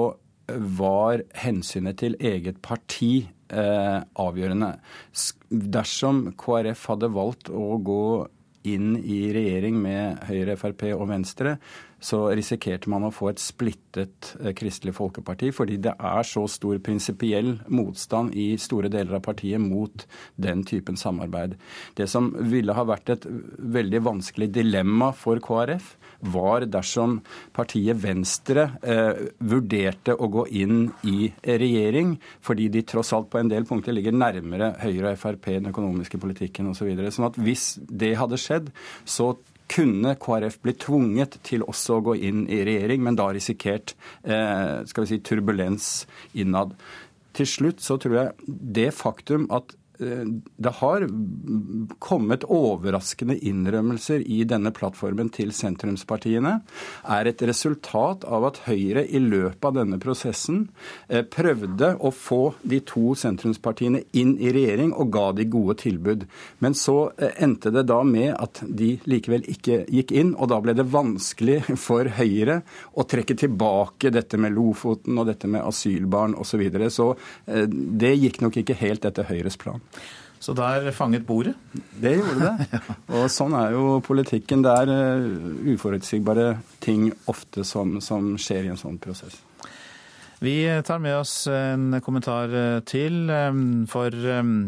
var 0.81 1.23
hensynet 1.39 2.01
til 2.03 2.17
eget 2.19 2.59
parti 2.63 3.29
eh, 3.51 4.01
avgjørende. 4.03 4.73
Dersom 5.51 6.25
KrF 6.39 6.89
hadde 6.91 7.13
valgt 7.15 7.51
å 7.55 7.79
gå 7.79 8.03
inn 8.73 8.97
i 8.99 9.21
regjering 9.35 9.79
med 9.83 10.25
Høyre, 10.29 10.57
Frp 10.59 10.89
og 10.97 11.07
Venstre, 11.11 11.57
så 12.03 12.27
risikerte 12.37 12.91
man 12.93 13.07
å 13.07 13.13
få 13.15 13.31
et 13.33 13.41
splittet 13.41 14.33
eh, 14.41 14.53
Kristelig 14.57 14.97
Folkeparti, 14.99 15.51
fordi 15.55 15.79
det 15.83 15.95
er 15.97 16.27
så 16.29 16.45
stor 16.51 16.79
prinsipiell 16.85 17.55
motstand 17.73 18.37
i 18.37 18.53
store 18.61 18.91
deler 18.93 19.19
av 19.19 19.25
partiet 19.27 19.63
mot 19.63 20.05
den 20.37 20.65
typen 20.69 20.99
samarbeid. 21.01 21.57
Det 21.97 22.09
som 22.11 22.33
ville 22.51 22.77
ha 22.77 22.85
vært 22.87 23.15
et 23.17 23.27
veldig 23.27 24.03
vanskelig 24.11 24.51
dilemma 24.55 25.13
for 25.17 25.41
KrF, 25.43 25.95
var 26.33 26.65
dersom 26.73 27.19
partiet 27.57 27.99
Venstre 28.01 28.71
eh, 28.81 29.27
vurderte 29.45 30.15
å 30.17 30.31
gå 30.33 30.47
inn 30.63 30.87
i 31.09 31.31
regjering, 31.45 32.17
fordi 32.45 32.71
de 32.73 32.85
tross 32.89 33.13
alt 33.17 33.29
på 33.33 33.41
en 33.41 33.53
del 33.53 33.67
punkter 33.69 33.95
ligger 33.97 34.17
nærmere 34.17 34.73
Høyre 34.81 35.13
og 35.13 35.21
Frp, 35.21 35.51
den 35.59 35.71
økonomiske 35.73 36.21
politikken 36.23 36.71
osv. 36.73 36.87
Så 36.87 36.91
videre. 36.91 37.11
sånn 37.11 37.27
at 37.27 37.39
hvis 37.41 37.63
det 37.89 38.13
hadde 38.21 38.39
skjedd, 38.39 38.69
så 39.09 39.33
kunne 39.71 40.15
KrF 40.21 40.61
blitt 40.63 40.85
tvunget 40.85 41.39
til 41.47 41.65
også 41.67 41.99
å 41.99 42.05
gå 42.11 42.17
inn 42.29 42.45
i 42.53 42.63
regjering, 42.67 43.03
men 43.07 43.19
da 43.19 43.29
risikert 43.35 43.97
eh, 44.23 44.85
skal 44.87 45.07
vi 45.07 45.11
si, 45.11 45.21
turbulens 45.25 45.91
innad. 46.39 46.77
Til 47.37 47.49
slutt 47.51 47.83
så 47.85 47.99
tror 48.01 48.17
jeg 48.21 48.57
det 48.79 48.93
faktum 48.97 49.49
at 49.55 49.75
det 49.99 50.73
har 50.81 51.07
kommet 51.99 52.45
overraskende 52.45 53.39
innrømmelser 53.39 54.21
i 54.27 54.43
denne 54.49 54.73
plattformen 54.75 55.31
til 55.33 55.53
sentrumspartiene, 55.55 56.59
er 57.03 57.31
et 57.31 57.43
resultat 57.49 58.27
av 58.29 58.49
at 58.51 58.61
Høyre 58.67 59.05
i 59.07 59.21
løpet 59.23 59.65
av 59.69 59.77
denne 59.79 59.99
prosessen 60.03 60.67
eh, 61.09 61.23
prøvde 61.23 61.93
å 61.97 62.11
få 62.15 62.41
de 62.63 62.81
to 62.87 63.15
sentrumspartiene 63.19 64.03
inn 64.19 64.35
i 64.43 64.53
regjering 64.55 64.93
og 64.93 65.13
ga 65.15 65.27
de 65.37 65.47
gode 65.51 65.79
tilbud. 65.85 66.27
Men 66.65 66.77
så 66.79 67.13
eh, 67.17 67.37
endte 67.45 67.73
det 67.75 67.87
da 67.91 68.03
med 68.07 68.35
at 68.35 68.63
de 68.67 68.97
likevel 69.09 69.47
ikke 69.53 69.85
gikk 69.93 70.15
inn, 70.17 70.35
og 70.35 70.51
da 70.53 70.61
ble 70.65 70.77
det 70.77 70.89
vanskelig 70.93 71.63
for 71.87 72.11
Høyre 72.19 72.61
å 72.97 73.07
trekke 73.09 73.39
tilbake 73.39 74.13
dette 74.15 74.41
med 74.41 74.57
Lofoten 74.57 75.19
og 75.21 75.31
dette 75.31 75.51
med 75.51 75.65
asylbarn 75.67 76.37
osv. 76.37 76.45
Så, 76.57 76.61
videre. 76.63 76.87
så 76.89 77.11
det 77.69 78.15
gikk 78.17 78.39
nok 78.41 78.55
ikke 78.63 78.79
helt 78.81 79.05
etter 79.05 79.27
Høyres 79.29 79.59
plan. 79.61 79.83
Så 80.47 80.55
der 80.55 80.93
fanget 80.95 81.25
bordet? 81.27 81.57
Det 81.73 82.13
gjorde 82.19 82.51
det. 82.53 82.83
Og 83.19 83.27
sånn 83.33 83.57
er 83.59 83.73
jo 83.75 83.97
politikken. 84.05 84.63
Det 84.63 84.75
er 84.83 84.93
eh, 84.93 85.73
uforutsigbare 85.73 86.53
ting 86.85 87.09
ofte 87.27 87.65
som, 87.67 87.97
som 88.05 88.35
skjer 88.39 88.69
i 88.69 88.71
en 88.75 88.81
sånn 88.81 89.01
prosess. 89.03 89.41
Vi 90.45 90.69
tar 90.85 91.01
med 91.01 91.17
oss 91.17 91.47
en 91.49 91.97
kommentar 92.05 92.53
eh, 92.53 92.79
til. 92.87 93.33
For 93.91 94.15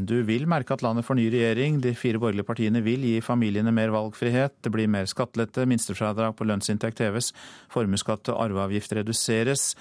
du 0.09 0.17
vil 0.27 0.49
merke 0.51 0.75
at 0.75 0.83
landet 0.83 1.07
får 1.07 1.21
ny 1.21 1.29
regjering. 1.37 1.79
De 1.85 1.95
fire 1.95 2.19
borgerlige 2.19 2.49
partiene 2.49 2.83
vil 2.83 3.05
gi 3.05 3.21
familiene 3.23 3.75
mer 3.77 3.95
valgfrihet. 3.95 4.59
Det 4.65 4.75
blir 4.75 4.91
mer 4.91 5.07
skattelette, 5.07 5.69
minstefradrag 5.69 6.35
på 6.35 6.49
lønnsinntekt 6.49 7.05
heves, 7.05 7.31
formuesskatt 7.71 8.33
og 8.33 8.43
arveavgift 8.49 8.99
reduseres 8.99 9.75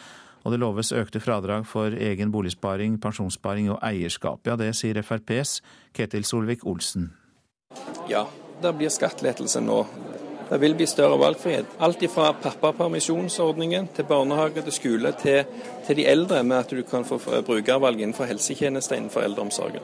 og 0.47 0.53
det 0.53 0.61
loves 0.61 0.93
økte 0.95 1.19
fradrag 1.19 1.65
for 1.67 1.91
egen 1.91 2.31
boligsparing, 2.31 2.93
pensjonssparing 3.03 3.67
og 3.73 3.81
eierskap. 3.83 4.45
Ja, 4.47 4.55
det 4.55 4.69
sier 4.79 4.95
FrPs 5.03 5.57
Ketil 5.91 6.23
Solvik-Olsen. 6.23 7.09
Ja, 8.07 8.23
det 8.63 8.71
blir 8.79 8.93
skattelettelse 8.93 9.59
nå. 9.59 9.81
Det 10.47 10.61
vil 10.63 10.77
bli 10.79 10.87
større 10.87 11.17
valgfrihet. 11.19 11.75
Alt 11.83 12.05
fra 12.13 12.29
pappapermisjonsordningen 12.31 13.89
til 13.97 14.07
barnehage 14.07 14.63
til 14.63 14.71
skole 14.77 15.11
til, 15.19 15.43
til, 15.83 15.99
de 15.99 16.07
eldre, 16.07 16.39
med 16.43 16.61
at 16.61 16.71
du 16.71 16.79
kan 16.87 17.03
få 17.03 17.19
brukervalg 17.19 17.99
innenfor 17.99 18.31
helsetjenester 18.31 18.95
innenfor 18.95 19.27
eldreomsorgen. 19.27 19.83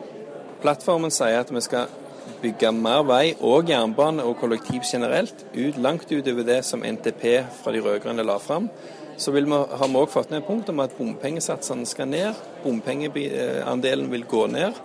Plattformen 0.63 1.11
sier 1.11 1.43
at 1.43 1.51
vi 1.51 1.59
skal 1.67 1.91
bygge 2.39 2.71
mer 2.71 3.03
vei 3.03 3.33
og 3.43 3.67
jernbane 3.67 4.23
og 4.23 4.39
kollektiv 4.39 4.87
generelt, 4.87 5.43
ut, 5.51 5.75
langt 5.75 6.07
utover 6.07 6.47
det 6.47 6.61
som 6.63 6.87
NTP 6.87 7.43
fra 7.59 7.75
de 7.75 7.83
rød-grønne 7.83 8.23
la 8.23 8.39
fram. 8.39 8.71
Så 9.17 9.31
vi, 9.31 9.41
har 9.49 9.87
vi 9.87 9.99
òg 9.99 10.09
fått 10.11 10.31
ned 10.33 10.45
punkt 10.47 10.69
om 10.73 10.81
at 10.83 10.95
bompengesatsene 10.97 11.85
skal 11.87 12.09
ned. 12.11 12.39
Bompengeandelen 12.63 14.09
vil 14.11 14.25
gå 14.29 14.45
ned. 14.51 14.79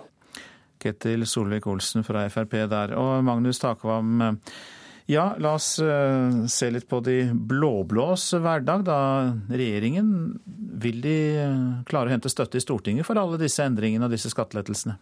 Ketil 0.79 1.25
Solvik-Olsen 1.27 2.05
fra 2.07 2.27
Frp 2.31 2.55
der. 2.71 2.95
Og 2.99 3.23
Magnus 3.27 3.59
Takvam, 3.59 4.37
ja, 5.09 5.33
la 5.41 5.55
oss 5.57 5.73
eh, 5.81 6.45
se 6.47 6.69
litt 6.71 6.87
på 6.87 7.01
de 7.03 7.23
blå-blås 7.33 8.29
hverdag. 8.39 8.85
Da 8.87 8.99
regjeringen 9.49 10.11
vil 10.79 11.01
de 11.03 11.17
klare 11.89 12.11
å 12.11 12.13
hente 12.13 12.31
støtte 12.31 12.61
i 12.61 12.63
Stortinget 12.63 13.07
for 13.07 13.19
alle 13.19 13.41
disse 13.41 13.65
endringene 13.65 14.07
og 14.07 14.13
disse 14.13 14.31
skattelettelsene? 14.31 14.99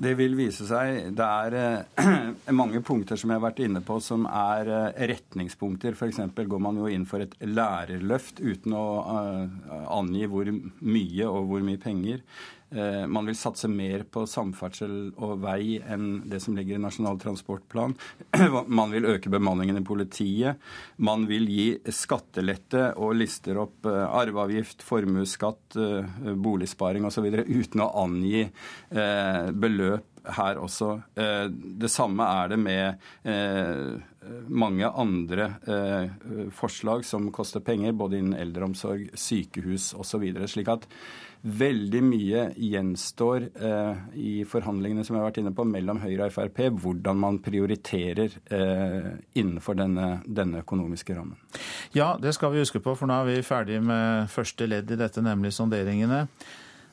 Det 0.00 0.14
vil 0.16 0.32
vise 0.32 0.64
seg. 0.64 1.10
Det 1.12 1.26
er 1.26 1.56
eh, 1.60 2.30
mange 2.60 2.80
punkter 2.84 3.20
som 3.20 3.28
jeg 3.28 3.36
har 3.36 3.44
vært 3.44 3.60
inne 3.66 3.82
på 3.84 3.98
som 4.00 4.24
er 4.24 4.70
eh, 4.72 5.02
retningspunkter. 5.10 5.92
F.eks. 5.92 6.22
går 6.40 6.62
man 6.62 6.78
jo 6.80 6.88
inn 6.88 7.04
for 7.08 7.20
et 7.20 7.36
lærerløft 7.44 8.40
uten 8.40 8.76
å 8.76 8.84
eh, 9.18 9.74
angi 9.92 10.24
hvor 10.30 10.48
mye 10.48 11.28
og 11.28 11.50
hvor 11.52 11.66
mye 11.66 11.82
penger. 11.82 12.24
Eh, 12.70 13.06
man 13.06 13.26
vil 13.26 13.36
satse 13.36 13.68
mer 13.68 14.04
på 14.06 14.22
samferdsel 14.30 15.10
og 15.18 15.40
vei 15.42 15.80
enn 15.82 16.20
det 16.30 16.38
som 16.44 16.54
ligger 16.54 16.78
i 16.78 16.82
Nasjonal 16.82 17.18
transportplan. 17.18 17.96
Man 18.80 18.92
vil 18.94 19.08
øke 19.10 19.32
bemanningen 19.32 19.80
i 19.80 19.86
politiet. 19.86 20.60
Man 21.02 21.26
vil 21.26 21.48
gi 21.50 21.66
skattelette 21.90 22.92
og 23.02 23.16
lister 23.18 23.58
opp 23.64 23.88
eh, 23.90 24.04
arveavgift, 24.06 24.84
formuesskatt, 24.86 25.80
eh, 25.80 26.30
boligsparing 26.38 27.08
osv. 27.08 27.26
uten 27.48 27.82
å 27.82 27.90
angi 28.04 28.46
beløp 28.90 30.06
her 30.36 30.58
også. 30.60 30.88
Det 31.14 31.88
samme 31.90 32.26
er 32.42 32.50
det 32.52 32.58
med 32.60 34.50
mange 34.52 34.88
andre 34.88 35.46
forslag 36.54 37.06
som 37.08 37.30
koster 37.34 37.64
penger, 37.64 37.96
både 37.96 38.18
innen 38.20 38.36
eldreomsorg, 38.38 39.08
sykehus 39.18 39.90
osv. 39.96 40.26
Slik 40.50 40.70
at 40.72 40.86
Veldig 41.40 42.00
mye 42.04 42.40
gjenstår 42.60 43.46
eh, 43.56 44.00
i 44.20 44.32
forhandlingene 44.44 45.06
som 45.06 45.16
jeg 45.16 45.22
har 45.22 45.30
vært 45.30 45.38
inne 45.40 45.52
på, 45.56 45.64
mellom 45.64 46.02
Høyre 46.02 46.26
og 46.28 46.34
Frp, 46.34 46.58
hvordan 46.82 47.16
man 47.16 47.38
prioriterer 47.40 48.34
eh, 48.52 49.06
innenfor 49.40 49.78
denne, 49.78 50.08
denne, 50.26 50.60
økonomiske 50.60 51.16
rammen. 51.16 51.38
Ja, 51.96 52.12
det 52.20 52.34
skal 52.36 52.52
vi 52.52 52.60
huske 52.60 52.82
på, 52.84 52.92
for 52.92 53.08
nå 53.08 53.22
er 53.22 53.30
vi 53.30 53.46
ferdig 53.46 53.78
med 53.80 54.28
første 54.32 54.68
ledd 54.68 54.92
i 54.92 54.98
dette, 55.00 55.24
nemlig 55.24 55.54
sonderingene. 55.56 56.26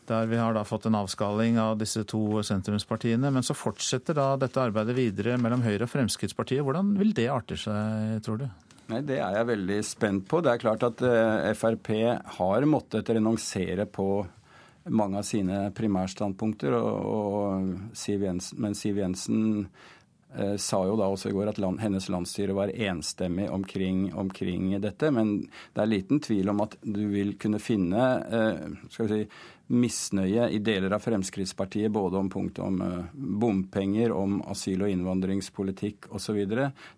Der 0.07 0.29
vi 0.31 0.39
har 0.39 0.55
da 0.55 0.63
fått 0.63 0.87
en 0.87 0.95
avskaling 0.95 1.59
av 1.59 1.75
disse 1.81 2.05
to 2.07 2.39
sentrumspartiene. 2.47 3.27
Men 3.27 3.43
så 3.43 3.51
fortsetter 3.51 4.15
da 4.15 4.29
dette 4.39 4.63
arbeidet 4.63 4.95
videre 4.95 5.35
mellom 5.35 5.65
Høyre 5.65 5.83
og 5.83 5.91
Fremskrittspartiet. 5.91 6.63
Hvordan 6.63 6.93
vil 6.95 7.11
det 7.17 7.27
arte 7.33 7.59
seg, 7.59 8.21
tror 8.23 8.39
du? 8.39 8.47
Nei, 8.87 9.01
Det 9.03 9.19
er 9.19 9.35
jeg 9.35 9.49
veldig 9.49 9.81
spent 9.83 10.27
på. 10.31 10.39
Det 10.39 10.53
er 10.53 10.63
klart 10.63 10.87
at 10.87 11.03
uh, 11.03 11.51
Frp 11.59 11.91
har 12.37 12.67
måttet 12.71 13.11
renonsere 13.11 13.83
på 13.83 14.07
mange 14.89 15.21
av 15.21 15.27
sine 15.27 15.67
primærstandpunkter. 15.75 16.75
Og, 16.77 16.97
og 17.17 17.97
Siv 17.97 18.25
Jensen, 18.27 18.61
men 18.63 18.77
Siv 18.77 19.01
Jensen 19.01 19.43
eh, 20.35 20.55
sa 20.61 20.81
jo 20.87 20.95
da 20.99 21.09
også 21.11 21.31
i 21.31 21.35
går 21.37 21.51
at 21.51 21.61
land, 21.61 21.81
hennes 21.83 22.09
landsstyre 22.13 22.55
var 22.57 22.73
enstemmig 22.73 23.49
omkring, 23.53 24.07
omkring, 24.15 24.71
dette. 24.81 25.11
Men 25.11 25.37
det 25.73 25.83
er 25.83 25.93
liten 25.93 26.23
tvil 26.23 26.53
om 26.53 26.65
at 26.65 26.79
du 26.81 27.03
vil 27.13 27.35
kunne 27.41 27.61
finne 27.63 28.07
eh, 28.27 28.65
skal 28.93 29.07
vi 29.07 29.13
si, 29.13 29.45
misnøye 29.67 30.47
i 30.55 30.59
deler 30.63 30.93
av 30.95 31.03
Fremskrittspartiet 31.03 31.91
både 31.91 32.17
om 32.17 32.29
punktet 32.31 32.63
om 32.63 32.81
eh, 32.81 33.03
bompenger, 33.13 34.13
om 34.15 34.39
asyl- 34.47 34.85
og 34.85 34.91
innvandringspolitikk 34.93 36.09
osv. 36.15 36.39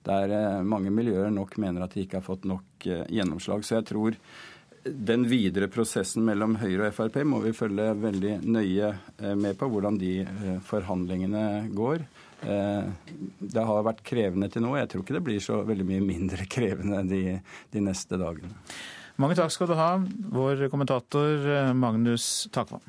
Der 0.06 0.36
eh, 0.36 0.62
mange 0.62 0.94
miljøer 0.94 1.34
nok 1.34 1.58
mener 1.62 1.86
at 1.86 1.98
de 1.98 2.06
ikke 2.06 2.20
har 2.20 2.28
fått 2.28 2.46
nok 2.50 2.88
eh, 2.88 3.08
gjennomslag. 3.10 3.66
Så 3.66 3.80
jeg 3.80 3.90
tror 3.90 4.20
den 4.84 5.26
videre 5.30 5.68
prosessen 5.72 6.24
mellom 6.28 6.56
Høyre 6.60 6.90
og 6.90 6.96
Frp 6.96 7.22
må 7.28 7.42
vi 7.44 7.54
følge 7.56 7.92
veldig 8.00 8.36
nøye 8.46 8.92
eh, 8.92 9.36
med 9.36 9.58
på, 9.60 9.70
hvordan 9.72 10.00
de 10.00 10.14
eh, 10.24 10.60
forhandlingene 10.66 11.44
går. 11.76 12.06
Eh, 12.42 12.88
det 13.40 13.66
har 13.72 13.84
vært 13.88 14.04
krevende 14.08 14.50
til 14.52 14.64
nå. 14.66 14.76
Jeg 14.80 14.92
tror 14.92 15.04
ikke 15.04 15.18
det 15.18 15.26
blir 15.26 15.44
så 15.44 15.62
veldig 15.68 15.88
mye 15.90 16.06
mindre 16.06 16.48
krevende 16.50 17.04
de, 17.10 17.24
de 17.74 17.84
neste 17.84 18.20
dagene. 18.20 18.54
Mange 19.20 19.36
takk 19.36 19.52
skal 19.52 19.68
du 19.68 19.76
ha, 19.76 19.92
vår 20.32 20.70
kommentator 20.72 21.44
Magnus 21.76 22.48
Takvam. 22.56 22.84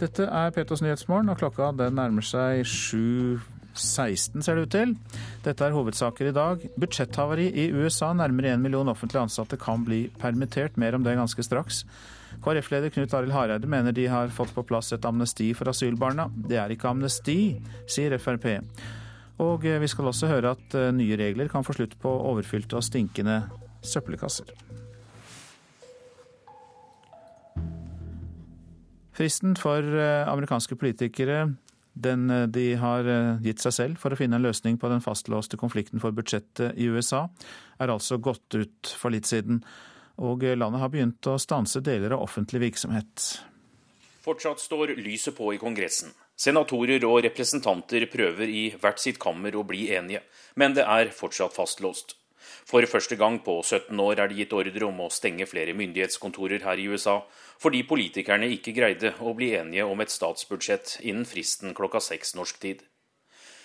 Dette 0.00 0.26
er 0.26 0.50
Petos 0.56 0.82
Nyhetsmorgen, 0.82 1.30
og 1.30 1.38
klokka 1.38 1.70
den 1.76 1.94
nærmer 2.00 2.24
seg 2.26 2.64
sju 2.66 3.38
16, 3.74 4.42
ser 4.42 4.56
det 4.56 4.66
ut 4.66 4.74
til. 4.74 4.94
Dette 5.44 5.66
er 5.66 5.74
hovedsaker 5.74 6.30
i 6.30 6.34
dag. 6.36 6.64
Budsjetthavari 6.80 7.48
i 7.50 7.68
USA. 7.72 8.12
Nærmere 8.16 8.54
én 8.54 8.62
million 8.64 8.88
offentlig 8.90 9.22
ansatte 9.22 9.58
kan 9.60 9.84
bli 9.86 10.08
permittert. 10.20 10.76
Mer 10.76 10.96
om 10.98 11.04
det 11.06 11.16
ganske 11.18 11.44
straks. 11.46 11.84
KrF-leder 12.44 12.92
Knut 12.94 13.14
Arild 13.14 13.34
Hareide 13.34 13.68
mener 13.68 13.92
de 13.92 14.06
har 14.10 14.32
fått 14.34 14.54
på 14.54 14.64
plass 14.66 14.92
et 14.94 15.04
amnesti 15.04 15.50
for 15.54 15.70
asylbarna. 15.70 16.28
Det 16.30 16.58
er 16.60 16.74
ikke 16.74 16.90
amnesti, 16.90 17.38
sier 17.90 18.16
Frp. 18.18 18.46
Og 19.40 19.64
vi 19.64 19.88
skal 19.88 20.10
også 20.10 20.28
høre 20.28 20.52
at 20.56 20.76
eh, 20.76 20.90
nye 20.92 21.16
regler 21.16 21.48
kan 21.48 21.64
få 21.64 21.72
slutt 21.76 21.96
på 22.00 22.10
overfylte 22.10 22.76
og 22.76 22.84
stinkende 22.84 23.42
søppelkasser. 23.80 24.52
Fristen 29.16 29.56
for 29.56 29.80
eh, 29.80 30.28
amerikanske 30.28 30.76
politikere 30.80 31.46
den 32.02 32.30
eh, 32.30 32.46
de 32.46 32.74
har 32.80 33.06
eh, 33.08 33.42
gitt 33.44 33.62
seg 33.62 33.76
selv 33.76 34.00
for 34.00 34.12
å 34.12 34.18
finne 34.18 34.38
en 34.38 34.46
løsning 34.46 34.78
på 34.80 34.90
den 34.92 35.02
fastlåste 35.04 35.58
konflikten 35.60 36.02
for 36.02 36.14
budsjettet 36.16 36.78
i 36.80 36.88
USA, 36.90 37.26
er 37.80 37.92
altså 37.92 38.20
gått 38.22 38.56
ut 38.56 38.94
for 38.96 39.14
litt 39.14 39.28
siden. 39.30 39.62
Og 40.20 40.44
eh, 40.44 40.56
landet 40.58 40.84
har 40.84 40.92
begynt 40.92 41.30
å 41.30 41.38
stanse 41.40 41.82
deler 41.84 42.16
av 42.16 42.24
offentlig 42.26 42.64
virksomhet. 42.68 43.30
Fortsatt 44.20 44.60
står 44.60 44.96
lyset 45.00 45.36
på 45.36 45.54
i 45.54 45.60
Kongressen. 45.60 46.12
Senatorer 46.40 47.04
og 47.04 47.20
representanter 47.24 48.06
prøver 48.08 48.48
i 48.48 48.62
hvert 48.80 49.00
sitt 49.00 49.18
kammer 49.20 49.56
å 49.56 49.64
bli 49.68 49.90
enige, 49.92 50.22
men 50.56 50.76
det 50.76 50.86
er 50.88 51.12
fortsatt 51.12 51.56
fastlåst. 51.56 52.19
For 52.70 52.86
første 52.86 53.16
gang 53.18 53.40
på 53.42 53.56
17 53.64 53.98
år 53.98 54.20
er 54.22 54.30
det 54.30 54.36
gitt 54.38 54.52
ordre 54.54 54.86
om 54.86 55.00
å 55.02 55.08
stenge 55.10 55.48
flere 55.50 55.72
myndighetskontorer 55.74 56.62
her 56.62 56.78
i 56.78 56.84
USA, 56.92 57.16
fordi 57.58 57.80
politikerne 57.82 58.46
ikke 58.54 58.74
greide 58.76 59.10
å 59.26 59.32
bli 59.34 59.48
enige 59.58 59.88
om 59.90 59.98
et 60.04 60.12
statsbudsjett 60.14 61.00
innen 61.00 61.26
fristen 61.26 61.74
klokka 61.74 61.98
seks 62.04 62.36
norsk 62.38 62.62
tid. 62.62 62.86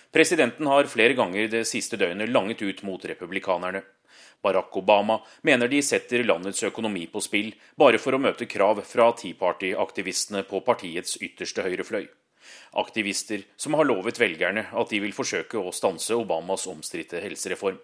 Presidenten 0.10 0.66
har 0.72 0.90
flere 0.90 1.14
ganger 1.14 1.52
det 1.54 1.64
siste 1.70 2.02
døgnet 2.02 2.34
langet 2.34 2.66
ut 2.66 2.82
mot 2.88 3.06
republikanerne. 3.06 3.84
Barack 4.42 4.74
Obama 4.82 5.20
mener 5.46 5.70
de 5.70 5.86
setter 5.86 6.26
landets 6.26 6.66
økonomi 6.66 7.06
på 7.12 7.22
spill 7.22 7.54
bare 7.78 8.02
for 8.02 8.18
å 8.18 8.24
møte 8.26 8.50
krav 8.50 8.82
fra 8.90 9.12
Tea 9.14 9.38
Party-aktivistene 9.38 10.48
på 10.50 10.66
partiets 10.66 11.20
ytterste 11.22 11.66
høyrefløy. 11.68 12.08
Aktivister 12.82 13.46
som 13.58 13.78
har 13.78 13.86
lovet 13.86 14.18
velgerne 14.22 14.66
at 14.74 14.90
de 14.90 15.02
vil 15.04 15.14
forsøke 15.14 15.62
å 15.62 15.74
stanse 15.74 16.18
Obamas 16.18 16.66
omstridte 16.72 17.22
helsereform. 17.22 17.78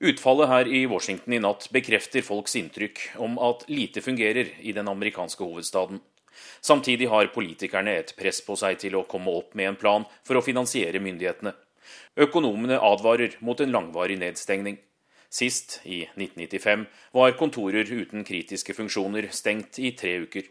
Utfallet 0.00 0.48
her 0.48 0.68
i 0.68 0.86
Washington 0.88 1.34
i 1.36 1.38
natt 1.44 1.66
bekrefter 1.74 2.24
folks 2.24 2.54
inntrykk 2.56 3.02
om 3.20 3.34
at 3.44 3.66
lite 3.68 4.00
fungerer 4.00 4.48
i 4.64 4.72
den 4.72 4.88
amerikanske 4.88 5.44
hovedstaden. 5.44 6.00
Samtidig 6.64 7.10
har 7.12 7.28
politikerne 7.34 7.98
et 8.00 8.14
press 8.16 8.40
på 8.46 8.56
seg 8.56 8.78
til 8.80 8.96
å 8.96 9.04
komme 9.04 9.34
opp 9.42 9.52
med 9.58 9.68
en 9.68 9.76
plan 9.76 10.06
for 10.24 10.40
å 10.40 10.44
finansiere 10.44 11.02
myndighetene. 11.04 11.52
Økonomene 12.16 12.80
advarer 12.80 13.36
mot 13.44 13.60
en 13.60 13.76
langvarig 13.76 14.16
nedstengning. 14.22 14.80
Sist, 15.28 15.82
i 15.84 16.06
1995, 16.16 16.88
var 17.12 17.36
kontorer 17.36 17.84
uten 17.84 18.24
kritiske 18.24 18.74
funksjoner 18.74 19.28
stengt 19.36 19.78
i 19.78 19.92
tre 19.92 20.16
uker. 20.24 20.48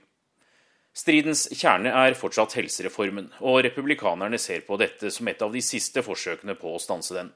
Stridens 0.94 1.48
kjerne 1.58 1.90
er 2.06 2.14
fortsatt 2.18 2.54
helsereformen, 2.60 3.34
og 3.42 3.64
republikanerne 3.66 4.38
ser 4.38 4.62
på 4.68 4.78
dette 4.78 5.10
som 5.10 5.28
et 5.28 5.42
av 5.42 5.52
de 5.58 5.66
siste 5.66 6.06
forsøkene 6.06 6.54
på 6.60 6.78
å 6.78 6.82
stanse 6.82 7.18
den. 7.18 7.34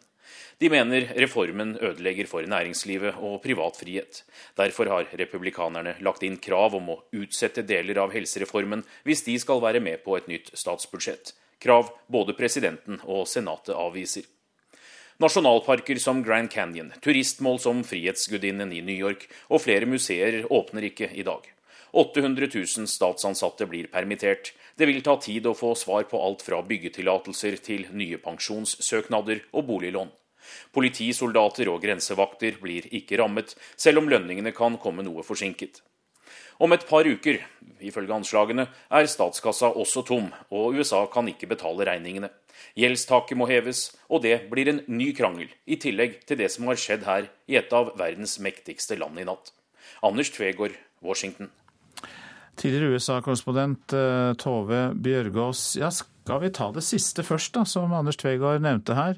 De 0.62 0.70
mener 0.70 1.08
reformen 1.18 1.76
ødelegger 1.82 2.28
for 2.30 2.46
næringslivet 2.48 3.18
og 3.20 3.42
privat 3.44 3.78
frihet. 3.80 4.24
Derfor 4.58 4.92
har 4.92 5.10
republikanerne 5.20 5.96
lagt 6.06 6.24
inn 6.24 6.38
krav 6.38 6.76
om 6.78 6.92
å 6.94 7.00
utsette 7.16 7.66
deler 7.66 8.00
av 8.04 8.14
helsereformen 8.14 8.86
hvis 9.08 9.26
de 9.26 9.38
skal 9.42 9.64
være 9.64 9.82
med 9.84 10.04
på 10.06 10.18
et 10.18 10.30
nytt 10.32 10.54
statsbudsjett. 10.58 11.34
Krav 11.64 11.92
både 12.12 12.36
presidenten 12.38 13.02
og 13.04 13.28
senatet 13.28 13.76
avviser. 13.76 14.28
Nasjonalparker 15.22 16.00
som 16.02 16.24
Grand 16.26 16.50
Canyon, 16.52 16.90
turistmål 17.02 17.60
som 17.62 17.84
Frihetsgudinnen 17.86 18.74
i 18.74 18.82
New 18.82 18.98
York 18.98 19.28
og 19.48 19.62
flere 19.64 19.88
museer 19.88 20.42
åpner 20.50 20.90
ikke 20.90 21.12
i 21.14 21.26
dag. 21.26 21.46
800 21.94 22.50
000 22.50 22.90
statsansatte 22.90 23.68
blir 23.70 23.88
permittert. 23.94 24.52
Det 24.76 24.90
vil 24.90 25.04
ta 25.06 25.14
tid 25.22 25.46
å 25.46 25.54
få 25.54 25.76
svar 25.78 26.08
på 26.10 26.18
alt 26.18 26.42
fra 26.42 26.64
byggetillatelser 26.66 27.60
til 27.62 27.86
nye 27.94 28.18
pensjonssøknader 28.18 29.46
og 29.54 29.68
boliglån. 29.70 30.10
Politisoldater 30.76 31.72
og 31.72 31.82
grensevakter 31.84 32.60
blir 32.62 32.90
ikke 32.92 33.20
rammet, 33.22 33.56
selv 33.78 34.04
om 34.04 34.12
lønningene 34.12 34.54
kan 34.56 34.78
komme 34.82 35.06
noe 35.06 35.26
forsinket. 35.26 35.82
Om 36.62 36.76
et 36.76 36.86
par 36.88 37.08
uker, 37.08 37.40
ifølge 37.82 38.14
anslagene, 38.14 38.68
er 38.94 39.10
statskassa 39.10 39.72
også 39.74 40.04
tom, 40.08 40.30
og 40.54 40.78
USA 40.78 41.02
kan 41.12 41.28
ikke 41.32 41.50
betale 41.50 41.88
regningene. 41.90 42.30
Gjeldstaket 42.78 43.38
må 43.38 43.48
heves, 43.50 43.88
og 44.10 44.24
det 44.26 44.46
blir 44.52 44.70
en 44.70 44.84
ny 44.88 45.12
krangel, 45.18 45.50
i 45.66 45.80
tillegg 45.82 46.22
til 46.28 46.40
det 46.40 46.52
som 46.54 46.70
har 46.70 46.80
skjedd 46.80 47.08
her 47.10 47.28
i 47.50 47.58
et 47.60 47.74
av 47.74 47.92
verdens 48.00 48.38
mektigste 48.42 48.98
land 49.02 49.20
i 49.20 49.28
natt. 49.28 49.52
Anders 50.06 50.32
Tvegård, 50.34 50.78
Washington. 51.04 51.50
Tidligere 52.60 52.98
USA-korrespondent 52.98 53.96
eh, 53.98 54.34
Tove 54.42 54.82
Bjørgaas. 54.94 55.64
Ja, 55.80 55.90
skal 55.94 56.42
vi 56.44 56.52
ta 56.54 56.70
det 56.76 56.84
siste 56.86 57.26
først, 57.26 57.54
da, 57.56 57.64
som 57.68 57.94
Anders 57.98 58.20
Tvegård 58.22 58.62
nevnte 58.64 58.98
her? 58.98 59.18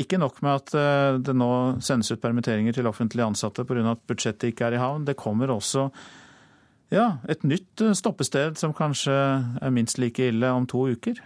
Ikke 0.00 0.18
nok 0.20 0.40
med 0.44 0.62
at 0.62 0.74
eh, 0.78 1.18
det 1.20 1.34
nå 1.36 1.50
sendes 1.84 2.10
ut 2.14 2.22
permitteringer 2.22 2.76
til 2.76 2.88
offentlige 2.88 3.28
ansatte 3.28 3.66
pga. 3.68 3.84
at 3.92 4.02
budsjettet 4.08 4.52
ikke 4.52 4.70
er 4.70 4.78
i 4.78 4.82
havn. 4.82 5.04
Det 5.04 5.18
kommer 5.20 5.52
også 5.52 5.90
ja, 6.90 7.20
et 7.30 7.44
nytt 7.46 7.84
eh, 7.84 7.94
stoppested 7.94 8.58
som 8.58 8.74
kanskje 8.74 9.14
er 9.60 9.74
minst 9.74 10.00
like 10.02 10.30
ille 10.32 10.50
om 10.50 10.66
to 10.66 10.88
uker. 10.90 11.20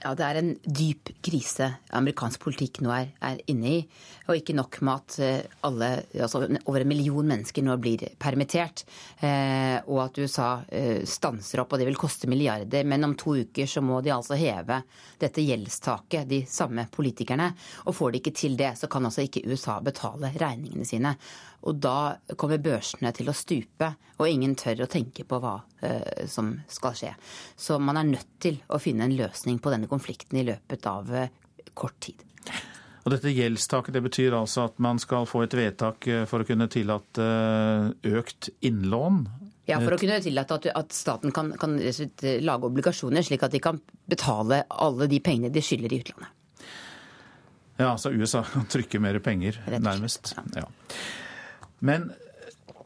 Ja, 0.00 0.14
Det 0.16 0.24
er 0.24 0.38
en 0.40 0.54
dyp 0.64 1.10
krise 1.20 1.66
amerikansk 1.92 2.40
politikk 2.40 2.78
nå 2.80 2.92
er, 2.94 3.10
er, 3.20 3.40
inne 3.52 3.72
i. 3.74 3.80
Og 4.30 4.38
ikke 4.38 4.54
nok 4.56 4.78
med 4.86 4.94
at 4.94 5.16
eh, 5.20 5.58
alle, 5.66 5.90
altså 6.14 6.46
over 6.46 6.80
en 6.80 6.88
million 6.88 7.26
mennesker 7.28 7.64
nå 7.66 7.76
blir 7.82 8.06
permittert, 8.20 8.86
eh, 9.20 9.76
og 9.84 10.00
at 10.06 10.20
USA 10.22 10.48
eh, 10.72 11.02
stanser 11.04 11.60
opp, 11.60 11.74
og 11.74 11.82
det 11.82 11.90
vil 11.90 12.00
koste 12.00 12.30
milliarder. 12.32 12.88
Men 12.88 13.04
om 13.10 13.16
to 13.20 13.36
uker 13.42 13.68
så 13.68 13.84
må 13.84 14.00
de 14.00 14.14
altså 14.14 14.38
heve 14.40 14.80
dette 15.20 15.44
gjeldstaket, 15.44 16.24
de 16.30 16.40
samme 16.48 16.86
politikerne. 16.88 17.50
Og 17.84 17.98
får 17.98 18.14
de 18.14 18.22
ikke 18.22 18.36
til 18.40 18.56
det, 18.56 18.72
så 18.80 18.88
kan 18.88 19.04
altså 19.04 19.26
ikke 19.26 19.44
USA 19.52 19.82
betale 19.84 20.32
regningene 20.40 20.88
sine. 20.88 21.12
Og 21.68 21.76
da 21.76 22.16
kommer 22.40 22.60
børsene 22.62 23.12
til 23.16 23.28
å 23.28 23.36
stupe, 23.36 23.90
og 24.20 24.28
ingen 24.28 24.54
tør 24.58 24.84
å 24.84 24.90
tenke 24.90 25.26
på 25.28 25.40
hva 25.42 25.58
eh, 25.84 26.26
som 26.30 26.52
skal 26.68 26.96
skje. 26.96 27.12
Så 27.56 27.78
man 27.80 28.00
er 28.00 28.08
nødt 28.08 28.34
til 28.40 28.60
å 28.68 28.80
finne 28.80 29.06
en 29.06 29.16
løsning 29.16 29.60
på 29.60 29.72
denne 29.72 29.88
konflikten 29.90 30.40
i 30.40 30.46
løpet 30.48 30.88
av 30.88 31.12
eh, 31.14 31.32
kort 31.76 31.98
tid. 32.04 32.24
Og 33.00 33.14
dette 33.14 33.32
gjeldstaket 33.32 33.96
det 33.96 34.02
betyr 34.04 34.36
altså 34.36 34.66
at 34.68 34.80
man 34.82 35.00
skal 35.00 35.28
få 35.28 35.44
et 35.46 35.56
vedtak 35.56 36.08
eh, 36.08 36.24
for 36.28 36.42
å 36.44 36.48
kunne 36.48 36.68
tillate 36.72 37.28
økt 38.08 38.50
innlån? 38.64 39.22
Ja, 39.70 39.78
for 39.84 39.94
å 39.94 40.00
kunne 40.00 40.18
tillate 40.24 40.56
at, 40.56 40.68
at 40.74 40.96
staten 40.96 41.32
kan, 41.32 41.52
kan 41.60 41.76
lage 41.78 42.68
obligasjoner, 42.68 43.24
slik 43.24 43.44
at 43.46 43.54
de 43.54 43.60
kan 43.62 43.78
betale 44.10 44.64
alle 44.68 45.06
de 45.10 45.20
pengene 45.22 45.52
de 45.54 45.62
skylder 45.64 45.94
i 45.94 46.00
utlandet. 46.02 46.36
Ja, 47.80 47.94
altså 47.94 48.10
USA 48.12 48.42
kan 48.44 48.66
trykke 48.68 49.00
mer 49.00 49.16
penger, 49.24 49.56
nærmest. 49.80 50.34
Ja. 50.56 50.66
Men 51.80 52.10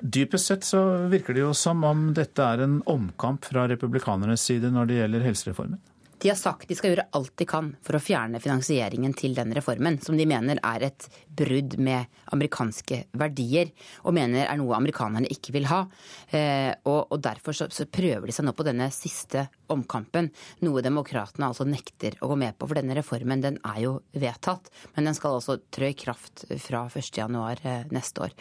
dypest 0.00 0.50
sett 0.50 0.64
så 0.66 0.80
virker 1.12 1.34
det 1.34 1.44
jo 1.44 1.54
som 1.56 1.84
om 1.86 2.06
dette 2.16 2.44
er 2.44 2.64
en 2.64 2.80
omkamp 2.90 3.46
fra 3.46 3.66
republikanernes 3.70 4.44
side 4.44 4.70
når 4.72 4.90
det 4.90 5.00
gjelder 5.00 5.26
helsereformen. 5.28 5.80
De 6.24 6.30
har 6.30 6.38
sagt 6.40 6.70
de 6.70 6.72
skal 6.72 6.94
gjøre 6.94 7.04
alt 7.18 7.34
de 7.36 7.44
kan 7.44 7.66
for 7.84 7.98
å 7.98 8.00
fjerne 8.00 8.38
finansieringen 8.40 9.12
til 9.12 9.34
den 9.36 9.50
reformen, 9.52 9.98
som 10.00 10.16
de 10.16 10.24
mener 10.24 10.56
er 10.64 10.86
et 10.86 11.04
brudd 11.28 11.74
med 11.76 12.08
amerikanske 12.32 13.02
verdier, 13.20 13.74
og 14.08 14.16
mener 14.16 14.46
er 14.46 14.56
noe 14.56 14.72
amerikanerne 14.78 15.28
ikke 15.28 15.52
vil 15.52 15.68
ha. 15.68 15.82
Eh, 16.30 16.70
og, 16.88 17.12
derfor 17.20 17.58
så, 17.58 17.68
prøver 17.84 18.32
de 18.32 18.38
seg 18.38 18.48
nå 18.48 18.56
på 18.56 18.64
denne 18.64 18.88
siste 18.96 19.44
omkampen, 19.68 20.30
noe 20.64 20.86
demokratene 20.86 21.50
altså 21.50 21.68
nekter 21.68 22.16
å 22.24 22.32
gå 22.32 22.40
med 22.40 22.56
på. 22.56 22.72
For 22.72 22.80
denne 22.80 22.96
reformen 22.96 23.44
den 23.44 23.60
er 23.60 23.84
jo 23.84 23.92
vedtatt, 24.16 24.72
men 24.96 25.12
den 25.12 25.20
skal 25.20 25.36
altså 25.42 25.60
trø 25.60 25.92
i 25.92 26.00
kraft 26.06 26.46
fra 26.64 26.86
1.1 26.88 27.68
eh, 27.68 27.86
neste 27.92 28.24
år. 28.30 28.36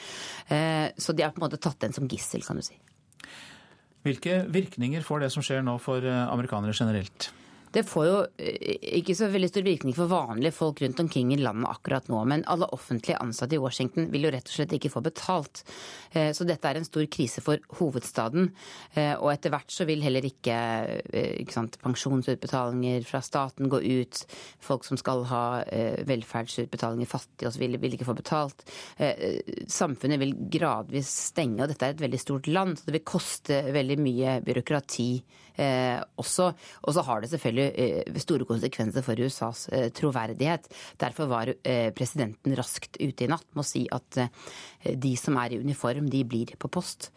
Eh, 0.47 0.87
så 0.95 1.11
de 1.11 1.27
har 1.27 1.35
på 1.35 1.43
en 1.43 1.49
måte 1.49 1.59
tatt 1.59 1.83
den 1.83 1.99
som 1.99 2.07
gissel, 2.07 2.47
kan 2.47 2.63
du 2.63 2.63
si. 2.63 2.79
Hvilke 4.07 4.45
virkninger 4.47 5.03
får 5.03 5.27
det 5.27 5.33
som 5.35 5.43
skjer 5.43 5.67
nå 5.67 5.81
for 5.83 6.07
amerikanere 6.07 6.71
generelt? 6.71 7.33
Det 7.73 7.83
får 7.89 8.05
jo 8.05 8.17
eh, 8.37 8.75
ikke 8.99 9.15
så 9.17 9.27
veldig 9.33 9.49
stor 9.49 9.65
virkning 9.65 9.95
for 9.97 10.11
vanlige 10.11 10.53
folk 10.53 10.81
rundt 10.83 10.99
omkring 11.01 11.33
i 11.33 11.39
landet 11.41 11.71
akkurat 11.71 12.09
nå, 12.11 12.19
men 12.29 12.45
alle 12.51 12.69
offentlige 12.75 13.17
ansatte 13.23 13.57
i 13.57 13.61
Washington 13.61 14.11
vil 14.13 14.27
jo 14.27 14.33
rett 14.33 14.49
og 14.49 14.57
slett 14.57 14.75
ikke 14.77 14.91
få 14.93 15.01
betalt. 15.05 15.63
Eh, 16.11 16.29
så 16.37 16.45
dette 16.45 16.69
er 16.69 16.79
en 16.79 16.87
stor 16.87 17.07
krise 17.09 17.41
for 17.45 17.61
hovedstaden. 17.79 18.51
Eh, 18.93 19.15
og 19.15 19.31
etter 19.33 19.53
hvert 19.53 19.73
så 19.73 19.87
vil 19.89 20.05
heller 20.05 20.25
ikke, 20.27 20.55
ikke 21.41 21.55
sant, 21.55 21.79
pensjonsutbetalinger 21.81 23.07
fra 23.09 23.23
staten 23.25 23.71
gå 23.71 23.81
ut. 23.81 24.23
Folk 24.63 24.85
som 24.85 24.99
skal 24.99 25.25
ha 25.31 25.43
velferdsutbetalinger, 26.07 27.09
fattige 27.09 27.49
osv., 27.49 27.63
vil 27.81 27.95
ikke 27.95 28.07
få 28.07 28.15
betalt. 28.17 28.63
Samfunnet 29.71 30.21
vil 30.21 30.35
gradvis 30.53 31.09
stenge, 31.31 31.63
og 31.63 31.71
dette 31.71 31.87
er 31.87 31.95
et 31.95 32.03
veldig 32.03 32.19
stort 32.21 32.49
land, 32.51 32.77
så 32.77 32.87
det 32.87 32.97
vil 32.97 33.07
koste 33.13 33.59
veldig 33.73 33.97
mye 34.03 34.37
byråkrati 34.45 35.09
også. 35.53 36.49
Og 36.83 36.95
så 36.95 37.03
har 37.05 37.21
det 37.21 37.29
selvfølgelig 37.29 37.83
Eh, 37.83 38.19
store 38.21 38.45
konsekvenser 38.47 39.03
for 39.05 39.19
USAs 39.19 39.67
eh, 39.73 39.89
troverdighet. 39.95 40.67
Derfor 41.01 41.29
var 41.31 41.51
eh, 41.51 41.89
presidenten 41.95 42.55
raskt 42.57 42.99
ute 42.99 43.25
i 43.25 43.29
natt 43.31 43.45
med 43.53 43.63
å 43.63 43.67
si 43.67 43.85
at 43.93 44.19
de 44.83 45.13
som 45.19 45.37
er 45.39 45.55
i 45.55 45.59
uniform, 45.61 46.09
de 46.11 46.23
blir 46.27 46.53
på 46.59 46.69
post. 46.71 47.11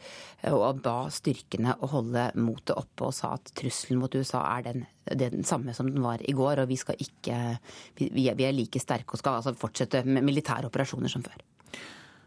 Og 0.46 0.82
ba 0.84 1.08
styrkene 1.12 1.76
å 1.82 1.90
holde 1.90 2.28
motet 2.38 2.76
oppe 2.76 3.08
og 3.08 3.14
sa 3.16 3.32
at 3.36 3.50
trusselen 3.58 4.00
mot 4.00 4.14
USA 4.14 4.44
er 4.52 4.66
den, 4.68 4.84
den 5.18 5.46
samme 5.46 5.74
som 5.74 5.90
den 5.90 6.04
var 6.04 6.22
i 6.22 6.34
går. 6.36 6.62
Og 6.62 6.70
vi 6.70 6.78
ikke 6.78 7.34
er, 7.34 7.58
vi 7.98 8.28
er 8.30 8.54
like 8.54 8.82
sterke 8.82 9.16
og 9.16 9.22
skal 9.22 9.40
altså 9.40 9.56
fortsette 9.58 10.04
med 10.06 10.26
militære 10.26 10.70
operasjoner 10.70 11.12
som 11.12 11.24
før. 11.26 11.42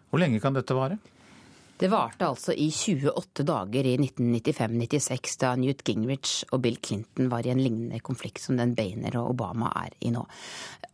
Hvor 0.09 0.21
lenge 0.21 0.41
kan 0.43 0.57
dette 0.57 0.75
vare? 0.75 0.99
Det 1.79 1.87
varte 1.87 2.27
altså 2.27 2.51
i 2.51 2.65
28 2.75 3.45
dager 3.47 3.87
i 3.87 3.93
1995-96, 4.01 5.35
da 5.39 5.53
Newt 5.55 5.85
Gingrich 5.87 6.41
og 6.51 6.59
Bill 6.65 6.75
Clinton 6.83 7.29
var 7.31 7.45
i 7.47 7.53
en 7.53 7.61
lignende 7.63 8.01
konflikt 8.03 8.43
som 8.43 8.57
den 8.59 8.73
Bainer 8.75 9.15
og 9.21 9.29
Obama 9.31 9.69
er 9.85 9.95
i 10.03 10.11
nå. 10.11 10.25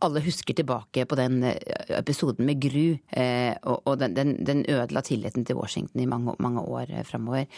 Alle 0.06 0.20
husker 0.22 0.54
tilbake 0.54 1.06
på 1.08 1.18
den 1.18 1.40
eh, 1.48 1.56
episoden 1.96 2.46
med 2.46 2.60
Gru, 2.62 2.98
eh, 3.18 3.56
og 3.66 3.98
den, 3.98 4.62
ødela 4.68 5.02
tilliten 5.02 5.46
til 5.48 5.58
Washington 5.58 6.04
i 6.04 6.06
mange, 6.06 6.62
år 6.62 6.92
eh, 6.92 7.02
framover. 7.08 7.48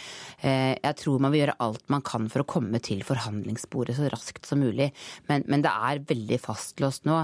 Jeg 0.41 0.95
tror 1.03 1.21
man 1.21 1.35
vil 1.35 1.43
gjøre 1.43 1.59
alt 1.67 1.85
man 1.93 2.05
kan 2.07 2.31
for 2.33 2.45
å 2.45 2.49
komme 2.49 2.81
til 2.81 3.03
forhandlingsbordet 3.05 3.99
så 3.99 4.09
raskt 4.09 4.49
som 4.49 4.63
mulig, 4.63 4.89
men, 5.29 5.45
det 5.45 5.73
er 5.73 6.01
veldig 6.09 6.39
fastlåst 6.41 7.05
nå, 7.09 7.19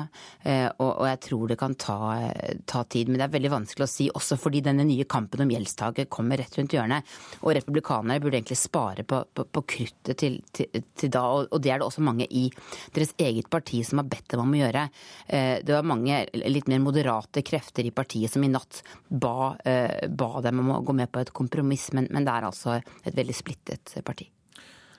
og, 0.83 1.03
jeg 1.07 1.21
tror 1.29 1.49
det 1.49 1.59
kan 1.61 1.77
ta 1.79 2.83
tid. 2.91 3.09
Men 3.09 3.21
det 3.21 3.27
er 3.29 3.35
veldig 3.37 3.53
vanskelig 3.55 3.87
å 3.87 3.91
si, 3.91 4.09
også 4.11 4.39
fordi 4.41 4.65
denne 4.67 4.85
nye 4.89 5.07
kampen 5.09 5.45
om 5.45 5.53
gjeldstak 5.55 5.94
valget 5.95 6.11
kommer 6.11 6.37
rett 6.37 6.59
rundt 6.59 6.73
hjørnet. 6.73 7.05
Og 7.43 7.55
republikanere 7.55 8.21
burde 8.21 8.39
egentlig 8.39 8.59
spare 8.59 9.05
på, 9.05 9.25
på, 9.35 9.45
på 9.45 9.63
kruttet 9.63 10.19
til, 10.19 10.43
til, 10.53 10.69
til, 10.95 11.11
da. 11.11 11.23
Og, 11.51 11.61
det 11.63 11.71
er 11.71 11.79
det 11.79 11.87
også 11.87 12.03
mange 12.03 12.27
i 12.27 12.51
deres 12.95 13.15
eget 13.19 13.49
parti 13.51 13.85
som 13.85 13.99
har 13.99 14.09
bedt 14.09 14.31
dem 14.31 14.41
om 14.41 14.53
å 14.53 14.61
gjøre. 14.61 14.89
Eh, 15.27 15.63
det 15.65 15.75
var 15.75 15.87
mange 15.87 16.27
litt 16.35 16.69
mer 16.69 16.83
moderate 16.83 17.43
krefter 17.43 17.85
i 17.85 17.95
partiet 17.95 18.33
som 18.33 18.45
i 18.45 18.49
natt 18.51 18.83
ba, 19.09 19.57
eh, 19.65 20.09
ba 20.09 20.41
dem 20.41 20.61
om 20.61 20.73
å 20.77 20.83
gå 20.85 20.93
med 20.93 21.13
på 21.13 21.21
et 21.21 21.33
kompromiss, 21.33 21.93
men, 21.93 22.09
men 22.11 22.25
det 22.25 22.33
er 22.35 22.49
altså 22.49 22.79
et 22.79 23.15
veldig 23.15 23.37
splittet 23.37 23.99
parti. 24.05 24.29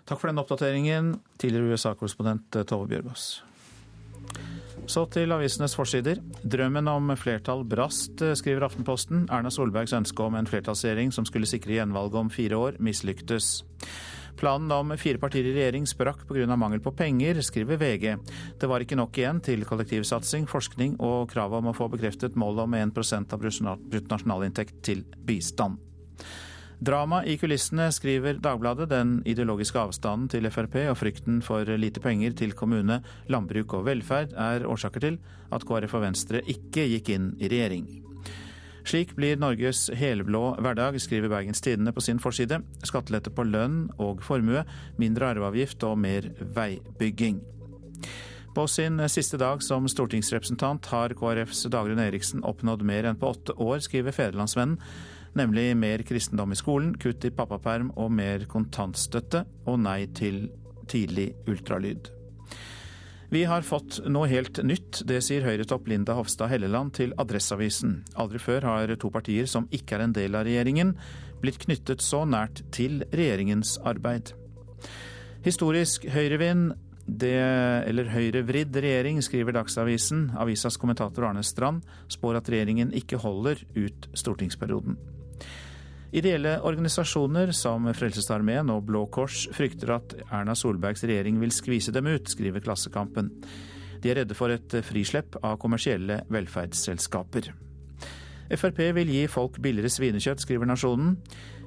Takk 0.05 0.19
for 0.21 0.29
den 0.29 0.37
oppdateringen, 0.37 1.15
tidligere 1.41 1.73
USA-korrespondent 1.73 2.61
Tove 2.69 2.85
Bjørgaas. 2.91 3.41
Så 4.85 5.05
til 5.09 5.33
avisenes 5.33 5.73
forsider. 5.75 6.19
Drømmen 6.45 6.87
om 6.91 7.09
flertall 7.17 7.63
brast, 7.65 8.21
skriver 8.37 8.67
Aftenposten. 8.67 9.25
Erna 9.33 9.49
Solbergs 9.49 9.95
ønske 9.97 10.21
om 10.23 10.37
en 10.37 10.49
flertallsregjering 10.49 11.13
som 11.15 11.25
skulle 11.25 11.49
sikre 11.49 11.79
gjenvalget 11.79 12.19
om 12.21 12.29
fire 12.29 12.59
år, 12.59 12.77
mislyktes. 12.83 13.63
Planen 14.37 14.71
om 14.75 14.91
fire 14.99 15.19
partier 15.21 15.47
i 15.47 15.53
regjering 15.55 15.87
sprakk 15.87 16.25
pga. 16.27 16.57
mangel 16.59 16.81
på 16.83 16.91
penger, 16.91 17.41
skriver 17.41 17.79
VG. 17.79 18.17
Det 18.59 18.69
var 18.69 18.83
ikke 18.83 18.99
nok 18.99 19.17
igjen 19.17 19.41
til 19.41 19.65
kollektivsatsing, 19.65 20.45
forskning 20.47 20.99
og 20.99 21.31
kravet 21.31 21.63
om 21.63 21.71
å 21.71 21.75
få 21.77 21.89
bekreftet 21.89 22.35
målet 22.35 22.67
om 22.67 22.75
1% 22.75 23.33
av 23.33 23.41
bruttonasjonalinntekt 23.41 24.83
til 24.83 25.05
bistand. 25.25 25.79
Drama 26.79 27.21
i 27.25 27.37
kulissene, 27.39 27.87
skriver 27.91 28.39
Dagbladet. 28.43 28.89
Den 28.91 29.21
ideologiske 29.25 29.79
avstanden 29.79 30.27
til 30.31 30.49
Frp 30.51 30.75
og 30.89 30.97
frykten 30.99 31.39
for 31.45 31.63
lite 31.79 32.01
penger 32.03 32.35
til 32.35 32.51
kommune, 32.53 32.99
landbruk 33.31 33.77
og 33.77 33.85
velferd 33.87 34.35
er 34.35 34.67
årsaker 34.67 35.05
til 35.05 35.19
at 35.55 35.63
KrF 35.65 35.95
og 35.95 36.03
Venstre 36.03 36.43
ikke 36.43 36.87
gikk 36.91 37.13
inn 37.15 37.31
i 37.39 37.47
regjering. 37.51 37.87
Slik 38.85 39.15
blir 39.17 39.39
Norges 39.41 39.87
helblå 39.97 40.59
hverdag, 40.61 40.99
skriver 41.01 41.31
Bergens 41.31 41.63
Tidende 41.63 41.95
på 41.95 42.03
sin 42.05 42.19
forside. 42.21 42.59
Skattelette 42.85 43.31
på 43.33 43.47
lønn 43.47 43.87
og 43.97 44.21
formue, 44.21 44.61
mindre 45.01 45.31
arveavgift 45.31 45.83
og 45.87 45.97
mer 46.03 46.27
veibygging. 46.53 47.39
På 48.55 48.67
sin 48.71 49.01
siste 49.11 49.39
dag 49.41 49.63
som 49.65 49.87
stortingsrepresentant 49.89 50.85
har 50.91 51.15
KrFs 51.17 51.65
Dagrun 51.73 51.99
Eriksen 51.99 52.45
oppnådd 52.45 52.85
mer 52.87 53.09
enn 53.09 53.17
på 53.19 53.33
åtte 53.33 53.55
år, 53.57 53.81
skriver 53.83 54.15
Fedrelandsvennen 54.15 54.77
nemlig 55.35 55.69
mer 55.77 56.03
kristendom 56.07 56.53
i 56.55 56.59
skolen, 56.59 56.93
kutt 56.99 57.25
i 57.27 57.33
pappaperm 57.35 57.91
og 57.95 58.11
mer 58.15 58.45
kontantstøtte, 58.51 59.45
og 59.67 59.81
nei 59.83 60.05
til 60.15 60.47
tidlig 60.91 61.33
ultralyd. 61.49 62.11
Vi 63.33 63.41
har 63.49 63.65
fått 63.65 63.97
noe 64.07 64.29
helt 64.29 64.61
nytt, 64.63 65.01
det 65.09 65.17
sier 65.25 65.43
Høyre-topp 65.43 65.89
Linda 65.89 66.13
Hofstad 66.15 66.51
Helleland 66.51 66.93
til 66.95 67.13
Adresseavisen. 67.19 67.97
Aldri 68.21 68.39
før 68.39 68.67
har 68.69 68.93
to 69.01 69.09
partier 69.11 69.49
som 69.49 69.65
ikke 69.73 69.97
er 69.97 70.05
en 70.05 70.13
del 70.15 70.37
av 70.37 70.45
regjeringen, 70.47 70.93
blitt 71.41 71.59
knyttet 71.65 72.05
så 72.05 72.21
nært 72.29 72.61
til 72.75 73.01
regjeringens 73.11 73.75
arbeid. 73.83 74.31
Historisk 75.45 76.05
høyrevind, 76.09 76.75
det, 77.05 77.35
eller 77.85 78.09
høyrevridd 78.13 78.77
regjering, 78.81 79.19
skriver 79.21 79.53
Dagsavisen. 79.57 80.31
Avisas 80.41 80.77
kommentator 80.81 81.27
Arne 81.27 81.43
Strand 81.45 81.83
spår 82.09 82.39
at 82.39 82.49
regjeringen 82.49 82.93
ikke 82.97 83.19
holder 83.21 83.61
ut 83.75 84.09
stortingsperioden. 84.17 84.97
Ideelle 86.13 86.59
organisasjoner 86.63 87.51
som 87.55 87.87
Frelsesarmeen 87.97 88.69
og 88.73 88.85
Blå 88.87 89.05
Kors 89.11 89.45
frykter 89.55 89.95
at 89.97 90.15
Erna 90.29 90.53
Solbergs 90.55 91.03
regjering 91.07 91.39
vil 91.41 91.53
skvise 91.53 91.93
dem 91.95 92.07
ut, 92.11 92.29
skriver 92.29 92.63
Klassekampen. 92.63 93.31
De 94.03 94.11
er 94.11 94.21
redde 94.21 94.37
for 94.37 94.53
et 94.53 94.77
frislepp 94.85 95.39
av 95.41 95.57
kommersielle 95.61 96.21
velferdsselskaper. 96.31 97.51
Frp 98.53 98.81
vil 98.93 99.09
gi 99.09 99.23
folk 99.31 99.57
billigere 99.57 99.89
svinekjøtt, 99.89 100.43
skriver 100.45 100.69
Nasjonen. 100.69 101.15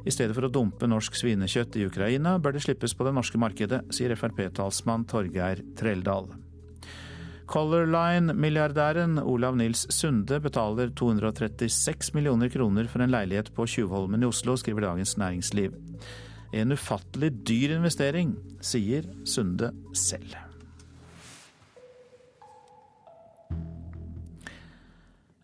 I 0.07 0.14
stedet 0.14 0.36
for 0.36 0.47
å 0.47 0.53
dumpe 0.53 0.86
norsk 0.86 1.18
svinekjøtt 1.18 1.80
i 1.80 1.89
Ukraina, 1.89 2.36
bør 2.39 2.55
det 2.55 2.62
slippes 2.64 2.95
på 2.95 3.09
det 3.09 3.16
norske 3.18 3.41
markedet, 3.43 3.82
sier 3.93 4.14
Frp-talsmann 4.14 5.09
Torgeir 5.11 5.64
Treldal. 5.76 6.30
Color 7.49 7.86
Line-milliardæren 7.88 9.16
Olav 9.24 9.55
Nils 9.57 9.86
Sunde 9.94 10.36
betaler 10.44 10.90
236 10.92 12.12
millioner 12.12 12.51
kroner 12.53 12.84
for 12.92 13.01
en 13.01 13.14
leilighet 13.14 13.49
på 13.57 13.64
Tjuvholmen 13.64 14.20
i 14.20 14.28
Oslo, 14.28 14.57
skriver 14.61 14.84
Dagens 14.84 15.14
Næringsliv. 15.16 15.72
En 16.53 16.76
ufattelig 16.76 17.32
dyr 17.49 17.78
investering, 17.78 18.34
sier 18.61 19.09
Sunde 19.24 19.72
selv. 19.96 20.36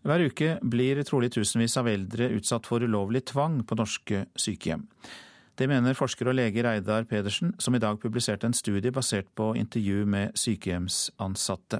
Hver 0.05 0.27
uke 0.29 0.51
blir 0.61 1.01
trolig 1.09 1.31
tusenvis 1.33 1.79
av 1.81 1.89
eldre 1.89 2.29
utsatt 2.37 2.69
for 2.69 2.85
ulovlig 2.85 3.23
tvang 3.33 3.63
på 3.65 3.81
norske 3.81 4.27
sykehjem. 4.37 4.85
Det 5.55 5.67
mener 5.71 5.95
forsker 5.95 6.27
og 6.27 6.35
lege 6.35 6.63
Reidar 6.65 7.05
Pedersen, 7.07 7.53
som 7.59 7.75
i 7.75 7.79
dag 7.79 7.99
publiserte 8.01 8.47
en 8.47 8.55
studie 8.55 8.91
basert 8.91 9.29
på 9.35 9.53
intervju 9.55 10.03
med 10.05 10.35
sykehjemsansatte. 10.35 11.79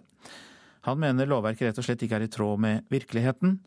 Han 0.87 1.01
mener 1.01 1.27
lovverket 1.27 1.69
rett 1.69 1.81
og 1.81 1.87
slett 1.87 2.05
ikke 2.05 2.19
er 2.21 2.27
i 2.27 2.31
tråd 2.31 2.61
med 2.61 2.85
virkeligheten. 2.93 3.57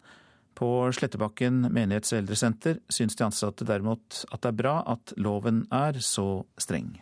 På 0.58 0.88
Slettebakken 0.94 1.68
menighets- 1.70 2.14
eldresenter 2.16 2.80
syns 2.88 3.18
de 3.18 3.26
ansatte 3.26 3.66
derimot 3.68 4.24
at 4.32 4.40
det 4.40 4.52
er 4.52 4.58
bra 4.62 4.78
at 4.86 5.12
loven 5.18 5.66
er 5.70 6.00
så 6.00 6.44
streng. 6.58 6.96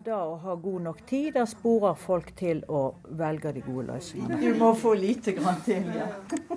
Det 0.00 0.14
å 0.16 0.36
ha 0.40 0.54
god 0.56 0.80
nok 0.80 1.00
tid, 1.04 1.34
det 1.34 1.42
sporer 1.50 1.96
folk 2.00 2.30
til 2.38 2.62
å 2.72 2.78
velge 3.20 3.50
de 3.52 3.60
gode 3.66 3.82
løsningene. 3.90 4.38
Du 4.40 4.54
må 4.56 4.70
få 4.72 4.94
lite 4.96 5.34
grann 5.36 5.58
til, 5.66 5.90
ja. 5.92 6.06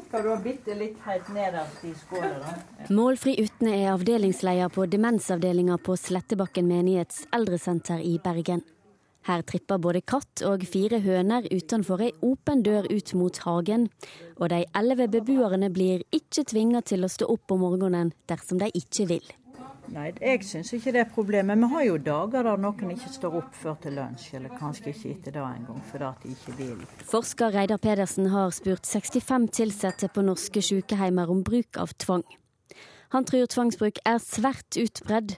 Skal 0.05 0.23
du 0.23 0.29
ha 0.31 0.37
bitte 0.39 0.77
litt 0.79 1.01
helt 1.03 1.27
nederst 1.35 1.83
i 1.83 1.91
skåla, 2.05 2.29
da? 2.39 2.53
Målfri 2.95 3.33
Utne 3.43 3.73
er 3.81 3.89
avdelingsleder 3.97 4.71
på 4.71 4.87
demensavdelinga 4.87 5.75
på 5.83 5.97
Slettebakken 5.99 6.71
menighets 6.71 7.25
eldresenter 7.35 7.99
i 7.99 8.15
Bergen. 8.23 8.63
Her 9.27 9.43
tripper 9.43 9.83
både 9.89 10.05
katt 10.07 10.45
og 10.47 10.63
fire 10.63 11.03
høner 11.03 11.43
utenfor 11.51 12.07
ei 12.07 12.15
åpen 12.23 12.63
dør 12.63 12.87
ut 12.87 13.13
mot 13.19 13.43
hagen. 13.43 13.89
Og 14.39 14.55
de 14.55 14.63
elleve 14.71 15.11
beboerne 15.11 15.67
blir 15.67 16.07
ikke 16.15 16.47
tvinga 16.47 16.83
til 16.87 17.03
å 17.03 17.11
stå 17.11 17.27
opp 17.35 17.51
om 17.51 17.67
morgenen 17.67 18.15
dersom 18.31 18.63
de 18.63 18.71
ikke 18.71 19.11
vil. 19.11 19.33
Nei, 19.91 20.13
jeg 20.21 20.45
syns 20.47 20.71
ikke 20.73 20.93
det 20.95 21.01
er 21.03 21.09
problemet. 21.11 21.59
Vi 21.59 21.69
har 21.73 21.83
jo 21.89 21.97
dager 21.99 22.47
der 22.47 22.61
noen 22.61 22.93
ikke 22.95 23.11
står 23.11 23.39
opp 23.41 23.57
før 23.59 23.75
til 23.83 23.97
lunsj, 23.99 24.29
eller 24.39 24.55
kanskje 24.55 24.93
ikke 24.93 25.11
etter 25.11 25.35
det 25.35 25.43
engang, 25.43 25.83
fordi 25.91 26.11
de 26.23 26.35
ikke 26.37 26.55
vil. 26.61 26.85
Forsker 27.11 27.51
Reidar 27.53 27.81
Pedersen 27.83 28.31
har 28.31 28.55
spurt 28.55 28.87
65 28.87 29.83
ansatte 29.83 30.07
på 30.07 30.21
norske 30.23 30.61
sykehjemmer 30.63 31.29
om 31.29 31.43
bruk 31.43 31.77
av 31.81 31.91
tvang. 31.99 32.23
Han 33.13 33.25
tror 33.29 33.45
tvangsbruk 33.45 33.99
er 34.09 34.17
svært 34.17 34.73
utbredd, 34.81 35.35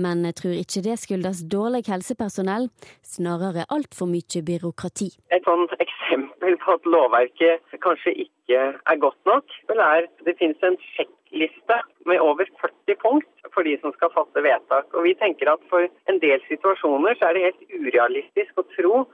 men 0.00 0.24
tror 0.38 0.54
ikke 0.56 0.80
det 0.86 0.94
skyldes 1.02 1.42
dårlig 1.52 1.82
helsepersonell, 1.90 2.70
snarere 3.04 3.66
altfor 3.74 4.08
mye 4.08 4.40
byråkrati. 4.48 5.10
Et 5.36 5.44
sånt 5.44 5.74
eksempel 5.84 6.56
på 6.62 6.78
at 6.78 6.88
lovverket 6.94 7.76
kanskje 7.84 8.14
ikke 8.24 8.62
er 8.72 9.02
godt 9.04 9.20
nok, 9.28 9.44
vel 9.68 9.84
er 9.84 10.08
det 10.24 10.38
finnes 10.40 10.64
en 10.64 10.80
sjekkliste 10.94 11.78
med 12.08 12.24
over 12.24 12.48
40 12.62 12.96
punkt 13.04 13.48
for 13.52 13.68
de 13.68 13.76
som 13.82 13.92
skal 13.98 14.14
fatte 14.16 14.44
vedtak. 14.48 14.88
Og 14.96 15.04
vi 15.04 15.12
tenker 15.20 15.52
at 15.52 15.60
For 15.68 15.84
en 15.84 16.20
del 16.24 16.40
situasjoner 16.48 17.18
så 17.18 17.28
er 17.28 17.36
det 17.36 17.46
helt 17.50 17.76
urealistisk 17.76 18.56
å 18.56 18.68
tro 18.72 19.04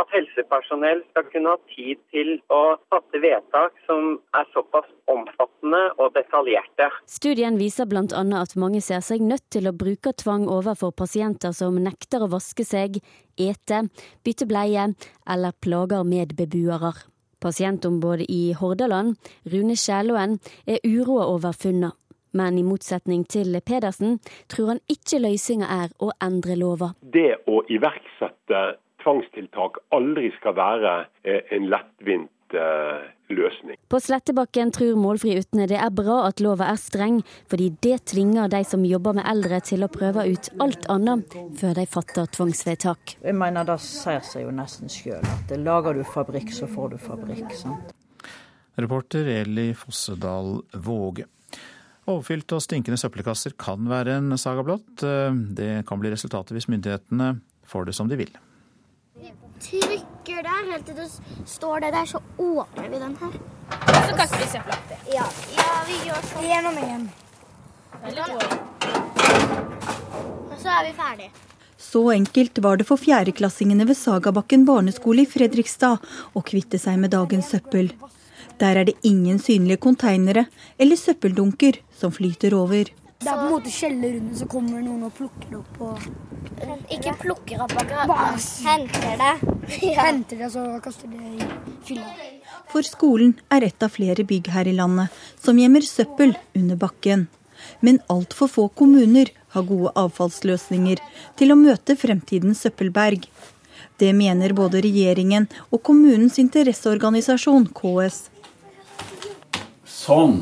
at 0.00 0.08
helsepersonell 0.14 1.02
skal 1.10 1.26
kunne 1.32 1.52
ha 1.52 1.58
tid 1.74 2.00
til 2.14 2.34
å 2.52 2.60
fatte 2.92 3.20
vedtak 3.22 3.76
som 3.88 4.16
er 4.38 4.48
såpass 4.54 4.88
omfattende 5.12 5.82
og 5.98 6.14
detaljerte. 6.16 6.88
Studien 7.10 7.58
viser 7.60 7.88
bl.a. 7.90 8.24
at 8.40 8.56
mange 8.56 8.80
ser 8.84 9.04
seg 9.04 9.24
nødt 9.24 9.44
til 9.52 9.68
å 9.68 9.76
bruke 9.76 10.14
tvang 10.16 10.48
overfor 10.48 10.94
pasienter 10.96 11.52
som 11.56 11.76
nekter 11.82 12.24
å 12.24 12.32
vaske 12.32 12.64
seg, 12.66 13.00
ete, 13.36 13.84
bytte 14.24 14.48
bleie 14.48 14.92
eller 15.28 15.56
plager 15.60 16.06
medbeboere. 16.08 16.94
Pasientombudet 17.42 18.28
i 18.30 18.52
Hordaland, 18.54 19.16
Rune 19.50 19.74
Skjælåen, 19.74 20.38
er 20.66 20.78
uroa 20.86 21.26
over 21.26 21.52
funna. 21.52 21.90
Men 22.32 22.56
i 22.56 22.62
motsetning 22.64 23.26
til 23.28 23.58
Pedersen 23.66 24.20
tror 24.48 24.72
han 24.72 24.80
ikke 24.88 25.20
løsninga 25.20 25.66
er 25.82 25.90
å 26.00 26.12
endre 26.24 26.56
lova. 26.56 26.92
Det 27.02 27.42
å 27.50 27.60
iverksette 27.68 28.62
tvangstiltak 29.02 29.82
aldri 29.94 30.30
skal 30.38 30.56
være 30.56 30.94
eh, 31.24 31.42
en 31.56 31.68
lettvint 31.72 32.56
eh, 32.56 33.04
løsning. 33.32 33.78
På 33.88 34.00
Slettebakken 34.00 34.72
tror 34.74 34.98
Målfri 35.00 35.34
Utne 35.40 35.66
det 35.70 35.78
er 35.80 35.92
bra 35.94 36.22
at 36.28 36.42
lova 36.44 36.68
er 36.72 36.80
streng, 36.80 37.20
fordi 37.50 37.70
det 37.84 37.98
tvinger 38.12 38.50
de 38.52 38.62
som 38.68 38.84
jobber 38.86 39.16
med 39.18 39.28
eldre 39.28 39.60
til 39.64 39.84
å 39.84 39.90
prøve 39.92 40.26
ut 40.28 40.52
alt 40.62 40.88
annet 40.92 41.36
før 41.60 41.76
de 41.80 41.86
fatter 41.90 42.30
tvangsvedtak. 42.36 43.16
Jeg 43.22 43.38
mener 43.38 43.68
Det 43.68 43.78
sier 43.84 44.22
seg 44.26 44.46
jo 44.46 44.54
nesten 44.54 44.92
sjøl 44.92 45.22
at 45.22 45.56
lager 45.58 45.98
du 45.98 46.04
fabrikk, 46.04 46.52
så 46.54 46.68
får 46.70 46.94
du 46.94 46.98
fabrikk. 47.02 47.52
sant? 47.56 47.94
Reporter 48.80 49.28
Eli 49.28 49.72
Fossedal 49.76 50.62
Våge. 50.80 51.26
Overfylte 52.08 52.56
og 52.56 52.64
stinkende 52.64 52.98
søppelkasser 52.98 53.54
kan 53.60 53.84
være 53.86 54.16
en 54.18 54.38
saga 54.40 54.64
blått. 54.66 55.04
Det 55.54 55.84
kan 55.86 56.00
bli 56.02 56.10
resultatet 56.10 56.56
hvis 56.56 56.66
myndighetene 56.72 57.36
får 57.68 57.86
det 57.86 57.94
som 57.94 58.08
de 58.10 58.18
vil. 58.18 58.32
Trykker 59.12 60.42
der 60.42 60.70
helt 60.72 60.86
til 60.86 60.96
det 60.96 61.08
står 61.46 61.80
det 61.84 61.90
der, 61.92 62.06
så 62.06 62.18
åpner 62.38 62.88
vi 62.88 62.98
den 62.98 63.16
her. 63.20 63.34
Og 63.68 64.06
Så 64.08 64.14
kaster 64.16 64.38
vi 64.40 64.46
søpla 64.48 64.76
oppi. 64.78 64.96
Ja. 65.12 65.26
ja, 65.56 65.66
vi 65.86 65.98
gjør 66.06 66.22
sånn. 66.30 66.46
Én 66.48 66.68
og 66.70 66.74
én. 66.80 67.04
Og 70.48 70.56
så 70.62 70.68
er 70.78 70.88
vi 70.88 70.94
ferdig. 70.96 71.28
Så 71.76 72.02
enkelt 72.14 72.62
var 72.64 72.80
det 72.80 72.88
for 72.88 72.96
fjerdeklassingene 72.96 73.84
ved 73.90 74.00
Sagabakken 74.00 74.64
barneskole 74.64 75.26
i 75.26 75.28
Fredrikstad 75.28 76.00
å 76.32 76.44
kvitte 76.48 76.80
seg 76.80 76.96
med 77.04 77.12
dagens 77.12 77.52
søppel. 77.52 77.92
Der 78.62 78.80
er 78.80 78.88
det 78.88 78.96
ingen 79.04 79.38
synlige 79.42 79.82
konteinere 79.84 80.46
eller 80.78 80.96
søppeldunker 80.96 81.82
som 82.00 82.16
flyter 82.16 82.56
over. 82.56 82.88
Det 83.22 83.30
er 83.30 83.38
på 83.38 83.46
en 83.46 83.52
måte 83.54 83.70
kjeller 83.70 84.16
under, 84.18 84.34
så 84.34 84.46
kommer 84.50 84.82
noen 84.82 85.02
og 85.06 85.12
plukker 85.14 85.50
det 85.50 85.58
opp. 85.60 85.82
Og... 85.86 86.06
Ikke 86.90 87.12
plukker 87.20 87.60
opp 87.62 87.74
akkurat, 87.78 88.46
henter 88.66 89.20
det. 89.20 89.34
Ja. 89.92 90.08
Henter 90.08 90.40
det, 90.42 90.48
så 90.50 90.62
kaster 90.82 91.10
det 91.10 91.20
i 91.22 91.46
fylla. 91.86 92.08
For 92.72 92.84
skolen 92.86 93.36
er 93.52 93.68
et 93.68 93.84
av 93.84 93.92
flere 93.94 94.24
bygg 94.26 94.50
her 94.52 94.66
i 94.66 94.74
landet 94.74 95.12
som 95.40 95.58
gjemmer 95.60 95.86
søppel 95.86 96.34
under 96.58 96.80
bakken. 96.80 97.28
Men 97.80 98.00
altfor 98.10 98.50
få 98.50 98.66
kommuner 98.74 99.30
har 99.54 99.68
gode 99.68 99.92
avfallsløsninger 100.02 101.02
til 101.38 101.54
å 101.54 101.58
møte 101.60 101.96
fremtidens 101.98 102.64
søppelberg. 102.66 103.28
Det 104.02 104.10
mener 104.18 104.54
både 104.56 104.82
regjeringen 104.82 105.46
og 105.70 105.84
kommunens 105.86 106.40
interesseorganisasjon 106.42 107.68
KS. 107.76 108.24
Sånn 109.86 110.40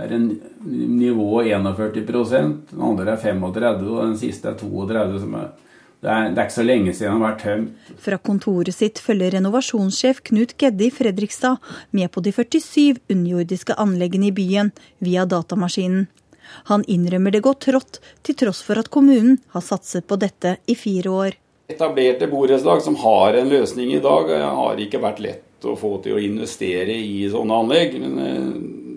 er 0.00 0.12
en 0.16 0.28
nivå 0.64 1.42
41 1.42 1.90
den 1.96 2.54
andre 2.80 3.16
er 3.16 3.20
35 3.22 3.90
og 3.90 4.04
den 4.04 4.16
siste 4.20 4.52
er 4.52 4.58
32. 4.60 5.20
som 5.24 5.34
er 5.40 5.50
det 6.00 6.08
er, 6.08 6.30
det 6.32 6.38
er, 6.40 6.46
ikke 6.46 6.54
så 6.54 6.62
lenge 6.64 6.92
siden 6.96 7.10
den 7.12 7.20
har 7.20 7.26
vært 7.26 7.42
tømt. 7.44 7.88
Fra 8.00 8.16
kontoret 8.24 8.72
sitt 8.72 9.02
følger 9.04 9.34
renovasjonssjef 9.36 10.22
Knut 10.30 10.54
Gedde 10.56 10.86
i 10.86 10.94
Fredrikstad 10.96 11.60
med 11.92 12.08
på 12.14 12.22
de 12.24 12.32
47 12.32 13.02
underjordiske 13.12 13.76
anleggene 13.76 14.30
i 14.30 14.32
byen 14.32 14.72
via 15.04 15.26
datamaskinen. 15.28 16.06
Han 16.72 16.86
innrømmer 16.88 17.36
det 17.36 17.44
går 17.44 17.60
trått, 17.66 18.00
til 18.24 18.38
tross 18.40 18.62
for 18.64 18.80
at 18.80 18.88
kommunen 18.90 19.36
har 19.52 19.64
satset 19.64 20.08
på 20.08 20.16
dette 20.18 20.56
i 20.66 20.74
fire 20.74 21.12
år. 21.12 21.36
Etablerte 21.70 22.26
borettslag 22.32 22.80
som 22.82 22.96
har 23.04 23.36
en 23.36 23.52
løsning 23.52 23.92
i 23.94 24.02
dag, 24.02 24.32
har 24.40 24.80
ikke 24.80 25.02
vært 25.04 25.20
lett 25.22 25.68
å 25.68 25.76
få 25.78 25.98
til 26.02 26.16
å 26.16 26.22
investere 26.24 26.96
i 26.96 27.28
sånne 27.30 27.60
anlegg. 27.62 28.00
Men 28.00 28.18
eh, 28.24 28.48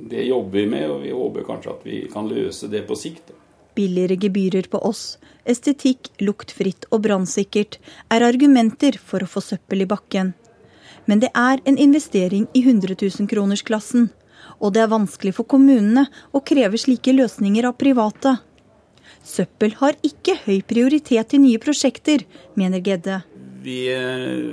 det 0.09 0.23
jobber 0.27 0.59
vi 0.59 0.65
med, 0.67 0.89
og 0.89 1.01
vi 1.03 1.11
håper 1.15 1.45
kanskje 1.47 1.71
at 1.71 1.83
vi 1.87 2.03
kan 2.11 2.27
løse 2.27 2.67
det 2.71 2.83
på 2.87 2.97
sikt. 2.99 3.31
Billigere 3.73 4.17
gebyrer 4.19 4.67
på 4.69 4.81
oss, 4.85 5.17
estetikk, 5.49 6.11
luktfritt 6.21 6.85
og 6.91 7.05
brannsikkert 7.07 7.79
er 8.13 8.25
argumenter 8.25 8.99
for 8.99 9.23
å 9.23 9.29
få 9.29 9.41
søppel 9.41 9.85
i 9.85 9.89
bakken. 9.89 10.33
Men 11.09 11.23
det 11.23 11.31
er 11.35 11.63
en 11.67 11.79
investering 11.79 12.45
i 12.53 12.61
100 12.63 12.99
000-kronersklassen, 12.99 14.09
og 14.59 14.75
det 14.75 14.83
er 14.83 14.91
vanskelig 14.91 15.33
for 15.39 15.49
kommunene 15.49 16.05
å 16.31 16.43
kreve 16.45 16.79
slike 16.79 17.15
løsninger 17.15 17.65
av 17.67 17.79
private. 17.79 18.37
Søppel 19.23 19.75
har 19.79 19.97
ikke 20.03 20.35
høy 20.45 20.59
prioritet 20.67 21.33
i 21.33 21.41
nye 21.41 21.59
prosjekter, 21.63 22.25
mener 22.59 22.83
Gedde. 22.83 23.21
Vi 23.63 23.85
eh, 23.91 24.51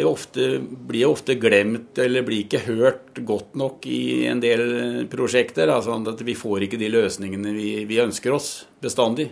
jo 0.00 0.10
ofte, 0.14 0.58
blir 0.60 1.10
ofte 1.10 1.36
glemt 1.36 1.98
eller 2.00 2.24
blir 2.24 2.44
ikke 2.44 2.62
hørt 2.66 3.20
godt 3.26 3.56
nok 3.58 3.86
i 3.86 4.24
en 4.30 4.40
del 4.40 5.06
prosjekter. 5.12 5.68
Altså 5.68 5.96
at 6.10 6.22
vi 6.24 6.36
får 6.38 6.66
ikke 6.66 6.80
de 6.80 6.90
løsningene 6.92 7.52
vi, 7.56 7.70
vi 7.88 8.00
ønsker 8.02 8.32
oss 8.36 8.64
bestandig. 8.84 9.30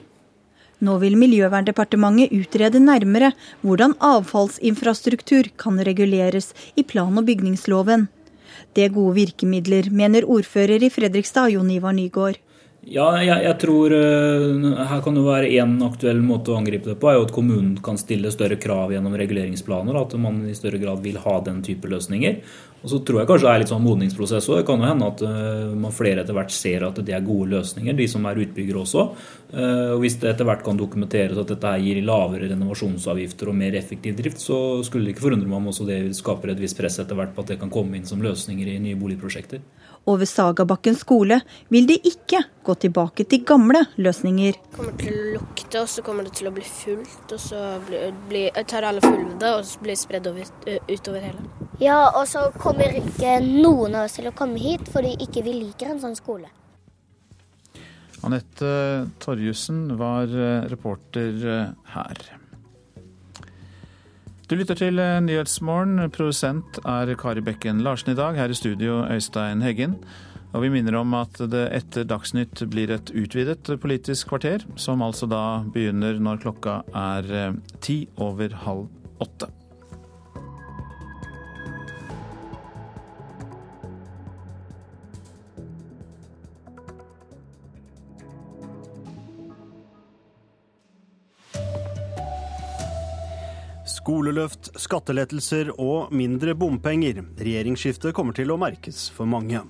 Nå 0.82 0.96
vil 0.98 1.14
Miljøverndepartementet 1.14 2.32
utrede 2.34 2.80
nærmere 2.82 3.30
hvordan 3.62 3.94
avfallsinfrastruktur 4.02 5.52
kan 5.56 5.78
reguleres 5.78 6.50
i 6.74 6.82
plan- 6.82 7.18
og 7.18 7.28
bygningsloven. 7.28 8.08
Det 8.74 8.88
er 8.88 8.94
gode 8.94 9.14
virkemidler, 9.20 9.90
mener 9.90 10.26
ordfører 10.26 10.82
i 10.82 10.90
Fredrikstad, 10.90 11.52
Jon 11.54 11.70
Ivar 11.70 11.94
Nygaard. 11.94 12.40
Ja, 12.82 13.04
jeg, 13.22 13.44
jeg 13.44 13.54
tror 13.62 13.92
uh, 13.94 14.64
her 14.90 15.02
kan 15.04 15.14
det 15.14 15.22
være 15.22 15.50
én 15.54 15.76
aktuell 15.86 16.18
måte 16.24 16.50
å 16.50 16.56
angripe 16.58 16.90
det 16.90 16.96
på, 16.98 17.12
er 17.12 17.20
jo 17.20 17.28
at 17.28 17.34
kommunen 17.34 17.76
kan 17.78 18.00
stille 18.00 18.32
større 18.34 18.58
krav 18.58 18.90
gjennom 18.90 19.14
reguleringsplaner. 19.20 19.94
At 20.00 20.16
man 20.18 20.40
i 20.50 20.56
større 20.58 20.80
grad 20.82 21.04
vil 21.04 21.20
ha 21.22 21.36
den 21.46 21.60
type 21.62 21.86
løsninger. 21.86 22.40
Og 22.82 22.90
så 22.90 22.98
tror 23.06 23.20
jeg 23.20 23.28
kanskje 23.30 23.46
det 23.46 23.52
er 23.52 23.62
litt 23.62 23.70
sånn 23.70 23.84
modningsprosess 23.84 24.48
òg. 24.50 24.56
Det 24.60 24.66
kan 24.66 24.82
jo 24.82 24.88
hende 24.88 25.10
at 25.12 25.22
uh, 25.22 25.74
man 25.78 25.94
flere 25.94 26.24
etter 26.24 26.34
hvert 26.36 26.54
ser 26.54 26.86
at 26.88 26.98
det 26.98 27.14
er 27.14 27.22
gode 27.26 27.52
løsninger, 27.52 27.94
de 27.98 28.08
som 28.10 28.26
er 28.26 28.40
utbyggere 28.42 28.82
også. 28.82 29.04
Uh, 29.52 29.92
og 29.94 30.02
hvis 30.02 30.18
det 30.22 30.32
etter 30.32 30.48
hvert 30.48 30.64
kan 30.66 30.80
dokumenteres 30.80 31.38
at 31.38 31.52
dette 31.54 31.74
gir 31.84 32.02
lavere 32.06 32.50
renovasjonsavgifter 32.50 33.52
og 33.52 33.58
mer 33.60 33.78
effektiv 33.78 34.18
drift, 34.18 34.42
så 34.42 34.58
skulle 34.86 35.06
det 35.06 35.14
ikke 35.14 35.28
forundre 35.28 35.50
meg 35.50 35.60
om 35.60 35.70
også 35.70 35.86
det 35.86 36.00
skaper 36.18 36.54
et 36.54 36.62
visst 36.62 36.78
press 36.80 36.98
etter 37.02 37.18
hvert 37.18 37.36
på 37.36 37.46
at 37.46 37.54
det 37.54 37.60
kan 37.62 37.70
komme 37.72 38.00
inn 38.00 38.08
som 38.08 38.24
løsninger 38.24 38.74
i 38.74 38.80
nye 38.82 38.98
boligprosjekter. 38.98 39.62
Og 40.10 40.18
ved 40.18 40.26
Sagabakken 40.26 40.96
skole 40.98 41.38
vil 41.70 41.86
de 41.86 41.94
ikke 42.08 42.40
gå 42.66 42.74
tilbake 42.82 43.26
til 43.30 43.44
gamle 43.46 43.84
løsninger. 44.02 44.58
Det 44.58 44.78
kommer 44.78 44.96
til 44.98 45.14
å 45.14 45.28
lukte, 45.36 45.84
og 45.84 45.90
så 45.92 46.02
kommer 46.02 46.26
det 46.26 46.34
til 46.40 46.50
å 46.50 46.54
bli 46.56 46.66
fullt. 46.66 47.26
Og 47.28 47.42
så 47.42 47.60
blir, 47.86 48.10
blir, 48.30 48.64
tar 48.66 48.88
alle 48.88 49.04
fuglene 49.04 49.38
det, 49.38 49.54
og 49.54 49.62
så 49.68 49.84
blir 49.84 49.94
det 49.94 50.02
spredd 50.02 50.32
over, 50.32 50.50
utover 50.90 51.30
hele. 51.30 51.61
Ja, 51.82 52.12
og 52.14 52.28
så 52.30 52.46
kommer 52.62 52.94
ikke 52.94 53.38
noen 53.42 53.96
av 53.98 54.06
oss 54.06 54.18
til 54.18 54.28
å 54.30 54.34
komme 54.36 54.60
hit 54.62 54.86
fordi 54.92 55.16
ikke 55.24 55.42
vi 55.46 55.56
liker 55.64 55.90
en 55.90 56.02
sånn 56.02 56.14
skole. 56.18 56.50
Anette 58.22 58.70
Torjussen 59.22 59.88
var 59.98 60.30
reporter 60.70 61.42
her. 61.96 62.22
Du 64.52 64.58
lytter 64.58 64.76
til 64.76 65.00
eh, 65.00 65.16
Nyhetsmorgen. 65.24 66.10
Produsent 66.12 66.76
er 66.84 67.08
Kari 67.16 67.40
Bekken 67.40 67.78
Larsen 67.80 68.12
i 68.12 68.18
dag. 68.18 68.36
Her 68.36 68.52
i 68.52 68.56
studio 68.58 68.98
Øystein 69.08 69.62
Heggen. 69.64 69.94
Og 70.52 70.66
vi 70.66 70.68
minner 70.74 70.98
om 70.98 71.14
at 71.16 71.40
det 71.48 71.62
etter 71.72 72.04
Dagsnytt 72.04 72.60
blir 72.68 72.92
et 72.92 73.14
utvidet 73.16 73.72
politisk 73.80 74.28
kvarter, 74.28 74.66
som 74.76 75.00
altså 75.00 75.24
da 75.24 75.62
begynner 75.72 76.20
når 76.20 76.44
klokka 76.44 76.82
er 76.92 77.32
eh, 77.32 77.58
ti 77.80 78.02
over 78.20 78.52
halv 78.66 79.24
åtte. 79.24 79.48
Skoleløft, 94.02 94.72
skattelettelser 94.82 95.68
og 95.78 96.10
mindre 96.10 96.56
bompenger. 96.58 97.20
Regjeringsskiftet 97.38 98.10
kommer 98.16 98.34
til 98.34 98.50
å 98.50 98.56
merkes 98.58 99.04
for 99.14 99.30
mange. 99.30 99.60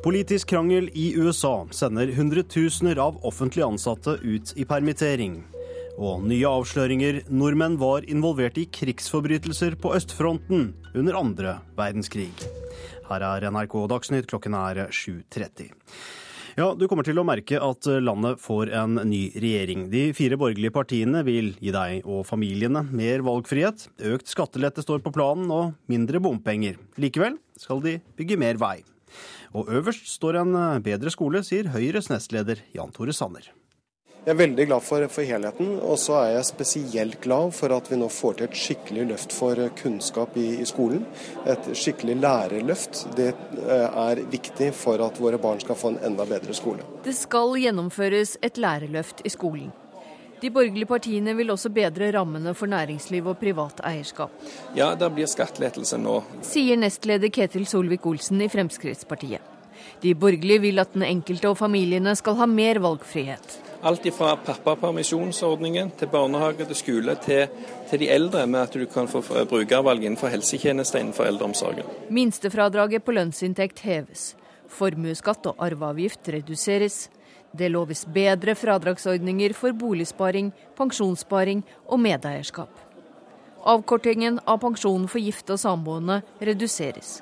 Politisk 0.00 0.54
krangel 0.54 0.86
i 0.96 1.10
USA 1.20 1.66
sender 1.76 2.14
hundretusener 2.16 2.96
av 3.04 3.18
offentlig 3.28 3.66
ansatte 3.66 4.16
ut 4.22 4.54
i 4.56 4.64
permittering. 4.64 5.42
Og 6.00 6.24
nye 6.24 6.48
avsløringer 6.48 7.26
nordmenn 7.28 7.76
var 7.76 8.08
involvert 8.08 8.56
i 8.56 8.64
krigsforbrytelser 8.72 9.76
på 9.76 9.92
østfronten 10.00 10.70
under 10.96 11.20
andre 11.20 11.58
verdenskrig. 11.76 12.32
Her 13.10 13.28
er 13.34 13.50
NRK 13.52 13.82
Dagsnytt, 13.92 14.32
klokken 14.32 14.56
er 14.56 14.86
7.30. 14.88 15.74
Ja, 16.52 16.74
Du 16.76 16.84
kommer 16.84 17.06
til 17.06 17.16
å 17.16 17.24
merke 17.24 17.56
at 17.64 17.86
landet 18.04 18.40
får 18.42 18.72
en 18.76 18.98
ny 19.08 19.22
regjering. 19.40 19.86
De 19.92 20.10
fire 20.16 20.36
borgerlige 20.36 20.74
partiene 20.74 21.22
vil 21.24 21.54
gi 21.56 21.72
deg 21.72 22.04
og 22.04 22.26
familiene 22.28 22.82
mer 22.92 23.24
valgfrihet. 23.24 23.86
Økt 24.12 24.28
skattelette 24.28 24.84
står 24.84 25.00
på 25.00 25.14
planen, 25.16 25.48
og 25.48 25.72
mindre 25.88 26.20
bompenger. 26.20 26.76
Likevel 27.00 27.38
skal 27.56 27.80
de 27.84 27.96
bygge 28.20 28.36
mer 28.36 28.60
vei. 28.60 28.82
Og 29.56 29.72
øverst 29.72 30.12
står 30.12 30.42
en 30.42 30.60
bedre 30.84 31.12
skole, 31.12 31.40
sier 31.40 31.72
Høyres 31.72 32.12
nestleder 32.12 32.60
Jan 32.76 32.92
Tore 32.92 33.16
Sanner. 33.16 33.48
Jeg 34.22 34.36
er 34.36 34.38
veldig 34.38 34.64
glad 34.68 34.84
for, 34.86 35.02
for, 35.10 35.26
helheten, 35.26 35.70
og 35.82 35.96
så 35.98 36.20
er 36.20 36.28
jeg 36.36 36.46
spesielt 36.46 37.16
glad 37.24 37.50
for 37.56 37.72
at 37.74 37.88
vi 37.90 37.96
nå 37.98 38.06
får 38.06 38.36
til 38.38 38.46
et 38.46 38.58
skikkelig 38.60 39.06
løft 39.08 39.32
for 39.34 39.58
kunnskap 39.80 40.36
i, 40.38 40.44
i 40.62 40.66
skolen. 40.68 41.00
Et 41.42 41.66
skikkelig 41.74 42.14
lærerløft. 42.22 43.00
Det 43.18 43.32
eh, 43.32 43.98
er 44.04 44.22
viktig 44.30 44.68
for 44.78 45.02
at 45.02 45.18
våre 45.18 45.40
barn 45.42 45.58
skal 45.64 45.74
få 45.80 45.90
en 45.90 45.98
enda 46.06 46.26
bedre 46.30 46.54
skole. 46.54 46.86
Det 47.02 47.16
skal 47.18 47.56
gjennomføres 47.64 48.36
et 48.46 48.62
lærerløft 48.62 49.24
i 49.26 49.32
skolen. 49.34 49.74
De 50.38 50.52
borgerlige 50.54 50.90
partiene 50.92 51.34
vil 51.38 51.50
også 51.50 51.72
bedre 51.74 52.12
rammene 52.14 52.54
for 52.54 52.70
næringsliv 52.70 53.26
og 53.34 53.42
privat 53.42 53.82
eierskap. 53.90 54.30
Ja, 54.78 54.92
det 54.94 55.10
blir 55.18 55.26
skattelettelse 55.26 55.98
nå. 55.98 56.20
Sier 56.46 56.78
nestleder 56.78 57.34
Ketil 57.34 57.66
Solvik-Olsen 57.66 58.46
i 58.46 58.50
Fremskrittspartiet. 58.54 59.50
De 60.02 60.14
borgerlige 60.14 60.62
vil 60.62 60.78
at 60.78 60.94
den 60.94 61.02
enkelte 61.10 61.50
og 61.50 61.58
familiene 61.58 62.14
skal 62.18 62.38
ha 62.38 62.46
mer 62.46 62.78
valgfrihet. 62.86 63.71
Alt 63.82 64.04
fra 64.14 64.36
pappapermisjonsordningen 64.38 65.88
til 65.98 66.06
barnehage 66.06 66.68
til 66.68 66.76
skole 66.78 67.16
til, 67.24 67.48
til, 67.90 67.98
de 67.98 68.10
eldre, 68.14 68.44
med 68.46 68.60
at 68.60 68.76
du 68.78 68.84
kan 68.86 69.08
få 69.10 69.22
brukervalg 69.50 70.04
innenfor 70.04 70.30
helsetjenester 70.30 71.00
innenfor 71.02 71.26
eldreomsorgen. 71.26 71.88
Minstefradraget 72.14 73.02
på 73.02 73.16
lønnsinntekt 73.16 73.82
heves. 73.82 74.36
Formuesskatt 74.70 75.50
og 75.50 75.58
arveavgift 75.58 76.30
reduseres. 76.30 77.08
Det 77.58 77.72
loves 77.74 78.04
bedre 78.06 78.54
fradragsordninger 78.54 79.52
for 79.58 79.74
boligsparing, 79.74 80.52
pensjonssparing 80.78 81.66
og 81.88 82.00
medeierskap. 82.06 82.70
Avkortingen 83.66 84.38
av 84.46 84.62
pensjonen 84.62 85.10
for 85.10 85.18
gifte 85.18 85.58
og 85.58 85.62
samboende 85.66 86.22
reduseres. 86.38 87.18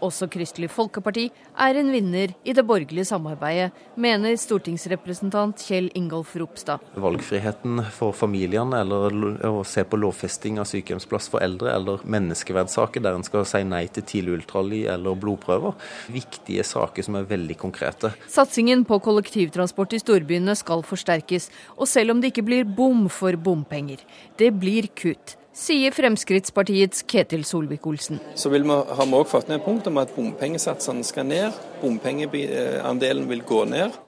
Også 0.00 0.28
Kristelig 0.32 0.70
Folkeparti 0.72 1.26
er 1.60 1.76
en 1.76 1.90
vinner 1.92 2.32
i 2.48 2.54
det 2.56 2.64
borgerlige 2.66 3.04
samarbeidet, 3.10 3.70
mener 4.00 4.36
stortingsrepresentant 4.40 5.60
Kjell 5.60 5.90
Ingolf 5.98 6.32
Ropstad. 6.40 6.80
Valgfriheten 7.00 7.82
for 7.92 8.16
familiene, 8.16 8.80
eller 8.80 9.16
å 9.48 9.64
se 9.68 9.84
på 9.84 10.00
lovfesting 10.00 10.60
av 10.60 10.68
sykehjemsplass 10.70 11.28
for 11.32 11.44
eldre, 11.44 11.74
eller 11.74 12.04
menneskeverdssaker 12.08 13.04
der 13.04 13.18
en 13.18 13.26
skal 13.26 13.44
si 13.48 13.62
nei 13.68 13.84
til 13.92 14.06
tidlig 14.08 14.38
ultralyd 14.38 14.88
eller 14.94 15.18
blodprøver. 15.20 15.76
Viktige 16.12 16.64
saker 16.66 17.04
som 17.06 17.20
er 17.20 17.28
veldig 17.28 17.58
konkrete. 17.60 18.14
Satsingen 18.30 18.86
på 18.88 19.00
kollektivtransport 19.04 19.98
i 19.98 20.00
storbyene 20.02 20.56
skal 20.58 20.86
forsterkes, 20.86 21.50
og 21.76 21.90
selv 21.90 22.14
om 22.14 22.22
det 22.22 22.32
ikke 22.32 22.46
blir 22.48 22.64
bom 22.64 23.04
for 23.12 23.36
bompenger, 23.36 24.00
det 24.40 24.54
blir 24.56 24.88
kutt 24.96 25.36
sier 25.56 25.94
Fremskrittspartiets 25.94 27.04
Ketil 27.10 27.44
Solvik-Olsen. 27.44 28.20
Så 28.34 28.52
vi, 28.52 28.60
har 28.68 29.06
vi 29.06 29.18
òg 29.18 29.26
fått 29.30 29.50
ned 29.50 29.64
punkt 29.64 29.88
om 29.90 29.98
at 30.02 30.12
bompengesatsene 30.16 31.06
skal 31.06 31.28
ned. 31.30 31.58
Bompengeandelen 31.82 33.28
vil 33.30 33.44
gå 33.46 33.64
ned. 33.70 33.98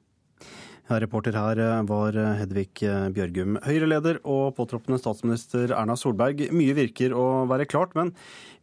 Ja, 0.90 0.98
reporter 1.00 1.36
her 1.38 1.60
eh, 1.62 1.82
var 1.88 2.16
eh, 2.18 2.34
Hedvig 2.40 2.82
eh, 2.84 3.06
Bjørgum, 3.14 3.54
Høyre-leder 3.64 4.18
og 4.28 4.56
påtroppende 4.58 4.98
statsminister 5.00 5.70
Erna 5.72 5.94
Solberg. 5.96 6.42
Mye 6.52 6.74
virker 6.76 7.14
å 7.16 7.46
være 7.48 7.68
klart, 7.70 7.94
men 7.96 8.10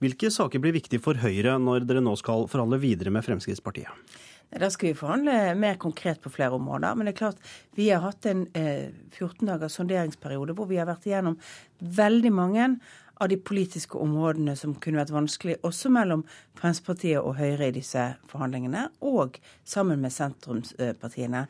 hvilke 0.03 0.29
saker 0.33 0.61
blir 0.61 0.75
viktige 0.75 1.01
for 1.01 1.17
Høyre 1.17 1.55
når 1.63 1.87
dere 1.89 2.03
nå 2.05 2.13
skal 2.19 2.45
forhandle 2.51 2.81
videre 2.83 3.13
med 3.15 3.25
Fremskrittspartiet? 3.25 4.19
Da 4.49 4.69
skal 4.73 4.89
vi 4.89 4.97
forhandle 4.97 5.53
mer 5.55 5.75
konkret 5.81 6.21
på 6.21 6.31
flere 6.33 6.57
områder. 6.57 6.95
Men 6.95 7.05
det 7.05 7.13
er 7.13 7.19
klart, 7.19 7.43
vi 7.77 7.91
har 7.91 8.01
hatt 8.01 8.25
en 8.25 8.47
eh, 8.57 8.89
14 9.13 9.45
dagers 9.45 9.77
sonderingsperiode 9.77 10.55
hvor 10.57 10.69
vi 10.71 10.79
har 10.81 10.89
vært 10.89 11.05
igjennom 11.05 11.37
veldig 11.79 12.33
mange 12.33 12.71
av 13.19 13.27
de 13.29 13.35
politiske 13.37 13.99
områdene 13.99 14.53
som 14.55 14.77
kunne 14.79 15.01
vært 15.01 15.11
vanskelig, 15.11 15.57
også 15.67 15.91
mellom 15.91 16.21
Fremskrittspartiet 16.59 17.19
og 17.19 17.35
Høyre 17.35 17.67
i 17.67 17.75
disse 17.75 18.05
forhandlingene, 18.31 18.85
og 19.03 19.35
sammen 19.67 19.99
med 19.99 20.13
sentrumspartiene. 20.15 21.45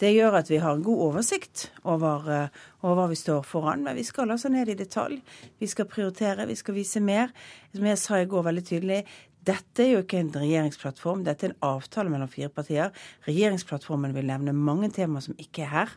Det 0.00 0.12
gjør 0.12 0.38
at 0.42 0.52
vi 0.52 0.60
har 0.60 0.76
en 0.76 0.84
god 0.84 1.04
oversikt 1.06 1.70
over, 1.82 2.28
eh, 2.30 2.48
over 2.82 3.00
hva 3.00 3.08
vi 3.08 3.16
står 3.16 3.42
foran, 3.48 3.84
men 3.84 3.96
vi 3.96 4.04
skal 4.04 4.30
altså 4.30 4.52
ned 4.52 4.68
i 4.68 4.76
detalj. 4.76 5.22
Vi 5.58 5.66
skal 5.66 5.88
prioritere, 5.88 6.46
vi 6.46 6.60
skal 6.60 6.74
vise 6.74 7.00
mer. 7.00 7.32
Som 7.74 7.86
jeg 7.86 7.98
sa 7.98 8.20
i 8.20 8.28
går 8.28 8.44
veldig 8.44 8.64
tydelig, 8.64 9.04
dette 9.44 9.84
er 9.84 9.90
jo 9.92 10.02
ikke 10.04 10.20
en 10.22 10.30
regjeringsplattform, 10.32 11.24
dette 11.26 11.48
er 11.48 11.52
en 11.52 11.66
avtale 11.66 12.12
mellom 12.12 12.30
fire 12.30 12.50
partier. 12.52 12.92
Regjeringsplattformen 13.26 14.14
vil 14.16 14.28
nevne 14.28 14.54
mange 14.56 14.90
temaer 14.94 15.24
som 15.26 15.36
ikke 15.40 15.64
er 15.66 15.72
her. 15.72 15.92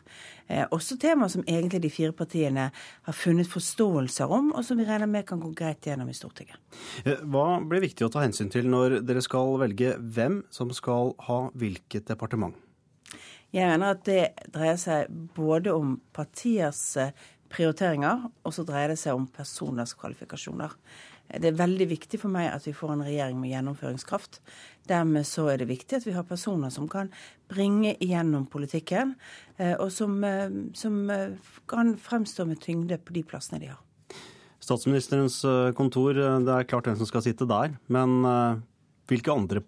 Eh, 0.48 0.64
også 0.74 0.98
temaer 1.00 1.32
som 1.32 1.44
egentlig 1.46 1.80
de 1.84 1.92
fire 1.92 2.14
partiene 2.16 2.68
har 2.72 3.16
funnet 3.16 3.48
forståelser 3.48 4.34
om, 4.34 4.52
og 4.52 4.64
som 4.66 4.80
vi 4.80 4.86
regner 4.88 5.10
med 5.10 5.26
kan 5.28 5.40
gå 5.42 5.52
greit 5.56 5.86
gjennom 5.86 6.10
i 6.10 6.16
Stortinget. 6.16 6.60
Eh, 7.04 7.20
hva 7.24 7.58
blir 7.64 7.84
viktig 7.84 8.06
å 8.06 8.12
ta 8.12 8.24
hensyn 8.24 8.52
til 8.52 8.68
når 8.68 9.00
dere 9.08 9.24
skal 9.24 9.56
velge 9.62 9.96
hvem 9.98 10.42
som 10.54 10.72
skal 10.76 11.14
ha 11.28 11.42
hvilket 11.56 12.08
departement? 12.10 12.56
Jeg 13.54 13.64
mener 13.64 13.94
at 13.94 14.04
det 14.04 14.22
dreier 14.52 14.76
seg 14.76 15.08
både 15.36 15.72
om 15.72 15.96
partiers 16.12 16.82
eh, 17.00 17.14
prioriteringer, 17.48 18.26
og 18.44 18.52
så 18.52 18.64
dreier 18.68 18.92
det 18.92 18.98
seg 19.00 19.16
om 19.16 19.24
personers 19.32 19.94
kvalifikasjoner. 19.96 20.74
Det 21.28 21.50
er 21.50 21.58
veldig 21.58 21.88
viktig 21.90 22.20
for 22.22 22.32
meg 22.32 22.48
at 22.52 22.64
vi 22.64 22.72
får 22.76 22.94
en 22.94 23.04
regjering 23.04 23.36
med 23.40 23.52
gjennomføringskraft. 23.52 24.40
Dermed 24.88 25.26
så 25.28 25.48
er 25.52 25.60
det 25.60 25.68
viktig 25.68 25.98
at 25.98 26.06
vi 26.08 26.14
har 26.16 26.24
personer 26.24 26.72
som 26.72 26.88
kan 26.88 27.12
bringe 27.52 27.92
igjennom 28.00 28.46
politikken, 28.48 29.14
eh, 29.58 29.74
og 29.76 29.92
som, 29.92 30.22
eh, 30.24 30.48
som 30.72 30.96
kan 31.68 31.94
fremstå 31.96 32.46
med 32.48 32.60
tyngde 32.64 32.98
på 32.98 33.12
de 33.12 33.22
plassene 33.22 33.60
de 33.60 33.72
har. 33.74 33.84
Statsministerens 34.64 35.40
kontor, 35.76 36.14
det 36.14 36.52
er 36.52 36.66
klart 36.68 36.88
hvem 36.88 36.96
som 36.98 37.06
skal 37.06 37.22
sitte 37.22 37.46
der. 37.48 37.78
Men 37.88 38.20
hvilke 39.08 39.32
andre 39.32 39.62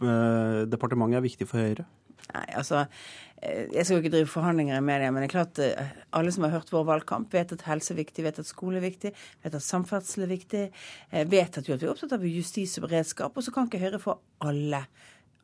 departement 0.68 1.14
er 1.14 1.24
viktige 1.24 1.48
for 1.48 1.62
Høyre? 1.62 1.86
Nei, 2.30 2.46
altså, 2.58 2.84
eh, 2.84 2.86
Jeg 3.40 3.86
skal 3.86 3.94
jo 3.94 4.02
ikke 4.02 4.12
drive 4.12 4.28
forhandlinger 4.28 4.76
i 4.76 4.84
media, 4.84 5.08
men 5.08 5.24
det 5.24 5.30
er 5.30 5.32
klart 5.32 5.60
eh, 5.64 5.92
alle 6.16 6.32
som 6.34 6.44
har 6.44 6.52
hørt 6.58 6.72
vår 6.74 6.84
valgkamp, 6.90 7.32
vet 7.32 7.54
at 7.54 7.64
helse 7.64 7.94
er 7.94 8.00
viktig, 8.02 8.24
vet 8.26 8.40
at 8.42 8.48
skole 8.48 8.76
er 8.76 8.84
viktig, 8.84 9.14
vet 9.44 9.56
at 9.56 9.64
samferdsel 9.64 10.26
er 10.26 10.32
viktig, 10.34 10.66
eh, 11.08 11.24
vet 11.24 11.56
at 11.56 11.70
vi 11.70 11.72
er 11.72 11.86
opptatt 11.88 12.12
av 12.18 12.26
justis 12.28 12.76
og 12.76 12.84
beredskap. 12.90 13.32
Og 13.32 13.46
så 13.46 13.54
kan 13.54 13.70
ikke 13.70 13.80
Høyre 13.80 14.02
få 14.02 14.18
alle, 14.44 14.82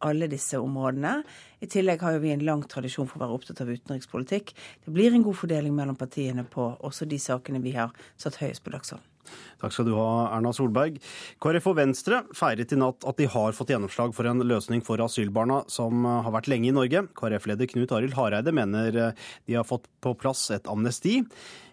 alle 0.05 0.29
disse 0.29 0.61
områdene. 0.61 1.17
I 1.65 1.73
tillegg 1.73 2.05
har 2.05 2.19
jo 2.19 2.25
vi 2.27 2.37
en 2.37 2.45
lang 2.45 2.69
tradisjon 2.69 3.09
for 3.09 3.17
å 3.17 3.25
være 3.25 3.41
opptatt 3.41 3.65
av 3.65 3.73
utenrikspolitikk. 3.73 4.53
Det 4.85 4.93
blir 4.93 5.17
en 5.17 5.25
god 5.25 5.41
fordeling 5.41 5.73
mellom 5.79 5.97
partiene 5.97 6.45
på 6.45 6.75
også 6.85 7.09
de 7.09 7.23
sakene 7.23 7.65
vi 7.65 7.79
har 7.81 7.97
satt 8.21 8.43
høyest 8.45 8.67
på 8.67 8.77
dagsordenen. 8.77 9.16
Takk 9.63 9.75
skal 9.75 9.89
du 9.89 9.95
ha, 9.97 10.09
Erna 10.37 10.53
Solberg. 10.57 10.99
KrF 11.43 11.71
og 11.73 11.79
Venstre 11.79 12.23
feiret 12.37 12.75
i 12.75 12.81
natt 12.81 13.07
at 13.09 13.21
de 13.21 13.29
har 13.33 13.57
fått 13.57 13.73
gjennomslag 13.73 14.15
for 14.17 14.29
en 14.29 14.45
løsning 14.47 14.83
for 14.87 15.03
asylbarna 15.05 15.63
som 15.73 16.05
har 16.07 16.33
vært 16.35 16.51
lenge 16.53 16.71
i 16.71 16.75
Norge. 16.77 17.07
KrF-leder 17.17 17.71
Knut 17.73 17.95
Arild 17.97 18.17
Hareide 18.19 18.55
mener 18.55 18.91
de 18.97 19.57
har 19.57 19.67
fått 19.69 19.89
på 20.05 20.15
plass 20.19 20.49
et 20.55 20.69
amnesti. 20.71 21.23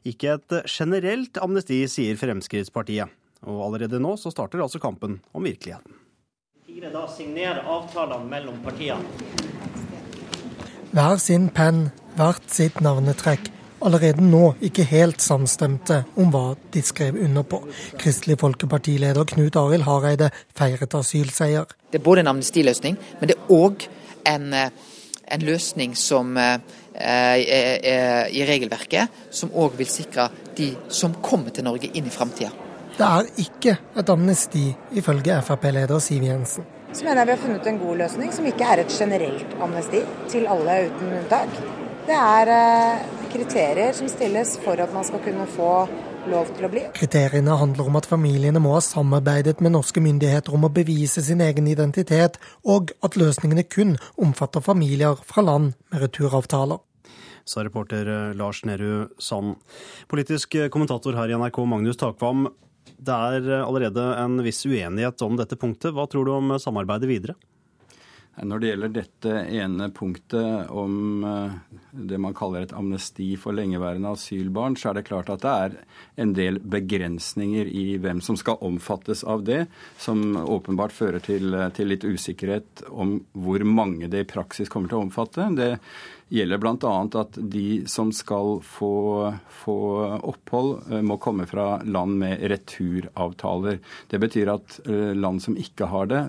Ikke 0.07 0.37
et 0.37 0.59
generelt 0.67 1.37
amnesti, 1.43 1.83
sier 1.91 2.19
Fremskrittspartiet. 2.19 3.11
Og 3.43 3.65
allerede 3.65 3.99
nå 3.99 4.15
så 4.19 4.31
starter 4.31 4.63
altså 4.63 4.79
kampen 4.83 5.19
om 5.35 5.43
virkeligheten. 5.43 5.99
Fire 6.63 6.91
Da 6.93 7.03
signerer 7.11 7.65
avtalene 7.67 8.29
mellom 8.31 8.61
partiene. 8.63 9.03
Hver 10.93 11.17
sin 11.19 11.49
penn, 11.49 11.87
hvert 12.15 12.47
sitt 12.53 12.79
navnetrekk 12.85 13.49
allerede 13.85 14.23
nå 14.23 14.53
ikke 14.63 14.85
helt 14.89 15.21
samstemte 15.21 16.03
om 16.19 16.31
hva 16.33 16.53
de 16.73 16.83
skrev 16.85 17.17
under 17.25 17.45
på. 17.47 17.61
Kristelig 17.99 18.39
Folkeparti-leder 18.41 19.27
Knut 19.33 19.59
Arild 19.59 19.87
Hareide 19.87 20.31
feiret 20.57 20.95
asylseier. 20.99 21.69
Det 21.91 22.01
er 22.01 22.05
både 22.05 22.23
en 22.23 22.33
amnestiløsning, 22.33 22.97
men 23.19 23.31
det 23.31 23.37
er 23.37 23.53
òg 23.53 23.87
en, 24.29 24.53
eh, 24.53 24.69
en, 25.27 25.45
løsning 25.45 25.95
som 25.97 26.37
er 26.37 26.59
eh, 26.95 28.27
i 28.31 28.45
regelverket, 28.47 29.09
som 29.31 29.51
òg 29.51 29.77
vil 29.77 29.89
sikre 29.89 30.29
de 30.55 30.73
som 30.89 31.15
kommer 31.21 31.51
til 31.51 31.67
Norge 31.67 31.91
inn 31.93 32.07
i 32.07 32.13
framtida. 32.13 32.51
Det 32.93 33.05
er 33.05 33.29
ikke 33.41 33.77
et 33.97 34.09
amnesti, 34.09 34.67
ifølge 34.93 35.39
Frp-leder 35.41 35.99
Siv 35.99 36.23
Jensen. 36.23 36.65
Så 36.93 37.05
mener 37.07 37.23
jeg 37.23 37.27
vi 37.27 37.33
har 37.33 37.41
funnet 37.41 37.67
en 37.67 37.79
god 37.81 37.97
løsning, 38.03 38.33
som 38.33 38.45
ikke 38.45 38.67
er 38.69 38.83
et 38.83 38.91
generelt 38.93 39.55
amnesti 39.65 40.03
til 40.29 40.45
alle 40.45 40.75
uten 40.91 41.15
unntak. 41.17 41.55
Det 42.05 42.19
er 42.19 42.51
eh, 42.53 43.22
kriterier 43.33 43.93
som 43.97 44.09
stilles 44.09 44.55
for 44.61 44.79
at 44.79 44.93
man 44.93 45.05
skal 45.07 45.21
kunne 45.23 45.45
få 45.49 45.71
lov 46.29 46.51
til 46.55 46.67
å 46.67 46.69
bli. 46.71 46.83
Kriteriene 46.95 47.57
handler 47.59 47.89
om 47.89 47.97
at 47.99 48.07
familiene 48.07 48.61
må 48.63 48.75
ha 48.75 48.81
samarbeidet 48.85 49.59
med 49.63 49.73
norske 49.75 50.01
myndigheter 50.03 50.55
om 50.55 50.67
å 50.67 50.71
bevise 50.73 51.23
sin 51.25 51.41
egen 51.43 51.67
identitet, 51.71 52.37
og 52.63 52.93
at 53.03 53.17
løsningene 53.19 53.65
kun 53.67 53.95
omfatter 54.21 54.63
familier 54.63 55.19
fra 55.27 55.43
land 55.45 55.73
med 55.91 56.05
returavtaler. 56.05 56.81
Sa 57.43 57.63
reporter 57.65 58.07
eh, 58.07 58.35
Lars 58.39 58.61
Nehru 58.63 59.09
Sand. 59.19 59.57
Politisk 60.11 60.55
eh, 60.55 60.69
kommentator 60.71 61.17
her 61.17 61.31
i 61.31 61.39
NRK, 61.39 61.59
Magnus 61.67 61.99
Takvam. 61.99 62.47
Det 63.03 63.15
er 63.35 63.49
allerede 63.65 64.05
en 64.21 64.37
viss 64.45 64.61
uenighet 64.63 65.25
om 65.25 65.35
dette 65.35 65.59
punktet. 65.59 65.91
Hva 65.91 66.07
tror 66.07 66.29
du 66.29 66.31
om 66.37 66.55
samarbeidet 66.61 67.09
videre? 67.09 67.35
Når 68.41 68.59
det 68.59 68.69
gjelder 68.71 68.93
dette 68.95 69.33
ene 69.53 69.87
punktet 69.93 70.71
om 70.73 71.25
eh, 71.27 71.51
det 71.93 72.17
man 72.17 72.33
kaller 72.33 72.65
et 72.65 72.73
amnesti 72.73 73.27
for 73.37 73.53
lengeværende 73.53 74.15
asylbarn, 74.15 74.73
så 74.79 74.89
er 74.89 74.97
det 74.97 75.05
klart 75.05 75.29
at 75.29 75.43
det 75.43 75.51
er 75.53 75.75
en 76.23 76.33
del 76.33 76.57
begrensninger 76.57 77.69
i 77.69 77.85
hvem 78.01 78.23
som 78.25 78.39
skal 78.39 78.57
omfattes 78.65 79.21
av 79.29 79.45
det, 79.45 79.67
som 80.01 80.33
åpenbart 80.41 80.95
fører 80.95 81.21
til, 81.21 81.53
til 81.77 81.93
litt 81.93 82.07
usikkerhet 82.07 82.87
om 82.89 83.19
hvor 83.37 83.61
mange 83.69 84.09
det 84.09 84.25
i 84.25 84.31
praksis 84.33 84.71
kommer 84.71 84.89
til 84.89 85.03
å 85.03 85.05
omfatte. 85.05 85.51
Det 85.53 85.69
gjelder 86.29 86.57
bl.a. 86.57 86.93
at 87.19 87.37
de 87.37 87.83
som 87.89 88.11
skal 88.15 88.59
få, 88.65 88.93
få, 89.49 89.77
opphold, 90.23 90.71
eh, 90.91 91.01
må 91.05 91.17
komme 91.21 91.45
fra 91.49 91.81
land 91.83 92.17
med 92.19 92.43
returavtaler. 92.51 93.79
Det 94.09 94.19
betyr 94.21 94.53
at 94.53 94.79
eh, 94.87 95.13
land 95.17 95.43
som 95.43 95.57
ikke 95.59 95.89
har 95.91 96.09
det, 96.11 96.21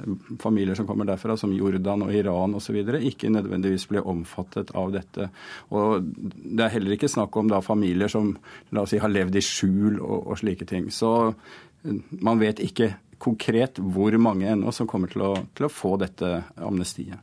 familier 0.43 0.79
som 0.79 0.89
kommer 0.89 1.09
derfra, 1.09 1.37
som 1.41 1.55
Jordan 1.55 2.07
og 2.07 2.15
Iran 2.15 2.57
osv., 2.59 2.81
ikke 2.95 3.33
nødvendigvis 3.33 3.89
blir 3.91 4.07
omfattet 4.09 4.75
av 4.77 4.93
dette. 4.95 5.31
Og 5.75 6.05
Det 6.05 6.67
er 6.67 6.75
heller 6.77 6.97
ikke 6.97 7.11
snakk 7.11 7.37
om 7.37 7.49
da 7.53 7.63
familier 7.65 8.11
som 8.13 8.35
la 8.75 8.85
oss 8.85 8.95
si, 8.95 9.01
har 9.03 9.13
levd 9.13 9.39
i 9.39 9.45
skjul 9.45 10.01
og, 10.01 10.19
og 10.33 10.41
slike 10.43 10.69
ting. 10.69 10.91
Så 10.93 11.15
eh, 11.31 12.01
man 12.21 12.43
vet 12.43 12.63
ikke 12.63 12.95
konkret 13.25 13.79
hvor 13.81 14.13
mange 14.21 14.51
ennå 14.51 14.73
som 14.75 14.89
kommer 14.91 15.09
til 15.09 15.25
å, 15.25 15.37
til 15.57 15.69
å 15.69 15.73
få 15.73 15.97
dette 16.03 16.43
amnestiet. 16.61 17.23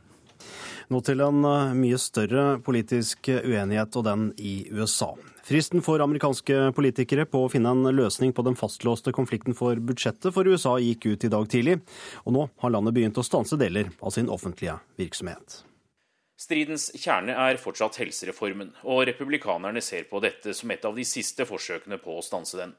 Nå 0.92 0.98
til 1.06 1.22
en 1.24 1.44
eh, 1.48 1.74
mye 1.78 1.98
større 2.00 2.58
politisk 2.64 3.30
uenighet, 3.32 3.94
og 3.96 4.04
den 4.04 4.26
i 4.36 4.66
USA. 4.74 5.14
Fristen 5.46 5.80
for 5.82 6.02
amerikanske 6.04 6.68
politikere 6.76 7.24
på 7.26 7.46
å 7.46 7.48
finne 7.50 7.72
en 7.72 7.88
løsning 7.96 8.34
på 8.36 8.44
den 8.44 8.58
fastlåste 8.58 9.14
konflikten 9.16 9.56
for 9.56 9.80
budsjettet 9.80 10.34
for 10.36 10.46
USA 10.46 10.76
gikk 10.82 11.06
ut 11.08 11.24
i 11.24 11.32
dag 11.32 11.48
tidlig, 11.50 11.78
og 12.26 12.36
nå 12.36 12.46
har 12.62 12.74
landet 12.74 12.98
begynt 12.98 13.18
å 13.18 13.24
stanse 13.24 13.56
deler 13.58 13.88
av 14.02 14.12
sin 14.14 14.28
offentlige 14.30 14.76
virksomhet. 15.00 15.62
Stridens 16.42 16.90
kjerne 16.98 17.38
er 17.38 17.60
fortsatt 17.62 17.96
helsereformen, 18.02 18.74
og 18.84 19.06
republikanerne 19.08 19.80
ser 19.84 20.04
på 20.10 20.20
dette 20.20 20.52
som 20.58 20.70
et 20.74 20.84
av 20.84 20.98
de 20.98 21.06
siste 21.08 21.46
forsøkene 21.48 22.02
på 22.02 22.18
å 22.18 22.24
stanse 22.26 22.58
den. 22.58 22.76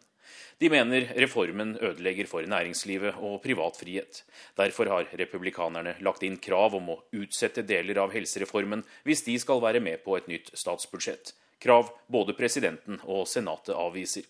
De 0.62 0.70
mener 0.70 1.08
reformen 1.18 1.76
ødelegger 1.82 2.28
for 2.30 2.46
næringslivet 2.48 3.18
og 3.20 3.42
privat 3.44 3.78
frihet. 3.80 4.24
Derfor 4.58 4.92
har 4.92 5.10
republikanerne 5.20 5.96
lagt 6.06 6.24
inn 6.24 6.38
krav 6.38 6.76
om 6.78 6.92
å 6.94 7.00
utsette 7.16 7.66
deler 7.66 8.00
av 8.04 8.14
helsereformen 8.14 8.86
hvis 9.08 9.26
de 9.26 9.38
skal 9.42 9.64
være 9.64 9.82
med 9.84 10.04
på 10.06 10.18
et 10.18 10.30
nytt 10.32 10.54
statsbudsjett. 10.58 11.34
Krav 11.64 11.90
både 12.12 12.36
presidenten 12.38 13.00
og 13.04 13.28
senatet 13.28 13.76
avviser. 13.76 14.28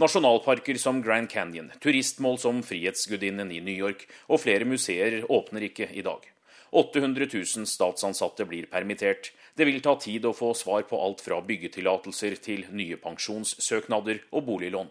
Nasjonalparker 0.00 0.78
som 0.80 1.02
Grand 1.04 1.28
Canyon, 1.30 1.68
turistmål 1.80 2.38
som 2.40 2.62
Frihetsgudinnen 2.64 3.52
i 3.52 3.60
New 3.60 3.76
York 3.76 4.06
og 4.28 4.40
flere 4.42 4.66
museer 4.66 5.20
åpner 5.28 5.68
ikke 5.68 5.90
i 5.92 6.04
dag. 6.04 6.24
800 6.72 7.28
000 7.28 7.68
statsansatte 7.68 8.46
blir 8.48 8.66
permittert. 8.72 9.30
Det 9.54 9.66
vil 9.68 9.82
ta 9.84 9.92
tid 10.00 10.24
å 10.24 10.32
få 10.32 10.54
svar 10.56 10.86
på 10.88 10.96
alt 10.96 11.20
fra 11.20 11.42
byggetillatelser 11.44 12.38
til 12.40 12.64
nye 12.72 12.96
pensjonssøknader 12.96 14.24
og 14.32 14.46
boliglån. 14.48 14.88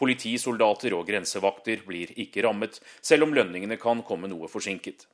Politisoldater 0.00 0.96
og 0.96 1.06
grensevakter 1.08 1.84
blir 1.86 2.14
ikke 2.16 2.44
rammet, 2.46 2.80
selv 3.02 3.28
om 3.28 3.36
lønningene 3.36 3.78
kan 3.80 4.02
komme 4.06 4.30
noe 4.30 4.50
forsinket. 4.50 5.06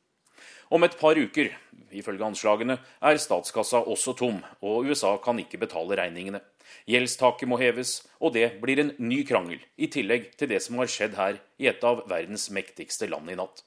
Om 0.72 0.86
et 0.86 0.96
par 0.98 1.18
uker, 1.20 1.50
ifølge 1.92 2.24
anslagene, 2.24 2.78
er 3.04 3.20
statskassa 3.20 3.82
også 3.84 4.14
tom, 4.18 4.40
og 4.64 4.88
USA 4.88 5.12
kan 5.22 5.38
ikke 5.38 5.60
betale 5.60 5.98
regningene. 6.00 6.40
Gjeldstaket 6.88 7.48
må 7.48 7.58
heves, 7.60 7.98
og 8.20 8.34
det 8.36 8.56
blir 8.62 8.80
en 8.80 8.94
ny 8.98 9.22
krangel, 9.28 9.60
i 9.76 9.90
tillegg 9.92 10.32
til 10.38 10.50
det 10.50 10.62
som 10.64 10.80
har 10.80 10.90
skjedd 10.90 11.14
her 11.20 11.38
i 11.60 11.68
et 11.70 11.84
av 11.84 12.02
verdens 12.10 12.48
mektigste 12.50 13.08
land 13.12 13.30
i 13.30 13.38
natt. 13.38 13.62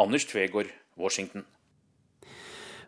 Anders 0.00 0.26
Tvegård, 0.28 0.72
Washington. 0.98 1.44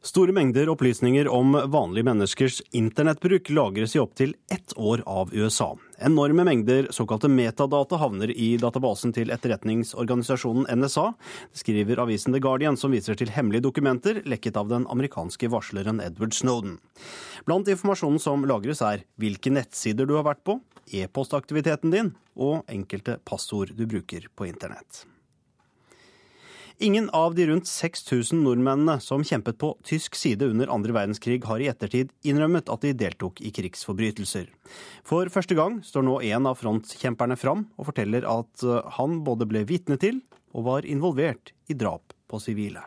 Store 0.03 0.33
mengder 0.33 0.69
opplysninger 0.73 1.29
om 1.29 1.53
vanlige 1.53 2.07
menneskers 2.09 2.63
internettbruk 2.73 3.51
lagres 3.53 3.97
i 3.97 3.99
opptil 4.01 4.33
ett 4.49 4.73
år 4.77 5.03
av 5.07 5.35
USA. 5.35 5.75
Enorme 5.99 6.45
mengder 6.45 6.89
såkalte 6.91 7.29
metadata 7.29 7.99
havner 8.01 8.33
i 8.33 8.55
databasen 8.57 9.13
til 9.13 9.29
etterretningsorganisasjonen 9.35 10.65
NSA, 10.81 11.05
skriver 11.53 12.01
avisen 12.01 12.33
The 12.33 12.41
Guardian, 12.41 12.81
som 12.81 12.97
viser 12.97 13.21
til 13.21 13.35
hemmelige 13.37 13.67
dokumenter 13.69 14.23
lekket 14.25 14.57
av 14.57 14.73
den 14.73 14.89
amerikanske 14.89 15.53
varsleren 15.53 16.01
Edward 16.01 16.33
Snowden. 16.33 16.79
Blant 17.45 17.69
informasjonen 17.69 18.25
som 18.25 18.49
lagres 18.49 18.81
er 18.81 19.05
hvilke 19.21 19.53
nettsider 19.53 20.09
du 20.09 20.17
har 20.17 20.25
vært 20.33 20.45
på, 20.49 20.63
e-postaktiviteten 20.89 21.93
din 21.93 22.15
og 22.41 22.65
enkelte 22.73 23.21
passord 23.29 23.77
du 23.77 23.85
bruker 23.85 24.33
på 24.33 24.49
internett. 24.49 25.05
Ingen 26.83 27.11
av 27.11 27.35
de 27.35 27.45
rundt 27.47 27.67
6000 27.69 28.39
nordmennene 28.41 28.95
som 29.05 29.21
kjempet 29.21 29.59
på 29.61 29.75
tysk 29.85 30.15
side 30.17 30.47
under 30.49 30.71
andre 30.73 30.95
verdenskrig, 30.97 31.43
har 31.45 31.61
i 31.61 31.67
ettertid 31.69 32.09
innrømmet 32.25 32.73
at 32.73 32.81
de 32.81 32.95
deltok 32.97 33.43
i 33.45 33.51
krigsforbrytelser. 33.53 34.47
For 35.05 35.29
første 35.29 35.59
gang 35.59 35.83
står 35.85 36.07
nå 36.09 36.15
en 36.31 36.49
av 36.49 36.57
frontkjemperne 36.57 37.37
fram 37.37 37.67
og 37.77 37.91
forteller 37.91 38.25
at 38.25 38.65
eh, 38.65 38.81
han 38.97 39.21
både 39.29 39.51
ble 39.51 39.67
vitne 39.69 40.01
til 40.01 40.23
og 40.57 40.71
var 40.71 40.89
involvert 40.89 41.53
i 41.69 41.77
drap 41.77 42.17
på 42.33 42.41
sivile. 42.41 42.87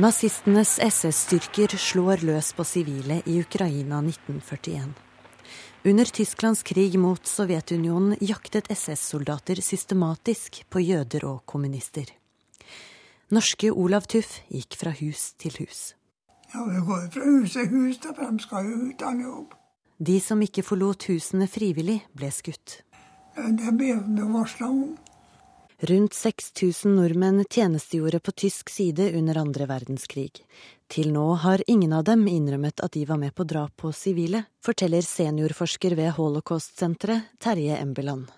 Nazistenes 0.00 0.78
SS-styrker 0.80 1.76
slår 1.76 2.24
løs 2.24 2.54
på 2.56 2.64
sivile 2.64 3.20
i 3.28 3.36
Ukraina 3.44 4.00
1941. 4.00 4.96
Under 5.86 6.04
Tysklands 6.04 6.62
krig 6.62 6.98
mot 6.98 7.26
Sovjetunionen 7.26 8.16
jaktet 8.20 8.70
SS-soldater 8.70 9.60
systematisk 9.62 10.64
på 10.68 10.80
jøder 10.82 11.22
og 11.28 11.44
kommunister. 11.46 12.08
Norske 13.30 13.70
Olav 13.70 14.08
Tuff 14.10 14.40
gikk 14.50 14.74
fra 14.80 14.90
hus 14.98 15.28
til 15.38 15.54
hus. 15.60 15.94
Ja, 16.50 16.64
Vi 16.66 16.82
går 16.88 17.06
fra 17.14 17.22
hus 17.28 17.54
til 17.54 17.70
hus, 17.70 18.00
da, 18.02 18.10
for 18.18 18.26
de 18.26 18.42
skal 18.42 18.66
jo 18.66 18.80
ut 18.88 19.04
av 19.06 19.22
jobb. 19.22 19.54
De 20.02 20.18
som 20.20 20.42
ikke 20.42 20.66
forlot 20.66 21.06
husene 21.06 21.46
frivillig, 21.46 22.00
ble 22.10 22.32
skutt. 22.34 22.80
Det 23.38 23.78
ble 23.78 23.94
det 24.18 24.26
varsla 24.34 24.66
om. 24.66 24.96
Rundt 25.86 26.14
6000 26.18 26.96
nordmenn 26.98 27.44
tjenestegjorde 27.44 28.18
på 28.26 28.34
tysk 28.34 28.74
side 28.74 29.12
under 29.14 29.38
andre 29.38 29.70
verdenskrig. 29.70 30.42
Til 30.92 31.10
nå 31.10 31.24
har 31.42 31.62
ingen 31.66 31.92
av 31.96 32.04
dem 32.06 32.22
innrømmet 32.30 32.80
at 32.84 32.94
de 32.94 33.02
var 33.08 33.18
med 33.18 33.34
på 33.34 33.44
drap 33.48 33.74
på 33.80 33.90
sivile, 33.94 34.44
forteller 34.62 35.02
seniorforsker 35.02 35.96
ved 35.98 36.12
Holocaust-senteret 36.14 37.32
Terje 37.42 37.78
Embeland. 37.80 38.28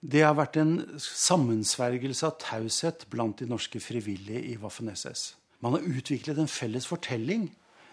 Det 0.00 0.22
har 0.22 0.36
vært 0.38 0.56
en 0.60 0.74
sammensvergelse 1.00 2.28
av 2.28 2.36
taushet 2.40 3.04
blant 3.12 3.40
de 3.42 3.48
norske 3.50 3.80
frivillige 3.82 4.42
i 4.52 4.56
Waffen-SS. 4.60 5.34
Man 5.60 5.76
har 5.76 5.84
utviklet 5.88 6.38
en 6.38 6.48
felles 6.48 6.86
fortelling, 6.88 7.48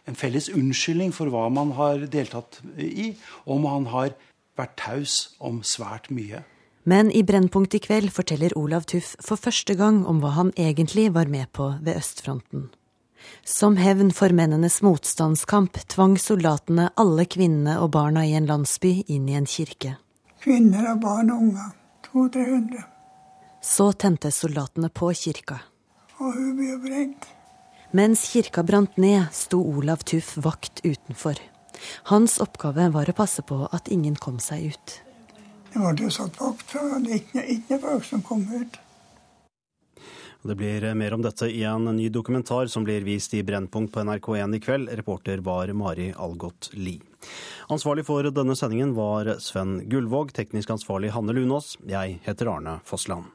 en 0.08 0.20
felles 0.20 0.50
unnskyldning 0.52 1.14
for 1.16 1.32
hva 1.32 1.48
man 1.52 1.74
har 1.78 2.06
deltatt 2.12 2.60
i, 2.78 3.14
og 3.48 3.64
man 3.64 3.88
har 3.92 4.14
vært 4.60 4.78
taus 4.80 5.18
om 5.40 5.64
svært 5.66 6.12
mye. 6.14 6.44
Men 6.84 7.10
i 7.16 7.24
Brennpunkt 7.24 7.76
i 7.76 7.82
kveld 7.84 8.12
forteller 8.12 8.56
Olav 8.60 8.88
Tuff 8.92 9.14
for 9.24 9.40
første 9.40 9.76
gang 9.80 10.04
om 10.08 10.20
hva 10.24 10.34
han 10.36 10.52
egentlig 10.60 11.10
var 11.16 11.32
med 11.32 11.52
på 11.56 11.70
ved 11.82 11.96
østfronten. 11.96 12.68
Som 13.44 13.78
hevn 13.78 14.12
for 14.16 14.34
mennenes 14.36 14.82
motstandskamp 14.86 15.78
tvang 15.92 16.16
soldatene 16.22 16.90
alle 17.00 17.26
kvinnene 17.26 17.78
og 17.84 17.92
barna 17.96 18.26
i 18.26 18.34
en 18.38 18.48
landsby 18.50 19.04
inn 19.08 19.30
i 19.30 19.38
en 19.40 19.48
kirke. 19.50 19.98
Kvinner 20.44 20.90
og 20.94 21.02
barn 21.04 21.32
og 21.32 21.46
unger. 21.48 21.70
200-300. 22.10 22.84
Så 23.64 23.92
tente 23.94 24.32
soldatene 24.32 24.90
på 24.90 25.12
kirka. 25.16 25.62
Og 26.20 26.36
hun 26.36 26.52
ble 26.60 26.76
brent. 26.84 27.30
Mens 27.96 28.26
kirka 28.32 28.64
brant 28.64 28.98
ned, 28.98 29.28
sto 29.32 29.62
Olav 29.62 30.04
Tuff 30.04 30.34
vakt 30.42 30.82
utenfor. 30.84 31.40
Hans 32.10 32.40
oppgave 32.42 32.90
var 32.94 33.10
å 33.10 33.16
passe 33.18 33.44
på 33.46 33.60
at 33.72 33.92
ingen 33.92 34.16
kom 34.16 34.40
seg 34.42 34.74
ut. 34.74 34.96
Det 35.74 35.82
var 35.82 35.98
jo 35.98 36.10
satt 36.14 36.40
vakt, 36.42 36.66
for 36.70 36.86
det 36.86 36.92
var 36.94 37.20
ikke, 37.20 37.44
ikke 37.56 37.80
folk 37.82 38.08
som 38.08 38.24
kom 38.26 38.44
ut. 38.50 38.80
Det 40.46 40.56
blir 40.56 40.94
mer 40.94 41.14
om 41.14 41.22
dette 41.24 41.48
i 41.48 41.62
en 41.64 41.86
ny 41.86 42.10
dokumentar 42.12 42.68
som 42.68 42.84
blir 42.84 43.06
vist 43.08 43.34
i 43.34 43.44
Brennpunkt 43.48 43.94
på 43.94 44.02
NRK1 44.04 44.56
i 44.56 44.60
kveld. 44.60 44.90
Reporter 44.92 45.40
var 45.40 45.72
Mari 45.72 46.10
Algot 46.20 46.68
Lie. 46.74 47.00
Ansvarlig 47.72 48.04
for 48.04 48.28
denne 48.28 48.56
sendingen 48.60 48.92
var 48.98 49.38
Sven 49.40 49.78
Gullvåg, 49.88 50.34
teknisk 50.36 50.76
ansvarlig 50.76 51.14
Hanne 51.16 51.32
Lunås. 51.32 51.78
Jeg 51.88 52.20
heter 52.28 52.52
Arne 52.52 52.82
Fossland. 52.84 53.32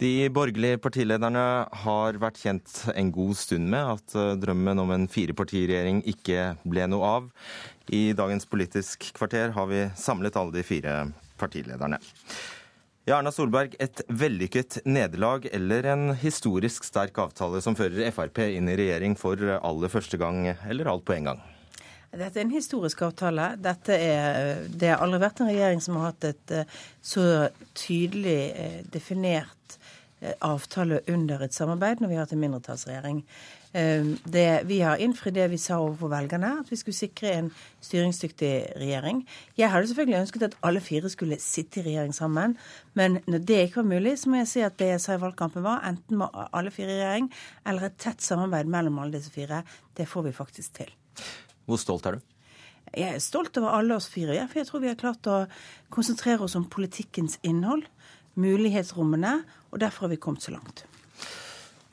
De 0.00 0.30
borgerlige 0.34 0.80
partilederne 0.82 1.42
har 1.84 2.16
vært 2.18 2.40
kjent 2.40 2.78
en 2.96 3.12
god 3.14 3.36
stund 3.38 3.68
med 3.70 3.98
at 3.98 4.16
drømmen 4.42 4.80
om 4.82 4.96
en 4.96 5.04
firepartiregjering 5.12 6.00
ikke 6.10 6.54
ble 6.64 6.88
noe 6.90 7.10
av. 7.20 7.28
I 7.92 8.12
dagens 8.16 8.46
Politisk 8.46 9.12
kvarter 9.12 9.48
har 9.52 9.66
vi 9.66 9.90
samlet 9.96 10.36
alle 10.36 10.52
de 10.54 10.62
fire 10.64 11.12
partilederne. 11.36 11.98
Ja, 13.04 13.18
Erna 13.18 13.32
Solberg, 13.34 13.74
et 13.78 14.00
vellykket 14.08 14.78
nederlag 14.88 15.44
eller 15.52 15.84
en 15.92 16.14
historisk 16.16 16.86
sterk 16.88 17.20
avtale 17.20 17.60
som 17.60 17.76
fører 17.76 18.08
Frp 18.16 18.40
inn 18.46 18.70
i 18.72 18.78
regjering 18.80 19.18
for 19.20 19.36
aller 19.58 19.92
første 19.92 20.16
gang, 20.16 20.46
eller 20.48 20.88
alt 20.88 21.04
på 21.04 21.18
en 21.18 21.28
gang? 21.32 21.44
Dette 22.16 22.40
er 22.40 22.46
en 22.46 22.56
historisk 22.56 23.04
avtale. 23.04 23.50
Er, 23.60 24.64
det 24.68 24.88
har 24.94 25.04
aldri 25.04 25.20
vært 25.26 25.44
en 25.44 25.52
regjering 25.52 25.84
som 25.84 26.00
har 26.00 26.14
hatt 26.14 26.30
et 26.30 26.56
eh, 26.62 26.76
så 27.04 27.26
tydelig 27.76 28.40
eh, 28.56 28.80
definert 28.88 29.76
eh, 30.20 30.32
avtale 30.40 31.04
under 31.12 31.44
et 31.44 31.52
samarbeid 31.52 32.00
når 32.00 32.08
vi 32.08 32.16
har 32.16 32.24
hatt 32.24 32.36
en 32.36 32.44
mindretallsregjering. 32.46 33.24
Det, 33.72 34.48
vi 34.68 34.78
har 34.84 35.00
innfridd 35.00 35.38
det 35.38 35.46
vi 35.48 35.58
sa 35.60 35.78
overfor 35.80 36.10
velgerne, 36.12 36.50
at 36.60 36.68
vi 36.68 36.76
skulle 36.76 36.96
sikre 36.96 37.30
en 37.32 37.46
styringsdyktig 37.80 38.50
regjering. 38.76 39.22
Jeg 39.56 39.72
hadde 39.72 39.88
selvfølgelig 39.88 40.18
ønsket 40.18 40.44
at 40.50 40.56
alle 40.68 40.82
fire 40.84 41.08
skulle 41.08 41.38
sitte 41.40 41.80
i 41.80 41.86
regjering 41.86 42.12
sammen, 42.12 42.58
men 42.98 43.22
når 43.24 43.46
det 43.48 43.60
ikke 43.62 43.80
var 43.80 43.88
mulig, 43.94 44.18
så 44.20 44.28
må 44.28 44.42
jeg 44.42 44.50
si 44.50 44.66
at 44.66 44.76
det 44.82 44.90
jeg 44.90 45.00
sa 45.00 45.16
i 45.16 45.22
valgkampen 45.22 45.64
var 45.64 45.86
enten 45.88 46.20
må 46.20 46.28
alle 46.52 46.74
fire 46.74 46.92
i 46.92 46.98
regjering, 47.00 47.32
eller 47.64 47.88
et 47.88 47.96
tett 48.04 48.20
samarbeid 48.20 48.68
mellom 48.68 49.00
alle 49.00 49.16
disse 49.16 49.32
fire. 49.32 49.62
Det 49.96 50.08
får 50.08 50.28
vi 50.28 50.36
faktisk 50.36 50.76
til. 50.82 50.92
Hvor 51.64 51.80
stolt 51.80 52.06
er 52.10 52.18
du? 52.18 52.28
Jeg 52.92 53.14
er 53.16 53.24
stolt 53.24 53.56
over 53.56 53.72
alle 53.72 53.96
oss 53.96 54.10
fire, 54.12 54.36
for 54.50 54.60
jeg 54.60 54.68
tror 54.68 54.84
vi 54.84 54.92
har 54.92 55.00
klart 55.00 55.32
å 55.32 55.42
konsentrere 55.94 56.44
oss 56.44 56.58
om 56.60 56.68
politikkens 56.68 57.38
innhold, 57.40 57.86
mulighetsrommene, 58.36 59.38
og 59.72 59.80
derfor 59.80 60.06
har 60.06 60.12
vi 60.12 60.20
kommet 60.20 60.44
så 60.44 60.52
langt. 60.52 60.84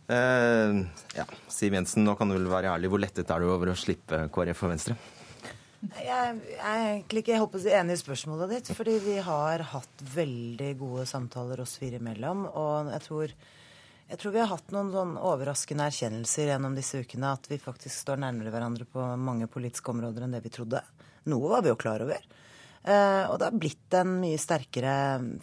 Eh, 0.10 0.82
ja, 1.16 1.26
Siv 1.48 1.74
Jensen, 1.74 2.04
nå 2.04 2.16
kan 2.18 2.30
du 2.30 2.36
vel 2.38 2.50
være 2.50 2.72
ærlig. 2.74 2.90
Hvor 2.90 3.02
lettet 3.02 3.30
er 3.30 3.44
du 3.44 3.52
over 3.54 3.70
å 3.70 3.78
slippe 3.78 4.26
KrF 4.34 4.66
og 4.66 4.74
Venstre? 4.74 4.98
Jeg 5.80 6.34
er 6.60 6.82
egentlig 6.90 7.22
ikke 7.22 7.36
jeg 7.36 7.44
håper 7.44 7.68
enig 7.78 7.96
i 7.96 8.02
spørsmålet 8.02 8.56
ditt. 8.56 8.72
Fordi 8.76 8.98
vi 9.04 9.20
har 9.24 9.64
hatt 9.76 10.04
veldig 10.16 10.74
gode 10.82 11.06
samtaler 11.10 11.62
oss 11.62 11.78
fire 11.80 12.02
imellom. 12.02 12.48
Og 12.50 12.90
jeg 12.96 13.06
tror, 13.06 13.36
jeg 14.10 14.22
tror 14.24 14.34
vi 14.34 14.42
har 14.42 14.50
hatt 14.52 14.74
noen 14.76 14.90
sånn 14.96 15.16
overraskende 15.22 15.86
erkjennelser 15.92 16.50
gjennom 16.56 16.78
disse 16.78 17.04
ukene. 17.04 17.36
At 17.38 17.46
vi 17.52 17.62
faktisk 17.62 17.94
står 17.94 18.24
nærmere 18.26 18.54
hverandre 18.56 18.90
på 18.90 19.06
mange 19.22 19.48
politiske 19.52 19.94
områder 19.94 20.26
enn 20.26 20.34
det 20.34 20.42
vi 20.48 20.54
trodde. 20.58 20.82
Noe 21.30 21.54
var 21.54 21.62
vi 21.62 21.70
jo 21.70 21.78
klar 21.80 22.02
over. 22.02 22.26
Uh, 22.80 23.28
og 23.28 23.36
det 23.38 23.46
har 23.46 23.60
blitt 23.60 23.96
en 24.00 24.14
mye 24.22 24.40
sterkere 24.40 24.94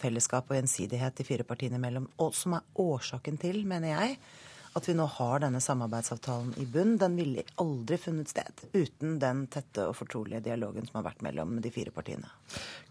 fellesskap 0.01 0.49
og 0.49 0.57
gjensidighet 0.57 1.19
de 1.21 1.25
fire 1.25 1.45
partiene 1.47 1.79
imellom. 1.79 2.09
Og 2.25 2.35
som 2.35 2.57
er 2.57 2.83
årsaken 2.83 3.37
til, 3.39 3.61
mener 3.69 3.93
jeg, 3.93 4.17
at 4.77 4.87
vi 4.89 4.95
nå 4.97 5.05
har 5.17 5.41
denne 5.43 5.59
samarbeidsavtalen 5.63 6.53
i 6.61 6.65
bunn. 6.69 6.95
Den 7.01 7.17
ville 7.17 7.45
aldri 7.61 7.97
funnet 8.01 8.31
sted 8.31 8.63
uten 8.73 9.17
den 9.21 9.45
tette 9.51 9.87
og 9.89 9.97
fortrolige 9.97 10.43
dialogen 10.45 10.87
som 10.87 10.99
har 10.99 11.07
vært 11.09 11.23
mellom 11.25 11.57
de 11.63 11.71
fire 11.73 11.93
partiene. 11.95 12.29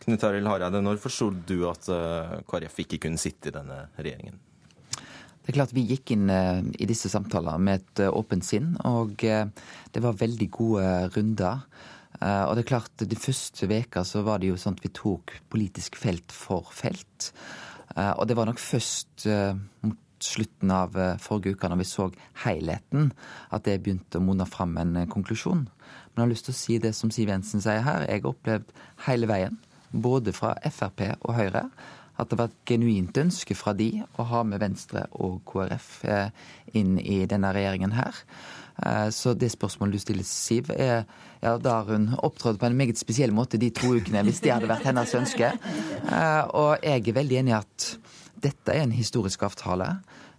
Knut 0.03 0.27
Arild 0.27 0.51
Hareide, 0.51 0.83
når 0.83 1.01
forsto 1.03 1.31
du 1.49 1.61
at 1.71 1.89
uh, 1.93 2.39
KrF 2.49 2.83
ikke 2.85 3.01
kunne 3.07 3.21
sitte 3.21 3.51
i 3.51 3.57
denne 3.57 3.87
regjeringen? 3.99 4.39
Det 5.47 5.53
er 5.53 5.59
klart 5.61 5.75
Vi 5.77 5.85
gikk 5.87 6.11
inn 6.17 6.27
i 6.27 6.89
disse 6.91 7.07
samtalene 7.07 7.63
med 7.63 7.85
et 7.85 8.01
åpent 8.09 8.43
sinn, 8.43 8.73
og 8.83 9.21
det 9.23 10.01
var 10.03 10.17
veldig 10.19 10.49
gode 10.51 10.87
runder. 11.15 11.61
Og 12.19 12.55
det 12.59 12.65
er 12.65 12.69
klart, 12.73 12.91
De 12.99 13.19
første 13.21 13.69
veka 13.71 14.03
så 14.03 14.25
var 14.27 14.43
det 14.43 14.51
jo 14.51 14.59
sånn 14.59 14.75
at 14.75 14.83
vi 14.83 14.91
tok 14.91 15.37
politisk 15.55 16.01
felt 16.03 16.35
for 16.35 16.67
felt. 16.75 17.31
Og 17.95 18.25
det 18.27 18.35
var 18.35 18.51
nok 18.51 18.59
først 18.59 19.29
mot 19.87 20.03
slutten 20.27 20.73
av 20.75 20.97
forrige 21.23 21.55
uke, 21.57 21.71
når 21.71 21.81
vi 21.81 21.89
så 21.89 22.09
helheten, 22.45 23.13
at 23.55 23.67
det 23.69 23.79
begynte 23.85 24.21
å 24.21 24.25
monne 24.27 24.47
fram 24.51 24.77
en 24.83 24.99
konklusjon. 25.13 25.67
Men 25.67 26.23
jeg 26.23 26.25
har 26.25 26.33
lyst 26.33 26.49
til 26.49 26.57
å 26.57 26.61
si 26.63 26.79
det 26.83 26.95
som 26.97 27.13
Siv 27.13 27.31
Jensen 27.31 27.63
sier 27.63 27.85
her. 27.87 28.07
Jeg 28.09 28.25
har 28.25 28.33
opplevd 28.33 28.75
hele 29.07 29.29
veien, 29.31 29.59
både 29.93 30.33
fra 30.37 30.55
Frp 30.73 31.05
og 31.21 31.37
Høyre, 31.37 31.69
at 32.17 32.31
det 32.33 32.39
var 32.41 32.49
et 32.49 32.61
genuint 32.69 33.19
ønske 33.21 33.53
fra 33.53 33.75
de 33.77 33.91
å 34.17 34.25
ha 34.31 34.41
med 34.49 34.63
Venstre 34.63 35.03
og 35.21 35.43
KrF 35.49 35.91
inn 36.73 36.97
i 37.03 37.19
denne 37.29 37.51
regjeringen 37.53 37.93
her. 37.93 38.23
Så 39.13 39.35
det 39.37 39.51
spørsmålet 39.53 39.97
du 39.97 40.01
stiller, 40.01 40.25
Siv, 40.25 40.73
er 40.73 41.05
ja, 41.43 41.55
da 41.61 41.79
har 41.79 41.93
hun 41.93 42.11
opptrådt 42.17 42.59
på 42.61 42.69
en 42.71 42.77
meget 42.77 42.97
spesiell 43.01 43.33
måte 43.37 43.61
de 43.61 43.69
to 43.69 43.93
ukene, 43.97 44.25
hvis 44.25 44.41
det 44.45 44.55
hadde 44.55 44.69
vært 44.69 44.89
hennes 44.89 45.13
ønske. 45.17 45.53
Og 46.57 46.73
jeg 46.81 47.05
er 47.05 47.19
veldig 47.21 47.39
enig 47.43 47.53
i 47.53 47.59
at 47.61 47.91
dette 48.47 48.73
er 48.73 48.85
en 48.85 48.95
historisk 48.95 49.43
avtale 49.47 49.89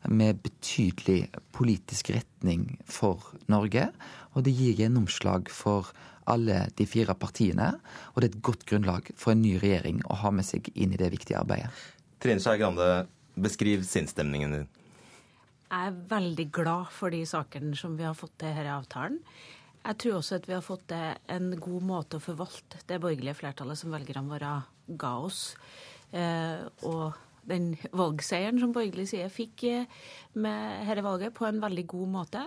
med 0.08 0.40
betydelig 0.44 1.28
politisk 1.56 2.12
retning 2.16 2.78
for 2.88 3.34
Norge. 3.52 3.90
Og 4.36 4.46
det 4.46 4.56
gir 4.56 4.78
gjennomslag 4.80 5.52
for 5.52 5.92
alle 6.28 6.66
de 6.78 6.88
fire 6.88 7.16
partiene. 7.20 7.74
Og 8.14 8.22
det 8.22 8.30
er 8.30 8.36
et 8.36 8.46
godt 8.50 8.66
grunnlag 8.70 9.12
for 9.20 9.34
en 9.34 9.44
ny 9.44 9.58
regjering 9.62 10.02
å 10.08 10.20
ha 10.24 10.32
med 10.32 10.48
seg 10.48 10.70
inn 10.76 10.96
i 10.96 11.00
det 11.00 11.12
viktige 11.14 11.40
arbeidet. 11.42 11.72
Trine 12.24 12.42
Skei 12.44 12.58
Grande, 12.62 13.08
beskriv 13.38 13.84
sinnsstemningen 13.88 14.56
din. 14.56 14.68
Jeg 15.68 15.92
er 15.92 16.02
veldig 16.10 16.48
glad 16.56 16.92
for 16.96 17.12
de 17.12 17.26
sakene 17.28 17.76
som 17.76 17.98
vi 18.00 18.08
har 18.08 18.16
fått 18.18 18.38
til 18.40 18.54
denne 18.56 18.78
avtalen. 18.78 19.20
Jeg 19.88 20.00
tror 20.02 20.18
også 20.18 20.40
at 20.40 20.48
vi 20.48 20.56
har 20.56 20.64
fått 20.64 20.88
til 20.92 21.20
en 21.32 21.52
god 21.64 21.84
måte 21.88 22.20
å 22.20 22.24
forvalte 22.24 22.82
det 22.90 23.00
borgerlige 23.04 23.38
flertallet 23.40 23.80
som 23.80 23.94
velgerne 23.94 24.32
våre 24.32 24.54
ga 25.00 25.14
oss. 25.24 25.42
Eh, 26.12 26.64
og 26.88 27.16
den 27.48 27.72
valgseieren 27.95 28.60
som 28.61 28.74
borgerlig 28.76 29.07
side 29.11 29.30
fikk 29.34 29.65
med 30.38 30.88
dette 30.88 31.03
valget, 31.06 31.36
på 31.38 31.48
en 31.48 31.61
veldig 31.64 31.86
god 31.90 32.14
måte. 32.14 32.45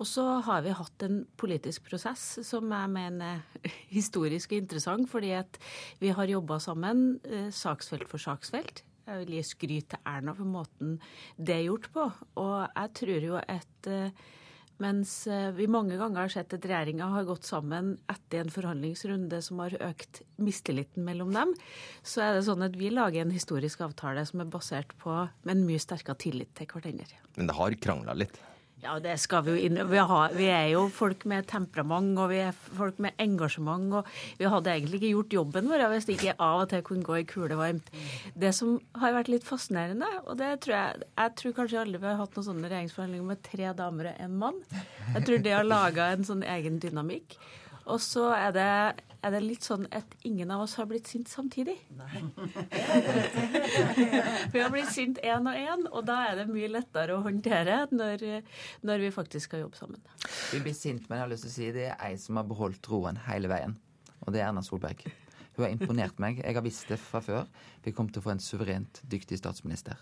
Og 0.00 0.08
så 0.08 0.24
har 0.46 0.64
vi 0.64 0.74
hatt 0.74 1.06
en 1.06 1.22
politisk 1.40 1.86
prosess 1.90 2.40
som 2.48 2.72
jeg 2.72 2.92
mener 2.92 3.40
er 3.40 3.74
historisk 3.98 4.56
interessant, 4.56 5.10
fordi 5.12 5.34
at 5.36 5.60
vi 6.00 6.14
har 6.16 6.32
jobba 6.32 6.58
sammen 6.62 7.20
saksfelt 7.52 8.08
for 8.08 8.22
saksfelt. 8.22 8.84
Jeg 9.10 9.24
vil 9.24 9.38
gi 9.38 9.46
skryt 9.46 9.88
til 9.90 10.02
Erna 10.06 10.34
for 10.38 10.46
måten 10.46 10.98
det 11.34 11.56
er 11.56 11.64
gjort 11.66 11.88
på. 11.94 12.04
Og 12.38 12.56
jeg 12.68 12.92
tror 13.00 13.26
jo 13.26 13.40
at 13.40 13.88
eh, 13.90 14.12
mens 14.80 15.12
eh, 15.30 15.50
vi 15.56 15.68
mange 15.70 15.98
ganger 16.00 16.24
har 16.24 16.32
sett 16.32 16.54
at 16.56 16.66
regjeringa 16.66 17.10
har 17.12 17.28
gått 17.28 17.48
sammen 17.48 17.94
etter 18.10 18.44
en 18.44 18.52
forhandlingsrunde 18.52 19.40
som 19.44 19.62
har 19.62 19.76
økt 19.90 20.22
mistilliten 20.40 21.04
mellom 21.06 21.32
dem, 21.36 21.54
så 22.02 22.24
er 22.24 22.36
det 22.36 22.46
sånn 22.48 22.64
at 22.66 22.78
vi 22.80 22.92
lager 22.94 23.24
en 23.24 23.34
historisk 23.34 23.84
avtale 23.86 24.24
som 24.28 24.42
er 24.44 24.52
basert 24.52 24.96
på 25.00 25.16
en 25.24 25.66
mye 25.66 25.82
sterkere 25.82 26.18
tillit 26.20 26.54
til 26.58 26.70
hverandre. 26.70 27.20
Men 27.36 27.50
det 27.50 27.58
har 27.60 27.80
krangla 27.84 28.16
litt? 28.24 28.40
Ja, 28.80 28.94
det 29.02 29.18
skal 29.20 29.42
vi 29.44 29.52
jo 29.52 29.60
inn 29.68 29.76
vi, 29.90 29.98
har, 30.00 30.32
vi, 30.32 30.46
er 30.48 30.70
jo 30.72 30.86
folk 30.94 31.26
med 31.28 31.44
temperament 31.50 32.16
og 32.16 32.30
vi 32.32 32.38
er 32.46 32.56
folk 32.56 32.96
med 33.02 33.12
engasjement. 33.20 33.92
og 33.98 34.08
Vi 34.38 34.48
hadde 34.48 34.72
egentlig 34.72 35.00
ikke 35.00 35.10
gjort 35.12 35.36
jobben 35.36 35.68
vår 35.68 35.84
hvis 35.92 36.08
det 36.08 36.16
ikke 36.16 36.36
av 36.40 36.62
og 36.62 36.70
til 36.70 36.84
kunne 36.86 37.04
gå 37.04 37.18
i 37.20 37.26
kule 37.28 37.58
varmt. 37.60 37.92
Det 38.32 38.54
som 38.56 38.78
har 39.02 39.12
vært 39.18 39.28
litt 39.32 39.44
fascinerende, 39.44 40.08
og 40.24 40.40
det 40.40 40.54
tror 40.64 40.76
jeg 40.76 41.08
Jeg 41.20 41.36
tror 41.36 41.56
kanskje 41.58 41.82
aldri 41.82 42.00
vi 42.00 42.08
har 42.08 42.20
hatt 42.22 42.36
noen 42.38 42.48
sånne 42.48 42.70
regjeringsforhandlinger 42.72 43.28
med 43.28 43.44
tre 43.44 43.72
damer 43.76 44.10
og 44.14 44.24
en 44.24 44.40
mann. 44.44 44.60
Jeg 45.12 45.26
tror 45.26 45.44
det 45.44 45.54
har 45.54 45.68
laga 45.68 46.10
en 46.14 46.24
sånn 46.24 46.46
egen 46.56 46.80
dynamikk. 46.80 47.36
Og 47.90 48.00
så 48.00 48.30
er 48.36 48.56
det, 48.56 48.72
er 49.20 49.34
det, 49.34 49.40
litt 49.44 49.66
sånn 49.66 49.86
at 49.94 50.14
ingen 50.28 50.50
av 50.54 50.64
oss 50.64 50.76
har 50.80 50.88
blitt 50.90 51.08
sint 51.10 51.28
samtidig. 51.28 51.76
Nei. 51.98 52.22
vi 54.54 54.62
har 54.62 54.72
blitt 54.72 54.92
sint 54.92 55.20
én 55.24 55.48
og 55.48 55.56
én, 55.56 55.86
og 55.90 56.06
da 56.08 56.20
er 56.30 56.40
det 56.40 56.46
mye 56.50 56.70
lettere 56.72 57.16
å 57.16 57.24
håndtere 57.26 57.82
når, 57.92 58.24
når 58.86 59.04
vi 59.04 59.12
faktisk 59.14 59.50
skal 59.50 59.66
jobbe 59.66 59.80
sammen. 59.80 60.00
Vi 60.54 60.62
blir 60.64 60.76
sint, 60.76 61.08
men 61.08 61.18
jeg 61.18 61.26
har 61.26 61.32
lyst 61.34 61.46
til 61.48 61.52
å 61.52 61.56
si 61.58 61.72
det 61.76 61.90
er 61.92 61.98
ei 62.08 62.14
som 62.20 62.40
har 62.40 62.48
beholdt 62.48 62.88
roen 62.92 63.20
hele 63.28 63.50
veien. 63.52 63.76
Og 64.24 64.32
det 64.32 64.42
er 64.42 64.50
Erna 64.50 64.64
Solberg. 64.64 65.04
Hun 65.56 65.66
har 65.66 65.72
imponert 65.74 66.20
meg. 66.22 66.40
Jeg 66.40 66.56
har 66.56 66.64
visst 66.64 66.88
det 66.88 67.00
fra 67.02 67.20
før. 67.24 67.46
Vi 67.84 67.92
kommer 67.92 68.12
til 68.14 68.22
å 68.22 68.26
få 68.28 68.34
en 68.34 68.42
suverent 68.44 69.02
dyktig 69.10 69.40
statsminister. 69.40 69.98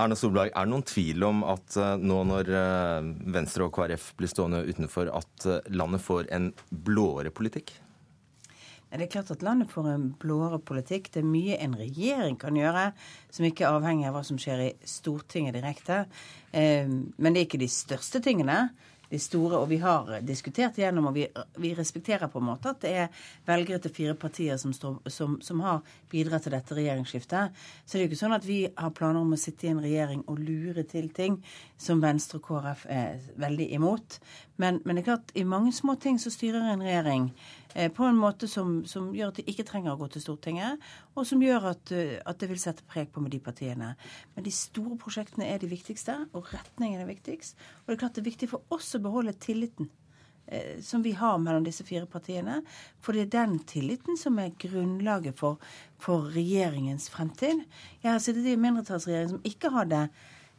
Erna 0.00 0.16
Solberg, 0.16 0.52
er 0.54 0.66
det 0.66 0.72
noen 0.72 0.86
tvil 0.86 1.26
om 1.26 1.42
at 1.44 1.76
eh, 1.76 2.00
nå 2.00 2.22
når 2.30 2.50
eh, 2.56 3.10
Venstre 3.34 3.66
og 3.66 3.74
KrF 3.76 4.12
blir 4.16 4.30
stående 4.32 4.62
utenfor, 4.64 5.10
at 5.12 5.46
eh, 5.46 5.72
landet 5.76 6.04
får 6.04 6.30
en 6.34 6.50
blåere 6.70 7.32
politikk? 7.34 7.74
Det 8.90 9.06
er 9.06 9.12
klart 9.12 9.30
at 9.30 9.42
landet 9.46 9.70
får 9.70 9.88
en 9.92 10.06
blåere 10.18 10.58
politikk. 10.58 11.12
Det 11.14 11.22
er 11.22 11.28
mye 11.30 11.58
en 11.62 11.76
regjering 11.78 12.38
kan 12.40 12.56
gjøre 12.58 12.88
som 13.30 13.46
ikke 13.46 13.66
er 13.66 13.76
avhengig 13.76 14.08
av 14.08 14.16
hva 14.18 14.24
som 14.26 14.38
skjer 14.40 14.64
i 14.64 14.70
Stortinget 14.82 15.54
direkte. 15.54 16.04
Men 16.52 17.30
det 17.30 17.36
er 17.36 17.46
ikke 17.46 17.62
de 17.62 17.70
største 17.70 18.22
tingene 18.24 18.64
de 19.10 19.18
store, 19.18 19.58
og 19.58 19.68
vi 19.70 19.80
har 19.82 20.20
diskutert 20.22 20.76
igjennom, 20.78 21.08
og 21.10 21.16
vi, 21.16 21.24
vi, 21.58 21.72
respekterer 21.74 22.30
på 22.30 22.38
en 22.38 22.46
måte 22.46 22.70
at 22.70 22.82
det 22.84 22.92
er 23.04 23.24
velgere 23.48 23.82
til 23.82 23.94
fire 23.94 24.14
partier 24.18 24.58
som, 24.60 24.72
står, 24.76 25.00
som, 25.10 25.34
som, 25.42 25.62
har 25.66 25.80
bidratt 26.12 26.46
til 26.46 26.54
dette 26.54 26.76
regjeringsskiftet. 26.78 27.56
Så 27.82 27.96
det 27.96 28.00
er 28.00 28.06
jo 28.06 28.10
ikke 28.12 28.20
sånn 28.22 28.36
at 28.38 28.46
vi 28.46 28.60
har 28.68 28.94
planer 28.94 29.24
om 29.24 29.34
å 29.34 29.40
sitte 29.40 29.66
i 29.66 29.72
en 29.72 29.82
regjering 29.82 30.22
og 30.30 30.38
lure 30.38 30.86
til 30.86 31.10
ting 31.16 31.40
som 31.80 32.02
Venstre 32.02 32.38
og 32.38 32.46
KrF 32.46 32.86
er 32.86 33.18
veldig 33.42 33.66
imot. 33.80 34.20
Men, 34.62 34.78
men 34.84 34.94
det 34.94 35.02
er 35.02 35.10
klart, 35.10 35.34
i 35.34 35.46
mange 35.48 35.74
små 35.74 35.98
ting 35.98 36.20
så 36.22 36.30
styrer 36.30 36.70
en 36.70 36.86
regjering 36.86 37.32
på 37.70 38.04
en 38.04 38.18
måte 38.18 38.48
som, 38.50 38.80
som, 38.88 39.10
gjør 39.14 39.30
at 39.30 39.38
de 39.38 39.44
ikke 39.50 39.66
trenger 39.68 39.94
å 39.94 40.00
gå 40.00 40.08
til 40.10 40.24
Stortinget, 40.24 40.82
og 41.14 41.26
som 41.28 41.42
gjør 41.44 41.70
at, 41.72 41.92
eh, 41.94 42.16
at, 42.24 42.40
det 42.40 42.50
vil 42.50 42.60
sette 42.62 42.86
preg 42.90 43.12
på 43.14 43.22
med 43.22 43.34
de 43.34 43.40
partiene. 43.42 43.92
Men 44.34 44.46
de 44.46 44.52
store 44.54 44.98
prosjektene 45.00 45.46
er 45.46 45.62
de 45.62 45.70
viktigste, 45.70 46.16
og 46.34 46.50
retningen 46.54 47.02
er 47.02 47.10
viktigst. 47.10 47.58
Og 47.82 47.92
det 47.92 47.96
er 47.96 48.02
klart 48.02 48.18
det 48.18 48.24
er 48.24 48.30
viktig 48.32 48.50
for 48.50 48.74
oss 48.74 48.90
å 48.98 49.02
beholde 49.04 49.36
tilliten 49.38 49.90
eh, 50.46 50.80
som 50.82 51.04
vi 51.06 51.14
har 51.18 51.38
mellom 51.38 51.66
disse 51.66 51.86
fire 51.86 52.10
partiene. 52.10 52.60
For 52.98 53.14
det 53.14 53.28
er 53.28 53.36
den 53.36 53.60
tilliten 53.70 54.18
som 54.18 54.40
er 54.42 54.56
grunnlaget 54.58 55.38
for, 55.38 55.62
for 56.02 56.26
regjeringens 56.34 57.10
fremtid. 57.14 57.64
Jeg 58.02 58.12
har 58.12 58.20
sittet 58.24 58.50
i 58.50 58.56
en 58.58 58.66
mindretallsregjering 58.66 59.34
som 59.36 59.46
ikke 59.46 59.74
hadde 59.76 60.08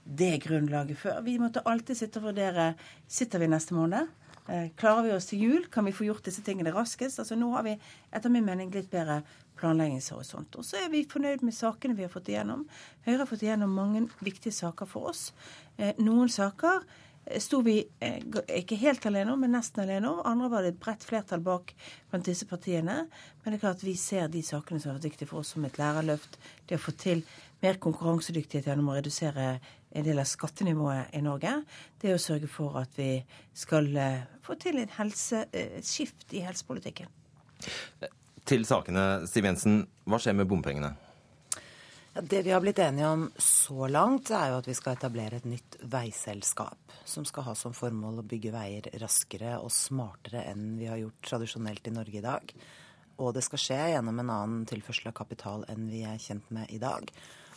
det 0.04 0.40
grunnlaget 0.46 0.98
før. 0.98 1.22
Vi 1.26 1.38
måtte 1.42 1.64
alltid 1.68 1.98
sitte 1.98 2.22
og 2.22 2.32
vurdere 2.32 2.72
sitter 3.08 3.42
vi 3.42 3.50
neste 3.52 3.76
måned. 3.78 4.10
Eh, 4.52 4.70
klarer 4.76 5.04
vi 5.04 5.12
oss 5.16 5.30
til 5.30 5.40
jul? 5.40 5.68
Kan 5.72 5.86
vi 5.88 5.94
få 5.96 6.04
gjort 6.10 6.26
disse 6.28 6.42
tingene 6.44 6.74
raskest? 6.76 7.22
Altså 7.24 7.38
Nå 7.40 7.54
har 7.54 7.64
vi 7.64 7.78
etter 8.12 8.32
min 8.34 8.44
mening 8.44 8.74
litt 8.74 8.90
bedre 8.92 9.22
planleggingshorisont. 9.62 10.58
Og 10.60 10.66
så 10.68 10.82
er 10.82 10.90
vi 10.92 11.06
fornøyd 11.08 11.46
med 11.46 11.56
sakene 11.56 11.96
vi 11.96 12.04
har 12.04 12.12
fått 12.12 12.34
igjennom. 12.34 12.66
Høyre 13.06 13.22
har 13.22 13.30
fått 13.30 13.46
igjennom 13.46 13.72
mange 13.72 14.04
viktige 14.20 14.52
saker 14.58 14.90
for 14.90 15.14
oss. 15.14 15.30
Eh, 15.78 15.94
noen 16.04 16.28
saker 16.34 16.82
eh, 16.82 17.40
sto 17.40 17.62
vi 17.64 17.78
ikke 18.02 18.80
helt 18.82 19.08
alene 19.08 19.38
om, 19.38 19.40
men 19.40 19.56
nesten 19.56 19.86
alene 19.86 20.12
om. 20.12 20.20
Andre 20.28 20.52
var 20.52 20.68
det 20.68 20.74
et 20.74 20.84
bredt 20.84 21.08
flertall 21.08 21.46
bak 21.46 21.72
blant 22.12 22.28
disse 22.28 22.50
partiene. 22.50 23.06
Men 23.08 23.54
det 23.54 23.62
er 23.62 23.64
klart 23.70 23.80
at 23.80 23.88
vi 23.88 23.96
ser 23.96 24.28
de 24.34 24.44
sakene 24.44 24.84
som 24.84 24.92
har 24.92 25.00
vært 25.00 25.14
viktige 25.14 25.32
for 25.32 25.46
oss, 25.46 25.54
som 25.56 25.64
et 25.70 25.80
lærerløft. 25.80 26.42
Det 26.68 26.76
å 26.76 26.84
få 26.90 26.98
til 27.00 27.24
mer 27.64 27.80
konkurransedyktighet 27.80 28.68
gjennom 28.68 28.92
å 28.92 29.00
redusere 29.00 29.62
en 29.92 30.06
del 30.06 30.22
av 30.22 30.28
skattenivået 30.30 31.16
i 31.18 31.22
Norge, 31.26 31.54
det 32.02 32.12
er 32.12 32.18
å 32.18 32.22
sørge 32.22 32.50
for 32.52 32.80
at 32.82 32.96
vi 33.00 33.14
skal 33.58 33.90
eh, 34.00 34.24
få 34.46 34.56
til 34.62 34.80
et, 34.82 34.96
helse, 34.98 35.46
eh, 35.52 35.78
et 35.80 35.88
skift 35.88 36.32
i 36.36 36.44
helsepolitikken. 36.46 37.12
Til 38.48 38.66
sakene, 38.66 39.28
Siv 39.30 39.46
Jensen. 39.46 39.84
Hva 40.10 40.20
skjer 40.22 40.38
med 40.38 40.50
bompengene? 40.50 40.96
Ja, 42.14 42.22
det 42.22 42.42
vi 42.44 42.52
har 42.52 42.64
blitt 42.64 42.80
enige 42.84 43.08
om 43.08 43.28
så 43.40 43.88
langt, 43.88 44.34
er 44.36 44.52
jo 44.52 44.60
at 44.60 44.68
vi 44.68 44.76
skal 44.76 44.98
etablere 44.98 45.40
et 45.40 45.48
nytt 45.48 45.78
veiselskap. 45.94 46.96
Som 47.08 47.28
skal 47.28 47.46
ha 47.48 47.56
som 47.56 47.76
formål 47.76 48.20
å 48.20 48.28
bygge 48.28 48.52
veier 48.52 48.90
raskere 49.00 49.58
og 49.62 49.72
smartere 49.72 50.44
enn 50.52 50.74
vi 50.80 50.90
har 50.92 51.00
gjort 51.00 51.22
tradisjonelt 51.30 51.88
i 51.88 51.94
Norge 51.96 52.20
i 52.20 52.26
dag. 52.26 52.56
Og 53.22 53.36
det 53.36 53.46
skal 53.46 53.62
skje 53.62 53.80
gjennom 53.94 54.20
en 54.20 54.34
annen 54.34 54.66
tilførsel 54.68 55.12
av 55.12 55.20
kapital 55.22 55.64
enn 55.72 55.88
vi 55.92 56.04
er 56.08 56.20
kjent 56.20 56.50
med 56.52 56.72
i 56.74 56.82
dag. 56.82 57.08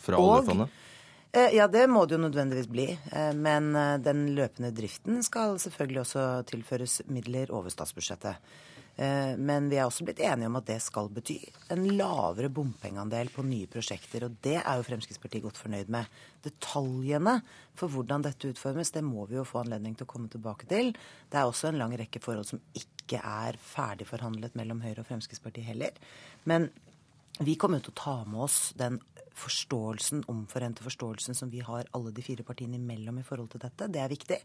Fra 0.05 0.19
oljefondet? 0.21 0.69
Eh, 0.69 0.94
ja, 1.35 1.67
det 1.67 1.87
må 1.91 2.05
det 2.05 2.15
jo 2.15 2.21
nødvendigvis 2.23 2.69
bli. 2.71 2.85
Eh, 3.11 3.33
men 3.35 3.73
eh, 3.75 3.97
den 4.03 4.27
løpende 4.37 4.71
driften 4.75 5.23
skal 5.25 5.57
selvfølgelig 5.61 6.01
også 6.05 6.23
tilføres 6.51 7.01
midler 7.11 7.51
over 7.55 7.73
statsbudsjettet. 7.73 8.55
Men 8.95 9.65
vi 9.67 9.75
er 9.75 9.89
også 9.89 10.05
blitt 10.07 10.21
enige 10.23 10.47
om 10.47 10.55
at 10.55 10.69
det 10.69 10.77
skal 10.79 11.09
bety 11.11 11.33
en 11.75 11.81
lavere 11.97 12.47
bompengeandel 12.47 13.27
på 13.33 13.43
nye 13.43 13.67
prosjekter. 13.67 14.23
Og 14.23 14.37
det 14.39 14.53
er 14.61 14.77
jo 14.79 14.85
Fremskrittspartiet 14.87 15.43
godt 15.43 15.59
fornøyd 15.59 15.91
med. 15.91 16.07
Detaljene 16.45 17.33
for 17.75 17.91
hvordan 17.91 18.23
dette 18.23 18.53
utformes, 18.53 18.93
det 18.95 19.03
må 19.03 19.25
vi 19.27 19.35
jo 19.35 19.43
få 19.43 19.65
anledning 19.65 19.97
til 19.99 20.07
å 20.07 20.13
komme 20.13 20.31
tilbake 20.31 20.69
til. 20.71 20.93
Det 21.27 21.41
er 21.41 21.43
også 21.43 21.73
en 21.73 21.81
lang 21.81 21.97
rekke 21.99 22.23
forhold 22.23 22.47
som 22.47 22.63
ikke 22.71 23.19
er 23.19 23.59
ferdigforhandlet 23.59 24.55
mellom 24.55 24.79
Høyre 24.85 25.03
og 25.03 25.11
Fremskrittspartiet 25.11 25.73
heller. 25.73 25.99
Men 26.47 26.69
vi 27.43 27.57
kommer 27.59 27.83
til 27.83 27.91
å 27.91 27.99
ta 27.99 28.15
med 28.23 28.45
oss 28.47 28.69
den 28.79 29.01
forståelsen, 29.35 30.23
omforente 30.31 30.83
forståelsen 30.83 31.35
som 31.35 31.51
vi 31.51 31.61
har 31.65 31.87
alle 31.95 32.13
de 32.15 32.23
fire 32.23 32.43
partiene 32.47 32.79
imellom 32.79 33.19
i 33.19 33.25
forhold 33.27 33.51
til 33.53 33.63
dette. 33.65 33.89
Det 33.91 34.01
er 34.01 34.11
viktig. 34.11 34.39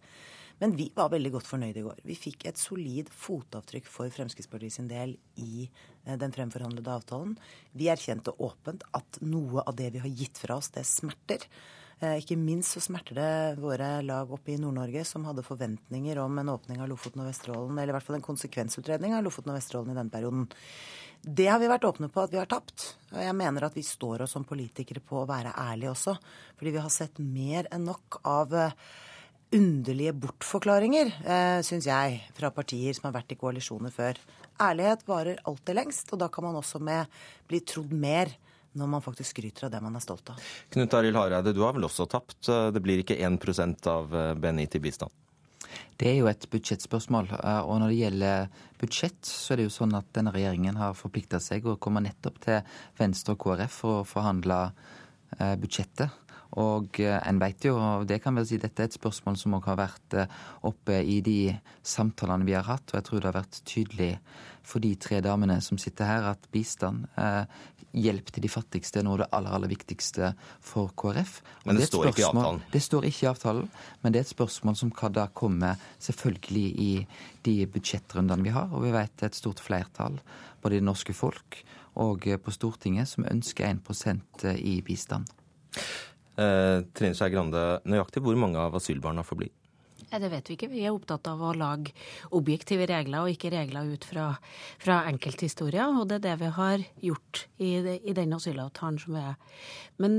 Men 0.60 0.74
vi 0.76 0.90
var 0.94 1.12
veldig 1.12 1.32
godt 1.36 1.48
fornøyde 1.48 1.80
i 1.80 1.84
går. 1.86 2.00
Vi 2.04 2.16
fikk 2.18 2.44
et 2.50 2.60
solid 2.60 3.08
fotavtrykk 3.16 3.86
for 3.88 4.12
Fremskrittspartiet 4.12 4.76
sin 4.76 4.90
del 4.90 5.14
i 5.40 5.64
eh, 5.64 6.16
den 6.20 6.34
fremforhandlede 6.34 6.92
avtalen. 6.92 7.36
Vi 7.72 7.88
erkjente 7.92 8.34
åpent 8.36 8.84
at 8.96 9.22
noe 9.24 9.64
av 9.64 9.78
det 9.78 9.92
vi 9.94 10.02
har 10.04 10.18
gitt 10.22 10.42
fra 10.42 10.58
oss, 10.60 10.72
det 10.74 10.84
smerter. 10.88 11.46
Eh, 12.00 12.16
ikke 12.22 12.38
minst 12.40 12.72
så 12.72 12.80
smerter 12.80 13.18
det 13.18 13.32
våre 13.60 13.98
lag 14.06 14.30
oppe 14.32 14.54
i 14.54 14.60
Nord-Norge 14.60 15.02
som 15.04 15.26
hadde 15.28 15.44
forventninger 15.44 16.16
om 16.22 16.38
en 16.40 16.52
åpning 16.54 16.80
av 16.80 16.88
Lofoten 16.88 17.20
og 17.20 17.28
Vesterålen, 17.28 17.76
eller 17.76 17.92
i 17.92 17.96
hvert 17.98 18.06
fall 18.06 18.16
en 18.16 18.24
konsekvensutredning 18.24 19.12
av 19.16 19.26
Lofoten 19.26 19.52
og 19.52 19.58
Vesterålen 19.58 19.92
i 19.92 19.98
denne 19.98 20.14
perioden. 20.14 20.46
Det 21.20 21.50
har 21.50 21.60
vi 21.60 21.68
vært 21.68 21.84
åpne 21.84 22.08
på 22.08 22.22
at 22.22 22.32
vi 22.32 22.40
har 22.40 22.48
tapt. 22.48 22.94
Og 23.12 23.20
jeg 23.20 23.36
mener 23.36 23.66
at 23.66 23.76
vi 23.76 23.84
står 23.84 24.24
oss 24.24 24.32
som 24.32 24.48
politikere 24.48 25.04
på 25.04 25.20
å 25.20 25.28
være 25.28 25.52
ærlige 25.52 25.92
også. 25.92 26.16
Fordi 26.56 26.72
vi 26.72 26.80
har 26.80 26.94
sett 26.94 27.20
mer 27.20 27.68
enn 27.68 27.84
nok 27.90 28.22
av 28.24 28.56
eh, 28.56 28.76
underlige 29.52 30.16
bortforklaringer, 30.24 31.12
eh, 31.20 31.60
syns 31.66 31.90
jeg, 31.90 32.22
fra 32.32 32.48
partier 32.56 32.96
som 32.96 33.10
har 33.10 33.18
vært 33.18 33.36
i 33.36 33.40
koalisjoner 33.44 33.92
før. 33.92 34.16
Ærlighet 34.60 35.04
varer 35.08 35.44
alltid 35.44 35.76
lengst, 35.76 36.08
og 36.14 36.24
da 36.24 36.30
kan 36.32 36.48
man 36.48 36.56
også 36.56 36.80
med 36.80 37.20
bli 37.50 37.60
trodd 37.68 37.92
mer 37.92 38.32
når 38.78 38.92
man 38.92 39.02
faktisk 39.04 39.34
skryter 39.34 39.66
av 39.66 39.74
det 39.74 39.80
man 39.82 39.96
er 39.98 40.04
stolt 40.04 40.30
av. 40.32 40.44
Knut 40.74 40.94
Arild 40.94 41.18
Hareide, 41.18 41.54
du 41.56 41.64
har 41.64 41.74
vel 41.76 41.88
også 41.88 42.06
tapt? 42.10 42.46
Det 42.46 42.82
blir 42.84 43.02
ikke 43.02 43.18
1 43.18 43.88
av 43.90 44.14
eh, 44.14 44.34
BNI 44.38 44.68
til 44.70 44.84
bistand? 44.84 45.14
Det 46.00 46.08
er 46.08 46.16
jo 46.20 46.30
et 46.30 46.46
budsjettspørsmål. 46.50 47.28
Eh, 47.36 47.60
og 47.60 47.82
når 47.82 47.92
det 47.92 47.98
gjelder 48.00 48.64
budsjett, 48.80 49.20
så 49.26 49.54
er 49.54 49.60
det 49.60 49.68
jo 49.68 49.74
sånn 49.74 49.94
at 49.98 50.08
denne 50.16 50.32
regjeringen 50.34 50.78
har 50.80 50.98
forplikta 50.98 51.40
seg 51.42 51.66
å 51.68 51.78
komme 51.82 52.02
nettopp 52.04 52.40
til 52.46 52.74
Venstre 52.98 53.36
og 53.36 53.42
KrF 53.44 53.78
for 53.82 54.00
å 54.00 54.08
forhandle 54.08 54.62
eh, 54.70 55.54
budsjettet. 55.60 56.20
Og 56.58 56.98
eh, 56.98 57.18
en 57.28 57.38
vet 57.38 57.66
jo, 57.68 57.76
og 57.78 58.06
det 58.10 58.20
kan 58.24 58.34
vel 58.34 58.46
si 58.48 58.58
dette 58.58 58.82
er 58.82 58.90
et 58.90 58.96
spørsmål 58.96 59.36
som 59.38 59.54
òg 59.58 59.68
har 59.70 59.78
vært 59.78 60.16
eh, 60.18 60.38
oppe 60.66 60.98
i 60.98 61.20
de 61.26 61.54
samtalene 61.86 62.48
vi 62.48 62.56
har 62.58 62.66
hatt, 62.66 62.88
og 62.90 62.98
jeg 62.98 63.06
tror 63.06 63.20
det 63.20 63.30
har 63.30 63.38
vært 63.38 63.60
tydelig 63.68 64.10
for 64.66 64.82
de 64.82 64.94
tre 65.00 65.20
damene 65.24 65.60
som 65.64 65.78
sitter 65.80 66.08
her, 66.08 66.30
at 66.32 66.48
bistand, 66.52 67.06
eh, 67.18 67.44
hjelp 67.90 68.30
til 68.30 68.44
de 68.44 68.50
fattigste, 68.52 69.00
er 69.00 69.06
noe 69.06 69.16
av 69.16 69.22
det 69.22 69.28
aller, 69.34 69.54
aller 69.56 69.72
viktigste 69.72 70.32
for 70.62 70.92
KrF. 70.94 71.40
Men 71.64 71.76
det, 71.76 71.86
det 71.86 71.88
står 71.90 72.10
ikke 72.10 72.22
i 72.22 72.28
avtalen? 72.28 72.62
Det 72.70 72.82
står 72.84 73.08
ikke 73.08 73.24
i 73.24 73.30
avtalen, 73.32 73.72
men 74.02 74.14
det 74.14 74.20
er 74.20 74.28
et 74.28 74.34
spørsmål 74.34 74.78
som 74.78 74.92
kan 74.94 75.16
da 75.16 75.26
komme 75.34 75.72
selvfølgelig 75.98 76.68
i 76.86 76.92
de 77.48 77.56
budsjettrundene 77.72 78.46
vi 78.46 78.54
har, 78.54 78.70
og 78.70 78.86
vi 78.86 78.94
vet 78.94 79.16
det 79.16 79.26
er 79.26 79.34
et 79.34 79.40
stort 79.40 79.62
flertall 79.64 80.20
både 80.62 80.76
i 80.76 80.82
det 80.82 80.86
norske 80.86 81.16
folk 81.16 81.62
og 82.00 82.28
på 82.44 82.52
Stortinget 82.54 83.08
som 83.10 83.26
ønsker 83.26 83.66
1% 83.66 84.46
i 84.54 84.78
bistand. 84.86 85.26
Eh, 86.40 86.78
Trine 86.96 87.16
Skei 87.16 87.32
Grande, 87.32 87.80
nøyaktig 87.90 88.22
hvor 88.24 88.38
mange 88.38 88.60
av 88.60 88.76
asylbarna 88.78 89.24
får 89.26 89.40
bli? 89.42 89.50
Det 90.10 90.30
vet 90.32 90.50
vi 90.50 90.56
ikke. 90.56 90.70
Vi 90.72 90.84
er 90.84 90.94
opptatt 90.94 91.28
av 91.30 91.42
å 91.42 91.52
lage 91.54 91.94
objektive 92.36 92.88
regler, 92.90 93.22
og 93.22 93.34
ikke 93.34 93.52
regler 93.54 93.92
ut 93.94 94.06
fra, 94.08 94.32
fra 94.82 95.02
enkelthistorier. 95.10 96.00
Og 96.00 96.08
det 96.10 96.20
er 96.20 96.26
det 96.30 96.38
vi 96.42 96.54
har 96.56 96.86
gjort 97.10 97.44
i, 97.62 97.76
i 97.78 98.16
den 98.16 98.34
asylavtalen 98.34 98.98
som 99.02 99.14
vi 99.18 99.22
er. 99.32 99.60
Men 100.02 100.18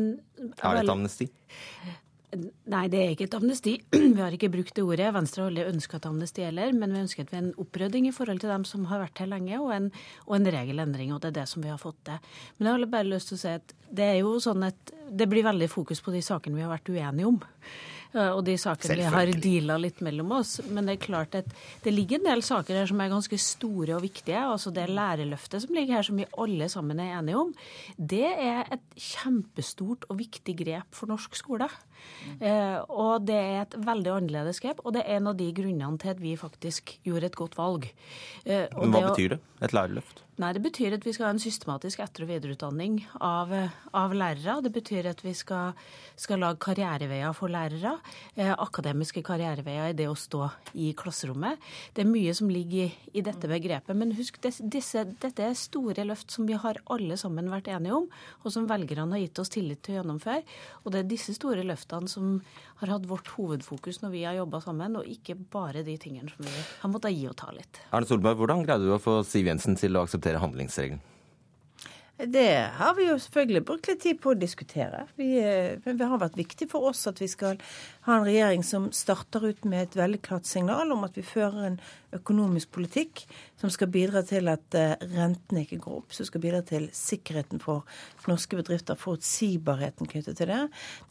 Er 0.61 0.79
det 0.79 0.85
et 0.85 0.95
amnesti? 0.95 1.27
Nei, 2.31 2.85
det 2.87 2.99
er 3.01 3.09
ikke 3.11 3.25
et 3.27 3.33
amnesti. 3.35 3.73
Vi 4.15 4.21
har 4.21 4.31
ikke 4.31 4.49
brukt 4.53 4.71
det 4.77 4.85
ordet. 4.87 5.09
Venstre 5.11 5.43
har 5.43 5.49
aldri 5.51 5.65
ønska 5.67 5.97
et 5.99 6.05
amnesti 6.07 6.45
heller, 6.45 6.71
men 6.71 6.93
vi 6.95 7.01
ønsket 7.03 7.33
en 7.35 7.49
opprydding 7.59 8.07
i 8.07 8.13
forhold 8.15 8.39
til 8.39 8.53
dem 8.53 8.63
som 8.67 8.85
har 8.87 9.01
vært 9.03 9.19
her 9.19 9.27
lenge, 9.33 9.57
og 9.59 9.73
en, 9.75 9.89
og 10.29 10.37
en 10.37 10.47
regelendring. 10.55 11.11
Og 11.11 11.19
det 11.19 11.33
er 11.33 11.41
det 11.41 11.47
som 11.51 11.65
vi 11.65 11.71
har 11.73 11.81
fått 11.81 11.99
til. 12.07 12.21
Men 12.55 12.69
jeg 12.69 12.77
har 12.77 12.93
bare 12.93 13.09
lyst 13.11 13.33
til 13.33 13.39
å 13.39 13.41
si 13.41 13.51
at 13.59 13.75
det 13.91 14.07
er 14.13 14.21
jo 14.21 14.37
sånn 14.39 14.63
at 14.69 14.93
det 15.11 15.27
blir 15.27 15.43
veldig 15.43 15.67
fokus 15.73 15.99
på 15.99 16.15
de 16.15 16.23
sakene 16.23 16.55
vi 16.55 16.63
har 16.63 16.71
vært 16.71 16.93
uenige 16.93 17.33
om. 17.33 17.41
Og 18.11 18.41
de 18.43 18.57
sakene 18.59 18.97
vi 18.99 19.07
har 19.13 19.29
deala 19.43 19.77
litt 19.79 20.01
mellom 20.03 20.33
oss. 20.35 20.57
Men 20.67 20.89
det 20.89 20.97
er 20.97 21.05
klart 21.05 21.37
at 21.39 21.53
det 21.85 21.93
ligger 21.93 22.19
en 22.19 22.27
del 22.27 22.43
saker 22.43 22.81
her 22.81 22.89
som 22.89 22.99
er 23.03 23.13
ganske 23.13 23.39
store 23.39 23.95
og 23.95 24.03
viktige. 24.03 24.41
Altså 24.41 24.73
det 24.75 24.89
lærerløftet 24.91 25.63
som 25.63 25.75
ligger 25.77 25.99
her, 25.99 26.07
som 26.07 26.19
vi 26.19 26.27
alle 26.43 26.67
sammen 26.71 26.99
er 26.99 27.15
enige 27.19 27.39
om, 27.39 27.53
det 27.95 28.27
er 28.27 28.65
et 28.67 28.83
kjempestort 28.99 30.09
og 30.09 30.19
viktig 30.19 30.57
grep 30.59 30.97
for 30.97 31.11
norsk 31.11 31.39
skole. 31.39 31.69
Eh, 32.39 32.79
og 32.89 33.25
det 33.27 33.37
er 33.37 33.61
et 33.63 33.77
veldig 33.85 34.13
annerledes 34.15 34.61
grep, 34.63 34.81
og 34.85 34.95
det 34.95 35.05
er 35.05 35.19
en 35.19 35.31
av 35.31 35.37
de 35.39 35.51
grunnene 35.55 36.01
til 36.01 36.13
at 36.13 36.21
vi 36.21 36.35
faktisk 36.39 36.97
gjorde 37.07 37.31
et 37.31 37.39
godt 37.39 37.57
valg. 37.59 37.87
Eh, 38.45 38.67
Men 38.77 38.91
hva 38.93 39.01
det 39.01 39.07
betyr 39.11 39.35
det? 39.35 39.39
Et 39.61 39.73
lærerløft? 39.77 40.23
Nei, 40.41 40.53
Det 40.53 40.61
betyr 40.63 40.93
at 40.95 41.03
vi 41.05 41.11
skal 41.13 41.27
ha 41.27 41.31
en 41.35 41.41
systematisk 41.41 41.99
etter- 42.01 42.23
og 42.23 42.29
videreutdanning 42.31 42.95
av, 43.21 43.51
av 43.93 44.13
lærere. 44.15 44.61
Det 44.63 44.71
betyr 44.73 45.09
at 45.11 45.19
vi 45.21 45.33
skal, 45.37 45.73
skal 46.17 46.39
lage 46.41 46.57
karriereveier 46.57 47.35
for 47.37 47.51
lærere. 47.51 47.99
Eh, 48.35 48.49
akademiske 48.49 49.21
karriereveier 49.27 49.91
i 49.91 49.97
det 49.97 50.07
å 50.09 50.15
stå 50.17 50.49
i 50.73 50.93
klasserommet. 50.97 51.59
Det 51.93 52.05
er 52.05 52.09
mye 52.09 52.33
som 52.33 52.49
ligger 52.49 52.87
i, 52.87 52.95
i 53.13 53.21
dette 53.21 53.45
begrepet. 53.51 53.93
Men 53.95 54.15
husk, 54.17 54.39
det, 54.41 54.55
disse, 54.71 55.03
dette 55.21 55.45
er 55.45 55.53
store 55.53 56.07
løft 56.07 56.31
som 56.33 56.47
vi 56.49 56.57
har 56.57 56.79
alle 56.89 57.19
sammen 57.21 57.51
vært 57.51 57.69
enige 57.69 57.99
om, 57.99 58.09
og 58.41 58.55
som 58.55 58.65
velgerne 58.71 59.11
har 59.13 59.21
gitt 59.21 59.43
oss 59.43 59.53
tillit 59.53 59.83
til 59.83 59.99
å 59.99 60.01
gjennomføre. 60.01 60.41
Og 60.81 60.95
det 60.95 61.03
er 61.03 61.11
disse 61.11 61.35
store 61.37 61.61
løftene 61.67 61.90
som 62.11 62.39
har 62.81 62.93
hatt 62.95 63.05
vårt 63.09 63.27
hovedfokus 63.35 64.01
når 64.01 64.13
vi 64.15 64.23
har 64.23 64.39
jobba 64.39 64.61
sammen, 64.63 64.95
og 64.97 65.07
ikke 65.07 65.35
bare 65.51 65.83
de 65.83 65.97
tingene 66.01 66.31
som 66.31 66.47
vi 66.47 66.55
har 66.81 66.91
måttet 66.93 67.15
gi 67.17 67.27
og 67.29 67.37
ta 67.37 67.51
litt. 67.55 67.81
Erne 67.91 68.07
Solberg, 68.09 68.39
hvordan 68.39 68.65
greide 68.65 68.87
du 68.87 68.95
å 68.95 69.01
få 69.01 69.21
Siv 69.27 69.51
Jensen 69.51 69.75
til 69.79 69.97
å 69.97 70.05
akseptere 70.07 70.41
handlingsregelen? 70.41 71.01
Det 72.21 72.69
har 72.77 72.93
vi 72.93 73.07
jo 73.07 73.15
selvfølgelig 73.17 73.63
brukt 73.65 73.87
litt 73.89 74.01
tid 74.03 74.19
på 74.21 74.33
å 74.33 74.37
diskutere. 74.37 75.07
Vi, 75.17 75.39
eh, 75.41 75.79
men 75.85 75.97
det 75.97 76.05
har 76.05 76.21
vært 76.21 76.37
viktig 76.37 76.67
for 76.69 76.91
oss 76.91 77.07
at 77.09 77.17
vi 77.21 77.27
skal 77.31 77.57
ha 78.07 78.17
en 78.17 78.25
regjering 78.25 78.63
som 78.65 78.89
starter 78.95 79.43
ut 79.45 79.65
med 79.69 79.83
et 79.83 79.95
veldig 79.99 80.21
klart 80.25 80.47
signal 80.49 80.89
om 80.93 81.03
at 81.05 81.17
vi 81.17 81.25
fører 81.25 81.67
en 81.67 81.81
økonomisk 82.15 82.71
politikk 82.73 83.23
som 83.61 83.69
skal 83.71 83.91
bidra 83.93 84.23
til 84.25 84.49
at 84.51 84.75
eh, 84.77 84.95
rentene 85.13 85.63
ikke 85.63 85.79
går 85.83 85.99
opp, 85.99 86.15
som 86.15 86.25
skal 86.27 86.41
bidra 86.43 86.63
til 86.65 86.87
sikkerheten 86.97 87.61
for 87.61 87.85
norske 88.27 88.57
bedrifter, 88.57 88.97
forutsigbarheten 88.99 90.09
knyttet 90.09 90.39
til 90.39 90.49
det. 90.49 90.61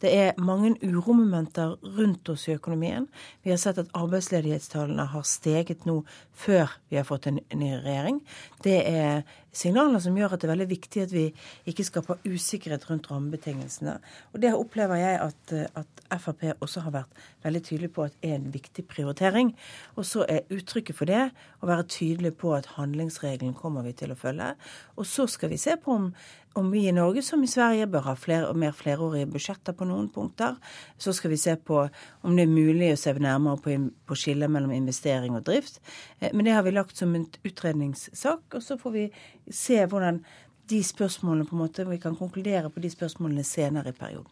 Det 0.03 0.11
er 0.11 0.41
mange 0.41 0.73
uromomenter 0.83 1.77
rundt 1.97 2.29
oss 2.33 2.47
i 2.49 2.57
økonomien. 2.57 3.07
Vi 3.45 3.53
har 3.53 3.61
sett 3.61 3.79
at 3.81 3.91
arbeidsledighetstallene 3.97 5.07
har 5.13 5.25
steget 5.27 5.87
nå 5.87 6.01
før 6.43 6.75
vi 6.91 6.99
har 6.99 7.07
fått 7.07 7.29
en 7.31 7.39
ny 7.55 7.71
regjering. 7.81 8.19
Det 8.65 8.77
er 8.83 9.23
signaler 9.55 9.99
som 10.03 10.15
gjør 10.17 10.35
at 10.35 10.43
det 10.43 10.47
er 10.47 10.53
veldig 10.53 10.69
viktig 10.71 11.03
at 11.05 11.13
vi 11.15 11.25
ikke 11.67 11.85
skaper 11.87 12.21
usikkerhet 12.27 12.85
rundt 12.89 13.09
rammebetingelsene. 13.11 13.97
Og 14.35 14.43
det 14.43 14.53
opplever 14.55 15.01
jeg 15.01 15.19
at, 15.27 15.55
at 15.81 16.21
Frp 16.21 16.45
også 16.59 16.80
har 16.85 16.93
vært 16.93 17.23
veldig 17.45 17.61
tydelig 17.67 17.89
på 17.95 18.05
at 18.07 18.17
er 18.25 18.35
en 18.37 18.51
viktig 18.53 18.85
prioritering. 18.89 19.53
Og 19.95 20.05
så 20.07 20.25
er 20.29 20.47
uttrykket 20.53 20.97
for 20.97 21.09
det 21.09 21.23
å 21.61 21.69
være 21.69 21.87
tydelig 21.91 22.33
på 22.41 22.53
at 22.57 22.69
handlingsregelen 22.77 23.55
kommer 23.57 23.85
vi 23.87 23.93
til 23.97 24.13
å 24.13 24.19
følge. 24.19 24.53
Og 24.97 25.07
så 25.09 25.27
skal 25.31 25.53
vi 25.53 25.59
se 25.61 25.77
på 25.81 25.95
om, 25.95 26.11
om 26.59 26.71
vi 26.73 26.85
i 26.87 26.95
Norge, 26.95 27.23
som 27.25 27.43
i 27.43 27.49
Sverige, 27.49 27.89
bør 27.91 28.05
ha 28.09 28.15
flere, 28.19 28.49
og 28.49 28.59
mer 28.59 28.75
flerårige 28.75 29.29
budsjetter 29.31 29.77
på 29.77 29.87
noen 29.89 30.09
punkter. 30.13 30.59
Så 31.01 31.15
skal 31.17 31.33
vi 31.33 31.39
se 31.41 31.55
på 31.55 31.81
om 31.85 32.37
det 32.37 32.45
er 32.47 32.53
mulig 32.53 32.93
å 32.93 32.99
se 32.99 33.15
nærmere 33.15 33.61
på, 33.63 33.77
på 34.07 34.19
skillet 34.19 34.51
mellom 34.51 34.75
investering 34.75 35.37
og 35.39 35.47
drift. 35.47 35.81
Eh, 36.19 36.31
men 36.33 36.47
det 36.47 36.55
har 36.57 36.67
vi 36.67 36.75
lagt 36.75 36.99
som 36.99 37.15
en 37.15 37.27
utredningssak, 37.47 38.47
og 38.55 38.63
så 38.65 38.79
får 38.81 38.97
vi 38.97 39.09
se 39.51 39.81
hvordan 39.85 40.23
de 40.71 40.83
spørsmålene 40.83 41.45
på 41.45 41.55
en 41.55 41.61
måte, 41.65 41.89
Vi 41.89 41.97
kan 41.97 42.15
konkludere 42.15 42.69
på 42.69 42.79
de 42.79 42.89
spørsmålene 42.89 43.43
senere 43.43 43.89
i 43.89 43.91
perioden. 43.91 44.31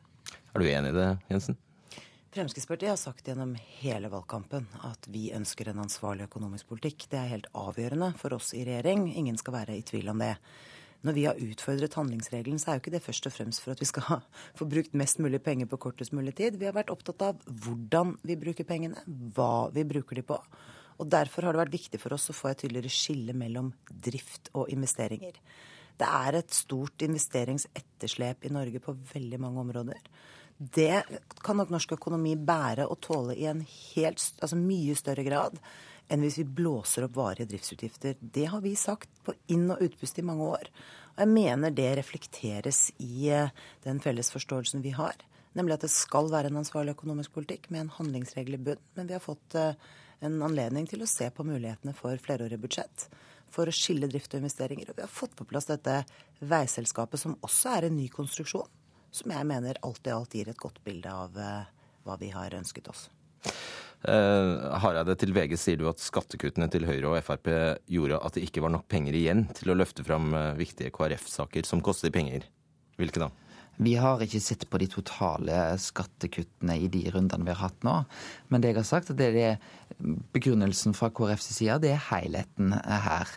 Er 0.55 0.59
du 0.59 0.65
enig 0.65 0.89
i 0.89 0.97
det, 0.97 1.17
Jensen? 1.29 1.57
Fremskrittspartiet 2.29 2.89
har 2.91 2.97
sagt 3.01 3.27
gjennom 3.27 3.55
hele 3.79 4.09
valgkampen 4.13 4.67
at 4.85 5.07
vi 5.09 5.31
ønsker 5.33 5.71
en 5.71 5.79
ansvarlig 5.81 6.27
økonomisk 6.27 6.67
politikk. 6.69 7.07
Det 7.09 7.17
er 7.17 7.31
helt 7.31 7.47
avgjørende 7.57 8.11
for 8.19 8.35
oss 8.37 8.51
i 8.53 8.61
regjering. 8.67 9.07
Ingen 9.17 9.39
skal 9.41 9.55
være 9.55 9.79
i 9.79 9.81
tvil 9.81 10.11
om 10.13 10.21
det. 10.21 10.35
Når 11.01 11.15
vi 11.17 11.23
har 11.25 11.41
utfordret 11.41 11.97
handlingsregelen, 11.97 12.61
så 12.61 12.69
er 12.69 12.77
jo 12.77 12.83
ikke 12.83 12.93
det 12.93 13.01
først 13.01 13.25
og 13.31 13.33
fremst 13.33 13.63
for 13.65 13.73
at 13.73 13.81
vi 13.81 13.89
skal 13.89 14.21
få 14.59 14.69
brukt 14.69 14.93
mest 15.01 15.17
mulig 15.23 15.41
penger 15.41 15.71
på 15.71 15.81
kortest 15.81 16.13
mulig 16.13 16.35
tid. 16.37 16.61
Vi 16.61 16.69
har 16.69 16.77
vært 16.77 16.93
opptatt 16.93 17.25
av 17.31 17.41
hvordan 17.49 18.19
vi 18.21 18.37
bruker 18.37 18.67
pengene, 18.67 19.01
hva 19.33 19.71
vi 19.73 19.87
bruker 19.89 20.21
de 20.21 20.27
på. 20.29 20.37
Og 20.99 21.09
Derfor 21.09 21.47
har 21.47 21.55
det 21.55 21.63
vært 21.63 21.77
viktig 21.79 21.97
for 22.03 22.13
oss 22.13 22.29
å 22.29 22.37
få 22.37 22.51
et 22.51 22.61
tydeligere 22.61 22.93
skille 22.93 23.33
mellom 23.33 23.71
drift 23.89 24.51
og 24.53 24.69
investeringer. 24.69 25.39
Det 25.97 26.07
er 26.07 26.37
et 26.37 26.53
stort 26.53 27.01
investeringsetterslep 27.09 28.45
i 28.45 28.53
Norge 28.53 28.83
på 28.83 28.99
veldig 29.15 29.39
mange 29.41 29.65
områder. 29.65 30.03
Det 30.59 31.03
kan 31.39 31.55
nok 31.55 31.69
norsk 31.71 31.93
økonomi 31.95 32.33
bære 32.35 32.89
og 32.91 32.99
tåle 33.05 33.35
i 33.39 33.45
en 33.47 33.61
helt, 33.63 34.19
altså 34.43 34.57
mye 34.59 34.95
større 34.99 35.23
grad 35.23 35.55
enn 36.11 36.25
hvis 36.25 36.39
vi 36.41 36.45
blåser 36.57 37.05
opp 37.05 37.15
varige 37.15 37.47
driftsutgifter. 37.47 38.17
Det 38.19 38.47
har 38.51 38.59
vi 38.65 38.73
sagt 38.75 39.11
på 39.23 39.35
inn- 39.53 39.69
og 39.71 39.79
utpust 39.85 40.19
i 40.19 40.25
mange 40.25 40.43
år. 40.43 40.71
Og 41.13 41.21
jeg 41.23 41.31
mener 41.31 41.71
det 41.71 41.87
reflekteres 42.01 42.89
i 42.99 43.29
eh, 43.31 43.53
den 43.85 44.01
felles 44.03 44.33
forståelsen 44.33 44.83
vi 44.83 44.91
har. 44.97 45.15
Nemlig 45.55 45.77
at 45.77 45.85
det 45.85 45.93
skal 45.93 46.27
være 46.33 46.51
en 46.51 46.59
ansvarlig 46.59 46.97
økonomisk 46.97 47.37
politikk 47.37 47.69
med 47.69 47.85
en 47.85 47.93
handlingsregel 47.95 48.57
i 48.57 48.61
bunn. 48.67 48.81
Men 48.97 49.07
vi 49.07 49.15
har 49.15 49.23
fått 49.23 49.55
eh, 49.55 49.77
en 50.25 50.41
anledning 50.43 50.89
til 50.89 51.05
å 51.05 51.09
se 51.09 51.29
på 51.31 51.45
mulighetene 51.47 51.95
for 51.95 52.19
flerårig 52.19 52.59
budsjett. 52.59 53.07
For 53.53 53.69
å 53.69 53.75
skille 53.75 54.09
drift 54.11 54.33
og 54.33 54.41
investeringer. 54.41 54.89
Og 54.89 54.99
vi 54.99 55.05
har 55.05 55.13
fått 55.13 55.37
på 55.37 55.47
plass 55.47 55.69
dette 55.69 56.01
veiselskapet, 56.41 57.21
som 57.21 57.37
også 57.45 57.77
er 57.77 57.87
en 57.87 57.97
ny 58.01 58.09
konstruksjon 58.11 58.67
som 59.11 59.33
jeg 59.33 59.47
mener 59.49 59.79
alt 59.85 60.07
i 60.07 60.13
alt 60.13 60.35
gir 60.35 60.51
et 60.51 60.59
godt 60.59 60.81
bilde 60.85 61.11
av 61.11 61.37
eh, 61.39 61.69
hva 62.05 62.17
vi 62.21 62.31
har 62.33 62.55
ønsket 62.57 62.89
oss. 62.91 63.07
Uh, 63.99 64.79
Hareide, 64.79 65.11
til 65.19 65.33
VG 65.35 65.57
sier 65.59 65.79
du 65.79 65.89
at 65.89 65.99
skattekuttene 65.99 66.69
til 66.71 66.85
Høyre 66.87 67.09
og 67.11 67.17
Frp 67.25 67.49
gjorde 67.91 68.21
at 68.23 68.37
det 68.37 68.45
ikke 68.47 68.63
var 68.63 68.71
nok 68.71 68.85
penger 68.91 69.17
igjen 69.17 69.43
til 69.57 69.73
å 69.73 69.75
løfte 69.75 70.05
fram 70.07 70.31
uh, 70.31 70.55
viktige 70.59 70.93
KrF-saker 70.95 71.67
som 71.67 71.83
koster 71.83 72.13
penger. 72.15 72.47
Hvilke 72.99 73.25
da? 73.25 73.27
Vi 73.79 73.93
har 73.95 74.19
ikke 74.19 74.41
sett 74.43 74.65
på 74.67 74.79
de 74.81 74.89
totale 74.91 75.57
skattekuttene 75.79 76.75
i 76.83 76.89
de 76.91 77.05
rundene 77.13 77.47
vi 77.47 77.53
har 77.53 77.61
hatt 77.69 77.85
nå. 77.87 77.93
Men 78.51 78.63
det 78.63 78.73
jeg 78.73 78.79
har 78.81 78.87
sagt, 78.89 79.13
det 79.15 79.29
er 79.39 79.59
begrunnelsen 80.35 80.95
fra 80.97 81.07
KrFs 81.15 81.53
side, 81.55 81.77
det 81.85 81.93
er 81.95 82.07
helheten 82.09 82.75
her. 82.75 83.31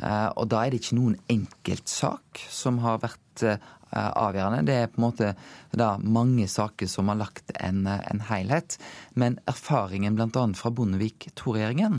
Og 0.00 0.46
da 0.48 0.62
er 0.64 0.72
det 0.72 0.80
ikke 0.80 0.96
noen 0.96 1.18
enkeltsak 1.28 2.40
som 2.48 2.78
har 2.80 3.02
vært 3.02 3.44
Eh, 3.90 4.10
avgjørende. 4.22 4.62
Det 4.62 4.74
er 4.78 4.86
på 4.86 5.00
en 5.00 5.02
måte 5.02 5.28
da 5.74 5.96
mange 5.98 6.44
saker 6.46 6.86
som 6.86 7.08
har 7.10 7.16
lagt 7.18 7.50
en, 7.58 7.88
en 7.90 8.20
helhet. 8.28 8.76
Men 9.18 9.40
erfaringen 9.50 10.14
bl.a. 10.14 10.44
fra 10.54 10.70
Bondevik 10.70 11.26
II-regjeringen 11.32 11.96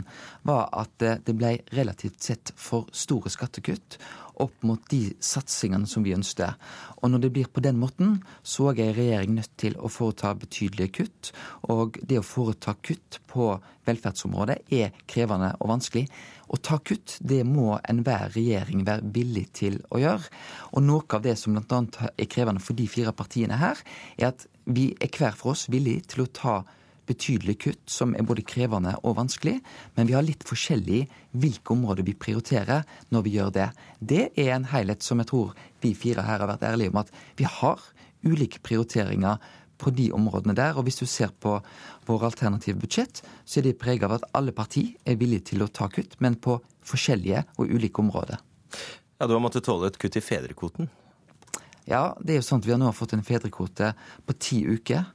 var 0.48 0.70
at 0.72 0.94
det 0.96 1.34
ble 1.36 1.58
relativt 1.76 2.24
sett 2.24 2.54
for 2.56 2.88
store 2.96 3.28
skattekutt 3.34 3.98
opp 4.40 4.64
mot 4.66 4.80
de 4.90 5.12
satsingene 5.22 5.88
som 5.88 6.04
vi 6.04 6.14
ønsker. 6.16 6.54
Og 7.02 7.12
når 7.12 7.24
det 7.24 7.32
blir 7.34 7.50
på 7.52 7.62
den 7.64 7.78
måten, 7.80 8.20
så 8.42 8.70
er 8.72 8.94
regjeringen 8.96 9.02
regjering 9.12 9.36
nødt 9.38 9.56
til 9.60 9.76
å 9.78 9.90
foreta 9.90 10.32
betydelige 10.34 10.92
kutt. 10.98 11.32
Og 11.72 11.98
det 12.02 12.18
å 12.20 12.26
foreta 12.26 12.74
kutt 12.74 13.20
på 13.30 13.52
velferdsområdet 13.86 14.58
er 14.72 14.92
krevende 15.06 15.52
og 15.60 15.72
vanskelig. 15.72 16.06
Å 16.52 16.58
ta 16.60 16.78
kutt, 16.78 17.18
det 17.20 17.42
må 17.48 17.78
enhver 17.88 18.32
regjering 18.34 18.84
være 18.86 19.12
villig 19.14 19.46
til 19.52 19.80
å 19.90 20.00
gjøre. 20.02 20.30
Og 20.72 20.84
noe 20.84 21.16
av 21.16 21.24
det 21.24 21.36
som 21.40 21.54
bl.a. 21.56 21.82
er 22.16 22.30
krevende 22.30 22.62
for 22.62 22.78
de 22.78 22.86
fire 22.90 23.12
partiene 23.12 23.58
her, 23.60 23.80
er 24.18 24.32
at 24.32 24.46
vi 24.64 24.92
er 25.00 25.10
hver 25.10 25.34
for 25.34 25.56
oss 25.56 25.68
villig 25.72 26.02
til 26.12 26.24
å 26.24 26.30
ta 26.30 26.56
betydelige 27.08 27.60
kutt 27.66 27.90
som 27.90 28.14
er 28.14 28.26
både 28.26 28.44
krevende 28.46 28.94
og 29.02 29.16
vanskelig, 29.18 29.56
men 29.96 30.08
vi 30.08 30.14
har 30.16 30.24
litt 30.26 30.44
forskjellig 30.46 31.02
hvilke 31.32 31.74
områder 31.74 32.06
vi 32.06 32.14
prioriterer 32.18 32.86
når 33.14 33.26
vi 33.26 33.34
gjør 33.38 33.50
det. 33.56 33.68
Det 33.98 34.28
er 34.38 34.54
en 34.56 34.68
helhet 34.70 35.02
som 35.02 35.22
jeg 35.22 35.30
tror 35.32 35.56
vi 35.82 35.94
fire 35.98 36.24
her 36.26 36.44
har 36.44 36.50
vært 36.50 36.68
ærlige 36.68 36.94
om 36.94 37.02
at 37.02 37.10
vi 37.38 37.48
har 37.48 37.82
ulike 38.22 38.62
prioriteringer 38.62 39.42
på 39.82 39.90
de 39.90 40.08
områdene 40.14 40.54
der. 40.54 40.78
Og 40.78 40.86
hvis 40.86 41.00
du 41.02 41.06
ser 41.10 41.32
på 41.42 41.56
våre 42.06 42.30
alternative 42.30 42.78
budsjett, 42.78 43.22
så 43.44 43.60
er 43.60 43.68
de 43.68 43.76
preget 43.78 44.06
av 44.06 44.18
at 44.18 44.28
alle 44.38 44.54
partier 44.54 44.94
er 45.06 45.18
villige 45.20 45.52
til 45.52 45.64
å 45.64 45.70
ta 45.70 45.90
kutt, 45.92 46.18
men 46.22 46.38
på 46.38 46.60
forskjellige 46.86 47.44
og 47.58 47.70
ulike 47.70 48.02
områder. 48.02 48.38
Ja, 49.18 49.26
Du 49.26 49.34
har 49.34 49.42
måttet 49.42 49.64
tåle 49.66 49.86
et 49.90 49.98
kutt 49.98 50.16
i 50.16 50.22
fedrekvoten? 50.22 50.90
Ja, 51.86 52.14
det 52.22 52.34
er 52.34 52.38
jo 52.40 52.46
sånn 52.46 52.62
at 52.62 52.66
vi 52.66 52.72
har 52.74 52.78
nå 52.78 52.92
fått 52.94 53.14
en 53.16 53.24
fedrekvote 53.26 53.92
på 54.26 54.34
ti 54.38 54.62
uker. 54.66 55.08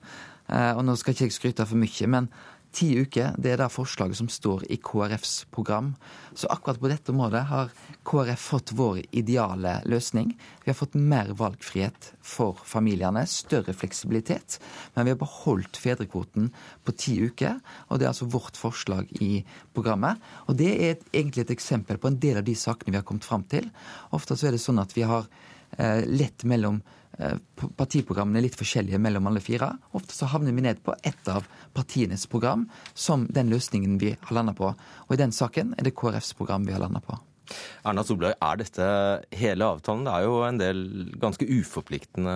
Eh, 0.48 0.74
og 0.76 0.86
nå 0.86 0.96
skal 1.00 1.16
ikke 1.16 1.28
jeg 1.28 1.36
skryte 1.36 1.68
for 1.68 1.80
mye, 1.80 2.08
men 2.12 2.30
ti 2.78 2.90
uker 3.00 3.36
det 3.42 3.54
er 3.54 3.62
det 3.62 3.70
forslaget 3.74 4.20
som 4.20 4.28
står 4.32 4.66
i 4.72 4.78
KrFs 4.84 5.48
program. 5.54 5.94
Så 6.38 6.50
akkurat 6.54 6.80
på 6.82 6.92
dette 6.92 7.14
området 7.14 7.44
har 7.50 7.72
KrF 8.08 8.44
fått 8.52 8.74
vår 8.78 9.00
ideale 9.18 9.78
løsning. 9.90 10.34
Vi 10.64 10.70
har 10.70 10.78
fått 10.78 10.98
mer 11.00 11.32
valgfrihet 11.40 12.12
for 12.22 12.60
familiene, 12.68 13.26
større 13.28 13.74
fleksibilitet. 13.74 14.60
Men 14.94 15.08
vi 15.08 15.16
har 15.16 15.22
beholdt 15.22 15.80
fedrekvoten 15.82 16.52
på 16.86 16.96
ti 17.00 17.18
uker, 17.26 17.58
og 17.88 17.98
det 17.98 18.08
er 18.08 18.14
altså 18.14 18.30
vårt 18.32 18.60
forslag 18.60 19.10
i 19.24 19.42
programmet. 19.74 20.22
Og 20.48 20.60
det 20.60 20.72
er 20.76 21.02
egentlig 21.14 21.48
et 21.48 21.58
eksempel 21.58 22.00
på 22.02 22.12
en 22.12 22.22
del 22.22 22.42
av 22.42 22.48
de 22.48 22.56
sakene 22.58 22.94
vi 22.94 23.02
har 23.02 23.08
kommet 23.08 23.28
fram 23.28 23.48
til. 23.50 23.72
Ofte 24.16 24.38
så 24.38 24.50
er 24.50 24.58
det 24.58 24.64
sånn 24.64 24.84
at 24.84 24.94
vi 24.98 25.08
har 25.08 25.26
eh, 25.78 26.04
lett 26.06 26.46
mellom 26.48 26.84
partiprogrammene 27.18 28.42
er 28.42 28.48
litt 28.48 28.58
forskjellige 28.60 29.00
mellom 29.02 29.30
alle 29.30 29.42
fire. 29.44 29.72
Ofte 29.98 30.14
så 30.14 30.30
havner 30.32 30.54
vi 30.54 30.66
ned 30.66 30.84
på 30.86 30.96
ett 31.08 31.32
av 31.32 31.48
partienes 31.78 32.28
program 32.30 32.68
som 32.94 33.26
den 33.34 33.50
løsningen 33.54 33.98
vi 34.02 34.14
har 34.20 34.36
landa 34.38 34.54
på. 34.58 34.74
Og 35.08 35.16
i 35.16 35.22
den 35.22 35.34
saken 35.36 35.74
er 35.78 35.88
det 35.88 35.96
KrFs 35.98 36.36
program 36.38 36.68
vi 36.68 36.76
har 36.76 36.84
landa 36.84 37.02
på. 37.04 37.18
Erna 37.88 38.04
Solberg, 38.04 38.36
er 38.44 38.60
dette 38.60 38.88
hele 39.40 39.70
avtalen? 39.72 40.04
Det 40.06 40.14
er 40.14 40.26
jo 40.28 40.42
en 40.44 40.60
del 40.60 40.82
ganske 41.22 41.48
uforpliktende 41.48 42.36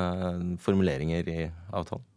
formuleringer 0.64 1.28
i 1.30 1.42
avtalen. 1.76 2.08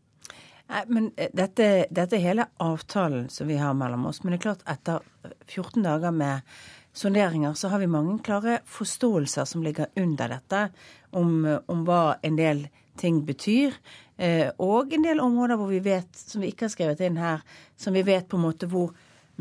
Nei, 0.64 0.80
men 0.88 1.10
eh, 1.20 1.28
dette, 1.36 1.86
dette 1.92 2.16
er 2.16 2.24
hele 2.24 2.46
avtalen 2.62 3.28
som 3.32 3.50
vi 3.50 3.58
har 3.60 3.74
mellom 3.76 4.06
oss. 4.08 4.22
Men 4.22 4.32
det 4.32 4.40
er 4.40 4.46
klart, 4.46 4.64
etter 4.70 5.04
14 5.50 5.84
dager 5.84 6.14
med 6.14 6.54
sonderinger, 6.94 7.54
så 7.58 7.68
har 7.68 7.82
vi 7.82 7.90
mange 7.90 8.16
klare 8.24 8.60
forståelser 8.70 9.44
som 9.50 9.64
ligger 9.66 9.90
under 10.00 10.30
dette, 10.36 10.68
om, 11.16 11.46
om 11.66 11.84
hva 11.86 12.16
en 12.22 12.38
del 12.38 12.66
ting 13.00 13.22
betyr. 13.26 13.74
Eh, 14.16 14.50
og 14.62 14.92
en 14.94 15.06
del 15.06 15.22
områder 15.22 15.58
hvor 15.58 15.70
vi 15.72 15.80
vet, 15.82 16.10
som 16.14 16.44
vi 16.44 16.52
ikke 16.52 16.68
har 16.68 16.74
skrevet 16.74 17.02
inn 17.02 17.18
her, 17.18 17.42
som 17.76 17.96
vi 17.96 18.04
vet 18.06 18.28
på 18.30 18.38
en 18.38 18.46
måte 18.46 18.68
hvor 18.70 18.92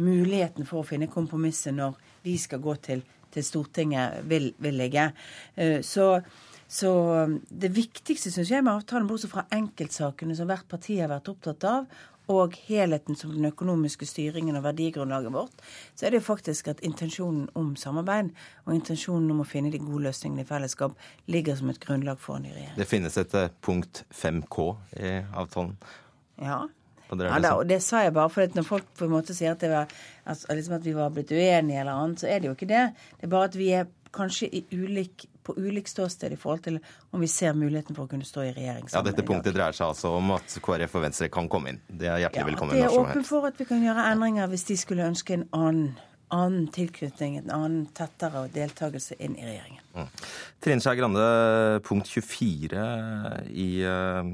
muligheten 0.01 0.65
for 0.65 0.81
å 0.81 0.87
finne 0.87 1.11
kompromisset 1.11 1.75
når 1.77 1.99
vi 2.25 2.37
skal 2.41 2.63
gå 2.63 2.73
til, 2.81 3.03
til 3.33 3.45
Stortinget, 3.45 4.23
vil, 4.29 4.49
vil 4.57 4.79
ligge. 4.81 5.11
Eh, 5.55 5.81
så, 5.85 6.15
så, 6.73 6.91
det 7.49 7.69
viktigste 7.75 8.31
syns 8.33 8.49
jeg 8.49 8.65
med 8.65 8.73
avtalen, 8.73 9.05
bortsett 9.09 9.33
fra 9.33 9.45
enkeltsakene 9.53 10.33
som 10.37 10.49
hvert 10.49 10.65
parti 10.71 10.97
har 10.97 11.11
vært 11.11 11.29
opptatt 11.29 11.67
av, 11.69 11.85
og 12.31 12.55
helheten 12.69 13.17
som 13.19 13.33
den 13.33 13.49
økonomiske 13.49 14.07
styringen 14.07 14.55
og 14.55 14.63
verdigrunnlaget 14.63 15.33
vårt, 15.35 15.63
så 15.93 16.05
er 16.05 16.13
det 16.13 16.21
jo 16.21 16.27
faktisk 16.29 16.69
at 16.71 16.83
intensjonen 16.87 17.49
om 17.59 17.73
samarbeid 17.79 18.31
og 18.63 18.77
intensjonen 18.77 19.31
om 19.33 19.41
å 19.43 19.47
finne 19.47 19.73
de 19.73 19.81
gode 19.83 20.05
løsningene 20.07 20.45
i 20.45 20.47
fellesskap 20.47 20.95
ligger 21.31 21.59
som 21.59 21.73
et 21.73 21.81
grunnlag 21.83 22.21
for 22.23 22.39
en 22.39 22.47
ny 22.47 22.53
regjering. 22.53 22.77
Det 22.79 22.87
finnes 22.89 23.19
et 23.19 23.35
eh, 23.37 23.51
punkt 23.61 24.05
5K 24.15 24.69
i 25.03 25.17
avtalen. 25.43 25.75
Ja. 26.41 26.63
Og 27.09 27.19
det, 27.19 27.27
ja, 27.27 27.41
da, 27.43 27.51
og 27.59 27.67
det 27.69 27.81
sa 27.85 28.05
jeg 28.05 28.15
bare 28.15 28.31
for 28.31 28.55
når 28.55 28.65
folk 28.65 28.87
på 28.97 29.05
en 29.05 29.13
måte 29.13 29.35
sier 29.37 29.53
at, 29.53 29.61
det 29.61 29.69
var, 29.73 29.91
altså, 30.23 30.55
liksom 30.55 30.79
at 30.79 30.87
vi 30.87 30.95
var 30.97 31.11
blitt 31.13 31.35
uenige 31.35 31.83
eller 31.83 31.99
annet, 31.99 32.23
så 32.23 32.31
er 32.31 32.39
det 32.39 32.49
jo 32.49 32.55
ikke 32.55 32.71
det. 32.71 32.87
Det 33.19 33.27
er 33.27 33.35
bare 33.35 33.51
at 33.51 33.59
vi 33.59 33.69
er 33.75 33.91
kanskje 34.13 34.49
i 34.49 34.63
ulik, 34.71 35.27
på 35.43 35.55
ulikt 35.59 35.91
ståsted 35.91 36.33
i 36.33 36.39
forhold 36.39 36.63
til 36.67 36.79
om 37.11 37.23
vi 37.23 37.29
ser 37.31 37.55
muligheten 37.57 37.95
for 37.97 38.07
å 38.07 38.11
kunne 38.11 38.27
stå 38.27 38.45
i 38.47 38.53
regjering 38.55 38.87
sammen. 38.87 38.97
Ja, 38.97 39.03
Dette 39.09 39.25
punktet 39.27 39.55
dreier 39.55 39.75
seg 39.75 39.91
altså 39.91 40.15
om 40.17 40.33
at 40.37 40.55
KrF 40.63 40.97
og 40.99 41.05
Venstre 41.05 41.29
kan 41.33 41.49
komme 41.51 41.73
inn. 41.73 41.83
Det 41.87 42.09
er 42.09 42.23
hjertelig 42.25 42.45
ja, 42.45 42.49
velkommen. 42.51 42.79
Det 42.79 42.87
er 42.87 42.97
åpen 42.97 43.27
for 43.27 43.49
at 43.49 43.59
vi 43.59 43.67
kan 43.69 43.83
gjøre 43.83 44.07
endringer 44.13 44.49
hvis 44.51 44.65
de 44.71 44.79
skulle 44.79 45.05
ønske 45.07 45.37
en 45.37 45.45
annen, 45.55 45.93
annen 46.33 46.65
tilknytning, 46.73 47.37
en 47.41 47.53
annen 47.53 47.85
tettere 47.95 48.47
deltakelse 48.53 49.19
inn 49.19 49.37
i 49.37 49.45
regjeringen. 49.45 49.83
Mm. 49.93 50.09
Trine 50.63 50.83
Skei 50.83 50.97
Grande, 50.97 51.27
punkt 51.85 52.09
24 52.09 52.87
i 53.53 53.69
uh, 53.85 54.33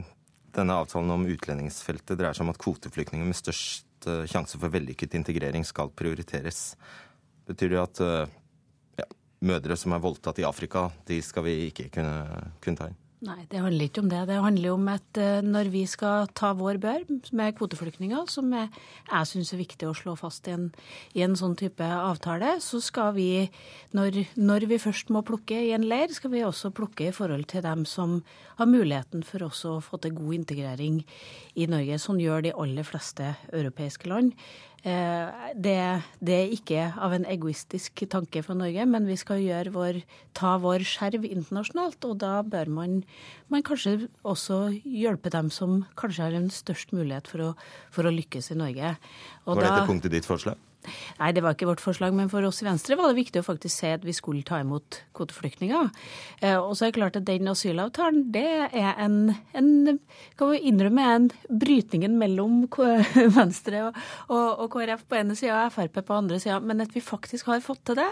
denne 0.56 0.80
avtalen 0.82 1.12
om 1.14 1.28
utlendingsfeltet 1.30 2.18
dreier 2.20 2.38
seg 2.38 2.48
om 2.48 2.54
at 2.54 2.62
kvoteflyktninger 2.62 3.28
med 3.28 3.38
størst 3.38 4.08
uh, 4.08 4.24
sjanse 4.30 4.60
for 4.60 4.72
vellykket 4.74 5.18
integrering 5.20 5.68
skal 5.68 5.92
prioriteres. 5.92 6.74
Betyr 7.50 7.74
det 7.74 7.82
at 7.82 8.04
uh, 8.06 8.39
mødre 9.46 9.78
som 9.80 9.94
er 9.96 10.04
voldtatt 10.04 10.42
i 10.42 10.48
Afrika, 10.48 10.90
de 11.08 11.22
skal 11.24 11.46
vi 11.48 11.60
ikke 11.70 11.90
kunne, 11.94 12.50
kunne 12.64 12.80
ta 12.80 12.90
inn? 12.92 13.00
Nei, 13.20 13.42
det 13.52 13.60
handler 13.60 13.90
ikke 13.90 14.00
om 14.00 14.08
det. 14.08 14.20
Det 14.30 14.36
handler 14.40 14.72
om 14.78 14.86
at 14.94 15.18
eh, 15.20 15.42
når 15.44 15.68
vi 15.74 15.82
skal 15.92 16.30
ta 16.40 16.54
vår 16.56 16.78
bør 16.80 17.02
med 17.36 17.58
kvoteflyktninger, 17.58 18.30
som 18.32 18.54
jeg 18.56 18.70
syns 19.28 19.52
er 19.52 19.60
viktig 19.60 19.90
å 19.90 19.96
slå 19.98 20.14
fast 20.16 20.48
i 20.48 20.54
en, 20.56 20.70
i 21.20 21.26
en, 21.26 21.36
sånn 21.36 21.58
type 21.60 21.84
avtale, 21.84 22.54
så 22.64 22.80
skal 22.80 23.12
vi, 23.18 23.50
når, 23.92 24.22
når, 24.40 24.70
vi 24.72 24.80
først 24.80 25.12
må 25.12 25.26
plukke 25.28 25.60
i 25.66 25.74
en 25.76 25.84
leir, 25.84 26.16
skal 26.16 26.32
vi 26.32 26.46
også 26.48 26.72
plukke 26.72 27.10
i 27.10 27.16
forhold 27.16 27.44
til 27.52 27.66
dem 27.68 27.84
som 27.84 28.22
har 28.56 28.72
muligheten 28.72 29.28
for 29.28 29.50
også 29.50 29.76
å 29.76 29.84
få 29.84 30.00
til 30.00 30.16
god 30.16 30.40
integrering 30.40 31.04
i 31.60 31.68
Norge. 31.68 32.00
Sånn 32.00 32.24
gjør 32.24 32.48
de 32.48 32.56
aller 32.56 32.88
fleste 32.88 33.34
europeiske 33.52 34.08
land. 34.08 34.32
Eh, 34.88 35.50
det, 35.60 35.76
det, 36.24 36.36
er 36.36 36.54
ikke 36.56 36.84
av 36.96 37.12
en 37.16 37.26
egoistisk 37.28 38.06
tanke 38.12 38.44
for 38.46 38.56
Norge, 38.56 38.86
men 38.88 39.10
vi 39.10 39.18
skal 39.20 39.44
vår, 39.74 40.02
ta 40.38 40.56
vår 40.62 40.86
skjerv 40.88 41.28
internasjonalt. 41.28 42.00
Og 42.08 42.16
da 42.24 42.40
bør 42.48 42.72
man, 42.72 43.02
man, 43.52 43.66
kanskje 43.66 44.08
også 44.24 44.62
hjelpe 44.86 45.34
dem 45.36 45.52
som 45.52 45.84
kanskje 46.00 46.30
har 46.30 46.40
en 46.40 46.50
størst 46.54 46.96
mulighet 46.96 47.28
for 47.28 47.50
å, 47.50 47.52
for 47.92 48.08
å 48.08 48.16
lykkes 48.16 48.54
i 48.54 48.60
Norge. 48.60 48.96
Og 49.46 49.58
Var 49.58 49.68
dette 49.68 49.84
da, 49.84 49.88
punktet 49.90 50.16
ditt 50.16 50.30
forslag? 50.30 50.69
Nei, 51.20 51.32
det 51.36 51.44
var 51.44 51.56
ikke 51.56 51.68
vårt 51.68 51.84
forslag, 51.84 52.14
men 52.16 52.30
for 52.32 52.46
oss 52.48 52.62
i 52.64 52.68
Venstre 52.68 52.96
var 52.98 53.12
det 53.12 53.20
viktig 53.20 53.42
å 53.42 53.46
faktisk 53.46 53.74
se 53.82 53.92
at 53.98 54.06
vi 54.08 54.16
skulle 54.16 54.46
ta 54.48 54.62
imot 54.64 55.02
kvoteflyktninger. 55.18 55.90
Eh, 56.40 56.56
og 56.56 56.72
så 56.78 56.86
er 56.86 56.92
det 56.92 57.00
klart 57.00 57.20
at 57.20 57.28
den 57.28 57.52
asylavtalen, 57.52 58.30
det 58.34 58.46
er 58.70 59.02
en, 59.04 59.34
en 59.58 60.00
kan 60.40 60.54
vi 60.54 60.62
innrømme, 60.72 61.10
en 61.18 61.28
brytningen 61.50 62.16
mellom 62.22 62.64
Venstre 63.40 63.90
og, 63.90 64.00
og, 64.30 64.48
og 64.66 64.72
KrF 64.78 65.06
på 65.10 65.20
ene 65.20 65.36
sida 65.40 65.66
og 65.66 65.76
Frp 65.76 66.00
på 66.06 66.22
andre 66.22 66.40
sida, 66.42 66.62
men 66.64 66.86
at 66.86 66.96
vi 66.96 67.04
faktisk 67.04 67.52
har 67.52 67.64
fått 67.66 67.84
til 67.90 68.00
det. 68.00 68.10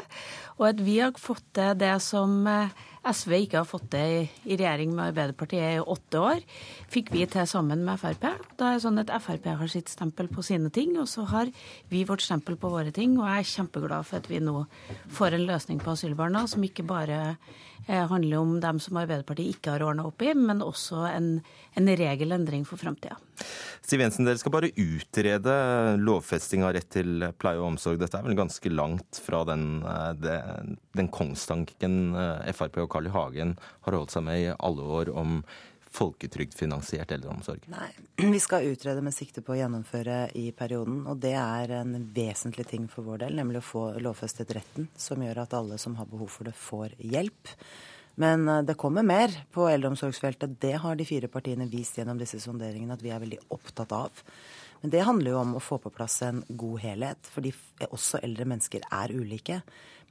Og 0.60 0.70
at 0.74 0.84
vi 0.84 1.00
har 1.00 1.16
fått 1.22 1.46
til 1.56 1.78
det 1.80 1.96
som 2.04 2.42
eh, 2.52 2.86
SV 3.12 3.34
ikke 3.38 3.62
har 3.62 3.68
fått 3.68 3.90
det 3.94 4.04
i 4.46 4.56
regjering 4.56 4.94
med 4.96 5.12
Arbeiderpartiet 5.12 5.78
i 5.78 5.84
åtte 5.84 6.22
år, 6.22 6.44
fikk 6.92 7.12
vi 7.16 7.26
til 7.30 7.48
sammen 7.50 7.84
med 7.88 8.00
Frp. 8.02 8.26
Da 8.60 8.72
er 8.72 8.78
det 8.78 8.86
sånn 8.86 9.02
at 9.02 9.14
Frp 9.24 9.48
har 9.62 9.72
sitt 9.72 9.92
stempel 9.92 10.30
på 10.32 10.46
sine 10.46 10.72
ting, 10.74 10.96
og 11.00 11.08
så 11.12 11.26
har 11.32 11.52
vi 11.92 12.04
vårt 12.08 12.26
stempel 12.26 12.58
på 12.60 12.72
våre 12.74 12.94
ting. 12.96 13.16
Og 13.20 13.30
jeg 13.30 13.46
er 13.46 13.54
kjempeglad 13.54 14.08
for 14.10 14.20
at 14.22 14.30
vi 14.32 14.42
nå 14.44 14.66
får 15.18 15.38
en 15.38 15.48
løsning 15.50 15.82
på 15.84 15.96
asylbarna 15.96 16.46
som 16.52 16.66
ikke 16.68 16.88
bare 16.88 17.38
handler 17.88 18.42
om 18.42 18.58
dem 18.64 18.82
som 18.84 19.00
Arbeiderpartiet 19.00 19.56
ikke 19.56 19.76
har 19.76 19.86
ordna 19.88 20.08
opp 20.10 20.22
i, 20.26 20.34
men 20.36 20.64
også 20.66 21.06
en, 21.08 21.30
en 21.80 21.92
regelendring 22.00 22.66
for 22.68 22.80
framtida. 22.82 23.16
Siv 23.88 24.02
Jensen, 24.04 24.28
dere 24.28 24.40
skal 24.42 24.52
bare 24.52 24.74
utrede 24.76 25.54
lovfesting 26.02 26.66
av 26.68 26.74
rett 26.76 26.90
til 26.92 27.30
pleie 27.40 27.62
og 27.62 27.70
omsorg. 27.72 28.02
Dette 28.02 28.20
er 28.20 28.28
vel 28.28 28.38
ganske 28.40 28.72
langt 28.74 29.22
fra 29.24 29.44
den, 29.48 29.80
eh, 29.88 30.68
den 30.98 31.12
kongstanken 31.14 32.12
eh, 32.18 32.52
Frp 32.58 32.82
og 32.84 32.92
Carl 32.92 33.08
I. 33.08 33.16
Hagen 33.16 33.56
har 33.88 33.96
holdt 33.96 34.16
seg 34.16 34.28
med 34.28 34.44
i 34.44 34.54
alle 34.58 34.92
år 35.00 35.14
om 35.16 35.42
folketrygdfinansiert 35.98 37.12
eldreomsorg? 37.16 37.66
Nei, 37.74 37.90
vi 38.22 38.40
skal 38.44 38.70
utrede 38.70 39.04
med 39.06 39.16
sikte 39.16 39.44
på 39.46 39.56
å 39.56 39.60
gjennomføre 39.60 40.20
i 40.38 40.50
perioden. 40.56 41.04
Og 41.10 41.20
det 41.24 41.34
er 41.40 41.74
en 41.82 41.98
vesentlig 42.16 42.68
ting 42.70 42.88
for 42.92 43.08
vår 43.08 43.26
del, 43.26 43.38
nemlig 43.42 43.62
å 43.64 43.68
få 43.68 43.84
lovfestet 44.04 44.54
retten 44.58 44.90
som 44.98 45.24
gjør 45.24 45.44
at 45.46 45.58
alle 45.58 45.80
som 45.82 45.98
har 46.00 46.10
behov 46.10 46.32
for 46.34 46.50
det, 46.50 46.56
får 46.58 46.98
hjelp. 47.02 47.56
Men 48.22 48.48
eh, 48.50 48.64
det 48.66 48.78
kommer 48.82 49.06
mer 49.06 49.34
på 49.54 49.68
eldreomsorgsfeltet. 49.70 50.58
Det 50.62 50.76
har 50.82 50.98
de 50.98 51.06
fire 51.06 51.30
partiene 51.32 51.70
vist 51.70 52.00
gjennom 52.00 52.18
disse 52.22 52.42
sonderingene 52.42 52.98
at 52.98 53.04
vi 53.06 53.14
er 53.14 53.22
veldig 53.22 53.44
opptatt 53.54 53.94
av. 53.94 54.24
Men 54.82 54.94
det 54.94 55.06
handler 55.08 55.34
jo 55.34 55.42
om 55.42 55.56
å 55.58 55.64
få 55.64 55.80
på 55.82 55.92
plass 55.94 56.22
en 56.28 56.44
god 56.48 56.82
helhet, 56.84 57.30
fordi 57.34 57.54
også 57.90 58.22
eldre 58.24 58.46
mennesker 58.50 58.86
er 58.94 59.14
ulike. 59.16 59.62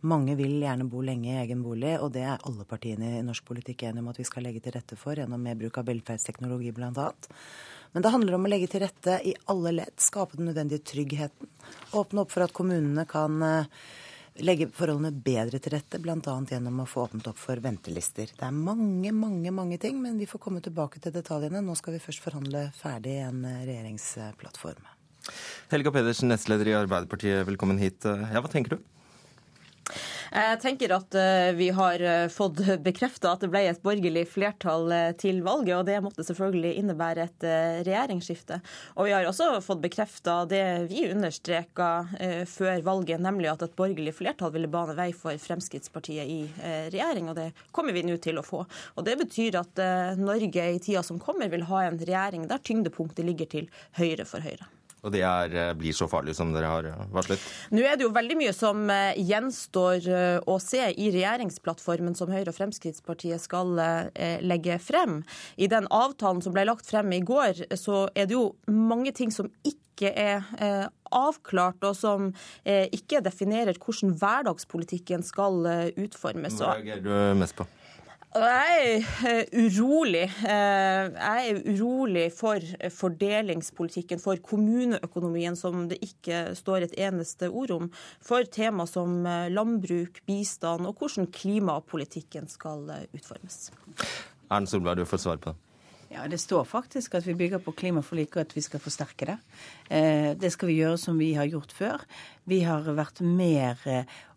Mange 0.06 0.34
vil 0.36 0.58
gjerne 0.60 0.88
bo 0.90 1.00
lenge 1.04 1.30
i 1.30 1.38
egen 1.40 1.62
bolig, 1.64 1.94
og 2.02 2.10
det 2.14 2.26
er 2.28 2.42
alle 2.46 2.66
partiene 2.68 3.16
i 3.16 3.24
norsk 3.24 3.46
politikk 3.48 3.86
enige 3.86 4.04
om 4.04 4.10
at 4.12 4.20
vi 4.20 4.26
skal 4.28 4.44
legge 4.44 4.60
til 4.64 4.74
rette 4.76 4.98
for 5.00 5.16
gjennom 5.16 5.40
mer 5.42 5.56
bruk 5.58 5.78
av 5.80 5.88
velferdsteknologi 5.88 6.74
bl.a. 6.76 7.08
Men 7.94 8.04
det 8.04 8.12
handler 8.12 8.36
om 8.36 8.44
å 8.44 8.50
legge 8.50 8.68
til 8.68 8.82
rette 8.84 9.20
i 9.24 9.32
alle 9.48 9.72
ledd, 9.78 9.94
skape 10.02 10.36
den 10.36 10.50
nødvendige 10.50 10.84
tryggheten. 10.84 11.48
Åpne 11.96 12.26
opp 12.26 12.34
for 12.34 12.44
at 12.44 12.52
kommunene 12.56 13.06
kan 13.08 13.40
uh, 13.40 13.86
legge 14.44 14.68
forholdene 14.74 15.12
bedre 15.12 15.60
til 15.62 15.76
rette, 15.76 16.00
bl.a. 16.02 16.16
gjennom 16.50 16.82
å 16.82 16.88
få 16.88 17.06
åpnet 17.06 17.28
opp 17.30 17.38
for 17.40 17.60
ventelister. 17.62 18.32
Det 18.36 18.46
er 18.46 18.56
mange, 18.56 19.12
mange 19.14 19.52
mange 19.54 19.78
ting, 19.82 20.00
men 20.02 20.18
vi 20.20 20.28
får 20.28 20.42
komme 20.46 20.62
tilbake 20.64 21.00
til 21.02 21.14
detaljene. 21.14 21.62
Nå 21.64 21.76
skal 21.78 21.96
vi 21.96 22.02
først 22.02 22.24
forhandle 22.24 22.68
ferdig 22.76 23.18
en 23.24 23.44
regjeringsplattform. 23.46 24.92
Helga 25.72 25.90
Pedersen, 25.94 26.30
nestleder 26.30 26.70
i 26.70 26.76
Arbeiderpartiet, 26.78 27.42
velkommen 27.48 27.80
hit. 27.82 28.04
Ja, 28.06 28.42
hva 28.42 28.50
tenker 28.52 28.76
du? 28.76 28.84
Jeg 30.36 30.58
tenker 30.60 30.92
at 30.96 31.14
eh, 31.16 31.52
vi 31.56 31.68
har 31.74 32.02
eh, 32.02 32.26
fått 32.32 32.58
bekrefta 32.86 33.32
at 33.32 33.44
det 33.44 33.50
ble 33.52 33.62
et 33.70 33.82
borgerlig 33.84 34.26
flertall 34.28 34.90
eh, 34.92 35.12
til 35.18 35.42
valget, 35.46 35.74
og 35.78 35.86
det 35.88 36.00
måtte 36.04 36.26
selvfølgelig 36.26 36.74
innebære 36.80 37.26
et 37.26 37.46
regjeringsskifte. 37.86 38.58
Og 38.96 39.08
vi 39.08 39.14
har 39.14 39.28
også 39.28 39.48
fått 39.64 39.82
bekrefta 39.84 40.38
det 40.50 40.62
vi 40.90 41.06
understreka 41.10 41.88
før 42.50 42.82
valget, 42.84 43.22
nemlig 43.22 43.50
at 43.50 43.64
et 43.66 43.76
borgerlig 43.78 44.14
flertall 44.16 44.52
ville 44.54 44.70
bane 44.70 44.96
vei 44.98 45.08
for 45.16 45.36
Fremskrittspartiet 45.40 46.28
i 46.28 46.40
regjering, 46.92 47.30
og 47.30 47.38
det 47.38 47.48
kommer 47.74 47.96
vi 47.96 48.04
nå 48.06 48.18
til 48.22 48.40
å 48.40 48.46
få. 48.46 48.64
Og 48.96 49.06
Det 49.06 49.16
betyr 49.20 49.60
at 49.60 49.84
Norge 50.20 50.70
i 50.76 50.80
tida 50.82 51.04
som 51.06 51.20
kommer 51.22 51.52
vil 51.52 51.66
ha 51.70 51.84
en 51.86 52.00
regjering 52.00 52.48
der 52.50 52.62
tyngdepunktet 52.64 53.26
ligger 53.26 53.50
til 53.52 53.70
høyre 54.00 54.26
for 54.28 54.44
Høyre. 54.44 54.66
Og 55.06 55.12
det 55.14 55.22
er, 55.22 55.54
eh, 55.54 55.72
blir 55.78 55.94
så 55.94 56.08
farlig 56.10 56.34
som 56.34 56.50
dere 56.54 56.70
har 56.70 56.88
eh, 56.90 57.02
varslet? 57.14 57.42
Nå 57.70 57.84
er 57.86 57.94
det 57.96 58.06
jo 58.08 58.12
veldig 58.14 58.36
mye 58.40 58.54
som 58.56 58.88
eh, 58.90 59.14
gjenstår 59.22 60.08
å 60.42 60.56
se 60.62 60.82
i 60.90 61.10
regjeringsplattformen 61.14 62.16
som 62.18 62.32
Høyre 62.32 62.50
og 62.50 62.56
Fremskrittspartiet 62.56 63.42
skal 63.42 63.74
legge 64.42 64.78
frem. 64.82 65.20
I 65.56 65.68
den 65.70 65.86
avtalen 65.94 66.42
som 66.42 66.54
ble 66.54 66.66
lagt 66.66 66.88
frem 66.88 67.12
i 67.14 67.22
går, 67.26 67.66
så 67.78 68.06
er 68.14 68.28
det 68.28 68.36
jo 68.36 68.48
mange 68.70 69.12
ting 69.16 69.32
som 69.34 69.50
ikke 69.66 70.10
er 70.10 70.44
avklart, 71.14 71.80
og 71.86 71.96
som 71.96 72.28
ikke 72.66 73.22
definerer 73.24 73.78
hvordan 73.80 74.16
hverdagspolitikken 74.20 75.24
skal 75.26 75.62
utformes. 75.96 76.60
Hva 76.60 76.76
reagerer 76.76 77.04
du 77.06 77.40
mest 77.40 77.58
på? 77.58 77.68
Jeg 78.36 78.80
er 78.84 79.30
eh, 79.30 79.46
urolig. 79.64 80.26
Eh, 80.44 81.06
jeg 81.14 81.52
er 81.52 81.60
urolig 81.72 82.26
for 82.36 82.60
fordelingspolitikken, 82.92 84.20
for 84.20 84.36
kommuneøkonomien, 84.44 85.56
som 85.56 85.86
det 85.88 86.02
ikke 86.04 86.42
står 86.58 86.84
et 86.84 86.96
eneste 87.06 87.48
ord 87.48 87.72
om. 87.72 87.90
For 88.20 88.44
tema 88.44 88.84
som 88.90 89.22
eh, 89.24 89.48
landbruk, 89.52 90.20
bistand 90.28 90.84
og 90.84 91.00
hvordan 91.00 91.30
klimapolitikken 91.32 92.50
skal 92.52 92.84
utformes. 93.16 93.70
Erne 94.50 94.68
Solberg, 94.68 95.00
du 95.00 95.08
får 95.08 95.24
svar 95.24 95.40
på 95.40 95.54
det. 95.54 95.62
Ja, 96.12 96.28
Det 96.28 96.38
står 96.38 96.64
faktisk 96.64 97.14
at 97.18 97.26
vi 97.26 97.34
bygger 97.34 97.58
på 97.58 97.72
klimaforliket, 97.72 98.36
og 98.36 98.40
at 98.46 98.54
vi 98.56 98.62
skal 98.62 98.80
forsterke 98.80 99.26
det. 99.26 99.38
Eh, 99.90 100.34
det 100.38 100.52
skal 100.54 100.70
vi 100.70 100.78
gjøre 100.78 100.98
som 101.02 101.18
vi 101.18 101.32
har 101.34 101.48
gjort 101.50 101.72
før. 101.74 102.04
Vi 102.46 102.60
har 102.62 102.86
vært 102.94 103.20
mer 103.20 103.80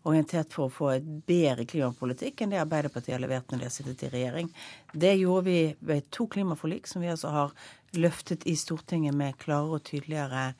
orientert 0.08 0.52
for 0.54 0.68
å 0.68 0.72
få 0.72 0.90
et 0.94 1.08
bedre 1.28 1.66
klimapolitikk 1.68 2.40
enn 2.40 2.54
det 2.54 2.60
Arbeiderpartiet 2.62 3.14
har 3.14 3.22
levert 3.22 3.50
når 3.50 3.60
de 3.60 3.68
har 3.68 3.74
sittet 3.74 4.04
i 4.06 4.12
regjering. 4.14 4.48
Det 4.92 5.12
gjorde 5.20 5.44
vi 5.48 5.58
ved 5.92 6.08
to 6.14 6.26
klimaforlik, 6.32 6.88
som 6.88 7.04
vi 7.04 7.10
altså 7.12 7.32
har 7.34 7.52
løftet 7.98 8.46
i 8.48 8.56
Stortinget 8.56 9.16
med 9.16 9.38
klare 9.40 9.76
og 9.76 9.84
tydeligere 9.88 10.52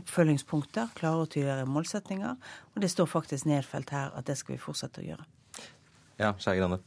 oppfølgingspunkter, 0.00 0.92
klare 0.96 1.24
og 1.24 1.30
tydeligere 1.32 1.68
målsetninger. 1.68 2.36
Og 2.74 2.82
det 2.84 2.90
står 2.92 3.10
faktisk 3.12 3.48
nedfelt 3.48 3.92
her 3.92 4.12
at 4.16 4.28
det 4.28 4.38
skal 4.40 4.56
vi 4.56 4.62
fortsette 4.62 5.02
å 5.02 5.08
gjøre. 5.12 5.28
Ja, 6.20 6.34
Skei 6.40 6.58
Grande. 6.60 6.82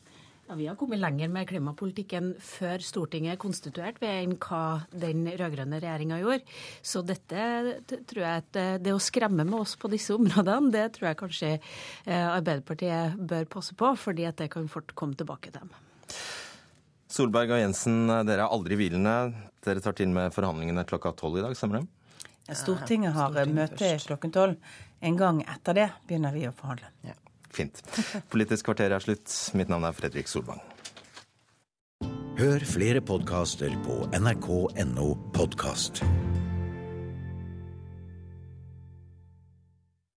Ja, 0.48 0.56
Vi 0.56 0.68
har 0.68 0.76
kommet 0.76 1.00
lenger 1.00 1.30
med 1.34 1.48
klimapolitikken 1.50 2.36
før 2.38 2.84
Stortinget 2.86 3.34
er 3.34 3.40
konstituert 3.42 3.98
enn 4.06 4.36
hva 4.38 4.86
den 4.94 5.24
rød-grønne 5.26 5.80
regjeringa 5.82 6.20
gjorde. 6.22 6.46
Så 6.86 7.02
dette 7.02 7.48
tror 7.90 8.22
jeg 8.22 8.44
at 8.44 8.60
eh, 8.62 8.76
det 8.78 8.94
å 8.94 9.02
skremme 9.02 9.42
med 9.42 9.58
oss 9.58 9.74
på 9.82 9.90
disse 9.90 10.14
områdene, 10.14 10.70
det 10.76 10.86
tror 10.94 11.10
jeg 11.10 11.20
kanskje 11.24 11.52
eh, 11.56 12.28
Arbeiderpartiet 12.30 13.18
bør 13.18 13.50
passe 13.58 13.74
på, 13.78 13.90
fordi 13.98 14.30
at 14.30 14.38
det 14.44 14.52
kan 14.54 14.70
fort 14.70 14.94
komme 14.94 15.18
tilbake 15.18 15.50
til 15.50 15.66
dem. 15.66 15.74
Solberg 17.10 17.56
og 17.56 17.64
Jensen, 17.64 18.06
dere 18.28 18.46
er 18.46 18.54
aldri 18.54 18.78
hvilende. 18.78 19.18
Dere 19.66 19.82
tar 19.82 19.98
til 19.98 20.14
med 20.14 20.34
forhandlingene 20.36 20.86
klokka 20.86 21.16
tolv 21.18 21.40
i 21.40 21.46
dag, 21.48 21.58
stemmer 21.58 21.82
det? 21.82 21.88
Stortinget 22.54 23.18
har 23.18 23.34
Stortinget 23.34 23.58
møte 23.58 23.94
klokken 24.06 24.36
tolv. 24.36 24.74
En 25.02 25.18
gang 25.18 25.42
etter 25.42 25.82
det 25.82 25.92
begynner 26.06 26.38
vi 26.38 26.46
å 26.46 26.54
forhandle. 26.54 26.94
Ja. 27.08 27.18
Fint. 27.56 27.82
Politisk 28.32 28.68
kvarter 28.70 28.94
er 28.96 29.04
slutt. 29.04 29.32
Mitt 29.58 29.72
navn 29.72 29.88
er 29.88 29.96
Fredrik 29.96 30.32
Solvang. 30.32 30.62
Hør 32.36 32.66
flere 32.68 33.00
podkaster 33.00 33.72
på 33.86 34.02
nrk.no 34.20 35.14
podkast. 35.38 36.04